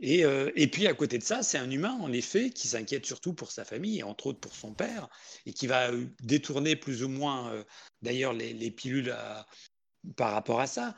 Et, 0.00 0.24
euh, 0.24 0.50
et, 0.54 0.68
puis 0.68 0.86
à 0.86 0.94
côté 0.94 1.18
de 1.18 1.24
ça, 1.24 1.42
c'est 1.42 1.58
un 1.58 1.70
humain, 1.70 1.98
en 2.00 2.12
effet, 2.12 2.50
qui 2.50 2.68
s'inquiète 2.68 3.04
surtout 3.04 3.34
pour 3.34 3.50
sa 3.50 3.64
famille, 3.64 3.98
et 3.98 4.02
entre 4.04 4.28
autres 4.28 4.40
pour 4.40 4.54
son 4.54 4.72
père, 4.72 5.08
et 5.44 5.52
qui 5.52 5.66
va 5.66 5.90
euh, 5.90 6.06
détourner 6.22 6.76
plus 6.76 7.02
ou 7.02 7.08
moins, 7.08 7.52
euh, 7.52 7.64
d'ailleurs, 8.02 8.32
les, 8.32 8.52
les, 8.52 8.70
pilules 8.70 9.14
par 10.16 10.32
rapport 10.32 10.60
à 10.60 10.68
ça. 10.68 10.94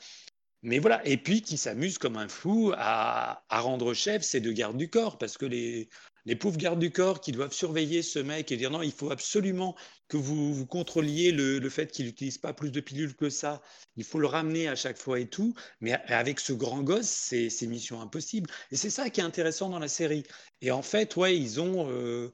Mais 0.62 0.78
voilà, 0.78 1.07
et 1.07 1.16
puis 1.16 1.40
qui 1.40 1.57
s'amuse 1.57 1.96
comme 1.96 2.18
un 2.18 2.28
fou 2.28 2.72
à, 2.76 3.42
à, 3.48 3.61
rendre 3.61 3.94
chef 3.94 4.22
ces 4.22 4.40
deux 4.40 4.53
gardes 4.53 4.76
du 4.76 4.90
corps, 4.90 5.16
parce 5.16 5.38
que 5.38 5.46
les, 5.46 5.88
les 6.27 6.37
pauvres 6.37 6.57
gardes 6.57 6.79
du 6.79 6.91
corps 6.91 7.21
qui 7.21 7.33
doivent 7.33 7.53
surveiller 7.53 8.03
ce 8.03 8.18
mec 8.18 8.53
et 8.53 8.57
dire 8.57 8.71
non, 8.71 8.83
il 8.83 8.93
faut 8.93 9.11
absolument 9.11 9.77
que 10.09 10.16
vous, 10.16 10.53
vous 10.53 10.66
contrôliez 10.66 11.33
le, 11.33 11.68
fait 11.71 11.91
qu'il 11.91 12.07
n'utilise 12.07 12.39
pas 12.39 12.53
plus 12.53 12.71
de 12.71 12.81
pilules 12.81 13.14
que 13.14 13.31
ça. 13.31 13.62
Il 13.97 14.05
faut 14.05 14.18
le 14.18 14.27
ramener 14.27 14.68
à 14.68 14.75
chaque 14.75 14.99
fois 14.99 15.21
et 15.21 15.29
tout. 15.29 15.55
Mais 15.81 15.93
avec 16.09 16.41
ce 16.41 16.53
grand 16.53 16.83
gosse, 16.83 17.09
c'est, 17.09 17.66
mission 17.66 18.01
impossible. 18.01 18.51
Et 18.73 18.77
c'est 18.77 18.91
ça 18.91 19.09
qui 19.09 19.21
est 19.21 19.25
intéressant 19.25 19.68
dans 19.68 19.79
la 19.79 19.89
série. 19.89 20.25
Et 20.61 20.71
en 20.71 20.83
fait, 20.83 21.16
ouais, 21.16 21.37
ils 21.37 21.61
ont, 21.61 21.89
euh, 21.91 22.33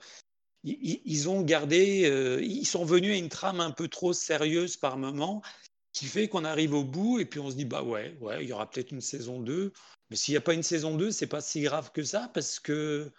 ils, 0.64 1.28
ont 1.28 1.42
gardé, 1.42 2.06
euh, 2.06 2.42
ils 2.42 2.66
sont 2.66 2.84
venus 2.84 3.12
à 3.12 3.18
une 3.18 3.28
trame 3.28 3.60
un 3.60 3.70
peu 3.70 3.88
trop 3.88 4.12
sérieuse 4.12 4.76
par 4.76 4.96
moment, 4.96 5.42
qui 5.92 6.06
fait 6.06 6.28
qu'on 6.28 6.44
arrive 6.44 6.74
au 6.74 6.84
bout 6.84 7.20
et 7.20 7.24
puis 7.24 7.40
on 7.40 7.50
se 7.50 7.56
dit 7.56 7.64
bah 7.64 7.82
ouais, 7.82 8.16
ouais, 8.20 8.42
il 8.42 8.48
y 8.48 8.52
aura 8.52 8.68
peut-être 8.68 8.90
une 8.90 9.00
saison 9.00 9.40
2. 9.40 9.72
Mais 10.10 10.16
s'il 10.16 10.32
n'y 10.32 10.38
a 10.38 10.42
pas 10.42 10.54
une 10.54 10.62
saison 10.62 10.96
2, 10.96 11.10
c'est 11.10 11.26
pas 11.26 11.40
si 11.40 11.62
grave 11.62 11.90
que 11.92 12.02
ça 12.02 12.30
parce 12.34 12.60
que 12.60 13.10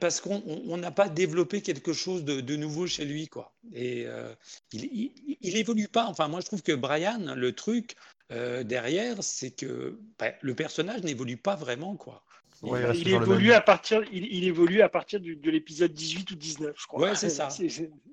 parce 0.00 0.20
qu'on 0.20 0.76
n'a 0.76 0.90
pas 0.90 1.08
développé 1.08 1.62
quelque 1.62 1.92
chose 1.92 2.24
de, 2.24 2.56
nouveau 2.56 2.86
chez 2.86 3.04
lui, 3.04 3.28
quoi. 3.28 3.52
Et 3.72 4.06
euh, 4.06 4.34
il, 4.72 5.12
il, 5.40 5.56
évolue 5.56 5.86
pas. 5.86 6.06
Enfin, 6.06 6.26
moi, 6.26 6.40
je 6.40 6.46
trouve 6.46 6.62
que 6.62 6.72
Brian, 6.72 7.34
le 7.36 7.52
truc 7.52 7.94
euh, 8.32 8.64
derrière, 8.64 9.22
c'est 9.22 9.52
que 9.52 9.98
ben, 10.18 10.34
le 10.40 10.54
personnage 10.54 11.02
n'évolue 11.02 11.36
pas 11.36 11.54
vraiment, 11.54 11.94
quoi. 11.94 12.24
Il, 12.62 13.08
évolue 13.08 13.52
à 13.52 13.60
partir, 13.60 14.02
il, 14.12 14.44
évolue 14.44 14.82
à 14.82 14.88
partir 14.88 15.20
de 15.20 15.50
l'épisode 15.50 15.92
18 15.92 16.30
ou 16.30 16.34
19, 16.34 16.76
je 16.78 16.86
crois. 16.86 17.00
Ouais, 17.00 17.14
c'est 17.14 17.30
ça. 17.30 17.48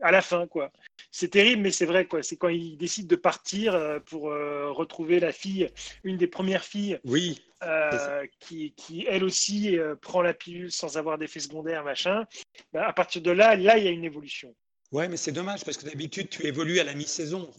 à 0.02 0.12
la 0.12 0.22
fin, 0.22 0.48
quoi. 0.48 0.72
C'est 1.12 1.30
terrible, 1.30 1.62
mais 1.62 1.72
c'est 1.72 1.86
vrai, 1.86 2.06
quoi. 2.06 2.24
C'est 2.24 2.36
quand 2.36 2.50
il 2.50 2.78
décide 2.78 3.08
de 3.08 3.16
partir 3.16 3.74
euh, 3.74 4.00
pour 4.00 4.24
retrouver 4.24 5.20
la 5.20 5.32
fille, 5.32 5.70
une 6.04 6.18
des 6.18 6.28
premières 6.28 6.64
filles. 6.64 7.00
Oui. 7.04 7.42
Euh, 7.64 8.28
qui, 8.40 8.74
qui, 8.74 9.06
elle 9.08 9.24
aussi 9.24 9.80
euh, 9.80 9.96
prend 9.96 10.22
la 10.22 10.34
pilule 10.34 10.72
sans 10.72 10.98
avoir 10.98 11.18
d'effet 11.18 11.40
secondaire, 11.40 11.84
machin. 11.84 12.26
Bah, 12.74 12.86
à 12.88 12.94
partir 12.94 13.22
de 13.22 13.32
là, 13.32 13.56
là, 13.56 13.78
il 13.78 13.86
y 13.86 13.88
a 13.88 13.92
une 13.92 14.04
évolution. 14.04 14.54
Ouais, 14.92 15.08
mais 15.08 15.18
c'est 15.18 15.32
dommage 15.32 15.64
parce 15.64 15.78
que 15.78 15.86
d'habitude, 15.86 16.30
tu 16.30 16.46
évolues 16.46 16.80
à 16.80 16.84
la 16.84 16.94
mi-saison. 16.94 17.50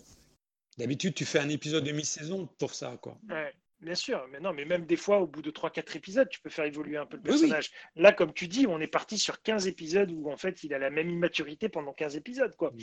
D'habitude, 0.79 1.15
tu 1.15 1.25
fais 1.25 1.41
un 1.41 1.49
épisode 1.49 1.83
de 1.83 1.93
mi-saison 1.93 2.47
pour 2.59 2.75
ça, 2.75 2.97
quoi. 3.01 3.19
Ouais, 3.29 3.53
bien 3.81 3.95
sûr, 3.95 4.27
mais 4.31 4.41
non, 4.41 4.53
mais 4.53 4.65
même 4.65 4.87
des 4.87 4.97
fois, 4.97 5.19
au 5.19 5.27
bout 5.27 5.43
de 5.43 5.51
3-4 5.51 5.97
épisodes, 5.97 6.29
tu 6.29 6.41
peux 6.41 6.51
faire 6.51 6.65
évoluer 6.65 6.97
un 6.97 7.07
peu 7.07 7.17
le 7.17 7.23
personnage. 7.23 7.71
Là, 7.95 8.13
comme 8.13 8.33
tu 8.33 8.49
dis, 8.49 8.67
on 8.67 8.81
est 8.81 8.87
parti 8.87 9.19
sur 9.19 9.43
15 9.43 9.67
épisodes 9.67 10.11
où 10.13 10.31
en 10.31 10.37
fait, 10.37 10.65
il 10.65 10.75
a 10.75 10.79
la 10.79 10.91
même 10.91 11.11
immaturité 11.11 11.69
pendant 11.69 11.93
15 11.93 12.17
épisodes, 12.17 12.55
quoi. 12.57 12.71
Mm. 12.71 12.79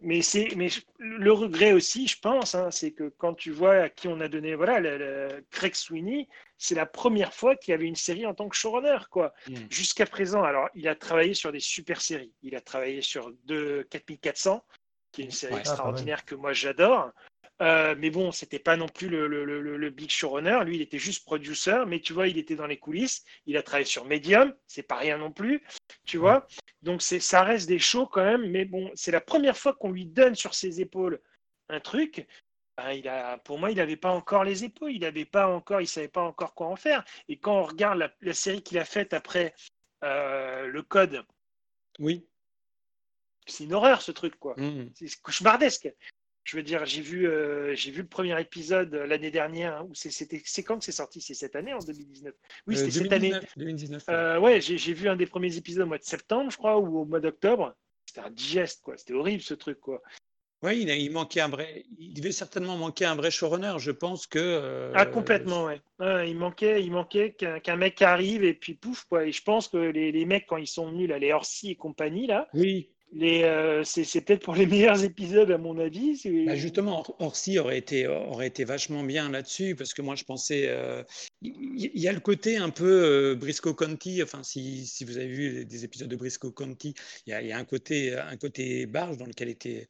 Mais, 0.00 0.20
c'est, 0.20 0.48
mais 0.56 0.68
le 0.98 1.32
regret 1.32 1.72
aussi, 1.72 2.06
je 2.06 2.18
pense, 2.18 2.54
hein, 2.54 2.70
c'est 2.70 2.92
que 2.92 3.08
quand 3.16 3.32
tu 3.32 3.50
vois 3.50 3.76
à 3.76 3.88
qui 3.88 4.08
on 4.08 4.20
a 4.20 4.28
donné, 4.28 4.54
voilà, 4.54 4.78
le, 4.78 5.42
Craig 5.50 5.74
Sweeney, 5.74 6.28
c'est 6.58 6.74
la 6.74 6.84
première 6.84 7.32
fois 7.32 7.56
qu'il 7.56 7.72
y 7.72 7.74
avait 7.74 7.86
une 7.86 7.96
série 7.96 8.26
en 8.26 8.34
tant 8.34 8.46
que 8.48 8.56
showrunner, 8.56 8.98
quoi. 9.10 9.32
Hmm. 9.48 9.54
Jusqu'à 9.70 10.04
présent, 10.04 10.42
alors, 10.42 10.68
il 10.74 10.86
a 10.86 10.94
travaillé 10.94 11.32
sur 11.32 11.50
des 11.50 11.60
super 11.60 12.02
séries. 12.02 12.32
Il 12.42 12.54
a 12.56 12.60
travaillé 12.60 13.00
sur 13.00 13.32
4400, 13.48 14.62
qui 15.12 15.22
est 15.22 15.24
une 15.24 15.30
série 15.30 15.56
extraordinaire 15.56 16.26
que 16.26 16.34
moi 16.34 16.52
j'adore. 16.52 17.10
Euh, 17.62 17.94
mais 17.98 18.10
bon, 18.10 18.32
c'était 18.32 18.58
pas 18.58 18.76
non 18.76 18.88
plus 18.88 19.08
le, 19.08 19.26
le, 19.26 19.44
le, 19.44 19.90
big 19.90 20.10
showrunner. 20.10 20.60
Lui, 20.64 20.76
il 20.76 20.82
était 20.82 20.98
juste 20.98 21.24
producer, 21.24 21.84
mais 21.86 22.00
tu 22.00 22.12
vois, 22.12 22.28
il 22.28 22.36
était 22.36 22.56
dans 22.56 22.66
les 22.66 22.76
coulisses. 22.76 23.24
Il 23.46 23.56
a 23.56 23.62
travaillé 23.62 23.86
sur 23.86 24.04
Medium, 24.04 24.54
c'est 24.66 24.82
pas 24.82 24.96
rien 24.96 25.16
non 25.16 25.32
plus, 25.32 25.62
tu 26.04 26.18
vois. 26.18 26.46
Donc 26.82 27.00
ça 27.00 27.42
reste 27.42 27.66
des 27.66 27.78
shows 27.78 28.06
quand 28.06 28.24
même, 28.24 28.50
mais 28.50 28.66
bon, 28.66 28.90
c'est 28.94 29.10
la 29.10 29.22
première 29.22 29.56
fois 29.56 29.72
qu'on 29.72 29.90
lui 29.90 30.04
donne 30.04 30.34
sur 30.34 30.54
ses 30.54 30.80
épaules 30.80 31.20
un 31.68 31.80
truc. 31.80 32.26
Ben, 32.76 32.92
il 32.92 33.08
a, 33.08 33.38
pour 33.38 33.58
moi, 33.58 33.70
il 33.70 33.78
n'avait 33.78 33.96
pas 33.96 34.10
encore 34.10 34.44
les 34.44 34.64
épaules, 34.64 34.92
il 34.92 35.00
n'avait 35.00 35.24
pas 35.24 35.48
encore, 35.48 35.80
il 35.80 35.88
savait 35.88 36.08
pas 36.08 36.22
encore 36.22 36.54
quoi 36.54 36.66
en 36.66 36.76
faire. 36.76 37.04
Et 37.28 37.38
quand 37.38 37.58
on 37.58 37.64
regarde 37.64 38.10
la, 38.20 38.34
série 38.34 38.62
qu'il 38.62 38.78
a 38.78 38.84
faite 38.84 39.14
après 39.14 39.54
euh, 40.04 40.66
le 40.66 40.82
Code, 40.82 41.24
oui, 41.98 42.26
c'est 43.46 43.64
une 43.64 43.72
horreur 43.72 44.02
ce 44.02 44.12
truc 44.12 44.38
quoi. 44.38 44.54
Mmh. 44.58 44.90
C'est 44.94 45.22
cauchemardesque. 45.22 45.88
Je 46.46 46.56
veux 46.56 46.62
dire, 46.62 46.86
j'ai 46.86 47.00
vu, 47.00 47.26
euh, 47.26 47.74
j'ai 47.74 47.90
vu 47.90 48.02
le 48.02 48.06
premier 48.06 48.40
épisode 48.40 48.94
l'année 48.94 49.32
dernière. 49.32 49.78
Hein, 49.78 49.88
c'était, 49.94 50.40
c'est 50.44 50.62
quand 50.62 50.78
que 50.78 50.84
c'est 50.84 50.92
sorti? 50.92 51.20
C'est 51.20 51.34
cette 51.34 51.56
année, 51.56 51.74
en 51.74 51.80
2019 51.80 52.32
Oui, 52.68 52.76
c'était 52.76 52.92
cette 52.92 53.12
année. 53.12 53.32
2019. 53.56 54.04
Euh, 54.08 54.38
ouais, 54.38 54.60
j'ai, 54.60 54.94
vu 54.94 55.08
un 55.08 55.16
des 55.16 55.26
premiers 55.26 55.56
épisodes 55.56 55.82
au 55.82 55.88
mois 55.88 55.98
de 55.98 56.04
septembre, 56.04 56.52
je 56.52 56.56
crois, 56.56 56.78
ou 56.78 57.00
au 57.00 57.04
mois 57.04 57.18
d'octobre. 57.18 57.74
C'était 58.06 58.20
un 58.20 58.30
digeste, 58.30 58.82
quoi. 58.84 58.96
C'était 58.96 59.14
horrible 59.14 59.42
ce 59.42 59.54
truc, 59.54 59.80
quoi. 59.80 60.00
Oui, 60.62 60.82
il, 60.82 60.88
il, 60.88 61.10
manquait 61.10 61.40
un 61.40 61.48
vrai. 61.48 61.84
Il 61.98 62.14
devait 62.14 62.30
certainement 62.30 62.76
manquer 62.76 63.06
un 63.06 63.16
vrai 63.16 63.32
showrunner. 63.32 63.74
Je 63.78 63.90
pense 63.90 64.28
que. 64.28 64.38
Euh, 64.38 64.92
ah, 64.94 65.04
complètement, 65.04 65.64
ouais. 65.64 65.80
il 66.28 66.36
manquait, 66.36 66.80
il 66.84 66.92
manquait 66.92 67.32
qu'un, 67.32 67.76
mec 67.76 68.00
arrive 68.02 68.44
et 68.44 68.54
puis 68.54 68.74
pouf, 68.74 69.04
quoi. 69.06 69.24
Et 69.24 69.32
je 69.32 69.42
pense 69.42 69.66
que 69.66 69.78
les, 69.78 70.12
les 70.12 70.24
mecs, 70.24 70.46
quand 70.46 70.58
ils 70.58 70.68
sont 70.68 70.92
venus, 70.92 71.08
là, 71.08 71.18
les 71.18 71.32
Orsi 71.32 71.72
et 71.72 71.74
compagnie, 71.74 72.28
là. 72.28 72.48
Oui. 72.54 72.88
Euh, 73.14 73.82
c'est 73.84 74.20
peut-être 74.20 74.42
pour 74.42 74.54
les 74.54 74.66
meilleurs 74.66 75.02
épisodes, 75.04 75.50
à 75.50 75.58
mon 75.58 75.78
avis. 75.78 76.20
Bah 76.46 76.56
justement, 76.56 77.04
Orsi 77.18 77.58
aurait 77.58 77.78
été, 77.78 78.04
vachement 78.64 79.02
bien 79.02 79.30
là-dessus, 79.30 79.74
parce 79.74 79.94
que 79.94 80.02
moi, 80.02 80.14
je 80.14 80.24
pensais. 80.24 80.64
Euh, 80.68 81.02
il 81.42 81.90
y, 81.94 82.08
a 82.08 82.12
le 82.12 82.20
côté 82.20 82.56
un 82.56 82.70
peu 82.70 82.84
euh, 82.84 83.34
Briscoe 83.34 83.74
Conti, 83.74 84.22
enfin, 84.22 84.42
si, 84.42 84.86
vous 85.06 85.16
avez 85.16 85.28
vu 85.28 85.64
des 85.64 85.84
épisodes 85.84 86.08
de 86.08 86.16
Briscoe 86.16 86.52
Conti, 86.52 86.94
il 87.26 87.30
y, 87.30 87.52
a, 87.52 87.58
un 87.58 87.64
côté, 87.64 88.14
un 88.14 88.36
côté 88.36 88.86
barge 88.86 89.16
dans 89.16 89.26
lequel 89.26 89.48
était. 89.48 89.88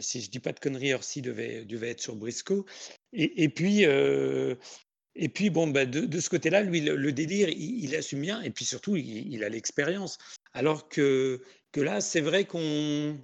si 0.00 0.20
je 0.20 0.30
dis 0.30 0.40
pas 0.40 0.52
de 0.52 0.60
conneries, 0.60 0.94
Orsi 0.94 1.22
devait, 1.22 1.66
être 1.82 2.00
sur 2.00 2.16
Briscoe. 2.16 2.64
Et, 3.12 3.48
puis. 3.48 3.82
et 3.82 5.28
puis, 5.28 5.50
bon, 5.50 5.68
bah, 5.68 5.86
de, 5.86 6.20
ce 6.20 6.28
côté-là, 6.28 6.62
lui, 6.62 6.80
le, 6.80 7.12
délire, 7.12 7.48
il, 7.48 7.96
assume 7.96 8.20
bien, 8.20 8.42
et 8.42 8.50
puis 8.50 8.64
surtout, 8.64 8.96
il, 8.96 9.32
il 9.32 9.42
a 9.42 9.48
l'expérience. 9.48 10.18
Alors 10.52 10.88
que 10.88 11.40
que 11.72 11.80
là, 11.80 12.00
c'est 12.00 12.20
vrai 12.20 12.44
qu'on 12.44 13.18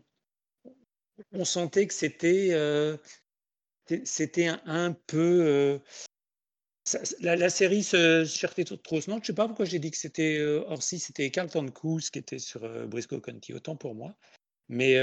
on 1.32 1.44
sentait 1.44 1.86
que 1.86 1.94
c'était 1.94 2.48
euh, 2.52 2.96
c'était 4.04 4.48
un, 4.64 4.92
peu. 4.92 5.44
Euh, 5.46 5.78
la, 7.20 7.50
série 7.50 7.82
se 7.82 8.24
cherchait 8.24 8.64
trop. 8.64 8.96
Non, 9.08 9.16
je 9.16 9.20
ne 9.20 9.24
sais 9.24 9.32
pas 9.32 9.46
pourquoi 9.46 9.64
j'ai 9.64 9.78
dit 9.78 9.90
que 9.90 9.96
c'était 9.96 10.38
euh, 10.38 10.64
Orsi, 10.68 10.98
c'était 10.98 11.30
Carlton 11.30 11.70
Cous 11.70 12.10
qui 12.10 12.18
était 12.18 12.38
sur 12.38 12.68
Briscoe 12.86 13.20
County, 13.20 13.54
autant 13.54 13.76
pour 13.76 13.94
moi. 13.94 14.14
Mais, 14.68 14.96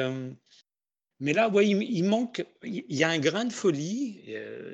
mais 1.20 1.32
là, 1.32 1.50
ouais, 1.50 1.68
il, 1.68 2.04
manque. 2.04 2.46
Il 2.64 2.84
y 2.90 3.04
a 3.04 3.10
un 3.10 3.20
grain 3.20 3.46
de 3.46 3.54
folie. 3.54 4.22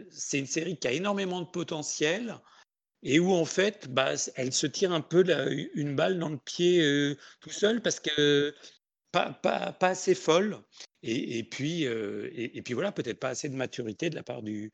c'est 0.09 0.39
une 0.39 0.47
série 0.47 0.77
qui 0.77 0.87
a 0.87 0.91
énormément 0.91 1.41
de 1.41 1.47
potentiel 1.47 2.39
et 3.03 3.19
où 3.19 3.31
en 3.31 3.45
fait, 3.45 3.87
bah, 3.89 4.13
elle 4.35 4.53
se 4.53 4.67
tire 4.67 4.91
un 4.91 5.01
peu 5.01 5.23
une 5.73 5.95
balle 5.95 6.19
dans 6.19 6.29
le 6.29 6.37
pied 6.37 6.81
euh, 6.81 7.17
tout 7.39 7.49
seul 7.49 7.81
parce 7.81 7.99
que 7.99 8.53
pas, 9.11 9.33
pas, 9.33 9.71
pas 9.71 9.89
assez 9.89 10.15
folle. 10.15 10.61
Et, 11.01 11.39
et 11.39 11.43
puis, 11.43 11.85
euh, 11.85 12.29
et, 12.33 12.61
puis 12.61 12.73
voilà, 12.73 12.91
peut-être 12.91 13.19
pas 13.19 13.29
assez 13.29 13.47
de 13.47 13.55
maturité 13.55 14.09
de 14.09 14.15
la 14.15 14.23
part 14.23 14.43
du, 14.43 14.71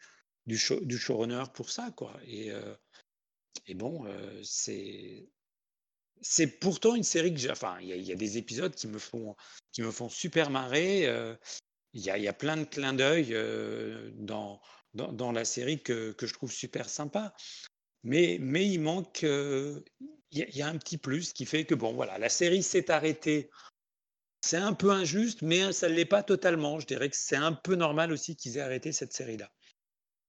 du, 0.47 0.57
show, 0.57 0.79
du 0.81 0.97
showrunner 0.97 1.43
pour 1.53 1.69
ça. 1.69 1.91
Quoi. 1.91 2.19
Et, 2.25 2.51
euh, 2.51 2.75
et 3.67 3.75
bon, 3.75 4.05
c'est. 4.43 5.27
C'est 6.21 6.47
pourtant 6.47 6.95
une 6.95 7.03
série 7.03 7.33
que 7.33 7.39
j'ai. 7.39 7.51
Enfin, 7.51 7.77
il 7.81 7.89
y, 7.89 8.11
a 8.11 8.15
des 8.15 8.37
épisodes 8.37 8.73
qui 8.73 8.87
me 8.87 8.97
font, 8.97 9.35
qui 9.73 9.81
me 9.83 9.91
font 9.91 10.09
super 10.09 10.49
marrer. 10.49 11.03
Il 11.93 12.01
y, 12.01 12.09
a, 12.09 12.17
y, 12.17 12.27
a, 12.27 12.33
plein 12.33 12.57
de 12.57 12.63
clins 12.63 12.93
d'œil 12.93 13.35
dans, 14.15 14.59
dans, 14.93 15.11
dans, 15.11 15.31
la 15.31 15.45
série 15.45 15.83
que, 15.83 16.13
que, 16.13 16.25
je 16.25 16.33
trouve 16.33 16.51
super 16.51 16.89
sympa. 16.89 17.35
Mais, 18.05 18.35
il 18.35 18.79
manque, 18.79 19.23
il 19.23 19.83
y, 20.31 20.61
a 20.61 20.67
un 20.67 20.77
petit 20.77 20.97
plus 20.97 21.33
qui 21.33 21.45
fait 21.45 21.65
que, 21.65 21.73
bon, 21.73 21.93
voilà, 21.93 22.19
la 22.19 22.29
série 22.29 22.61
s'est 22.61 22.91
arrêtée. 22.91 23.49
C'est 24.41 24.57
un 24.57 24.73
peu 24.73 24.91
injuste, 24.91 25.41
mais 25.41 25.73
ça 25.73 25.89
ne 25.89 25.95
l'est 25.95 26.05
pas 26.05 26.21
totalement. 26.21 26.79
Je 26.79 26.85
dirais 26.85 27.09
que 27.09 27.15
c'est 27.15 27.35
un 27.35 27.51
peu 27.51 27.75
normal 27.75 28.11
aussi 28.11 28.35
qu'ils 28.35 28.57
aient 28.57 28.61
arrêté 28.61 28.91
cette 28.91 29.11
série-là. 29.11 29.51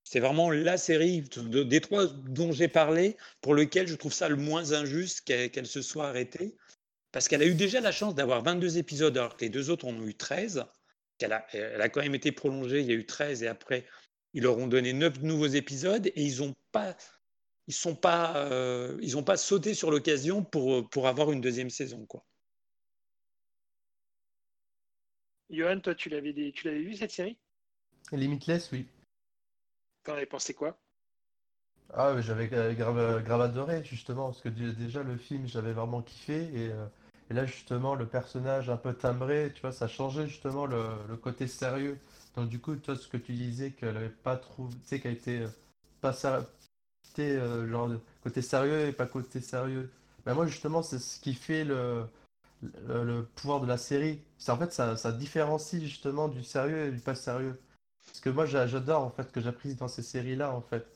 C'est 0.04 0.20
vraiment 0.20 0.50
la 0.50 0.78
série 0.78 1.22
des 1.22 1.80
trois 1.82 2.06
dont 2.06 2.50
j'ai 2.50 2.68
parlé 2.68 3.16
pour 3.42 3.54
lequel 3.54 3.88
je 3.88 3.94
trouve 3.94 4.14
ça 4.14 4.30
le 4.30 4.36
moins 4.36 4.72
injuste 4.72 5.22
qu'elle 5.26 5.66
se 5.66 5.82
soit 5.82 6.08
arrêtée. 6.08 6.56
Parce 7.12 7.28
qu'elle 7.28 7.42
a 7.42 7.46
eu 7.46 7.54
déjà 7.54 7.80
la 7.80 7.92
chance 7.92 8.14
d'avoir 8.14 8.42
22 8.42 8.78
épisodes, 8.78 9.16
alors 9.18 9.36
que 9.36 9.44
les 9.44 9.50
deux 9.50 9.68
autres 9.68 9.86
en 9.86 9.94
ont 9.94 10.06
eu 10.06 10.14
13. 10.14 10.64
Elle 11.18 11.32
a, 11.32 11.46
elle 11.52 11.82
a 11.82 11.88
quand 11.90 12.02
même 12.02 12.14
été 12.14 12.32
prolongée, 12.32 12.80
il 12.80 12.86
y 12.86 12.92
a 12.92 12.94
eu 12.94 13.04
13, 13.04 13.42
et 13.42 13.48
après, 13.48 13.84
ils 14.32 14.42
leur 14.42 14.56
ont 14.56 14.66
donné 14.66 14.92
9 14.92 15.22
nouveaux 15.22 15.46
épisodes, 15.46 16.06
et 16.06 16.22
ils 16.22 16.38
n'ont 16.38 16.54
pas 16.72 16.96
ils 17.66 17.74
sont 17.74 17.94
pas, 17.94 18.36
euh, 18.36 18.96
ils 19.02 19.16
ont 19.16 19.24
pas 19.24 19.36
sauté 19.36 19.74
sur 19.74 19.90
l'occasion 19.90 20.44
pour, 20.44 20.88
pour 20.88 21.08
avoir 21.08 21.32
une 21.32 21.40
deuxième 21.40 21.70
saison, 21.70 22.06
quoi. 22.06 22.24
Johan, 25.50 25.80
toi, 25.80 25.94
tu 25.94 26.08
l'avais, 26.08 26.32
tu 26.52 26.66
l'avais 26.66 26.82
vu 26.82 26.96
cette 26.96 27.12
série? 27.12 27.38
Limitless, 28.12 28.70
oui. 28.72 28.86
T'en 30.04 30.14
avais 30.14 30.26
pensé 30.26 30.54
quoi? 30.54 30.78
Ah, 31.94 32.20
j'avais 32.20 32.48
grave, 32.48 33.22
grave, 33.22 33.40
adoré, 33.40 33.84
justement, 33.84 34.26
parce 34.26 34.42
que 34.42 34.48
déjà, 34.48 35.02
le 35.02 35.16
film, 35.16 35.46
j'avais 35.46 35.72
vraiment 35.72 36.02
kiffé, 36.02 36.42
et, 36.52 36.72
euh, 36.72 36.86
et, 37.30 37.34
là, 37.34 37.46
justement, 37.46 37.94
le 37.94 38.06
personnage 38.06 38.70
un 38.70 38.76
peu 38.76 38.92
timbré, 38.92 39.52
tu 39.54 39.60
vois, 39.60 39.72
ça 39.72 39.86
changeait 39.86 40.26
justement 40.26 40.66
le, 40.66 40.84
le 41.08 41.16
côté 41.16 41.46
sérieux. 41.46 41.98
Donc, 42.34 42.48
du 42.48 42.60
coup, 42.60 42.74
toi, 42.76 42.96
ce 42.96 43.06
que 43.08 43.16
tu 43.16 43.32
disais, 43.32 43.70
qu'elle 43.70 43.94
n'avait 43.94 44.08
pas 44.08 44.36
trouvé, 44.36 44.74
tu 44.74 44.88
sais, 44.88 45.00
qu'elle 45.00 45.14
était 45.14 45.46
pas, 46.00 46.12
euh, 47.22 47.68
genre 47.68 47.90
côté 48.22 48.42
sérieux 48.42 48.88
et 48.88 48.92
pas 48.92 49.06
côté 49.06 49.40
sérieux. 49.40 49.90
Ben 50.24 50.34
moi 50.34 50.46
justement 50.46 50.82
c'est 50.82 50.98
ce 50.98 51.20
qui 51.20 51.34
fait 51.34 51.64
le, 51.64 52.04
le, 52.62 53.22
pouvoir 53.34 53.60
de 53.60 53.66
la 53.66 53.78
série. 53.78 54.20
C'est 54.38 54.52
en 54.52 54.58
fait 54.58 54.72
ça, 54.72 54.96
ça, 54.96 55.12
différencie 55.12 55.82
justement 55.82 56.28
du 56.28 56.42
sérieux 56.42 56.86
et 56.86 56.90
du 56.90 56.98
pas 56.98 57.14
sérieux. 57.14 57.60
Ce 58.12 58.20
que 58.20 58.30
moi 58.30 58.46
j'adore 58.46 59.02
en 59.02 59.10
fait 59.10 59.30
que 59.32 59.40
j'apprécie 59.40 59.76
dans 59.76 59.88
ces 59.88 60.02
séries 60.02 60.36
là 60.36 60.52
en 60.52 60.60
fait, 60.60 60.86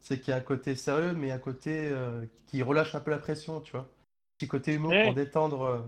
c'est 0.00 0.20
qu'il 0.20 0.30
y 0.30 0.34
a 0.34 0.36
un 0.36 0.40
côté 0.42 0.74
sérieux 0.74 1.12
mais 1.12 1.30
un 1.30 1.38
côté 1.38 1.88
euh, 1.90 2.24
qui 2.46 2.62
relâche 2.62 2.94
un 2.94 3.00
peu 3.00 3.10
la 3.10 3.18
pression, 3.18 3.60
tu 3.60 3.72
vois. 3.72 3.88
Petit 4.38 4.48
côté 4.48 4.74
humour 4.74 4.92
pour 5.04 5.14
détendre 5.14 5.62
euh, 5.62 5.80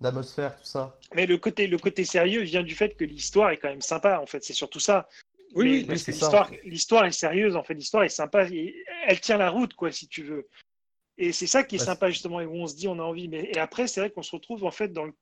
l'atmosphère, 0.00 0.56
tout 0.56 0.64
ça. 0.64 0.96
Mais 1.14 1.26
le 1.26 1.38
côté, 1.38 1.66
le 1.66 1.78
côté 1.78 2.04
sérieux 2.04 2.42
vient 2.42 2.62
du 2.62 2.74
fait 2.74 2.96
que 2.96 3.04
l'histoire 3.04 3.50
est 3.50 3.56
quand 3.56 3.68
même 3.68 3.82
sympa 3.82 4.20
en 4.20 4.26
fait, 4.26 4.44
c'est 4.44 4.52
surtout 4.52 4.80
ça. 4.80 5.08
Oui, 5.54 5.82
l'histoire, 5.88 6.50
l'histoire 6.64 7.04
est 7.06 7.12
sérieuse, 7.12 7.56
en 7.56 7.62
fait, 7.62 7.74
l'histoire 7.74 8.04
est 8.04 8.08
sympa, 8.08 8.46
elle 9.06 9.20
tient 9.20 9.38
la 9.38 9.50
route, 9.50 9.74
quoi, 9.74 9.90
si 9.90 10.06
tu 10.08 10.22
veux. 10.22 10.46
Et 11.16 11.32
c'est 11.32 11.46
ça 11.46 11.64
qui 11.64 11.76
est 11.76 11.78
Ouais, 11.78 11.84
sympa 11.84 12.10
justement, 12.10 12.40
et 12.40 12.46
où 12.46 12.54
on 12.54 12.66
se 12.66 12.76
dit 12.76 12.86
on 12.86 12.98
a 12.98 13.02
envie. 13.02 13.28
Mais 13.28 13.50
et 13.52 13.58
après, 13.58 13.88
c'est 13.88 14.00
vrai 14.00 14.10
qu'on 14.10 14.22
se 14.22 14.34
retrouve 14.36 14.64
en 14.64 14.70
fait 14.70 14.92
dans 14.92 15.04
le- 15.04 15.14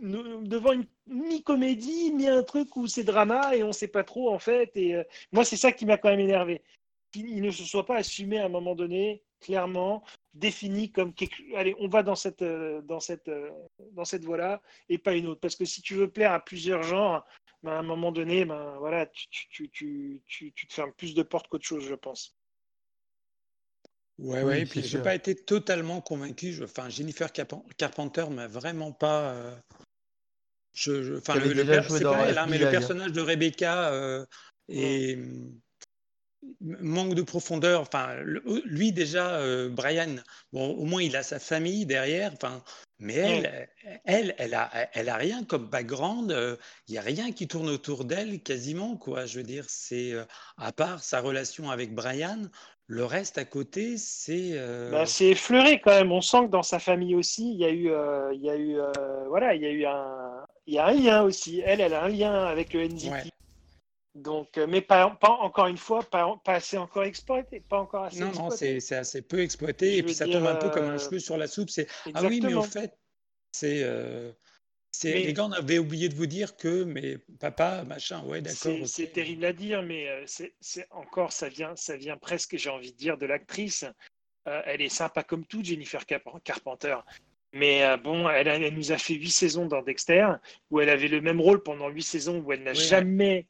ne- 0.00 0.44
devant 0.46 0.72
une 0.72 0.86
mi-comédie, 1.06 2.12
mi 2.12 2.26
un 2.26 2.42
truc 2.42 2.74
où 2.76 2.86
c'est 2.88 3.04
drama 3.04 3.54
et 3.54 3.62
on 3.62 3.72
sait 3.72 3.88
pas 3.88 4.02
trop 4.02 4.32
en 4.34 4.38
fait. 4.40 4.72
Et 4.74 4.96
euh, 4.96 5.04
moi, 5.32 5.44
c'est 5.44 5.56
ça 5.56 5.70
qui 5.70 5.86
m'a 5.86 5.96
quand 5.96 6.08
même 6.10 6.20
énervé. 6.20 6.62
Qu'il 7.12 7.28
il 7.28 7.40
ne 7.42 7.50
se 7.52 7.62
soit 7.64 7.86
pas 7.86 7.96
assumé 7.98 8.38
à 8.38 8.46
un 8.46 8.48
moment 8.48 8.74
donné, 8.74 9.22
clairement 9.40 10.02
défini 10.32 10.90
comme 10.90 11.14
quelque... 11.14 11.40
allez, 11.54 11.76
on 11.78 11.86
va 11.86 12.02
dans 12.02 12.16
cette 12.16 12.42
euh, 12.42 12.82
dans 12.82 12.98
cette 12.98 13.28
euh, 13.28 13.50
dans 13.92 14.04
cette 14.04 14.24
voie-là 14.24 14.60
et 14.88 14.98
pas 14.98 15.14
une 15.14 15.28
autre. 15.28 15.40
Parce 15.40 15.54
que 15.54 15.64
si 15.64 15.82
tu 15.82 15.94
veux 15.94 16.10
plaire 16.10 16.32
à 16.32 16.40
plusieurs 16.40 16.82
genres, 16.82 17.24
ben, 17.64 17.72
à 17.72 17.78
un 17.78 17.82
moment 17.82 18.12
donné, 18.12 18.44
ben 18.44 18.76
voilà, 18.78 19.06
tu, 19.06 19.26
tu, 19.28 19.48
tu, 19.48 19.68
tu, 19.70 20.22
tu- 20.26 20.52
tu 20.52 20.66
te 20.66 20.74
fermes 20.74 20.92
plus 20.92 21.14
de 21.14 21.22
portes 21.22 21.48
qu'autre 21.48 21.64
chose, 21.64 21.84
je 21.88 21.94
pense. 21.94 22.36
Ouais, 24.18 24.38
Oui, 24.38 24.44
ouais, 24.44 24.60
et 24.60 24.66
puis 24.66 24.82
j'ai 24.82 24.88
sûr. 24.88 25.02
pas 25.02 25.14
été 25.14 25.34
totalement 25.34 26.00
convaincu. 26.00 26.52
Je- 26.52 26.64
Enfin, 26.64 26.88
Jennifer 26.88 27.32
Carpen- 27.32 27.64
Carpenter 27.76 28.26
m'a 28.30 28.46
vraiment 28.46 28.92
pas. 28.92 29.32
euh, 29.32 29.56
Je, 30.74 31.02
je- 31.02 31.14
enfin, 31.14 31.36
le, 31.36 31.50
per- 31.64 32.02
pas 32.02 32.28
elle, 32.28 32.38
hein, 32.38 32.46
mais 32.48 32.58
le 32.58 32.66
FBI, 32.66 32.70
personnage 32.70 33.12
de 33.12 33.20
Rebecca 33.20 33.92
euh, 33.92 34.26
manque 36.60 37.14
de 37.14 37.22
profondeur. 37.22 37.80
Enfin, 37.80 38.16
lui 38.64 38.92
déjà, 38.92 39.36
euh, 39.38 39.68
Brian, 39.68 40.16
bon, 40.52 40.70
au 40.74 40.84
moins 40.84 41.02
il 41.02 41.16
a 41.16 41.22
sa 41.22 41.38
famille 41.38 41.86
derrière. 41.86 42.32
Enfin, 42.34 42.62
mais 42.98 43.14
elle, 43.14 43.68
elle, 44.04 44.34
elle 44.38 44.54
a, 44.54 44.70
elle 44.92 45.08
a 45.08 45.16
rien 45.16 45.44
comme 45.44 45.66
background. 45.68 46.30
euh, 46.32 46.56
Il 46.88 46.94
y 46.94 46.98
a 46.98 47.02
rien 47.02 47.32
qui 47.32 47.48
tourne 47.48 47.68
autour 47.68 48.04
d'elle 48.04 48.40
quasiment, 48.42 48.96
quoi. 48.96 49.26
Je 49.26 49.38
veux 49.38 49.44
dire, 49.44 49.64
c'est 49.68 50.12
euh, 50.12 50.24
à 50.56 50.72
part 50.72 51.02
sa 51.02 51.20
relation 51.20 51.70
avec 51.70 51.94
Brian, 51.94 52.42
le 52.86 53.04
reste 53.04 53.38
à 53.38 53.44
côté, 53.44 53.96
c'est. 53.98 54.50
euh, 54.54 54.90
Ben, 54.90 55.06
c'est 55.06 55.28
effleuré 55.30 55.80
quand 55.80 55.90
même. 55.92 56.12
On 56.12 56.20
sent 56.20 56.42
que 56.46 56.50
dans 56.50 56.62
sa 56.62 56.78
famille 56.78 57.14
aussi, 57.14 57.50
il 57.52 57.58
y 57.58 57.64
a 57.64 57.70
eu, 57.70 57.90
euh, 57.90 58.32
il 58.34 58.42
y 58.42 58.50
a 58.50 58.56
eu, 58.56 58.78
euh, 58.78 58.92
voilà, 59.28 59.54
il 59.54 59.62
y 59.62 59.66
a 59.66 59.70
eu 59.70 59.84
un, 59.86 60.44
il 60.66 60.74
y 60.74 60.78
a 60.78 60.86
un 60.86 60.92
lien 60.92 61.22
aussi. 61.22 61.60
Elle, 61.64 61.80
elle 61.80 61.94
a 61.94 62.04
un 62.04 62.08
lien 62.08 62.44
avec 62.44 62.72
le 62.74 62.82
NZT. 62.84 63.10
Ouais. 63.10 63.33
Donc, 64.14 64.58
euh, 64.58 64.66
mais 64.68 64.80
pas, 64.80 65.10
pas 65.10 65.30
encore 65.30 65.66
une 65.66 65.76
fois, 65.76 66.02
pas, 66.02 66.40
pas 66.44 66.54
assez 66.54 66.78
encore 66.78 67.04
exploité, 67.04 67.60
pas 67.60 67.80
encore 67.80 68.04
assez 68.04 68.20
Non, 68.20 68.26
non, 68.26 68.30
exploité. 68.30 68.56
c'est 68.56 68.80
c'est 68.80 68.96
assez 68.96 69.22
peu 69.22 69.40
exploité 69.40 69.94
Je 69.94 69.98
et 69.98 70.02
puis 70.04 70.14
ça 70.14 70.24
dire, 70.26 70.38
tombe 70.38 70.46
un 70.46 70.54
peu 70.54 70.70
comme 70.70 70.84
un 70.84 70.94
euh, 70.94 70.98
cheveu 70.98 71.18
sur 71.18 71.36
la 71.36 71.48
soupe. 71.48 71.70
C'est 71.70 71.88
ah 72.14 72.22
oui, 72.24 72.40
mais 72.40 72.54
au 72.54 72.62
fait, 72.62 72.96
c'est 73.50 73.82
euh, 73.82 74.30
les 75.02 75.32
gars, 75.32 75.46
on 75.46 75.52
avait 75.52 75.78
oublié 75.78 76.08
de 76.08 76.14
vous 76.14 76.26
dire 76.26 76.56
que 76.56 76.84
mais 76.84 77.18
papa, 77.40 77.82
machin, 77.84 78.22
ouais, 78.24 78.40
d'accord. 78.40 78.86
C'est 78.86 79.12
terrible 79.12 79.44
à 79.46 79.52
dire, 79.52 79.82
mais 79.82 80.08
euh, 80.08 80.22
c'est 80.26 80.54
c'est 80.60 80.86
encore, 80.92 81.32
ça 81.32 81.48
vient, 81.48 81.74
ça 81.74 81.96
vient 81.96 82.16
presque, 82.16 82.56
j'ai 82.56 82.70
envie 82.70 82.92
de 82.92 82.96
dire, 82.96 83.18
de 83.18 83.26
l'actrice. 83.26 83.84
Euh, 84.46 84.62
elle 84.66 84.80
est 84.82 84.90
sympa 84.90 85.24
comme 85.24 85.44
tout, 85.44 85.64
Jennifer 85.64 86.04
Carp- 86.06 86.40
Carpenter. 86.44 86.98
Mais 87.52 87.82
euh, 87.84 87.96
bon, 87.96 88.28
elle, 88.28 88.46
elle 88.46 88.74
nous 88.74 88.92
a 88.92 88.98
fait 88.98 89.14
huit 89.14 89.30
saisons 89.30 89.66
dans 89.66 89.82
Dexter, 89.82 90.28
où 90.70 90.80
elle 90.80 90.90
avait 90.90 91.08
le 91.08 91.20
même 91.20 91.40
rôle 91.40 91.62
pendant 91.62 91.88
huit 91.88 92.02
saisons, 92.02 92.38
où 92.40 92.52
elle 92.52 92.62
n'a 92.62 92.74
jamais 92.74 93.46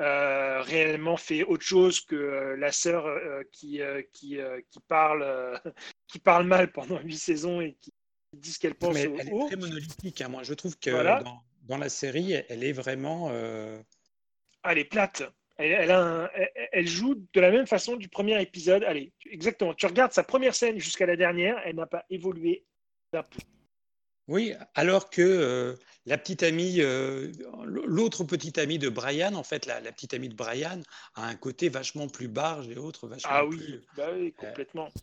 euh, 0.00 0.60
réellement 0.62 1.16
fait 1.16 1.44
autre 1.44 1.64
chose 1.64 2.00
que 2.00 2.16
euh, 2.16 2.56
la 2.56 2.72
sœur 2.72 3.06
euh, 3.06 3.42
qui, 3.52 3.80
qui, 4.12 4.38
qui, 4.70 4.80
parle, 4.88 5.60
qui 6.08 6.18
parle 6.18 6.46
mal 6.46 6.72
pendant 6.72 7.00
huit 7.00 7.18
saisons 7.18 7.60
et 7.60 7.74
qui 7.80 7.92
dit 8.32 8.52
ce 8.52 8.58
qu'elle 8.58 8.74
pense 8.74 8.94
Mais 8.94 9.06
au 9.06 9.16
elle 9.18 9.28
est 9.28 9.46
très 9.46 9.56
monolithique. 9.56 10.20
hein. 10.20 10.28
Moi, 10.28 10.42
je 10.42 10.54
trouve 10.54 10.76
que 10.78 10.90
Voilà. 10.90 11.22
dans, 11.22 11.40
dans 11.62 11.78
la 11.78 11.88
série, 11.88 12.32
elle 12.48 12.64
est 12.64 12.72
vraiment. 12.72 13.30
elle 13.32 14.78
est 14.78 14.84
plate. 14.84 15.22
Elle, 15.56 15.70
elle 15.70 15.90
a 15.92 16.00
un- 16.24 16.30
elle, 16.34 16.50
elle 16.72 16.88
joue 16.88 17.14
de 17.32 17.40
la 17.40 17.52
même 17.52 17.68
façon 17.68 17.94
du 17.94 18.08
premier 18.08 18.42
épisode. 18.42 18.82
Allez, 18.82 19.12
exactement. 19.30 19.72
Tu 19.74 19.86
regardes 19.86 20.10
sa 20.12 20.24
première 20.24 20.54
scène 20.56 20.80
jusqu'à 20.80 21.06
la 21.06 21.14
dernière, 21.16 21.62
elle 21.64 21.76
n'a 21.76 21.86
pas 21.86 22.04
évolué 22.10 22.64
d'un 23.12 23.22
peu. 23.22 23.38
Oui, 24.26 24.52
alors 24.74 25.10
que 25.10 25.76
la 26.06 26.18
petite 26.18 26.42
amie, 26.42 26.80
euh, 26.80 27.32
l'autre 27.64 28.24
petite 28.24 28.58
amie 28.58 28.78
de 28.78 28.88
Brian, 28.88 29.34
en 29.34 29.42
fait, 29.42 29.66
la, 29.66 29.80
la 29.80 29.92
petite 29.92 30.14
amie 30.14 30.28
de 30.28 30.34
Brian, 30.34 30.80
a 31.14 31.26
un 31.26 31.34
côté 31.34 31.68
vachement 31.68 32.08
plus 32.08 32.28
barge 32.28 32.68
et 32.68 32.76
autres 32.76 33.06
vachement 33.06 33.30
Ah 33.32 33.44
plus. 33.48 33.58
oui, 33.58 33.80
bah 33.96 34.08
oui, 34.14 34.32
complètement. 34.32 34.88
ça- 34.90 35.00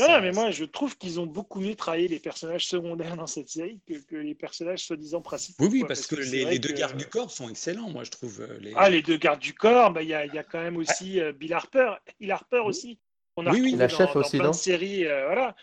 non, 0.00 0.08
non, 0.14 0.20
mais 0.20 0.30
moi, 0.30 0.50
je 0.52 0.64
trouve 0.64 0.96
qu'ils 0.96 1.18
ont 1.18 1.26
beaucoup 1.26 1.60
mieux 1.60 1.74
travaillé 1.74 2.06
les 2.06 2.20
personnages 2.20 2.66
secondaires 2.68 3.16
dans 3.16 3.26
cette 3.26 3.48
série 3.48 3.80
que, 3.86 3.94
que 3.94 4.14
les 4.14 4.34
personnages 4.36 4.84
soi-disant 4.84 5.20
principaux. 5.22 5.64
Oui, 5.64 5.70
oui, 5.72 5.78
quoi, 5.80 5.88
parce, 5.88 6.06
que, 6.06 6.14
les, 6.14 6.58
deux 6.60 6.68
que- 6.68 6.74
gardes 6.74 6.96
du 6.96 7.06
corps 7.06 7.32
sont 7.32 7.48
excellents, 7.48 7.90
moi, 7.90 8.04
je 8.04 8.10
trouve. 8.10 8.40
euh, 8.40 8.58
Les... 8.60 8.72
Ah, 8.76 8.90
les 8.90 9.02
deux 9.02 9.16
gardes 9.16 9.40
du 9.40 9.54
corps, 9.54 9.92
bah, 9.92 10.02
il 10.02 10.08
y, 10.08 10.14
a, 10.14 10.24
y 10.26 10.38
a 10.38 10.44
quand 10.44 10.60
même 10.62 10.76
aussi 10.76 11.20
euh, 11.20 11.32
Bill 11.32 11.52
Harper. 11.52 11.94
Bill 12.20 12.30
Harper 12.30 12.58
aussi. 12.64 12.98
On 13.36 13.46
a 13.46 13.50
Oui, 13.52 13.60
oui, 13.60 13.72
la 13.76 13.88
dans, 13.88 13.96
chef 13.96 14.14
dans 14.14 14.20
aussi, 14.20 14.36
plein 14.36 14.46
non? 14.46 14.50
de 14.52 14.56
séries. 14.56 15.04
euh, 15.04 15.26
voilà. 15.26 15.56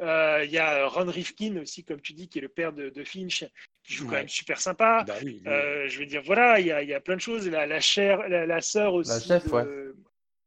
Euh, 0.00 0.44
Il 0.46 0.50
y 0.50 0.58
a 0.58 0.86
Ron 0.88 1.10
Rifkin 1.10 1.56
aussi, 1.58 1.84
comme 1.84 2.00
tu 2.00 2.14
dis, 2.14 2.28
qui 2.28 2.38
est 2.38 2.42
le 2.42 2.48
père 2.48 2.72
de, 2.72 2.88
de 2.88 3.04
Finch, 3.04 3.44
qui 3.82 3.94
joue 3.94 4.06
quand 4.06 4.12
même 4.16 4.28
super 4.28 4.60
sympa. 4.60 5.04
Bah 5.06 5.16
oui, 5.24 5.42
Euh, 5.46 5.88
je 5.88 5.98
veux 5.98 6.06
dire, 6.06 6.22
voilà, 6.24 6.60
il 6.60 6.66
y 6.66 6.72
a, 6.72 6.82
il 6.82 6.88
y 6.88 6.94
a 6.94 7.00
plein 7.00 7.16
de 7.16 7.20
choses. 7.20 7.48
La, 7.48 7.66
la, 7.66 7.80
chair, 7.80 8.28
la, 8.28 8.46
la 8.46 8.60
sœur 8.60 8.94
aussi. 8.94 9.10
La 9.10 9.20
chef, 9.40 9.46
de- 9.46 9.52
ouais. 9.52 9.64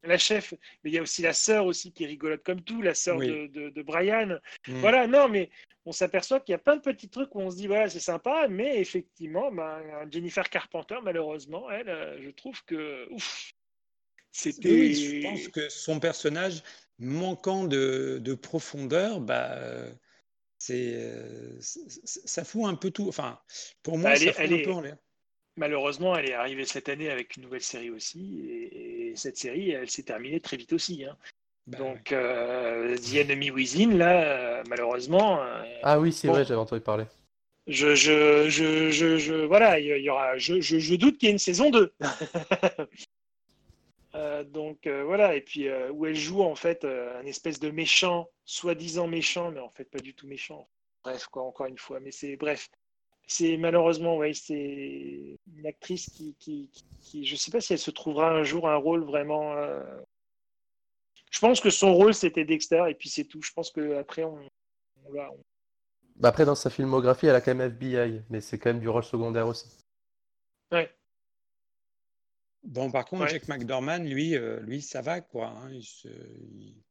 La 0.04 0.20
chef, 0.20 0.54
mais 0.84 0.92
il 0.92 0.94
y 0.94 1.00
a 1.00 1.02
aussi 1.02 1.24
la 1.24 1.34
sœur 1.34 1.66
aussi 1.66 1.92
qui 1.92 2.04
est 2.04 2.08
rigolote 2.08 2.44
comme 2.44 2.62
tout, 2.62 2.82
la 2.84 2.94
sœur 2.94 3.18
Oui. 3.18 3.28
de, 3.28 3.48
de, 3.48 3.70
de 3.72 3.82
Brian. 3.82 4.38
Mm. 4.68 4.80
Voilà, 4.80 5.08
non, 5.08 5.28
mais 5.28 5.50
on 5.84 5.92
s'aperçoit 5.92 6.40
qu'il 6.40 6.54
y 6.54 6.56
a 6.56 6.60
plein 6.60 6.76
de 6.76 6.82
petits 6.82 7.10
trucs 7.10 7.34
où 7.34 7.42
on 7.42 7.50
se 7.50 7.56
dit, 7.56 7.66
voilà, 7.66 7.90
c'est 7.90 8.00
sympa, 8.00 8.48
mais 8.48 8.80
effectivement, 8.80 9.52
ben, 9.52 9.82
Jennifer 10.12 10.48
Carpenter, 10.48 10.98
malheureusement, 11.04 11.72
elle, 11.72 11.90
euh, 11.90 12.22
je 12.22 12.30
trouve 12.30 12.64
que, 12.66 13.08
ouf, 13.12 13.52
c'était. 14.32 14.70
Oui, 14.70 14.94
je 14.94 15.22
pense 15.24 15.48
que 15.48 15.70
son 15.70 16.00
personnage, 16.00 16.62
manquant 17.00 17.66
de, 17.66 18.20
de 18.22 18.34
profondeur, 18.36 19.20
bah, 19.20 19.54
euh, 19.54 19.92
c'est, 20.66 20.93
euh, 20.95 21.59
ça 21.59 22.43
fout 22.43 22.66
un 22.66 22.76
peu 22.76 22.89
tout. 22.91 23.07
Enfin, 23.07 23.39
pour 23.84 23.97
moi, 23.97 24.11
Elle 24.13 24.20
ça 24.20 24.26
est- 24.26 24.32
fout 24.32 24.41
elle 24.43 24.53
un 24.53 24.57
est- 24.57 24.61
peu 24.63 24.72
en 24.72 24.82
l'air. 24.82 24.97
Malheureusement, 25.57 26.16
elle 26.18 26.30
est 26.30 26.34
arrivée 26.34 26.66
cette 26.66 26.89
année 26.89 27.09
avec 27.09 27.38
une 27.38 27.43
nouvelle 27.43 27.61
série 27.61 27.89
aussi, 27.89 28.41
et, 28.49 29.09
et 29.11 29.16
cette 29.16 29.38
série, 29.38 29.72
elle 29.72 29.89
s'est 29.89 30.03
terminée 30.03 30.39
très 30.41 30.57
vite 30.57 30.74
aussi. 30.74 31.05
hein. 31.05 31.16
Bah, 31.68 31.78
Donc, 31.78 32.11
euh, 32.11 32.97
The 32.97 33.16
Enemy 33.16 33.51
Within, 33.51 33.95
là, 33.97 34.59
euh, 34.59 34.63
malheureusement, 34.68 35.39
Ah 35.84 35.99
oui, 35.99 36.11
c'est 36.11 36.28
Bon. 36.28 36.34
vrai, 36.34 36.43
j'avais 36.45 36.59
entendu 36.59 36.82
parler. 36.82 37.05
je, 37.68 37.95
je, 37.95 38.49
je, 38.49 38.89
je, 38.91 39.18
je- 39.18 39.45
voilà, 39.45 39.80
il 39.80 40.03
y 40.03 40.09
aura, 40.09 40.38
je, 40.38 40.59
je, 40.61 40.78
je 40.80 40.95
doute 40.95 41.18
qu'il 41.18 41.28
y 41.28 41.30
ait 41.30 41.34
une 41.34 41.39
saison 41.39 41.70
2. 41.70 41.93
Euh, 44.16 44.43
donc 44.45 44.88
euh, 44.88 45.03
voilà, 45.03 45.36
et 45.36 45.41
puis 45.41 45.68
euh, 45.68 45.91
où 45.91 46.05
elle 46.05 46.16
joue 46.16 46.41
en 46.41 46.55
fait 46.55 46.86
un 46.86 47.26
espèce 47.26 47.59
de 47.59 47.70
méchant, 47.70 48.30
soi-disant 48.45 49.07
méchant, 49.07 49.51
mais 49.51 49.59
en 49.59 49.70
fait 49.72 49.86
pas 49.86 49.99
du 49.99 50.13
tout 50.13 50.28
méchant. 50.28 50.68
Bref, 51.03 51.28
quoi, 51.28 51.43
encore 51.43 51.66
une 51.68 51.78
fois, 51.78 51.99
mais 51.99 52.11
c'est 52.11 52.38
bref. 52.38 52.70
C'est 53.28 53.57
malheureusement, 53.57 54.18
ouais, 54.18 54.34
c'est 54.34 55.38
une 55.57 55.66
actrice 55.68 56.07
qui, 56.09 56.36
qui, 56.39 56.70
qui, 56.74 56.86
qui- 57.01 57.26
je 57.26 57.36
sais 57.36 57.51
pas 57.51 57.61
si 57.61 57.74
elle 57.74 57.80
se 57.80 57.91
trouvera 57.91 58.32
un 58.32 58.43
jour 58.43 58.70
un 58.70 58.75
rôle 58.78 59.04
vraiment. 59.04 59.54
euh, 59.58 59.83
Je 61.32 61.39
pense 61.39 61.59
que 61.59 61.70
son 61.70 61.93
rôle 61.93 62.13
c'était 62.13 62.46
Dexter 62.46 62.86
et 62.89 62.96
puis 62.96 63.09
c'est 63.09 63.25
tout. 63.25 63.42
Je 63.42 63.51
pense 63.51 63.70
que 63.71 63.97
après 63.97 64.24
on, 64.24 64.39
on 65.05 65.13
l'a- 65.13 65.32
on- 65.32 65.43
Bah 66.16 66.29
après, 66.29 66.46
dans 66.46 66.55
sa 66.55 66.70
filmographie, 66.70 67.28
elle 67.28 67.36
a 67.36 67.42
quand 67.42 67.54
même 67.54 67.70
FBI, 67.71 68.21
mais 68.29 68.39
c'est 68.39 68.58
quand 68.58 68.70
même 68.70 68.79
du 68.79 68.87
rôle 68.89 69.04
secondaire 69.04 69.47
aussi. 69.47 69.67
Bon, 72.66 72.92
par 72.92 73.05
contre, 73.05 73.24
Ouais. 73.24 73.29
Jack 73.29 73.47
McDorman, 73.47 74.05
lui, 74.08 74.36
euh, 74.36 74.59
lui, 74.62 74.82
ça 74.82 75.01
va, 75.01 75.21
quoi. 75.21 75.50
hein, 75.50 75.71
il 75.71 75.83
se- 75.83 76.08
il- 76.08 76.82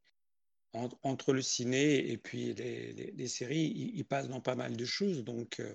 en- 0.73 0.89
entre 1.03 1.33
le 1.33 1.43
ciné 1.43 2.11
et 2.11 2.17
puis 2.19 2.53
les, 2.55 2.93
les- 2.93 3.13
les 3.13 3.29
séries, 3.29 3.73
il, 3.75 3.97
il 3.97 4.05
passe 4.05 4.29
dans 4.29 4.41
pas 4.41 4.55
mal 4.57 4.77
de 4.77 4.85
choses. 4.85 5.23
Donc, 5.25 5.61
euh, 5.61 5.75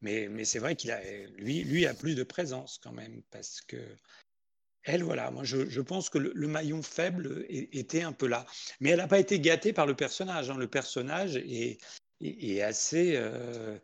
mais 0.00 0.28
mais 0.28 0.44
c'est 0.44 0.58
vrai 0.58 0.76
qu'il 0.76 0.90
a, 0.90 1.00
lui, 1.36 1.62
lui 1.64 1.86
a 1.86 1.94
plus 1.94 2.14
de 2.14 2.22
présence 2.24 2.78
quand 2.82 2.92
même, 2.92 3.22
parce 3.30 3.60
que 3.60 3.76
elle, 4.84 5.02
voilà, 5.02 5.30
moi, 5.30 5.44
je, 5.44 5.68
je 5.68 5.80
pense 5.82 6.08
que 6.08 6.16
le, 6.18 6.32
le 6.34 6.48
maillon 6.48 6.82
faible 6.82 7.44
était 7.48 8.02
un 8.02 8.12
peu 8.12 8.26
là. 8.26 8.46
Mais 8.80 8.90
elle 8.90 8.96
n'a 8.98 9.08
pas 9.08 9.18
été 9.18 9.38
gâtée 9.38 9.72
par 9.74 9.86
le 9.86 9.94
personnage. 9.94 10.48
hein. 10.48 10.56
Le 10.56 10.68
personnage 10.68 11.36
est, 11.36 11.78
est, 12.22 12.44
est 12.56 12.62
assez, 12.62 13.12
euh, 13.16 13.78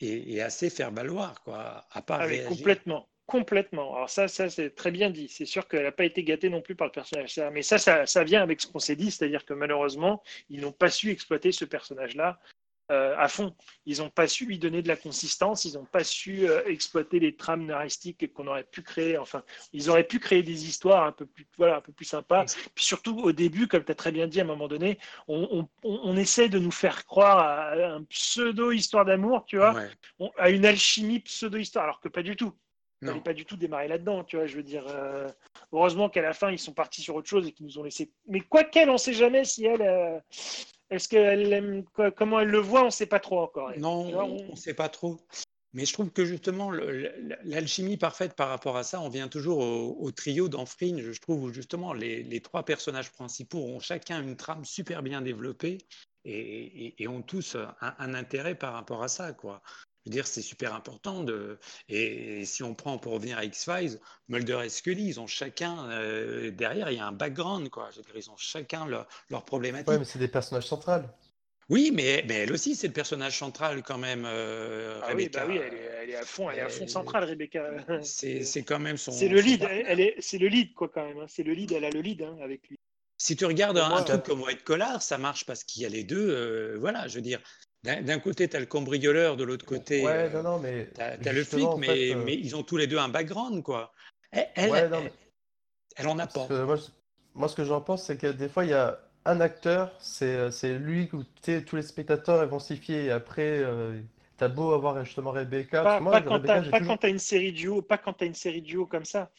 est, 0.00 0.40
assez 0.40 0.68
faire 0.68 0.92
valoir, 0.92 1.42
quoi. 1.42 1.86
À 1.90 2.02
part 2.02 2.20
Ah, 2.20 2.26
réagir. 2.26 2.48
complètement, 2.48 3.08
complètement. 3.32 3.94
Alors 3.96 4.10
ça, 4.10 4.28
ça 4.28 4.50
c'est 4.50 4.70
très 4.74 4.90
bien 4.90 5.08
dit. 5.08 5.26
C'est 5.28 5.46
sûr 5.46 5.66
qu'elle 5.66 5.84
n'a 5.84 5.90
pas 5.92 6.04
été 6.04 6.22
gâtée 6.22 6.50
non 6.50 6.60
plus 6.60 6.74
par 6.76 6.86
le 6.86 6.92
personnage. 6.92 7.40
Mais 7.52 7.62
ça, 7.62 7.78
ça, 7.78 8.04
ça 8.04 8.24
vient 8.24 8.42
avec 8.42 8.60
ce 8.60 8.66
qu'on 8.66 8.78
s'est 8.78 8.94
dit, 8.94 9.10
c'est-à-dire 9.10 9.46
que 9.46 9.54
malheureusement, 9.54 10.22
ils 10.50 10.60
n'ont 10.60 10.70
pas 10.72 10.90
su 10.90 11.10
exploiter 11.10 11.50
ce 11.50 11.64
personnage-là 11.64 12.38
euh, 12.90 13.14
à 13.16 13.28
fond. 13.28 13.54
Ils 13.86 13.98
n'ont 14.00 14.10
pas 14.10 14.28
su 14.28 14.44
lui 14.44 14.58
donner 14.58 14.82
de 14.82 14.88
la 14.88 14.96
consistance. 14.96 15.64
Ils 15.64 15.74
n'ont 15.74 15.86
pas 15.86 16.04
su 16.04 16.46
euh, 16.46 16.62
exploiter 16.66 17.20
les 17.20 17.34
trames 17.34 17.64
narratiques 17.64 18.30
qu'on 18.34 18.46
aurait 18.48 18.64
pu 18.64 18.82
créer. 18.82 19.16
Enfin, 19.16 19.42
ils 19.72 19.88
auraient 19.88 20.06
pu 20.06 20.18
créer 20.18 20.42
des 20.42 20.66
histoires 20.68 21.04
un 21.06 21.12
peu 21.12 21.24
plus, 21.24 21.46
voilà, 21.56 21.76
un 21.76 21.80
peu 21.80 21.92
plus 21.92 22.04
sympas. 22.04 22.44
Puis 22.74 22.84
surtout 22.84 23.18
au 23.20 23.32
début, 23.32 23.66
comme 23.66 23.84
tu 23.84 23.92
as 23.92 23.94
très 23.94 24.12
bien 24.12 24.26
dit 24.26 24.40
à 24.40 24.42
un 24.44 24.46
moment 24.46 24.68
donné, 24.68 24.98
on, 25.26 25.66
on, 25.84 26.00
on 26.10 26.16
essaie 26.18 26.50
de 26.50 26.58
nous 26.58 26.70
faire 26.70 27.06
croire 27.06 27.38
à 27.38 27.72
un 27.96 28.02
pseudo 28.04 28.72
histoire 28.72 29.06
d'amour, 29.06 29.46
tu 29.46 29.56
vois 29.56 29.72
Ouais. 29.72 29.88
on- 30.18 30.30
à 30.36 30.50
une 30.50 30.66
alchimie 30.66 31.20
pseudo-histoire, 31.20 31.84
alors 31.84 32.00
que 32.00 32.08
pas 32.08 32.22
du 32.22 32.36
tout. 32.36 32.52
Il 33.02 33.06
fallait 33.08 33.20
pas 33.24 33.34
du 33.34 33.44
tout 33.44 33.56
démarrer 33.56 33.88
là-dedans, 33.88 34.22
tu 34.24 34.36
vois. 34.36 34.46
Je 34.46 34.56
veux 34.56 34.62
dire, 34.62 34.84
euh, 34.88 35.28
heureusement 35.72 36.08
qu'à 36.08 36.22
la 36.22 36.32
fin, 36.32 36.50
ils 36.50 36.58
sont 36.58 36.72
partis 36.72 37.02
sur 37.02 37.16
autre 37.16 37.28
chose 37.28 37.46
et 37.48 37.52
qu'ils 37.52 37.66
nous 37.66 37.78
ont 37.78 37.82
laissé. 37.82 38.10
Mais 38.28 38.40
quoi 38.40 38.64
qu'elle, 38.64 38.90
on 38.90 38.98
sait 38.98 39.12
jamais 39.12 39.44
si 39.44 39.64
elle, 39.66 39.82
euh, 39.82 40.18
Est-ce 40.90 41.08
qu'elle 41.08 41.52
aime 41.52 41.84
comment 42.16 42.40
elle 42.40 42.48
le 42.48 42.58
voit 42.58 42.82
On 42.82 42.86
ne 42.86 42.90
sait 42.90 43.06
pas 43.06 43.18
trop 43.20 43.40
encore. 43.40 43.72
elle. 43.72 43.80
Non, 43.80 44.10
vois, 44.10 44.24
on 44.24 44.50
ne 44.52 44.56
sait 44.56 44.74
pas 44.74 44.88
trop. 44.88 45.18
Mais 45.74 45.86
je 45.86 45.92
trouve 45.94 46.10
que 46.10 46.24
justement, 46.26 46.70
l'alchimie 47.44 47.96
parfaite 47.96 48.34
par 48.36 48.48
rapport 48.50 48.76
à 48.76 48.82
ça, 48.84 49.00
on 49.00 49.08
vient 49.08 49.28
toujours 49.28 49.58
au, 49.58 49.96
au 49.98 50.10
trio 50.12 50.48
dans 50.48 50.66
Fringe, 50.66 51.10
je 51.12 51.20
trouve, 51.20 51.44
où 51.44 51.52
justement 51.52 51.94
les, 51.94 52.22
les 52.22 52.40
trois 52.40 52.62
personnages 52.64 53.10
principaux 53.10 53.64
ont 53.64 53.80
chacun 53.80 54.22
une 54.22 54.36
trame 54.36 54.64
super 54.66 55.02
bien 55.02 55.22
développée 55.22 55.78
et, 56.24 56.38
et- 56.86 57.02
et 57.02 57.08
ont 57.08 57.22
tous 57.22 57.56
un, 57.56 57.94
un 57.98 58.14
intérêt 58.14 58.54
par 58.54 58.74
rapport 58.74 59.02
à 59.02 59.08
ça, 59.08 59.32
quoi. 59.32 59.62
Je 60.04 60.10
veux 60.10 60.12
dire, 60.12 60.26
c'est 60.26 60.42
super 60.42 60.74
important 60.74 61.22
de. 61.22 61.58
Et, 61.88 62.44
si 62.44 62.62
on 62.62 62.74
prend 62.74 62.98
pour 62.98 63.12
revenir 63.12 63.38
à 63.38 63.44
X-Files, 63.44 64.00
Mulder 64.28 64.60
et 64.64 64.68
Scully, 64.68 65.04
ils 65.04 65.20
ont 65.20 65.28
chacun 65.28 65.88
euh, 65.90 66.50
derrière, 66.50 66.90
il 66.90 66.96
y 66.96 67.00
a 67.00 67.06
un 67.06 67.12
background, 67.12 67.68
quoi. 67.68 67.90
Je 67.92 67.98
veux 67.98 68.02
dire, 68.02 68.16
ils 68.16 68.30
ont 68.30 68.36
chacun 68.36 68.86
leur, 68.86 69.06
leur 69.30 69.44
problématique. 69.44 69.88
Ouais, 69.88 69.98
mais 69.98 70.04
c'est 70.04 70.18
des 70.18 70.28
personnages 70.28 70.66
centrales. 70.66 71.08
Oui, 71.68 71.92
mais, 71.94 72.24
mais 72.26 72.34
elle 72.34 72.52
aussi, 72.52 72.74
c'est 72.74 72.88
le 72.88 72.92
personnage 72.92 73.38
central 73.38 73.82
quand 73.82 73.96
même, 73.96 74.24
euh, 74.26 74.98
Ah 75.02 75.14
oui, 75.14 75.24
Rebecca. 75.24 75.40
bah 75.40 75.46
oui, 75.48 75.56
elle 75.58 75.74
est, 75.74 75.90
elle 76.02 76.10
est 76.10 76.16
à 76.16 76.24
fond, 76.24 76.50
elle 76.50 76.58
est 76.58 76.62
à 76.62 76.68
fond 76.68 76.88
centrale, 76.88 77.24
Rebecca. 77.24 77.70
C'est 78.02 78.42
c'est 78.44 78.64
quand 78.64 78.80
même 78.80 78.96
son. 78.96 79.12
C'est 79.12 79.28
le 79.28 79.40
lead, 79.40 79.62
elle, 79.70 79.84
elle 79.86 80.00
est, 80.00 80.16
c'est 80.18 80.38
le 80.38 80.48
lead 80.48 80.74
quoi 80.74 80.88
quand 80.88 81.06
même. 81.06 81.18
hein. 81.18 81.26
C'est 81.28 81.44
le 81.44 81.52
lead, 81.52 81.70
elle 81.72 81.84
a 81.84 81.90
le 81.90 82.00
lead 82.00 82.22
hein, 82.22 82.36
avec 82.42 82.68
lui. 82.68 82.76
Si 83.16 83.36
tu 83.36 83.44
regardes 83.44 83.78
un, 83.78 83.88
moi, 83.88 83.98
un 84.00 84.02
truc 84.02 84.18
euh, 84.18 84.22
comme 84.22 84.42
White 84.42 84.64
Collar, 84.64 85.00
ça 85.00 85.16
marche 85.16 85.46
parce 85.46 85.62
qu'il 85.62 85.82
y 85.82 85.86
a 85.86 85.88
les 85.88 86.02
deux. 86.02 86.30
euh, 86.30 86.76
voilà, 86.80 87.06
je 87.06 87.14
veux 87.14 87.20
dire, 87.20 87.40
d'un 87.84 88.18
côté, 88.20 88.48
tu 88.48 88.56
as 88.56 88.60
le 88.60 88.66
cambrioleur, 88.66 89.36
de 89.36 89.44
l'autre 89.44 89.66
côté, 89.66 90.04
Ouais, 90.04 90.12
euh, 90.12 90.42
non, 90.42 90.52
non, 90.52 90.58
mais 90.60 90.88
tu 90.94 91.00
as, 91.28 91.32
le 91.32 91.44
flic, 91.44 91.68
mais, 91.78 91.86
fait, 91.86 92.14
euh, 92.14 92.24
mais 92.24 92.34
ils 92.34 92.54
ont 92.54 92.62
tous 92.62 92.76
les 92.76 92.86
deux 92.86 92.98
un 92.98 93.08
background, 93.08 93.62
quoi. 93.62 93.92
Elle, 94.30 94.48
elle, 94.54 94.70
Ouais, 94.70 94.88
non, 94.88 94.98
elle- 94.98 95.04
mais- 95.04 95.12
elle 95.96 96.06
en 96.08 96.18
a 96.18 96.26
Parce 96.26 96.48
pas. 96.48 96.54
que 96.54 96.62
moi, 96.64 96.76
je- 96.76 96.82
moi, 97.34 97.48
ce 97.48 97.56
que 97.56 97.64
j'en 97.64 97.80
pense, 97.80 98.04
c'est 98.04 98.16
que 98.16 98.28
des 98.28 98.48
fois, 98.48 98.64
il 98.64 98.70
y 98.70 98.74
a 98.74 99.00
un 99.24 99.40
acteur, 99.40 99.92
c'est 99.98 100.50
c'est 100.50 100.78
lui 100.78 101.08
où 101.12 101.24
tous 101.66 101.76
les 101.76 101.82
spectateurs 101.82 102.46
vont 102.48 102.58
s'y 102.58 102.76
fier. 102.76 103.06
Et 103.06 103.10
après, 103.10 103.58
euh, 103.58 104.00
t'as 104.36 104.48
beau 104.48 104.72
avoir 104.72 105.04
justement 105.04 105.32
Rebecca. 105.32 105.82
Pas, 105.82 106.00
moi, 106.00 106.12
pas 106.12 106.22
quand 106.22 106.34
Rebecca, 106.34 106.54
t'as 106.54 106.62
j'ai 106.62 106.70
pas 106.70 106.78
toujours. 106.78 106.92
quand 106.94 106.98
t'as 106.98 107.08
une 107.08 107.18
série 107.18 107.52
duo, 107.52 107.82
pas 107.82 107.98
quand 107.98 108.12
t'as 108.12 108.26
une 108.26 108.34
série 108.34 108.62
duo 108.62 108.86
comme 108.86 109.04
ça. 109.04 109.30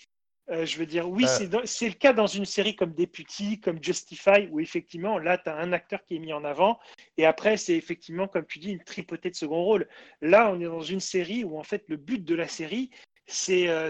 Euh, 0.49 0.65
je 0.65 0.77
veux 0.77 0.85
dire, 0.85 1.09
oui, 1.09 1.23
Euh. 1.25 1.61
c'est 1.63 1.87
le 1.87 1.93
cas 1.93 2.11
dans 2.11 2.27
une 2.27 2.43
série 2.45 2.75
comme 2.75 2.93
Deputy, 2.93 3.61
comme 3.61 3.81
Justify, 3.81 4.49
où 4.51 4.59
effectivement, 4.59 5.17
là, 5.17 5.37
tu 5.37 5.49
as 5.49 5.55
un 5.55 5.71
acteur 5.71 6.03
qui 6.03 6.17
est 6.17 6.19
mis 6.19 6.33
en 6.33 6.43
avant, 6.43 6.79
et 7.17 7.25
après, 7.25 7.55
c'est 7.55 7.75
effectivement, 7.75 8.27
comme 8.27 8.45
tu 8.45 8.59
dis, 8.59 8.71
une 8.71 8.83
tripotée 8.83 9.29
de 9.29 9.35
second 9.35 9.63
rôle. 9.63 9.87
Là, 10.21 10.51
on 10.51 10.59
est 10.59 10.65
dans 10.65 10.81
une 10.81 10.99
série 10.99 11.45
où, 11.45 11.57
en 11.57 11.63
fait, 11.63 11.85
le 11.87 11.95
but 11.95 12.23
de 12.25 12.35
la 12.35 12.49
série, 12.49 12.89
c'est 13.25 13.69
euh, 13.69 13.89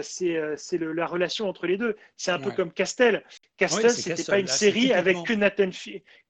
la 0.94 1.06
relation 1.06 1.48
entre 1.48 1.66
les 1.66 1.76
deux. 1.76 1.96
C'est 2.16 2.30
un 2.30 2.38
peu 2.38 2.52
comme 2.52 2.72
Castel. 2.72 3.24
Castel, 3.56 3.90
c'est 3.90 4.16
c'était 4.16 4.30
pas 4.30 4.38
une 4.38 4.46
là, 4.46 4.52
série 4.52 4.92
avec 4.92 5.16
que 5.24 5.32
Nathan, 5.32 5.70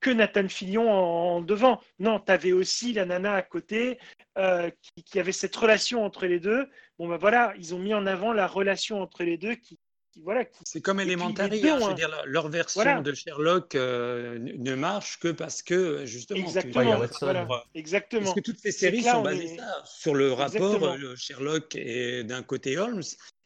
que 0.01 0.11
Nathan 0.11 0.49
Fillion 0.49 0.91
en, 0.91 1.37
en 1.37 1.41
devant. 1.43 1.83
Non, 1.99 2.19
tu 2.19 2.33
avais 2.33 2.53
aussi 2.53 2.95
la 2.95 3.05
nana 3.05 3.35
à 3.35 3.43
côté 3.43 3.99
euh, 4.39 4.71
qui, 4.81 5.05
qui 5.05 5.21
avait 5.21 5.33
cette 5.33 5.55
relation 5.55 6.03
entre 6.03 6.25
les 6.27 6.41
deux. 6.41 6.67
Bon, 6.99 7.07
ben 7.07 7.19
voilà, 7.19 7.53
ils 7.59 7.75
ont 7.75 7.79
mis 7.79 7.93
en 7.93 8.07
avant 8.07 8.33
la 8.33 8.47
relation 8.47 9.03
entre 9.03 9.23
les 9.23 9.37
deux 9.37 9.55
qui- 9.57 9.79
voilà, 10.23 10.45
qui- 10.45 10.59
C'est 10.65 10.81
comme 10.81 11.01
Elementary, 11.01 11.69
hein, 11.69 11.78
je 11.78 11.82
ont 11.82 11.86
veux 11.86 11.93
un- 11.93 11.95
dire, 11.95 12.23
leur- 12.27 12.49
version 12.49 12.82
Voilà. 12.82 13.01
de 13.01 13.12
Sherlock 13.15 13.74
euh, 13.74 14.39
ne 14.39 14.74
marche 14.74 15.19
que 15.19 15.28
parce 15.28 15.62
que, 15.62 16.05
justement, 16.07 16.41
tu- 16.41 16.47
Exactement. 16.47 16.74
Ouais, 16.77 16.85
il 16.86 16.89
y 16.91 16.93
a 16.93 16.99
Watson. 16.99 17.19
voilà, 17.27 17.47
Parce 17.47 17.65
exactement. 17.74 18.32
que 18.32 18.41
toutes 18.41 18.59
ces 18.59 18.73
séries 18.73 19.03
là, 19.03 19.12
sont 19.12 19.19
on 19.19 19.23
basées 19.23 19.45
est- 19.55 19.57
ça, 19.59 19.82
sur 19.85 20.15
le 20.15 20.32
rapport 20.32 20.85
euh, 20.85 21.16
Sherlock 21.16 21.74
et 21.77 22.24
d'un 22.24 22.43
côté 22.43 22.78
Holmes. 22.78 23.03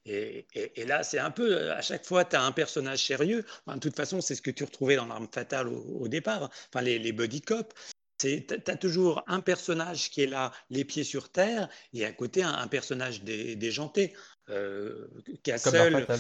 Et, 0.07 0.47
et- 0.55 0.81
et 0.81 0.85
là, 0.87 1.03
c'est 1.03 1.19
un 1.19 1.31
peu, 1.31 1.53
euh, 1.53 1.75
à 1.77 1.83
chaque 1.83 2.07
fois, 2.07 2.25
tu 2.25 2.35
as 2.37 2.43
un 2.43 2.53
personnage 2.53 3.05
sérieux. 3.05 3.45
Enfin, 3.67 3.77
de 3.77 3.81
toute 3.81 3.97
façon, 3.97 4.21
c'est 4.23 4.35
ce 4.35 4.41
que 4.43 4.51
tu 4.51 4.65
retrouvais 4.65 4.97
dans 4.97 5.05
L'Arme 5.07 5.29
Fatale 5.33 5.69
au, 5.69 5.99
au 6.01 6.09
départ. 6.09 6.51
Enfin, 6.73 6.83
les, 6.83 6.99
les 6.99 7.13
buddy 7.13 7.43
cops. 7.43 7.75
Tu 8.21 8.45
as 8.67 8.77
toujours 8.77 9.23
un 9.29 9.39
personnage 9.41 10.11
qui 10.11 10.23
est 10.23 10.27
là, 10.27 10.51
les 10.71 10.85
pieds 10.85 11.05
sur 11.05 11.31
terre, 11.31 11.69
et 11.93 12.05
à 12.05 12.11
côté, 12.13 12.43
un, 12.43 12.53
un 12.53 12.67
personnage 12.67 13.23
dé- 13.23 13.55
déjanté. 13.55 14.13
Euh, 14.49 15.07
Comme 15.27 15.37
Castle, 15.45 15.93
dans 15.93 15.99
Fatal. 16.01 16.19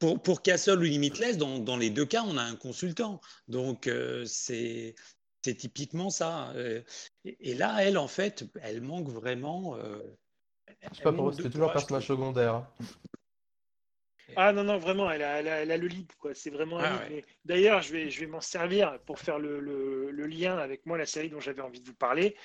Pour, 0.00 0.20
pour 0.20 0.42
Castle 0.42 0.78
ou 0.78 0.82
Limitless, 0.82 1.38
dans, 1.38 1.58
dans 1.60 1.76
les 1.76 1.90
deux 1.90 2.06
cas, 2.06 2.24
on 2.26 2.36
a 2.36 2.42
un 2.42 2.56
consultant. 2.56 3.20
Donc, 3.46 3.86
euh, 3.86 4.24
c'est 4.24 4.94
typiquement 5.42 6.10
ça. 6.10 6.50
Euh, 6.56 6.82
Et, 7.24 7.50
et 7.50 7.54
là, 7.54 7.84
elle, 7.84 7.98
en 7.98 8.08
fait, 8.08 8.44
elle 8.62 8.80
manque 8.80 9.08
vraiment. 9.08 9.76
euh, 9.76 10.00
Je 10.90 10.96
sais 10.96 11.02
pas 11.02 11.12
pour 11.12 11.32
c'était 11.34 11.50
toujours 11.50 11.72
personnage 11.72 12.06
secondaire. 12.06 12.54
hein. 12.54 12.68
Ah 14.36 14.52
non, 14.52 14.62
non, 14.64 14.78
vraiment, 14.78 15.10
elle 15.10 15.22
a, 15.22 15.40
elle 15.40 15.48
a- 15.48 15.62
elle 15.62 15.72
a 15.72 15.76
le 15.76 15.88
lead, 15.88 16.12
quoi. 16.16 16.34
C'est 16.34 16.50
vraiment 16.50 16.78
Ah 16.78 16.98
ouais. 17.08 17.24
D'ailleurs, 17.44 17.82
je 17.82 17.92
vais, 17.92 18.10
je 18.10 18.20
vais 18.20 18.26
m'en 18.26 18.40
servir 18.40 18.98
pour 19.04 19.18
faire 19.18 19.38
le, 19.38 19.58
le- 19.60 20.10
le 20.12 20.26
lien 20.26 20.56
avec 20.56 20.86
moi, 20.86 20.96
la 20.96 21.06
série 21.06 21.28
dont 21.30 21.40
j'avais 21.40 21.62
envie 21.62 21.80
de 21.80 21.86
vous 21.86 21.94
parler, 21.94 22.36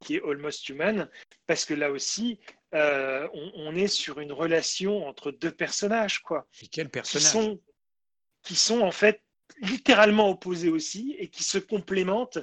qui 0.00 0.16
est 0.16 0.22
Almost 0.24 0.68
Human, 0.70 1.08
parce 1.46 1.64
que 1.66 1.74
là 1.74 1.90
aussi, 1.90 2.38
euh, 2.74 3.28
on, 3.32 3.52
on 3.56 3.76
est 3.76 3.86
sur 3.86 4.20
une 4.20 4.32
relation 4.32 5.06
entre 5.06 5.30
deux 5.30 5.50
personnages, 5.52 6.20
quoi, 6.22 6.46
Et 6.62 6.66
quel 6.68 6.86
qui 6.86 6.90
personnage? 6.92 7.30
sont, 7.32 7.60
qui 8.42 8.56
sont 8.56 8.80
en 8.80 8.90
fait 8.92 9.22
littéralement 9.60 10.30
opposés 10.30 10.70
aussi 10.70 11.14
et 11.18 11.28
qui 11.28 11.44
se 11.44 11.58
complémentent 11.58 12.38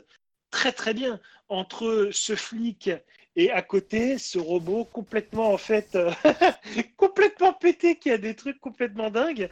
très 0.49 0.71
très 0.71 0.93
bien. 0.93 1.19
Entre 1.49 2.09
ce 2.11 2.35
flic 2.35 2.89
et 3.35 3.51
à 3.51 3.61
côté 3.61 4.17
ce 4.17 4.39
robot 4.39 4.85
complètement 4.85 5.51
en 5.53 5.57
fait 5.57 5.95
euh, 5.95 6.11
complètement 6.97 7.53
pété 7.53 7.97
qui 7.97 8.09
a 8.11 8.17
des 8.17 8.35
trucs 8.35 8.59
complètement 8.59 9.09
dingues 9.09 9.49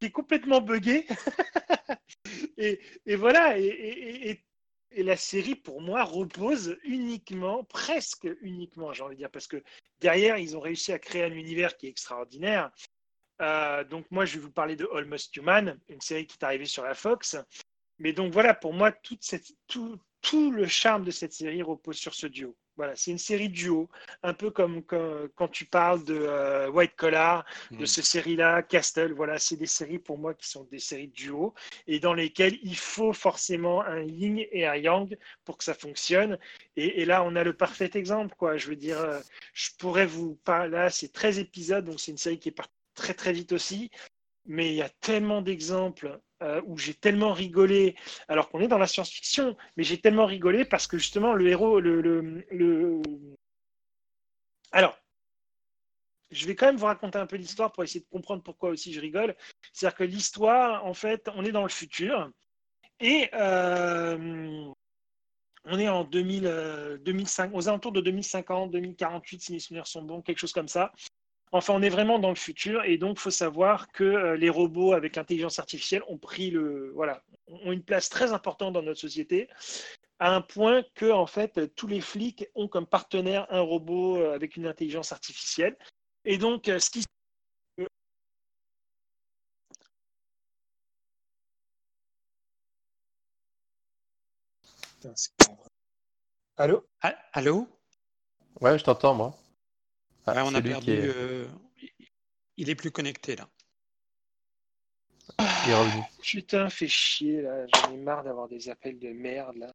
qui 0.00 0.06
est 0.06 0.10
complètement 0.10 0.60
buggé. 0.60 1.06
Et, 2.58 2.80
et 3.06 3.16
voilà 3.16 3.58
et, 3.58 3.64
et- 3.64 4.30
et- 4.30 4.44
et 4.90 5.02
la 5.02 5.16
série 5.16 5.54
pour 5.54 5.80
moi 5.80 6.04
repose 6.04 6.76
uniquement 6.82 7.64
presque 7.64 8.28
uniquement 8.40 8.92
j'ai 8.92 9.02
envie 9.02 9.16
de 9.16 9.20
dire 9.20 9.30
parce 9.30 9.46
que 9.46 9.62
derrière 10.00 10.38
ils 10.38 10.56
ont 10.56 10.60
réussi 10.60 10.92
à 10.92 10.98
créer 10.98 11.24
un 11.24 11.32
univers 11.32 11.76
qui 11.76 11.86
est 11.86 11.90
extraordinaire 11.90 12.70
euh, 13.40 13.84
donc 13.84 14.06
moi, 14.10 14.24
je 14.24 14.34
vais 14.34 14.40
vous 14.40 14.50
parler 14.50 14.76
de 14.76 14.88
Almost 14.94 15.36
Human, 15.36 15.78
une 15.88 16.00
série 16.00 16.26
qui 16.26 16.36
est 16.40 16.44
arrivée 16.44 16.66
sur 16.66 16.82
la 16.82 16.94
Fox. 16.94 17.36
Mais 17.98 18.12
donc 18.12 18.32
voilà, 18.32 18.54
pour 18.54 18.72
moi, 18.72 18.92
tout 18.92 20.52
le 20.52 20.66
charme 20.66 21.04
de 21.04 21.10
cette 21.10 21.32
série 21.32 21.62
repose 21.62 21.96
sur 21.96 22.14
ce 22.14 22.26
duo. 22.26 22.56
Voilà, 22.78 22.94
c'est 22.94 23.10
une 23.10 23.18
série 23.18 23.48
duo, 23.48 23.88
un 24.22 24.32
peu 24.32 24.52
comme, 24.52 24.84
comme- 24.84 25.28
quand 25.34 25.48
tu 25.48 25.64
parles 25.64 26.04
de 26.04 26.14
euh, 26.16 26.70
White 26.70 26.94
Collar, 26.94 27.44
de 27.72 27.82
Mm. 27.82 27.86
cette 27.86 28.04
série-là, 28.04 28.62
Castle. 28.62 29.12
Voilà, 29.12 29.36
c'est 29.38 29.56
des 29.56 29.66
séries 29.66 29.98
pour 29.98 30.16
moi 30.16 30.32
qui 30.32 30.48
sont 30.48 30.62
des 30.70 30.78
séries 30.78 31.08
duo 31.08 31.54
et 31.88 31.98
dans 31.98 32.14
lesquelles 32.14 32.56
il 32.62 32.76
faut 32.76 33.12
forcément 33.12 33.82
un 33.82 34.02
yin 34.02 34.38
et 34.52 34.64
un 34.64 34.76
yang 34.76 35.18
pour 35.44 35.58
que 35.58 35.64
ça 35.64 35.74
fonctionne. 35.74 36.38
Et, 36.76 37.02
et 37.02 37.04
là, 37.04 37.24
on 37.24 37.34
a 37.34 37.42
le 37.42 37.52
parfait 37.52 37.90
exemple, 37.94 38.36
quoi. 38.38 38.56
Je 38.56 38.68
veux 38.68 38.76
dire, 38.76 39.00
euh, 39.00 39.18
je 39.52 39.70
pourrais 39.76 40.06
vous 40.06 40.36
parler. 40.44 40.70
Là, 40.70 40.88
c'est 40.88 41.12
13 41.12 41.40
épisodes, 41.40 41.84
donc 41.84 41.98
c'est 41.98 42.12
une 42.12 42.16
série 42.16 42.38
qui 42.38 42.50
est 42.50 42.52
partie 42.52 42.72
très 42.94 43.12
très 43.12 43.32
vite 43.32 43.50
aussi. 43.50 43.90
Mais 44.46 44.68
il 44.68 44.74
y 44.76 44.82
a 44.82 44.88
tellement 44.88 45.42
d'exemples 45.42 46.20
euh, 46.42 46.62
où 46.66 46.78
j'ai 46.78 46.94
tellement 46.94 47.32
rigolé, 47.32 47.96
alors 48.28 48.48
qu'on 48.48 48.60
est 48.60 48.68
dans 48.68 48.78
la 48.78 48.86
science-fiction, 48.86 49.56
mais 49.76 49.84
j'ai 49.84 50.00
tellement 50.00 50.26
rigolé 50.26 50.64
parce 50.64 50.86
que 50.86 50.98
justement 50.98 51.34
le 51.34 51.48
héros, 51.48 51.80
le, 51.80 52.00
le, 52.00 53.02
Alors, 54.72 54.98
je 56.30 56.46
vais 56.46 56.54
quand 56.54 56.66
même 56.66 56.76
vous 56.76 56.86
raconter 56.86 57.18
un 57.18 57.26
peu 57.26 57.36
l'histoire 57.36 57.72
pour 57.72 57.84
essayer 57.84 58.00
de 58.00 58.10
comprendre 58.10 58.42
pourquoi 58.42 58.70
aussi 58.70 58.92
je 58.92 59.00
rigole. 59.00 59.34
C'est-à-dire 59.72 59.96
que 59.96 60.04
l'histoire, 60.04 60.84
en 60.84 60.94
fait, 60.94 61.28
on 61.34 61.44
est 61.44 61.52
dans 61.52 61.62
le 61.62 61.68
futur 61.68 62.30
et 63.00 63.28
euh, 63.34 64.66
on 65.64 65.78
est 65.78 65.88
en 65.88 66.04
2000, 66.04 66.46
euh, 66.46 66.98
2005, 66.98 67.52
aux 67.54 67.68
alentours 67.68 67.92
de 67.92 68.00
2050, 68.00 68.70
2048, 68.70 69.42
si 69.42 69.52
mes 69.52 69.58
souvenirs 69.58 69.86
sont 69.86 70.02
bons, 70.02 70.22
quelque 70.22 70.38
chose 70.38 70.52
comme 70.52 70.68
ça. 70.68 70.92
Enfin, 71.52 71.74
on 71.74 71.82
est 71.82 71.88
vraiment 71.88 72.18
dans 72.18 72.28
le 72.28 72.34
futur 72.34 72.84
et 72.84 72.98
donc 72.98 73.18
il 73.18 73.20
faut 73.20 73.30
savoir 73.30 73.90
que 73.92 74.04
euh, 74.04 74.36
les 74.36 74.50
robots 74.50 74.92
avec 74.92 75.16
l'intelligence 75.16 75.58
artificielle 75.58 76.02
ont 76.08 76.18
pris 76.18 76.50
le, 76.50 76.92
voilà, 76.94 77.22
ont 77.46 77.72
une 77.72 77.82
place 77.82 78.08
très 78.08 78.32
importante 78.32 78.74
dans 78.74 78.82
notre 78.82 79.00
société, 79.00 79.48
à 80.18 80.34
un 80.34 80.40
point 80.40 80.82
que 80.94 81.10
en 81.10 81.26
fait 81.26 81.74
tous 81.74 81.86
les 81.86 82.00
flics 82.00 82.46
ont 82.54 82.68
comme 82.68 82.86
partenaire 82.86 83.46
un 83.50 83.60
robot 83.60 84.18
euh, 84.18 84.34
avec 84.34 84.56
une 84.56 84.66
intelligence 84.66 85.12
artificielle. 85.12 85.76
Et 86.24 86.36
donc, 86.36 86.68
euh, 86.68 86.78
ce 86.78 86.90
qui 86.90 87.04
Allô? 96.56 96.84
Ah, 97.00 97.14
Allô? 97.32 97.68
Ouais, 98.60 98.78
je 98.78 98.84
t'entends, 98.84 99.14
moi. 99.14 99.36
Ah, 100.30 100.42
Ouais, 100.44 100.50
On 100.50 100.54
a 100.54 100.62
perdu. 100.62 100.90
est, 100.92 101.00
euh, 101.06 101.46
Il 102.56 102.68
est 102.70 102.74
plus 102.74 102.90
connecté 102.90 103.36
là. 103.36 103.48
qui 105.64 105.70
est 105.70 105.74
revenu. 105.74 106.02
Putain, 106.22 106.68
fait 106.70 106.88
chier 106.88 107.42
là, 107.42 107.66
j'en 107.66 107.92
ai 107.92 107.96
marre 107.96 108.24
d'avoir 108.24 108.48
des 108.48 108.68
appels 108.68 108.98
de 108.98 109.08
merde 109.10 109.56
là. 109.56 109.72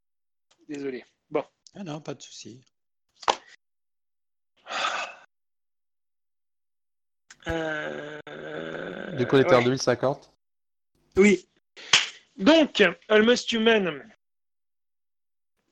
Désolé. 0.68 1.06
Bon. 1.30 1.44
Ah 1.76 1.84
non, 1.84 2.02
pas 2.02 2.14
de 2.14 2.22
souci. 2.22 2.62
Euh, 7.48 8.20
Du 9.18 9.28
coup, 9.28 9.36
on 9.36 9.40
était 9.40 9.54
en 9.54 9.60
ouais. 9.60 9.64
2050. 9.66 10.32
Oui. 11.18 11.48
Donc, 12.38 12.82
Almost 13.10 13.52
Human. 13.52 14.04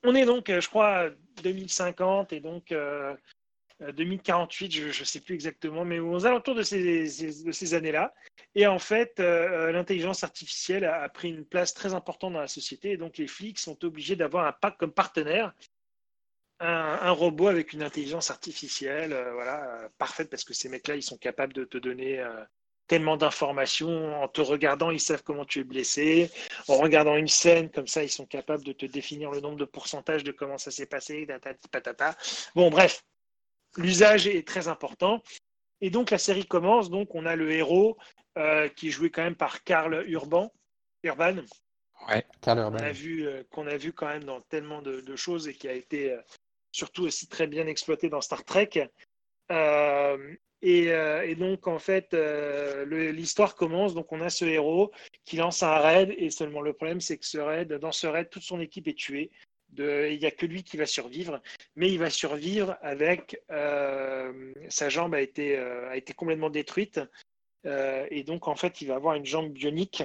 on 0.04 0.14
est 0.14 0.24
donc, 0.24 0.48
je 0.48 0.68
crois, 0.68 1.10
2050 1.42 2.32
et 2.32 2.40
donc 2.40 2.72
2048, 3.92 4.72
je 4.72 4.86
ne 4.86 4.92
sais 5.04 5.20
plus 5.20 5.34
exactement, 5.34 5.84
mais 5.84 5.98
aux 5.98 6.26
alentours 6.26 6.54
de 6.54 6.62
ces, 6.62 7.04
de 7.44 7.52
ces 7.52 7.74
années-là. 7.74 8.14
Et 8.54 8.66
en 8.66 8.78
fait, 8.78 9.18
l'intelligence 9.18 10.24
artificielle 10.24 10.84
a, 10.84 11.08
pris 11.08 11.30
une 11.30 11.44
place 11.44 11.74
très 11.74 11.94
importante 11.94 12.34
dans 12.34 12.40
la 12.40 12.48
société. 12.48 12.92
Et 12.92 12.96
donc, 12.96 13.18
les 13.18 13.26
flics 13.26 13.58
sont 13.58 13.84
obligés 13.84 14.16
d'avoir 14.16 14.46
un 14.46 14.52
pack 14.52 14.76
comme 14.78 14.92
partenaire 14.92 15.52
un, 16.60 17.10
robot 17.10 17.48
avec 17.48 17.72
une 17.72 17.82
intelligence 17.82 18.30
artificielle, 18.30 19.16
voilà, 19.34 19.88
parfaite, 19.98 20.30
parce 20.30 20.44
que 20.44 20.54
ces 20.54 20.68
mecs-là, 20.68 20.94
ils 20.94 21.02
sont 21.02 21.16
capables 21.16 21.52
de 21.52 21.64
te 21.64 21.76
donner 21.76 22.24
tellement 22.86 23.16
d'informations. 23.16 24.22
En 24.22 24.28
te 24.28 24.40
regardant, 24.40 24.90
ils 24.90 25.00
savent 25.00 25.22
comment 25.22 25.44
tu 25.44 25.60
es 25.60 25.64
blessé. 25.64 26.30
En 26.68 26.76
regardant 26.76 27.16
une 27.16 27.28
scène 27.28 27.70
comme 27.70 27.86
ça, 27.86 28.02
ils 28.02 28.10
sont 28.10 28.26
capables 28.26 28.64
de 28.64 28.72
te 28.72 28.86
définir 28.86 29.30
le 29.30 29.40
nombre 29.40 29.56
de 29.56 29.64
pourcentages 29.64 30.24
de 30.24 30.32
comment 30.32 30.58
ça 30.58 30.70
s'est 30.70 30.86
passé. 30.86 31.26
Patata. 31.70 32.16
Bon, 32.54 32.70
bref, 32.70 33.02
l'usage 33.76 34.26
est 34.26 34.46
très 34.46 34.68
important. 34.68 35.22
Et 35.80 35.90
donc 35.90 36.10
la 36.10 36.18
série 36.18 36.46
commence. 36.46 36.90
Donc 36.90 37.14
on 37.14 37.26
a 37.26 37.36
le 37.36 37.50
héros 37.50 37.96
euh, 38.38 38.68
qui 38.68 38.88
est 38.88 38.90
joué 38.90 39.10
quand 39.10 39.22
même 39.22 39.36
par 39.36 39.62
Karl 39.64 40.04
Urban. 40.08 40.52
Urban. 41.02 41.36
Ouais, 42.08 42.24
Karl 42.40 42.60
Urban. 42.60 42.78
Qu'on 42.78 42.84
a 42.84 42.92
vu, 42.92 43.26
euh, 43.26 43.42
qu'on 43.50 43.66
a 43.66 43.76
vu 43.76 43.92
quand 43.92 44.06
même 44.06 44.24
dans 44.24 44.40
tellement 44.42 44.80
de, 44.80 45.16
choses 45.16 45.48
et 45.48 45.54
qui 45.54 45.68
a 45.68 45.72
été 45.72 46.12
euh, 46.12 46.20
surtout 46.70 47.04
aussi 47.04 47.28
très 47.28 47.46
bien 47.46 47.66
exploité 47.66 48.08
dans 48.08 48.20
Star 48.20 48.44
Trek. 48.44 48.88
Et, 50.64 51.34
donc, 51.34 51.66
en 51.66 51.80
fait, 51.80 52.14
l'histoire 52.86 53.56
commence. 53.56 53.94
Donc, 53.94 54.12
on 54.12 54.20
a 54.20 54.30
ce 54.30 54.44
héros 54.44 54.92
qui 55.24 55.36
lance 55.36 55.62
un 55.64 55.78
raid. 55.78 56.14
Et 56.16 56.30
seulement 56.30 56.60
le 56.60 56.72
problème, 56.72 57.00
c'est 57.00 57.18
que 57.18 57.26
ce 57.26 57.38
raid, 57.38 57.72
dans 57.72 57.90
ce 57.90 58.06
raid, 58.06 58.30
toute 58.30 58.44
son 58.44 58.60
équipe 58.60 58.86
est 58.86 58.96
tuée. 58.96 59.30
Il 59.78 60.18
n'y 60.18 60.26
a 60.26 60.30
que 60.30 60.46
lui 60.46 60.62
qui 60.62 60.76
va 60.76 60.86
survivre. 60.86 61.40
Mais 61.76 61.90
il 61.90 61.98
va 61.98 62.10
survivre 62.10 62.76
avec. 62.82 63.40
sa 63.48 64.88
jambe 64.88 65.14
a 65.14 65.20
été, 65.20 65.56
a 65.56 65.96
été 65.96 66.12
complètement 66.14 66.50
détruite. 66.50 67.00
et 67.64 68.24
donc, 68.24 68.48
en 68.48 68.56
fait, 68.56 68.80
il 68.80 68.88
va 68.88 68.96
avoir 68.96 69.14
une 69.14 69.26
jambe 69.26 69.50
bionique 69.50 70.02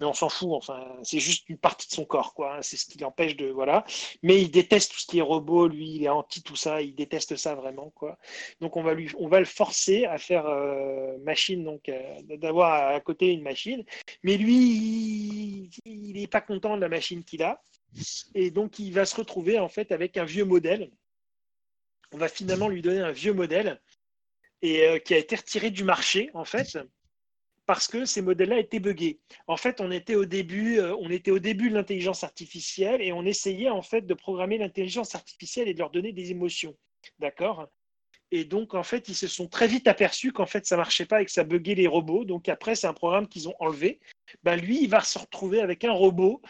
mais 0.00 0.06
on 0.06 0.14
s'en 0.14 0.28
fout. 0.28 0.50
Enfin, 0.52 0.84
c'est 1.02 1.18
juste 1.18 1.48
une 1.48 1.58
partie 1.58 1.88
de 1.88 1.92
son 1.92 2.04
corps, 2.04 2.34
quoi. 2.34 2.58
C'est 2.62 2.76
ce 2.76 2.86
qui 2.86 2.98
l'empêche 2.98 3.36
de 3.36 3.46
voilà. 3.46 3.84
Mais 4.22 4.40
il 4.40 4.50
déteste 4.50 4.92
tout 4.92 4.98
ce 4.98 5.06
qui 5.06 5.18
est 5.18 5.22
robot. 5.22 5.68
Lui, 5.68 5.96
il 5.96 6.04
est 6.04 6.08
anti 6.08 6.42
tout 6.42 6.56
ça. 6.56 6.82
Il 6.82 6.94
déteste 6.94 7.36
ça 7.36 7.54
vraiment, 7.54 7.90
quoi. 7.90 8.18
Donc 8.60 8.76
on 8.76 8.82
va 8.82 8.94
lui, 8.94 9.10
on 9.18 9.28
va 9.28 9.38
le 9.40 9.46
forcer 9.46 10.04
à 10.06 10.18
faire 10.18 10.46
euh, 10.46 11.16
machine, 11.18 11.64
donc 11.64 11.88
euh, 11.88 12.16
d'avoir 12.36 12.94
à 12.94 13.00
côté 13.00 13.28
une 13.28 13.42
machine. 13.42 13.84
Mais 14.22 14.36
lui, 14.36 15.70
il 15.84 16.12
n'est 16.14 16.26
pas 16.26 16.40
content 16.40 16.76
de 16.76 16.82
la 16.82 16.88
machine 16.88 17.24
qu'il 17.24 17.42
a, 17.42 17.62
et 18.34 18.50
donc 18.50 18.78
il 18.78 18.92
va 18.92 19.04
se 19.04 19.16
retrouver 19.16 19.58
en 19.58 19.68
fait 19.68 19.92
avec 19.92 20.16
un 20.16 20.24
vieux 20.24 20.44
modèle. 20.44 20.90
On 22.12 22.18
va 22.18 22.28
finalement 22.28 22.68
lui 22.68 22.82
donner 22.82 23.00
un 23.00 23.12
vieux 23.12 23.32
modèle 23.32 23.80
euh, 24.64 24.98
qui 24.98 25.14
a 25.14 25.18
été 25.18 25.36
retiré 25.36 25.70
du 25.70 25.84
marché 25.84 26.30
en 26.34 26.44
fait 26.44 26.78
parce 27.66 27.88
que 27.88 28.04
ces 28.04 28.22
modèles-là 28.22 28.60
étaient 28.60 28.78
buggés. 28.78 29.18
En 29.48 29.56
fait, 29.56 29.80
on 29.80 29.90
était 29.90 30.14
au 30.14 30.24
début, 30.24 30.78
euh, 30.78 30.96
on 31.00 31.10
était 31.10 31.32
au 31.32 31.40
début 31.40 31.68
de 31.68 31.74
l'intelligence 31.74 32.22
artificielle 32.22 33.02
et 33.02 33.12
on 33.12 33.24
essayait 33.24 33.68
en 33.68 33.82
fait 33.82 34.02
de 34.02 34.14
programmer 34.14 34.56
l'intelligence 34.56 35.14
artificielle 35.14 35.68
et 35.68 35.74
de 35.74 35.80
leur 35.80 35.90
donner 35.90 36.12
des 36.12 36.30
émotions. 36.30 36.76
D'accord? 37.18 37.68
Et 38.30 38.44
donc, 38.44 38.74
en 38.74 38.82
fait, 38.82 39.08
ils 39.08 39.14
se 39.14 39.28
sont 39.28 39.48
très 39.48 39.68
vite 39.68 39.86
aperçus 39.86 40.32
qu'en 40.32 40.46
fait, 40.46 40.66
ça 40.66 40.76
marchait 40.76 41.06
pas 41.06 41.22
et 41.22 41.24
que 41.24 41.30
ça 41.30 41.44
buguait 41.44 41.74
les 41.74 41.86
robots. 41.86 42.24
Donc 42.24 42.48
après, 42.48 42.74
c'est 42.74 42.86
un 42.86 42.92
programme 42.92 43.28
qu'ils 43.28 43.48
ont 43.48 43.54
enlevé. 43.60 44.00
Ben, 44.42 44.56
lui, 44.56 44.82
il 44.82 44.88
va 44.88 45.00
se 45.00 45.18
retrouver 45.18 45.60
avec 45.60 45.84
un 45.84 45.92
robot 45.92 46.40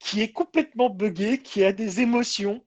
qui 0.00 0.22
est 0.22 0.32
complètement 0.32 0.90
buggé, 0.90 1.38
qui 1.38 1.64
a 1.64 1.72
des 1.72 2.00
émotions 2.00 2.60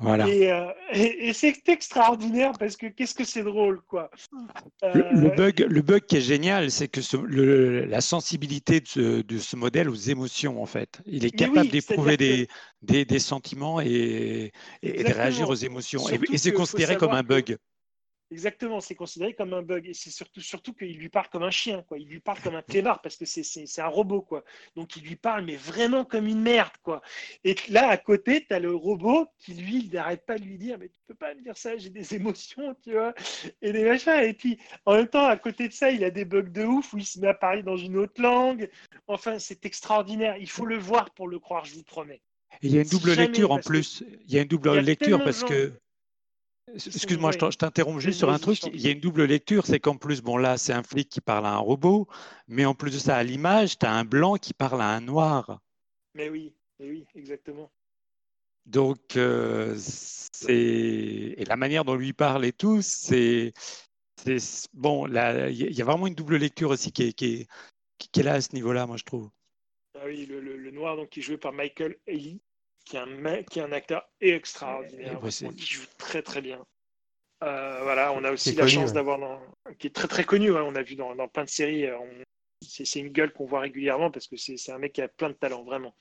euh, 0.00 0.72
et, 0.92 1.32
c'est 1.32 1.68
extraordinaire 1.68 2.52
parce 2.58 2.76
que 2.76 2.86
qu'est-ce 2.86 3.14
que 3.14 3.24
c'est 3.24 3.42
drôle, 3.42 3.80
quoi. 3.88 4.10
Le, 4.82 5.04
euh, 5.04 5.34
bug, 5.34 5.66
le 5.68 5.82
bug 5.82 6.04
qui 6.06 6.18
est 6.18 6.20
génial, 6.20 6.70
c'est 6.70 6.86
que 6.86 7.00
la 7.26 8.00
sensibilité 8.00 8.80
de 8.80 9.38
ce, 9.38 9.56
modèle 9.56 9.90
aux 9.90 9.94
émotions, 9.94 10.62
en 10.62 10.66
fait, 10.66 11.00
il 11.04 11.24
est 11.24 11.32
capable 11.32 11.68
d'éprouver 11.68 12.16
des, 12.16 12.48
des, 12.82 13.18
sentiments 13.18 13.80
et, 13.80 14.52
de 14.84 15.12
réagir 15.12 15.48
aux 15.48 15.54
émotions. 15.54 16.08
et, 16.08 16.38
c'est 16.38 16.52
considéré 16.52 16.96
comme 16.96 17.12
un 17.12 17.24
bug. 17.24 17.56
Exactement, 18.30 18.80
c'est 18.80 18.94
considéré 18.94 19.32
comme 19.32 19.54
un 19.54 19.62
bug. 19.62 19.86
Et 19.86 19.94
c'est 19.94 20.10
surtout, 20.10 20.42
surtout 20.42 20.74
qu'il 20.74 20.98
lui 20.98 21.08
parle 21.08 21.28
comme 21.28 21.44
un 21.44 21.50
chien, 21.50 21.82
quoi. 21.88 21.98
Il 21.98 22.08
lui 22.08 22.20
parle 22.20 22.40
comme 22.40 22.56
un 22.56 22.62
clébard 22.62 23.00
parce 23.00 23.16
que 23.16 23.24
c'est 23.24 23.80
un 23.80 23.86
robot, 23.86 24.20
quoi. 24.20 24.44
Donc 24.76 24.96
il 24.96 25.02
lui 25.02 25.16
parle, 25.16 25.46
mais 25.46 25.56
vraiment 25.56 26.04
comme 26.04 26.26
une 26.26 26.42
merde, 26.42 26.72
quoi. 26.82 27.00
Et 27.44 27.56
là, 27.70 27.88
à 27.88 27.96
côté, 27.96 28.44
tu 28.44 28.52
as 28.52 28.58
le 28.58 28.74
robot 28.74 29.28
qui, 29.38 29.54
lui, 29.54 29.84
il 29.84 29.90
n'arrête 29.94 30.26
pas 30.26 30.38
de 30.38 30.44
lui 30.44 30.58
dire, 30.58 30.76
mais 30.78 30.88
tu 30.88 30.94
peux 31.06 31.14
pas 31.14 31.34
me 31.34 31.40
dire 31.40 31.56
ça, 31.56 31.78
j'ai 31.78 31.88
des 31.88 32.14
émotions, 32.14 32.76
tu 32.84 32.92
vois. 32.92 33.14
Et 33.62 33.72
des 33.72 33.84
machins. 33.84 34.22
Et 34.22 34.34
puis, 34.34 34.58
en 34.84 34.94
même 34.94 35.08
temps, 35.08 35.26
à 35.26 35.36
côté 35.38 35.68
de 35.68 35.72
ça, 35.72 35.90
il 35.90 36.04
a 36.04 36.10
des 36.10 36.26
bugs 36.26 36.42
de 36.42 36.64
ouf 36.64 36.92
où 36.92 36.98
il 36.98 37.06
se 37.06 37.18
met 37.18 37.28
à 37.28 37.34
parler 37.34 37.62
dans 37.62 37.78
une 37.78 37.96
autre 37.96 38.20
langue. 38.20 38.68
Enfin, 39.06 39.38
c'est 39.38 39.64
extraordinaire. 39.64 40.36
Il 40.36 40.50
faut 40.50 40.66
le 40.66 40.76
voir 40.76 41.10
pour 41.12 41.28
le 41.28 41.38
croire, 41.38 41.64
je 41.64 41.74
vous 41.74 41.82
promets. 41.82 42.20
il 42.60 42.74
y 42.74 42.78
a 42.78 42.82
une 42.82 42.88
double 42.88 43.14
lecture 43.14 43.52
en 43.52 43.58
plus. 43.58 44.04
Il 44.26 44.34
y 44.34 44.38
a 44.38 44.42
une 44.42 44.48
double 44.48 44.78
lecture 44.80 45.24
parce 45.24 45.44
que 45.44 45.72
Excuse-moi, 46.74 47.32
je 47.32 47.56
t'interromps 47.56 48.02
juste 48.02 48.18
sur 48.18 48.30
un 48.30 48.38
truc. 48.38 48.60
Il 48.72 48.80
y 48.80 48.88
a 48.88 48.90
une 48.90 49.00
double 49.00 49.24
lecture, 49.24 49.66
c'est 49.66 49.80
qu'en 49.80 49.96
plus, 49.96 50.22
bon 50.22 50.36
là, 50.36 50.56
c'est 50.56 50.72
un 50.72 50.82
flic 50.82 51.08
qui 51.08 51.20
parle 51.20 51.46
à 51.46 51.52
un 51.52 51.58
robot, 51.58 52.08
mais 52.46 52.64
en 52.64 52.74
plus 52.74 52.92
de 52.92 52.98
ça, 52.98 53.16
à 53.16 53.22
l'image, 53.22 53.78
tu 53.78 53.86
as 53.86 53.92
un 53.92 54.04
blanc 54.04 54.34
qui 54.34 54.54
parle 54.54 54.82
à 54.82 54.88
un 54.88 55.00
noir. 55.00 55.60
Mais 56.14 56.28
oui, 56.28 56.54
mais 56.78 56.90
oui, 56.90 57.06
exactement. 57.14 57.70
Donc, 58.66 59.16
euh, 59.16 59.74
c'est 59.78 60.54
et 60.54 61.44
la 61.46 61.56
manière 61.56 61.84
dont 61.84 61.94
lui 61.94 62.12
parle 62.12 62.44
et 62.44 62.52
tout, 62.52 62.82
c'est 62.82 63.52
bon. 64.74 65.06
Là, 65.06 65.48
il 65.48 65.72
y 65.72 65.82
a 65.82 65.84
vraiment 65.84 66.06
une 66.06 66.14
double 66.14 66.36
lecture 66.36 66.70
aussi 66.70 66.92
qui 66.92 67.04
est, 67.04 67.12
qui 67.12 67.46
est, 68.16 68.22
là 68.22 68.34
à 68.34 68.40
ce 68.40 68.54
niveau-là, 68.54 68.86
moi 68.86 68.96
je 68.96 69.04
trouve. 69.04 69.30
Ah 69.94 70.02
oui, 70.04 70.26
le, 70.26 70.70
noir 70.70 70.96
donc 70.96 71.08
qui 71.08 71.20
est 71.20 71.22
joué 71.22 71.38
par 71.38 71.52
Michael 71.52 71.96
Ealy, 72.06 72.40
qui 72.88 72.96
est 72.96 73.00
un, 73.00 73.42
qui 73.42 73.58
est 73.58 73.62
un 73.62 73.72
acteur 73.72 74.08
extraordinaire, 74.20 75.20
qui 75.20 75.66
joue 75.66 75.84
très 75.98 76.22
très 76.22 76.40
bien. 76.40 76.64
Euh, 77.44 77.80
voilà, 77.82 78.12
on 78.12 78.24
a 78.24 78.32
aussi 78.32 78.52
la 78.54 78.66
chance 78.66 78.92
d'avoir, 78.92 79.40
qui 79.78 79.86
est 79.86 79.94
très 79.94 80.08
très 80.08 80.24
connu. 80.24 80.50
on 80.50 80.74
a 80.74 80.82
vu 80.82 80.96
dans, 80.96 81.14
dans 81.14 81.28
plein 81.28 81.44
de 81.44 81.50
séries. 81.50 81.86
Euh, 81.86 81.98
c'est 82.66 82.98
une 82.98 83.10
gueule 83.10 83.32
qu'on 83.32 83.46
voit 83.46 83.60
régulièrement 83.60 84.10
parce 84.10 84.26
que 84.26 84.36
c'est 84.36 84.72
un 84.72 84.78
mec 84.78 84.94
qui 84.94 85.02
a 85.02 85.08
plein 85.08 85.28
de 85.28 85.34
talent, 85.34 85.62
vraiment. 85.62 85.94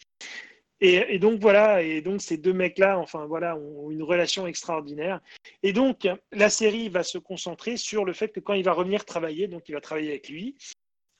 Et, 0.80 1.18
donc 1.18 1.40
voilà, 1.40 1.82
et 1.82 2.02
donc 2.02 2.22
ces 2.22 2.38
deux 2.38 2.54
mecs-là, 2.54 3.00
enfin 3.00 3.26
voilà, 3.26 3.56
ont 3.58 3.90
une 3.90 4.04
relation 4.04 4.46
extraordinaire. 4.46 5.22
Et 5.64 5.74
donc 5.74 6.08
la 6.32 6.50
série 6.50 6.88
va 6.90 7.04
se 7.04 7.18
concentrer 7.18 7.78
sur 7.78 8.06
le 8.06 8.14
fait 8.14 8.30
que 8.30 8.40
quand 8.40 8.54
il 8.54 8.64
va 8.64 8.74
revenir 8.74 9.04
travailler, 9.04 9.48
donc 9.48 9.68
il 9.70 9.74
va 9.74 9.82
travailler 9.82 10.10
avec 10.10 10.30
lui, 10.30 10.56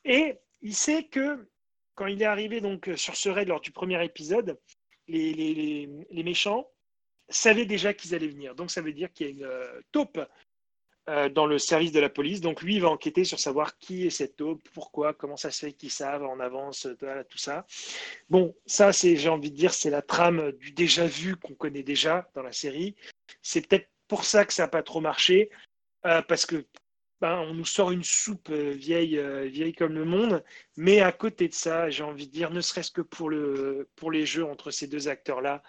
et 0.06 0.36
il 0.62 0.76
sait 0.76 1.04
que 1.04 1.48
quand 1.96 2.06
il 2.06 2.22
est 2.22 2.26
arrivé 2.26 2.62
donc 2.62 2.90
sur 2.96 3.16
ce 3.16 3.30
raid 3.30 3.48
lors 3.48 3.62
du 3.62 3.72
premier 3.72 4.04
épisode, 4.06 4.60
les, 5.08 6.24
méchants 6.24 6.70
savaient 7.30 7.66
déjà 7.66 7.94
qu'ils 7.94 8.16
allaient 8.16 8.28
venir. 8.28 8.56
Donc 8.56 8.72
ça 8.72 8.82
veut 8.82 8.94
dire 8.94 9.12
qu'il 9.12 9.28
y 9.28 9.30
a 9.30 9.32
une 9.32 9.44
euh, 9.44 9.82
taupe 9.92 10.20
euh, 11.10 11.30
dans 11.30 11.46
le 11.46 11.58
service 11.58 11.92
de 11.92 12.00
la 12.00 12.10
police. 12.10 12.42
Donc 12.42 12.62
lui, 12.62 12.76
il 12.76 12.82
va 12.82 12.90
enquêter 12.90 13.24
sur 13.24 13.40
savoir 13.40 13.78
qui 13.78 14.08
est 14.08 14.10
cette 14.10 14.36
taupe, 14.36 14.68
pourquoi, 14.74 15.14
comment 15.14 15.38
ça 15.38 15.52
se 15.52 15.66
fait 15.66 15.74
qu'ils 15.74 15.92
savent 15.92 16.24
en 16.24 16.40
avance, 16.40 16.88
tout 17.30 17.38
ça. 17.38 17.66
Bon, 18.30 18.56
ça, 18.66 18.92
c'est, 18.92 19.16
j'ai 19.16 19.30
envie 19.30 19.52
de 19.52 19.56
dire, 19.56 19.74
c'est 19.74 19.90
la 19.90 20.02
trame 20.02 20.52
du 20.54 20.72
déjà 20.72 21.06
vu 21.06 21.36
qu'on 21.38 21.54
connaît 21.54 21.84
déjà 21.84 22.30
dans 22.36 22.44
la 22.44 22.52
série. 22.52 22.96
C'est 23.42 23.66
peut-être 23.68 23.90
pour 24.08 24.26
ça 24.26 24.46
que 24.46 24.54
ça 24.54 24.64
n'a 24.64 24.68
pas 24.68 24.84
trop 24.84 25.02
marché, 25.02 25.50
euh, 26.06 26.22
parce 26.22 26.46
que 26.46 26.66
ben, 27.20 27.40
on 27.40 27.54
nous 27.54 27.66
sort 27.66 27.92
une 27.92 28.04
soupe 28.04 28.50
euh, 28.50 28.72
vieille, 28.72 29.18
euh, 29.18 29.46
vieille 29.46 29.74
comme 29.74 29.94
le 29.94 30.06
monde. 30.06 30.44
Mais 30.76 31.02
à 31.02 31.12
côté 31.12 31.48
de 31.48 31.54
ça, 31.54 31.90
j'ai 31.90 32.04
envie 32.04 32.28
de 32.28 32.32
dire, 32.32 32.52
ne 32.52 32.62
serait-ce 32.62 32.92
que 32.92 33.02
pour, 33.02 33.30
le, 33.30 33.88
pour 33.96 34.12
les 34.12 34.26
jeux 34.26 34.46
entre 34.46 34.70
ces 34.72 34.88
deux 34.88 35.08
acteurs-là, 35.08 35.64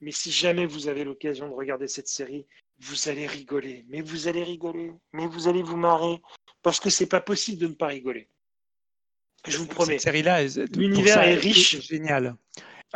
mais 0.00 0.12
si 0.12 0.30
jamais 0.30 0.66
vous 0.66 0.88
avez 0.88 1.04
l'occasion 1.04 1.48
de 1.48 1.54
regarder 1.54 1.88
cette 1.88 2.08
série, 2.08 2.46
vous 2.80 3.08
allez 3.08 3.26
rigoler. 3.26 3.84
Mais 3.88 4.00
vous 4.00 4.28
allez 4.28 4.42
rigoler. 4.42 4.92
Mais 5.12 5.26
vous 5.26 5.48
allez 5.48 5.62
vous 5.62 5.76
marrer. 5.76 6.20
Parce 6.62 6.80
que 6.80 6.90
c'est 6.90 7.06
pas 7.06 7.20
possible 7.20 7.58
de 7.58 7.68
ne 7.68 7.74
pas 7.74 7.88
rigoler. 7.88 8.28
Je 9.46 9.58
vous 9.58 9.66
promets. 9.66 9.94
Cette 9.94 10.02
série-là, 10.02 10.42
l'univers 10.74 11.22
est 11.22 11.34
riche. 11.34 11.80
génial. 11.82 12.36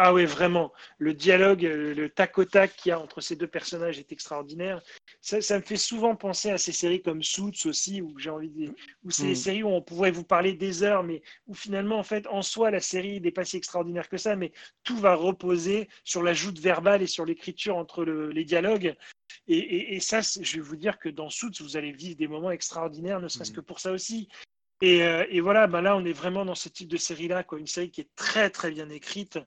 Ah 0.01 0.15
oui, 0.15 0.27
vraiment. 0.27 0.73
Le 0.99 1.13
dialogue, 1.13 1.67
euh, 1.67 1.93
le 1.93 2.09
tac 2.09 2.39
au 2.39 2.45
tac 2.45 2.77
qu'il 2.77 2.91
y 2.91 2.93
a 2.93 3.01
entre 3.01 3.21
ces 3.21 3.35
deux 3.35 3.49
personnages 3.49 3.99
est 3.99 4.13
extraordinaire. 4.13 4.81
Ça, 5.21 5.39
me 5.59 5.65
fait 5.65 5.77
souvent 5.77 6.15
penser 6.15 6.51
à 6.53 6.57
ces 6.57 6.71
séries 6.71 7.03
comme 7.03 7.21
Suits 7.21 7.67
aussi, 7.67 8.01
où 8.01 8.17
j'ai 8.17 8.31
envie 8.31 8.49
de... 8.49 8.73
où 9.03 9.11
c'est 9.11 9.25
des 9.25 9.33
mm. 9.33 9.35
séries 9.35 9.63
où 9.65 9.71
on 9.71 9.83
pourrait 9.83 10.13
vous 10.13 10.23
parler 10.23 10.53
des 10.53 10.85
heures, 10.85 11.03
mais 11.03 11.21
où 11.49 11.55
finalement, 11.55 11.99
en 11.99 12.05
fait, 12.05 12.29
en 12.29 12.43
soi, 12.43 12.71
la 12.71 12.79
série 12.79 13.21
n'est 13.21 13.33
pas 13.33 13.45
si 13.45 13.57
extraordinaire 13.57 14.09
que 14.09 14.19
ça, 14.19 14.37
mais 14.37 14.53
tout 14.85 14.97
va 14.99 15.17
reposer 15.17 15.89
sur 16.05 16.23
l'ajout 16.23 16.55
verbal 16.57 17.03
et 17.03 17.09
sur 17.09 17.25
l'écriture 17.25 17.77
entre 17.77 18.05
les 18.05 18.45
dialogues. 18.45 18.95
Et, 19.49 19.99
ça, 19.99 20.21
je 20.21 20.57
vais 20.57 20.63
vous 20.63 20.77
dire 20.77 21.01
que 21.01 21.09
dans 21.09 21.29
Suits, 21.29 21.59
vous 21.59 21.77
allez 21.77 21.91
vivre 21.91 22.17
des 22.17 22.29
moments 22.29 22.53
extraordinaires, 22.53 23.21
ne 23.21 23.27
serait-ce 23.27 23.51
mm. 23.51 23.57
que 23.57 23.61
pour 23.63 23.81
ça 23.81 23.91
aussi. 23.91 24.29
Et, 24.81 25.03
euh, 25.03 25.25
et 25.29 25.41
voilà, 25.41 25.67
ben 25.67 25.81
là, 25.83 25.97
on 25.97 26.05
est 26.05 26.13
vraiment 26.13 26.45
dans 26.45 26.55
ce 26.55 26.69
type 26.69 26.89
de 26.89 26.97
série-là, 26.97 27.43
quoi. 27.43 27.59
Une 27.59 27.67
série 27.67 27.91
qui 27.91 28.01
est 28.03 28.09
très, 28.15 28.49
très 28.49 28.71
bien 28.71 28.89
écrite, 28.91 29.39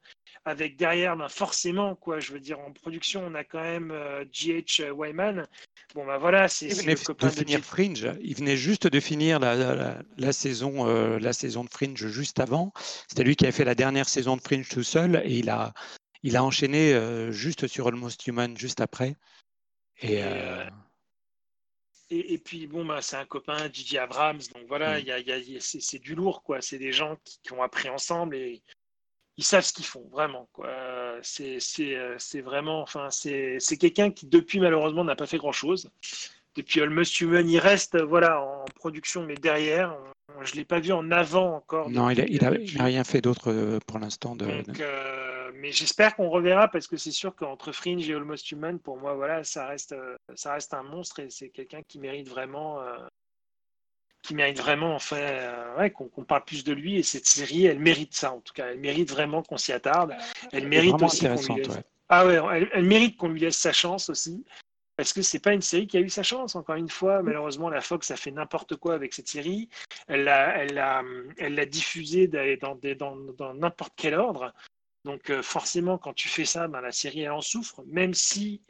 avec 0.44 0.76
derrière, 0.76 1.16
ben 1.16 1.30
forcément, 1.30 1.96
quoi. 1.96 2.20
Je 2.20 2.34
veux 2.34 2.40
dire, 2.40 2.60
en 2.60 2.72
production, 2.74 3.24
on 3.26 3.34
a 3.36 3.44
quand 3.44 3.62
même 3.62 3.94
G.H. 4.32 4.92
Wyman. 4.92 5.48
Bon, 5.96 6.06
ben 6.06 6.18
voilà, 6.18 6.48
c'est 6.48 6.68
le 6.68 6.96
copain 7.06 7.28
de 7.28 7.32
finir 7.46 7.60
Fringe. 7.66 8.08
Il 8.22 8.36
venait 8.36 8.58
juste 8.58 8.88
de 8.88 9.00
finir 9.00 9.40
la, 9.40 9.56
la- 9.56 10.02
la 10.18 10.34
saison, 10.34 10.88
euh, 10.88 11.20
la 11.20 11.34
saison 11.34 11.64
de 11.64 11.70
Fringe 11.70 12.08
juste 12.08 12.40
avant. 12.40 12.74
C'était 13.08 13.24
lui 13.24 13.36
qui 13.36 13.46
avait 13.46 13.52
fait 13.52 13.66
la 13.66 13.76
dernière 13.76 14.08
saison 14.10 14.36
de 14.38 14.42
Fringe 14.42 14.68
tout 14.70 14.84
seul 14.84 15.22
et 15.26 15.38
il 15.40 15.50
a, 15.50 15.74
il 16.24 16.36
a 16.38 16.44
enchaîné 16.44 16.94
euh, 16.94 17.32
juste 17.32 17.68
sur 17.68 17.88
Almost 17.88 18.26
Human 18.28 18.58
juste 18.58 18.80
après. 18.82 19.16
Et, 20.02 20.24
Et, 22.12 22.20
euh, 22.32 22.34
euh, 22.36 22.38
puis, 22.44 22.68
bon, 22.68 22.86
bah, 22.86 23.02
c'est 23.02 23.16
un 23.16 23.26
copain, 23.26 23.58
Gigi 23.72 23.98
Abrams. 23.98 24.40
Donc 24.54 24.64
voilà, 24.68 25.00
Mm. 25.00 25.04
y 25.06 25.12
a, 25.12 25.20
il 25.20 25.28
y 25.28 25.32
a- 25.32 25.38
il 25.38 25.52
y 25.54 25.58
a- 25.58 25.60
c'est 25.62 26.00
du 26.00 26.14
lourd, 26.16 26.44
quoi. 26.44 26.62
C'est 26.62 26.78
des 26.78 26.92
gens 26.92 27.18
qui, 27.24 27.40
qui 27.44 27.54
ont 27.54 27.64
appris 27.64 27.90
ensemble 27.90 28.36
et 28.36 28.62
ils 29.38 29.44
savent 29.44 29.64
ce 29.64 29.74
qu'ils 29.74 29.86
font, 29.86 30.08
vraiment, 30.12 30.48
quoi. 30.54 30.70
C'est 31.24 31.60
c'est, 31.60 31.96
euh, 31.96 32.16
c'est 32.20 32.42
vraiment, 32.42 32.82
enfin, 32.82 33.10
c'est 33.10 33.58
c'est 33.60 33.78
quelqu'un 33.78 34.12
qui, 34.12 34.26
depuis, 34.28 34.60
malheureusement, 34.60 35.04
n'a 35.04 35.16
pas 35.16 35.26
fait 35.28 35.38
grand-chose. 35.38 35.90
Depuis 36.56 36.82
Almost 36.82 37.22
Human, 37.22 37.50
il 37.50 37.60
reste, 37.60 37.98
voilà, 38.02 38.42
en 38.42 38.66
production, 38.76 39.24
mais 39.26 39.36
derrière, 39.36 39.96
on- 40.38 40.44
je 40.44 40.52
ne 40.52 40.58
l'ai 40.58 40.66
pas 40.66 40.80
vu 40.82 40.92
en 40.92 41.10
avant 41.12 41.56
encore. 41.56 41.90
non, 41.90 42.10
il 42.10 42.18
n'a 42.18 42.26
depuis- 42.26 42.74
il 42.76 42.82
rien 42.82 43.04
fait 43.06 43.22
d'autre 43.22 43.52
euh, 43.52 43.80
pour 43.88 44.00
l'instant. 44.00 44.36
De, 44.36 44.46
Donc, 44.48 44.80
euh, 44.82 45.31
mais 45.62 45.72
j'espère 45.72 46.16
qu'on 46.16 46.30
reverra 46.30 46.68
parce 46.68 46.88
que 46.88 46.98
c'est 46.98 47.12
sûr 47.12 47.36
qu'entre 47.36 47.72
Fringe 47.72 48.10
et 48.10 48.14
Almost 48.14 48.52
Human, 48.52 48.80
pour 48.80 48.98
moi, 48.98 49.14
voilà, 49.14 49.44
ça 49.44 49.68
reste, 49.68 49.92
euh, 49.94 50.16
ça 50.36 50.54
reste 50.54 50.74
un 50.74 50.84
monstre 50.84 51.20
et 51.20 51.30
c'est 51.30 51.50
quelqu'un 51.50 51.82
qui 51.84 52.00
mérite 52.00 52.28
vraiment, 52.28 52.82
euh, 52.82 52.98
qui 54.24 54.34
mérite 54.36 54.58
vraiment, 54.60 54.96
enfin, 54.96 55.18
euh, 55.18 55.78
ouais, 55.78 55.90
qu'on 55.92 56.24
parle 56.26 56.44
plus 56.46 56.64
de 56.64 56.74
lui. 56.74 56.98
Et 56.98 57.04
cette 57.04 57.26
série, 57.28 57.66
elle 57.66 57.80
mérite 57.80 58.14
ça 58.14 58.34
en 58.34 58.40
tout 58.42 58.54
cas. 58.54 58.68
Elle 58.72 58.80
mérite 58.80 59.10
vraiment 59.12 59.44
qu'on 59.44 59.58
s'y 59.58 59.72
attarde. 59.72 60.16
Elle 60.52 60.68
mérite 60.68 60.94
aussi 61.08 61.26
qu'on 61.36 61.42
lui 61.56 61.62
laisse. 61.64 61.68
ouais. 61.78 61.84
Ah 62.10 62.26
ouais, 62.26 62.40
elle, 62.58 62.70
elle 62.74 62.86
mérite 62.86 63.18
qu'on 63.18 63.30
lui 63.30 63.40
laisse 63.40 63.58
sa 63.58 63.72
chance 63.72 64.10
aussi. 64.10 64.44
Parce 64.98 65.14
que 65.14 65.22
c'est 65.22 65.40
pas 65.40 65.54
une 65.54 65.62
série 65.62 65.88
qui 65.88 65.98
a 65.98 66.02
eu 66.02 66.10
sa 66.10 66.22
chance, 66.24 66.56
encore 66.56 66.76
une 66.76 66.90
fois. 66.90 67.24
Malheureusement, 67.24 67.70
la 67.70 67.82
Fox 67.82 68.12
a 68.12 68.18
fait 68.18 68.30
n'importe 68.32 68.76
quoi 68.76 68.94
avec 68.94 69.14
cette 69.14 69.30
série. 69.30 69.70
Elle 70.08 70.26
l'a 70.26 70.58
elle 70.58 71.34
elle 71.38 71.70
diffusée 71.70 72.28
dans 72.28 72.76
des- 72.76 72.96
dans 72.96 73.16
dans 73.16 73.54
n'importe 73.54 73.94
quel 73.96 74.16
ordre. 74.16 74.54
Donc 75.06 75.30
euh, 75.30 75.42
forcément, 75.42 75.98
quand 75.98 76.14
tu 76.14 76.30
fais 76.30 76.46
ça, 76.46 76.68
ben, 76.68 76.82
la 76.82 76.92
série 76.92 77.22
elle 77.22 77.32
en 77.32 77.42
souffre, 77.42 77.84
même 77.88 78.14
si, 78.14 78.62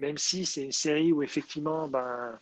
même 0.00 0.18
si 0.18 0.46
c'est 0.46 0.64
une 0.64 0.72
série 0.72 1.12
où 1.12 1.22
effectivement, 1.22 1.88
ben, 1.88 2.38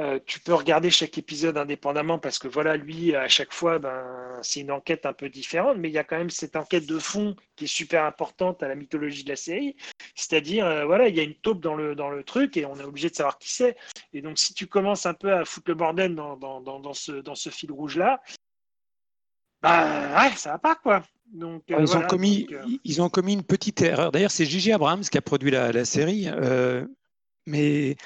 euh, 0.00 0.20
tu 0.26 0.38
peux 0.38 0.54
regarder 0.54 0.90
chaque 0.90 1.18
épisode 1.18 1.58
indépendamment 1.58 2.20
parce 2.20 2.38
que 2.38 2.46
voilà, 2.46 2.76
lui, 2.76 3.16
à 3.16 3.26
chaque 3.26 3.52
fois, 3.52 3.80
ben, 3.80 4.38
c'est 4.42 4.60
une 4.60 4.70
enquête 4.70 5.06
un 5.06 5.12
peu 5.12 5.28
différente, 5.28 5.76
mais 5.78 5.88
il 5.88 5.92
y 5.92 5.98
a 5.98 6.04
quand 6.04 6.16
même 6.16 6.30
cette 6.30 6.54
enquête 6.54 6.86
de 6.86 7.00
fond 7.00 7.34
qui 7.56 7.64
est 7.64 7.66
super 7.66 8.04
importante 8.04 8.62
à 8.62 8.68
la 8.68 8.76
mythologie 8.76 9.24
de 9.24 9.30
la 9.30 9.36
série. 9.36 9.76
C'est-à-dire, 10.14 10.66
euh, 10.66 10.84
voilà, 10.84 11.08
il 11.08 11.16
y 11.16 11.20
a 11.20 11.24
une 11.24 11.34
taupe 11.34 11.60
dans 11.60 11.74
le, 11.74 11.96
dans 11.96 12.10
le 12.10 12.22
truc 12.22 12.56
et 12.56 12.64
on 12.64 12.76
est 12.76 12.84
obligé 12.84 13.10
de 13.10 13.16
savoir 13.16 13.38
qui 13.38 13.50
c'est. 13.50 13.76
Et 14.12 14.22
donc, 14.22 14.38
si 14.38 14.54
tu 14.54 14.68
commences 14.68 15.04
un 15.06 15.14
peu 15.14 15.32
à 15.32 15.44
foutre 15.44 15.70
le 15.70 15.74
bordel 15.74 16.14
dans, 16.14 16.36
dans, 16.36 16.60
dans, 16.60 16.94
ce, 16.94 17.12
dans 17.12 17.34
ce 17.34 17.50
fil 17.50 17.72
rouge-là, 17.72 18.22
bah 19.60 20.22
ouais, 20.22 20.36
ça 20.36 20.52
va 20.52 20.58
pas 20.58 20.76
quoi. 20.76 21.02
Donc, 21.32 21.64
euh, 21.70 21.76
Ils, 21.80 21.86
voilà, 21.86 22.04
ont 22.04 22.08
commis, 22.08 22.40
donc, 22.44 22.52
euh, 22.52 22.78
ils 22.84 23.02
ont 23.02 23.08
commis 23.10 23.34
une 23.34 23.42
petite 23.42 23.82
erreur. 23.82 24.12
D'ailleurs, 24.12 24.30
c'est 24.30 24.46
Gigi 24.46 24.72
Abrams 24.72 25.02
qui 25.02 25.18
a 25.18 25.22
produit 25.22 25.50
la, 25.50 25.72
la 25.72 25.84
série. 25.84 26.28
euh, 26.28 26.86
mais 27.46 27.96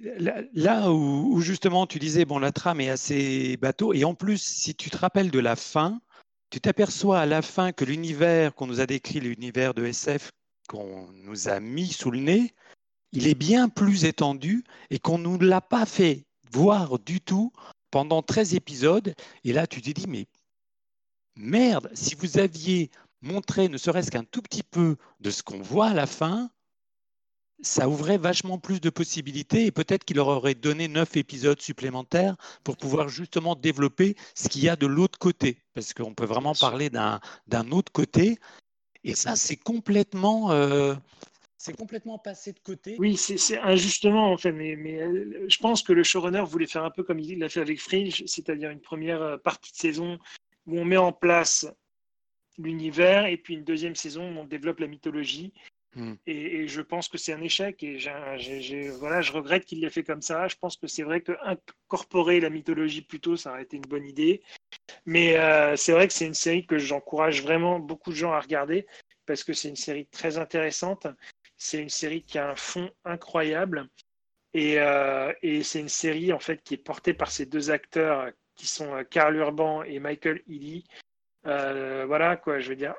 là, 0.00 0.42
là 0.54 0.90
où, 0.90 1.34
où 1.34 1.40
justement 1.40 1.86
tu 1.86 1.98
disais, 1.98 2.24
bon, 2.24 2.38
la 2.38 2.52
trame 2.52 2.80
est 2.80 2.90
assez 2.90 3.56
bateau. 3.56 3.92
Et 3.92 4.04
en 4.04 4.14
plus, 4.14 4.40
si 4.42 4.74
tu 4.74 4.90
te 4.90 4.96
rappelles 4.96 5.30
de 5.30 5.38
la 5.38 5.56
fin, 5.56 6.00
tu 6.50 6.60
t'aperçois 6.60 7.20
à 7.20 7.26
la 7.26 7.42
fin 7.42 7.72
que 7.72 7.84
l'univers 7.84 8.54
qu'on 8.54 8.66
nous 8.66 8.80
a 8.80 8.86
décrit, 8.86 9.20
l'univers 9.20 9.74
de 9.74 9.84
SF 9.84 10.30
qu'on 10.68 11.08
nous 11.24 11.48
a 11.48 11.58
mis 11.60 11.88
sous 11.88 12.10
le 12.10 12.20
nez, 12.20 12.54
il 13.12 13.26
est 13.26 13.34
bien 13.34 13.68
plus 13.68 14.04
étendu 14.04 14.64
et 14.90 14.98
qu'on 14.98 15.18
ne 15.18 15.24
nous 15.24 15.38
l'a 15.38 15.60
pas 15.60 15.84
fait 15.84 16.26
voir 16.52 16.98
du 16.98 17.20
tout 17.20 17.52
pendant 17.90 18.22
13 18.22 18.54
épisodes. 18.54 19.14
Et 19.44 19.52
là, 19.52 19.66
tu 19.66 19.82
te 19.82 19.90
dis, 19.90 20.06
mais 20.08 20.26
merde, 21.36 21.90
si 21.94 22.14
vous 22.14 22.38
aviez 22.38 22.90
montré 23.22 23.68
ne 23.68 23.78
serait-ce 23.78 24.10
qu'un 24.10 24.24
tout 24.24 24.42
petit 24.42 24.62
peu 24.62 24.96
de 25.20 25.30
ce 25.30 25.42
qu'on 25.42 25.60
voit 25.60 25.88
à 25.88 25.94
la 25.94 26.06
fin, 26.06 26.50
ça 27.62 27.88
ouvrait 27.88 28.18
vachement 28.18 28.58
plus 28.58 28.80
de 28.80 28.90
possibilités 28.90 29.66
et 29.66 29.70
peut-être 29.70 30.04
qu'il 30.04 30.16
leur 30.16 30.28
aurait 30.28 30.54
donné 30.54 30.88
neuf 30.88 31.16
épisodes 31.16 31.60
supplémentaires 31.60 32.36
pour 32.64 32.76
pouvoir 32.76 33.08
justement 33.08 33.54
développer 33.54 34.16
ce 34.34 34.48
qu'il 34.48 34.62
y 34.62 34.68
a 34.68 34.76
de 34.76 34.86
l'autre 34.86 35.18
côté. 35.18 35.58
Parce 35.74 35.92
qu'on 35.92 36.14
peut 36.14 36.24
vraiment 36.24 36.54
parler 36.54 36.90
d'un 36.90 37.20
d'un 37.46 37.70
autre 37.70 37.92
côté. 37.92 38.38
Et 39.04 39.14
ça, 39.14 39.36
c'est 39.36 39.56
complètement, 39.56 40.52
euh, 40.52 40.94
c'est 41.56 41.76
complètement 41.76 42.18
passé 42.18 42.52
de 42.52 42.58
côté. 42.60 42.96
Oui, 42.98 43.16
c'est 43.16 43.58
injustement 43.58 44.32
en 44.32 44.36
fait, 44.36 44.52
mais, 44.52 44.76
mais 44.76 45.00
euh, 45.00 45.46
je 45.48 45.58
pense 45.58 45.82
que 45.82 45.92
le 45.92 46.02
showrunner 46.02 46.44
voulait 46.44 46.66
faire 46.66 46.84
un 46.84 46.90
peu 46.90 47.02
comme 47.02 47.18
il 47.18 47.38
l'a 47.38 47.48
fait 47.48 47.60
avec 47.60 47.80
Fringe, 47.80 48.22
c'est-à-dire 48.26 48.70
une 48.70 48.80
première 48.80 49.22
euh, 49.22 49.36
partie 49.38 49.72
de 49.72 49.76
saison 49.76 50.18
où 50.70 50.78
on 50.78 50.84
met 50.84 50.96
en 50.96 51.12
place 51.12 51.66
l'univers 52.58 53.26
et 53.26 53.36
puis 53.36 53.54
une 53.54 53.64
deuxième 53.64 53.96
saison 53.96 54.22
où 54.22 54.38
on 54.38 54.44
développe 54.44 54.80
la 54.80 54.86
mythologie. 54.86 55.52
Hmm. 55.96 56.14
Et, 56.26 56.60
et 56.60 56.68
je 56.68 56.82
pense 56.82 57.08
que 57.08 57.18
c'est 57.18 57.32
un 57.32 57.40
échec 57.40 57.82
et 57.82 57.98
voilà, 58.98 59.22
je 59.22 59.32
regrette 59.32 59.64
qu'il 59.64 59.80
l'ait 59.80 59.90
fait 59.90 60.04
comme 60.04 60.22
ça. 60.22 60.46
Je 60.46 60.54
pense 60.56 60.76
que 60.76 60.86
c'est 60.86 61.02
vrai 61.02 61.20
que 61.20 61.32
incorporer 61.42 62.38
la 62.38 62.50
mythologie 62.50 63.02
plus 63.02 63.18
tôt, 63.18 63.36
ça 63.36 63.50
aurait 63.50 63.62
été 63.62 63.76
une 63.76 63.88
bonne 63.88 64.06
idée. 64.06 64.42
Mais 65.04 65.36
euh, 65.36 65.76
c'est 65.76 65.92
vrai 65.92 66.06
que 66.06 66.14
c'est 66.14 66.26
une 66.26 66.34
série 66.34 66.64
que 66.64 66.78
j'encourage 66.78 67.42
vraiment 67.42 67.80
beaucoup 67.80 68.10
de 68.10 68.16
gens 68.16 68.32
à 68.32 68.40
regarder 68.40 68.86
parce 69.26 69.42
que 69.42 69.52
c'est 69.52 69.68
une 69.68 69.76
série 69.76 70.06
très 70.06 70.38
intéressante. 70.38 71.08
C'est 71.56 71.82
une 71.82 71.88
série 71.88 72.22
qui 72.22 72.38
a 72.38 72.50
un 72.50 72.56
fond 72.56 72.90
incroyable. 73.04 73.88
Et, 74.54 74.78
euh, 74.78 75.32
et 75.42 75.62
c'est 75.62 75.80
une 75.80 75.88
série 75.88 76.32
en 76.32 76.40
fait 76.40 76.62
qui 76.62 76.74
est 76.74 76.84
portée 76.84 77.14
par 77.14 77.30
ces 77.30 77.46
deux 77.46 77.70
acteurs 77.70 78.30
qui 78.60 78.66
sont 78.66 78.94
euh, 78.94 79.04
Karl 79.04 79.34
Urban 79.36 79.82
et 79.84 79.98
Michael 79.98 80.42
Ealy. 80.46 80.84
Euh, 81.46 82.04
voilà 82.06 82.36
quoi, 82.36 82.60
je 82.60 82.68
veux 82.68 82.76
dire. 82.76 82.94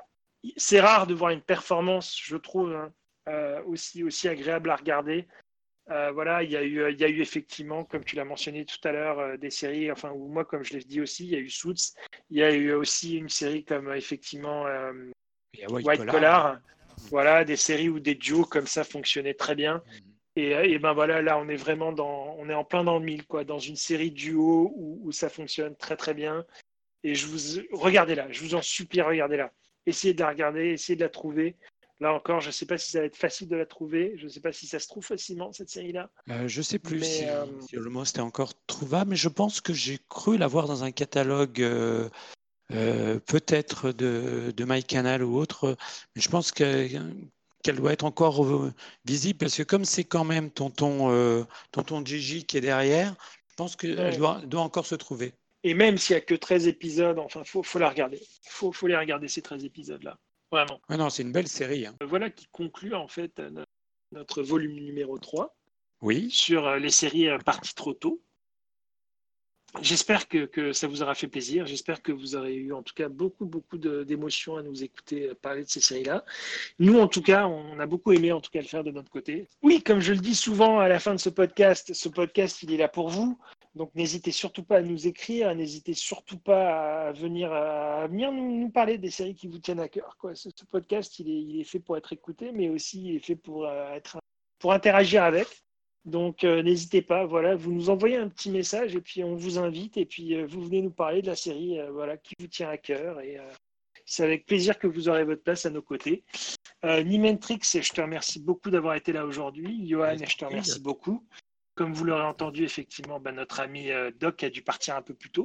C'est 0.56 0.80
rare 0.80 1.06
de 1.06 1.14
voir 1.14 1.30
une 1.30 1.40
performance, 1.40 2.18
je 2.20 2.36
trouve, 2.36 2.74
hein, 2.74 2.92
euh, 3.28 3.62
aussi, 3.62 4.02
aussi 4.02 4.28
agréable 4.28 4.70
à 4.70 4.76
regarder. 4.76 5.28
Euh, 5.90 6.10
voilà, 6.10 6.42
il 6.42 6.50
y, 6.50 6.56
a 6.56 6.64
eu, 6.64 6.90
il 6.90 7.00
y 7.00 7.04
a 7.04 7.08
eu 7.08 7.20
effectivement, 7.20 7.84
comme 7.84 8.04
tu 8.04 8.16
l'as 8.16 8.24
mentionné 8.24 8.64
tout 8.64 8.88
à 8.88 8.90
l'heure, 8.90 9.38
des 9.38 9.50
séries, 9.50 9.92
enfin, 9.92 10.10
ou 10.10 10.26
moi, 10.26 10.44
comme 10.44 10.64
je 10.64 10.72
l'ai 10.72 10.80
dit 10.80 11.00
aussi, 11.00 11.26
il 11.26 11.30
y 11.30 11.36
a 11.36 11.38
eu 11.38 11.48
Suits. 11.48 11.94
Il 12.30 12.38
y 12.38 12.42
a 12.42 12.52
eu 12.52 12.72
aussi 12.72 13.16
une 13.16 13.28
série 13.28 13.64
comme 13.64 13.92
effectivement 13.92 14.64
White 15.68 15.86
White, 15.86 16.06
Collar. 16.06 16.10
Collar. 16.10 16.60
Voilà, 17.10 17.44
des 17.44 17.56
séries 17.56 17.88
où 17.88 18.00
des 18.00 18.16
duos 18.16 18.44
comme 18.44 18.66
ça 18.66 18.82
fonctionnaient 18.82 19.34
très 19.34 19.54
bien. 19.54 19.82
Et, 20.36 20.50
et 20.50 20.78
ben 20.78 20.92
voilà, 20.94 21.20
là, 21.20 21.38
on 21.38 21.48
est 21.48 21.56
vraiment 21.56 21.92
dans, 21.92 22.34
on 22.38 22.48
est 22.48 22.54
en 22.54 22.64
plein 22.64 22.84
dans 22.84 22.98
le 22.98 23.04
mille, 23.04 23.26
quoi, 23.26 23.44
dans 23.44 23.58
une 23.58 23.76
série 23.76 24.10
duo 24.10 24.72
où, 24.74 25.00
où 25.04 25.12
ça 25.12 25.28
fonctionne 25.28 25.76
très 25.76 25.96
très 25.96 26.14
bien. 26.14 26.44
Et 27.04 27.14
je 27.14 27.26
vous, 27.26 27.62
regardez 27.72 28.14
là, 28.14 28.26
je 28.30 28.40
vous 28.42 28.54
en 28.54 28.62
supplie, 28.62 29.02
regardez 29.02 29.36
là. 29.36 29.52
Essayez 29.84 30.14
de 30.14 30.20
la 30.20 30.28
regarder, 30.28 30.68
essayez 30.68 30.96
de 30.96 31.02
la 31.02 31.08
trouver. 31.08 31.56
Là 32.00 32.14
encore, 32.14 32.40
je 32.40 32.48
ne 32.48 32.52
sais 32.52 32.66
pas 32.66 32.78
si 32.78 32.90
ça 32.90 33.00
va 33.00 33.04
être 33.06 33.16
facile 33.16 33.48
de 33.48 33.56
la 33.56 33.66
trouver. 33.66 34.14
Je 34.16 34.24
ne 34.24 34.28
sais 34.28 34.40
pas 34.40 34.52
si 34.52 34.66
ça 34.66 34.78
se 34.78 34.88
trouve 34.88 35.04
facilement, 35.04 35.52
cette 35.52 35.68
série-là. 35.68 36.10
Euh, 36.30 36.48
je 36.48 36.62
sais 36.62 36.78
plus 36.78 36.98
Mais, 36.98 37.06
si, 37.06 37.24
euh, 37.28 37.44
si 37.60 37.76
Almost 37.76 38.18
est 38.18 38.22
encore 38.22 38.54
trouvable, 38.66 39.10
mais 39.10 39.16
je 39.16 39.28
pense 39.28 39.60
que 39.60 39.72
j'ai 39.72 39.98
cru 40.08 40.38
l'avoir 40.38 40.66
dans 40.66 40.82
un 40.82 40.92
catalogue 40.92 41.60
euh, 41.60 42.08
peut-être 43.26 43.92
de, 43.92 44.52
de 44.56 44.64
MyCanal 44.64 45.22
ou 45.22 45.36
autre. 45.36 45.76
Mais 46.16 46.22
je 46.22 46.28
pense 46.28 46.52
que- 46.52 46.88
qu'elle 47.62 47.76
doit 47.76 47.92
être 47.92 48.04
encore 48.04 48.44
euh, 48.44 48.72
visible 49.04 49.38
parce 49.38 49.56
que 49.56 49.62
comme 49.62 49.84
c'est 49.84 50.04
quand 50.04 50.24
même 50.24 50.50
tonton, 50.50 51.10
euh, 51.10 51.44
tonton 51.70 52.04
Gigi 52.04 52.44
qui 52.44 52.56
est 52.58 52.60
derrière, 52.62 53.14
je 53.48 53.54
pense 53.56 53.76
qu'elle 53.76 53.98
Ouais. 53.98 54.16
doit, 54.16 54.40
doit 54.44 54.62
encore 54.62 54.86
se 54.86 54.94
trouver. 54.94 55.32
Et 55.64 55.74
même 55.74 55.96
s'il 55.96 56.14
n'y 56.16 56.18
a 56.18 56.24
que 56.24 56.34
13 56.34 56.66
épisodes, 56.66 57.18
enfin, 57.20 57.42
il 57.44 57.48
faut, 57.48 57.62
faut 57.62 57.78
la 57.78 57.88
regarder. 57.88 58.18
Il 58.20 58.50
faut, 58.50 58.72
faut 58.72 58.88
les 58.88 58.96
regarder, 58.96 59.28
ces 59.28 59.42
13 59.42 59.64
épisodes-là. 59.64 60.18
Vraiment. 60.50 60.80
Ah 60.88 60.96
non, 60.96 61.08
c'est 61.08 61.22
une 61.22 61.32
belle 61.32 61.48
série. 61.48 61.86
hein. 61.86 61.94
Voilà 62.02 62.30
qui 62.30 62.46
conclut 62.50 62.94
en 62.94 63.06
fait 63.08 63.38
no- 63.38 63.62
notre 64.10 64.42
volume 64.42 64.74
numéro 64.74 65.18
3. 65.18 65.54
Oui. 66.02 66.28
sur 66.32 66.66
euh, 66.66 66.78
les 66.80 66.90
séries 66.90 67.28
euh, 67.28 67.38
parties 67.38 67.74
trop 67.76 67.94
tôt. 67.94 68.20
J'espère 69.80 70.28
que, 70.28 70.72
ça 70.72 70.86
vous 70.86 71.02
aura 71.02 71.14
fait 71.14 71.28
plaisir. 71.28 71.66
J'espère 71.66 72.02
que 72.02 72.12
vous 72.12 72.36
aurez 72.36 72.54
eu 72.54 72.72
en 72.72 72.82
tout 72.82 72.94
cas 72.94 73.08
beaucoup, 73.08 73.46
beaucoup 73.46 73.78
d'émotions 73.78 74.56
à 74.56 74.62
nous 74.62 74.84
écouter 74.84 75.30
euh, 75.30 75.34
parler 75.34 75.64
de 75.64 75.68
ces 75.68 75.80
séries-là. 75.80 76.24
Nous, 76.78 76.98
en 76.98 77.08
tout 77.08 77.22
cas, 77.22 77.46
on 77.46 77.78
a 77.80 77.86
beaucoup 77.86 78.12
aimé 78.12 78.32
en 78.32 78.40
tout 78.40 78.50
cas 78.50 78.60
le 78.60 78.66
faire 78.66 78.84
de 78.84 78.90
notre 78.90 79.10
côté. 79.10 79.48
Oui, 79.62 79.82
comme 79.82 80.00
je 80.00 80.12
le 80.12 80.20
dis 80.20 80.34
souvent 80.34 80.78
à 80.78 80.88
la 80.88 81.00
fin 81.00 81.14
de 81.14 81.20
ce 81.20 81.30
podcast, 81.30 81.94
ce 81.94 82.08
podcast, 82.08 82.62
il 82.62 82.72
est 82.72 82.76
là 82.76 82.88
pour 82.88 83.08
vous. 83.08 83.38
Donc 83.74 83.94
n'hésitez 83.94 84.32
surtout 84.32 84.62
pas 84.62 84.78
à 84.78 84.82
nous 84.82 85.06
écrire, 85.06 85.54
n'hésitez 85.54 85.94
surtout 85.94 86.38
pas 86.38 87.08
à 87.08 87.12
venir, 87.12 87.50
nous, 88.10 88.68
parler 88.68 88.98
des 88.98 89.10
séries 89.10 89.34
qui 89.34 89.48
vous 89.48 89.58
tiennent 89.58 89.80
à 89.80 89.88
cœur. 89.88 90.16
Ce, 90.34 90.48
podcast, 90.70 91.18
il 91.18 91.58
est, 91.58 91.64
fait 91.64 91.80
pour 91.80 91.96
être 91.96 92.12
écouté, 92.12 92.52
mais 92.52 92.68
aussi 92.68 93.02
il 93.02 93.16
est 93.16 93.24
fait 93.24 93.36
pour, 93.36 93.66
euh, 93.66 93.98
interagir 94.64 95.24
avec. 95.24 95.46
Donc 96.04 96.42
euh, 96.42 96.62
n'hésitez 96.62 97.00
pas, 97.00 97.24
voilà, 97.26 97.54
vous 97.54 97.72
nous 97.72 97.88
envoyez 97.88 98.16
un 98.16 98.28
petit 98.28 98.50
message 98.50 98.96
et 98.96 99.00
puis 99.00 99.22
on 99.22 99.36
vous 99.36 99.58
invite 99.58 99.96
et 99.96 100.04
puis 100.04 100.34
euh, 100.34 100.46
vous 100.46 100.62
venez 100.62 100.82
nous 100.82 100.90
parler 100.90 101.22
de 101.22 101.28
la 101.28 101.36
série 101.36 101.78
euh, 101.78 101.92
voilà, 101.92 102.16
qui 102.16 102.34
vous 102.40 102.48
tient 102.48 102.68
à 102.68 102.76
cœur 102.76 103.20
et 103.20 103.38
c'est 104.04 104.24
avec 104.24 104.46
plaisir 104.46 104.78
que 104.78 104.88
vous 104.88 105.08
aurez 105.08 105.24
votre 105.24 105.42
place 105.42 105.64
à 105.64 105.70
nos 105.70 105.82
côtés. 105.82 106.24
Nimentrix, 106.84 107.60
je 107.62 107.92
te 107.92 108.00
remercie 108.00 108.40
beaucoup 108.40 108.68
d'avoir 108.68 108.96
été 108.96 109.12
là 109.12 109.24
aujourd'hui. 109.24 109.86
Johan, 109.86 110.16
je 110.16 110.36
te 110.36 110.44
remercie 110.44 110.80
beaucoup. 110.80 111.24
Comme 111.76 111.94
vous 111.94 112.04
l'aurez 112.04 112.24
entendu, 112.24 112.64
effectivement, 112.64 113.20
bah, 113.20 113.30
notre 113.30 113.60
ami 113.60 113.90
Doc 114.18 114.42
a 114.42 114.50
dû 114.50 114.62
partir 114.62 114.96
un 114.96 115.02
peu 115.02 115.14
plus 115.14 115.30
tôt. 115.30 115.44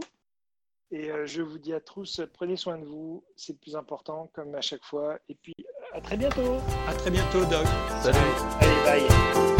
Et 0.89 1.11
je 1.25 1.43
vous 1.43 1.59
dis 1.59 1.73
à 1.73 1.79
tous, 1.79 2.21
prenez 2.33 2.55
soin 2.55 2.79
de 2.79 2.85
vous, 2.85 3.23
c'est 3.35 3.53
le 3.53 3.59
plus 3.59 3.75
important, 3.75 4.31
comme 4.33 4.55
à 4.55 4.61
chaque 4.61 4.83
fois. 4.83 5.19
Et 5.29 5.35
puis, 5.35 5.53
à 5.93 6.01
très 6.01 6.17
bientôt. 6.17 6.57
À 6.87 6.95
très 6.95 7.11
bientôt, 7.11 7.45
Doc. 7.45 7.67
Salut. 8.01 8.17
Allez, 8.59 9.05
bye. 9.07 9.56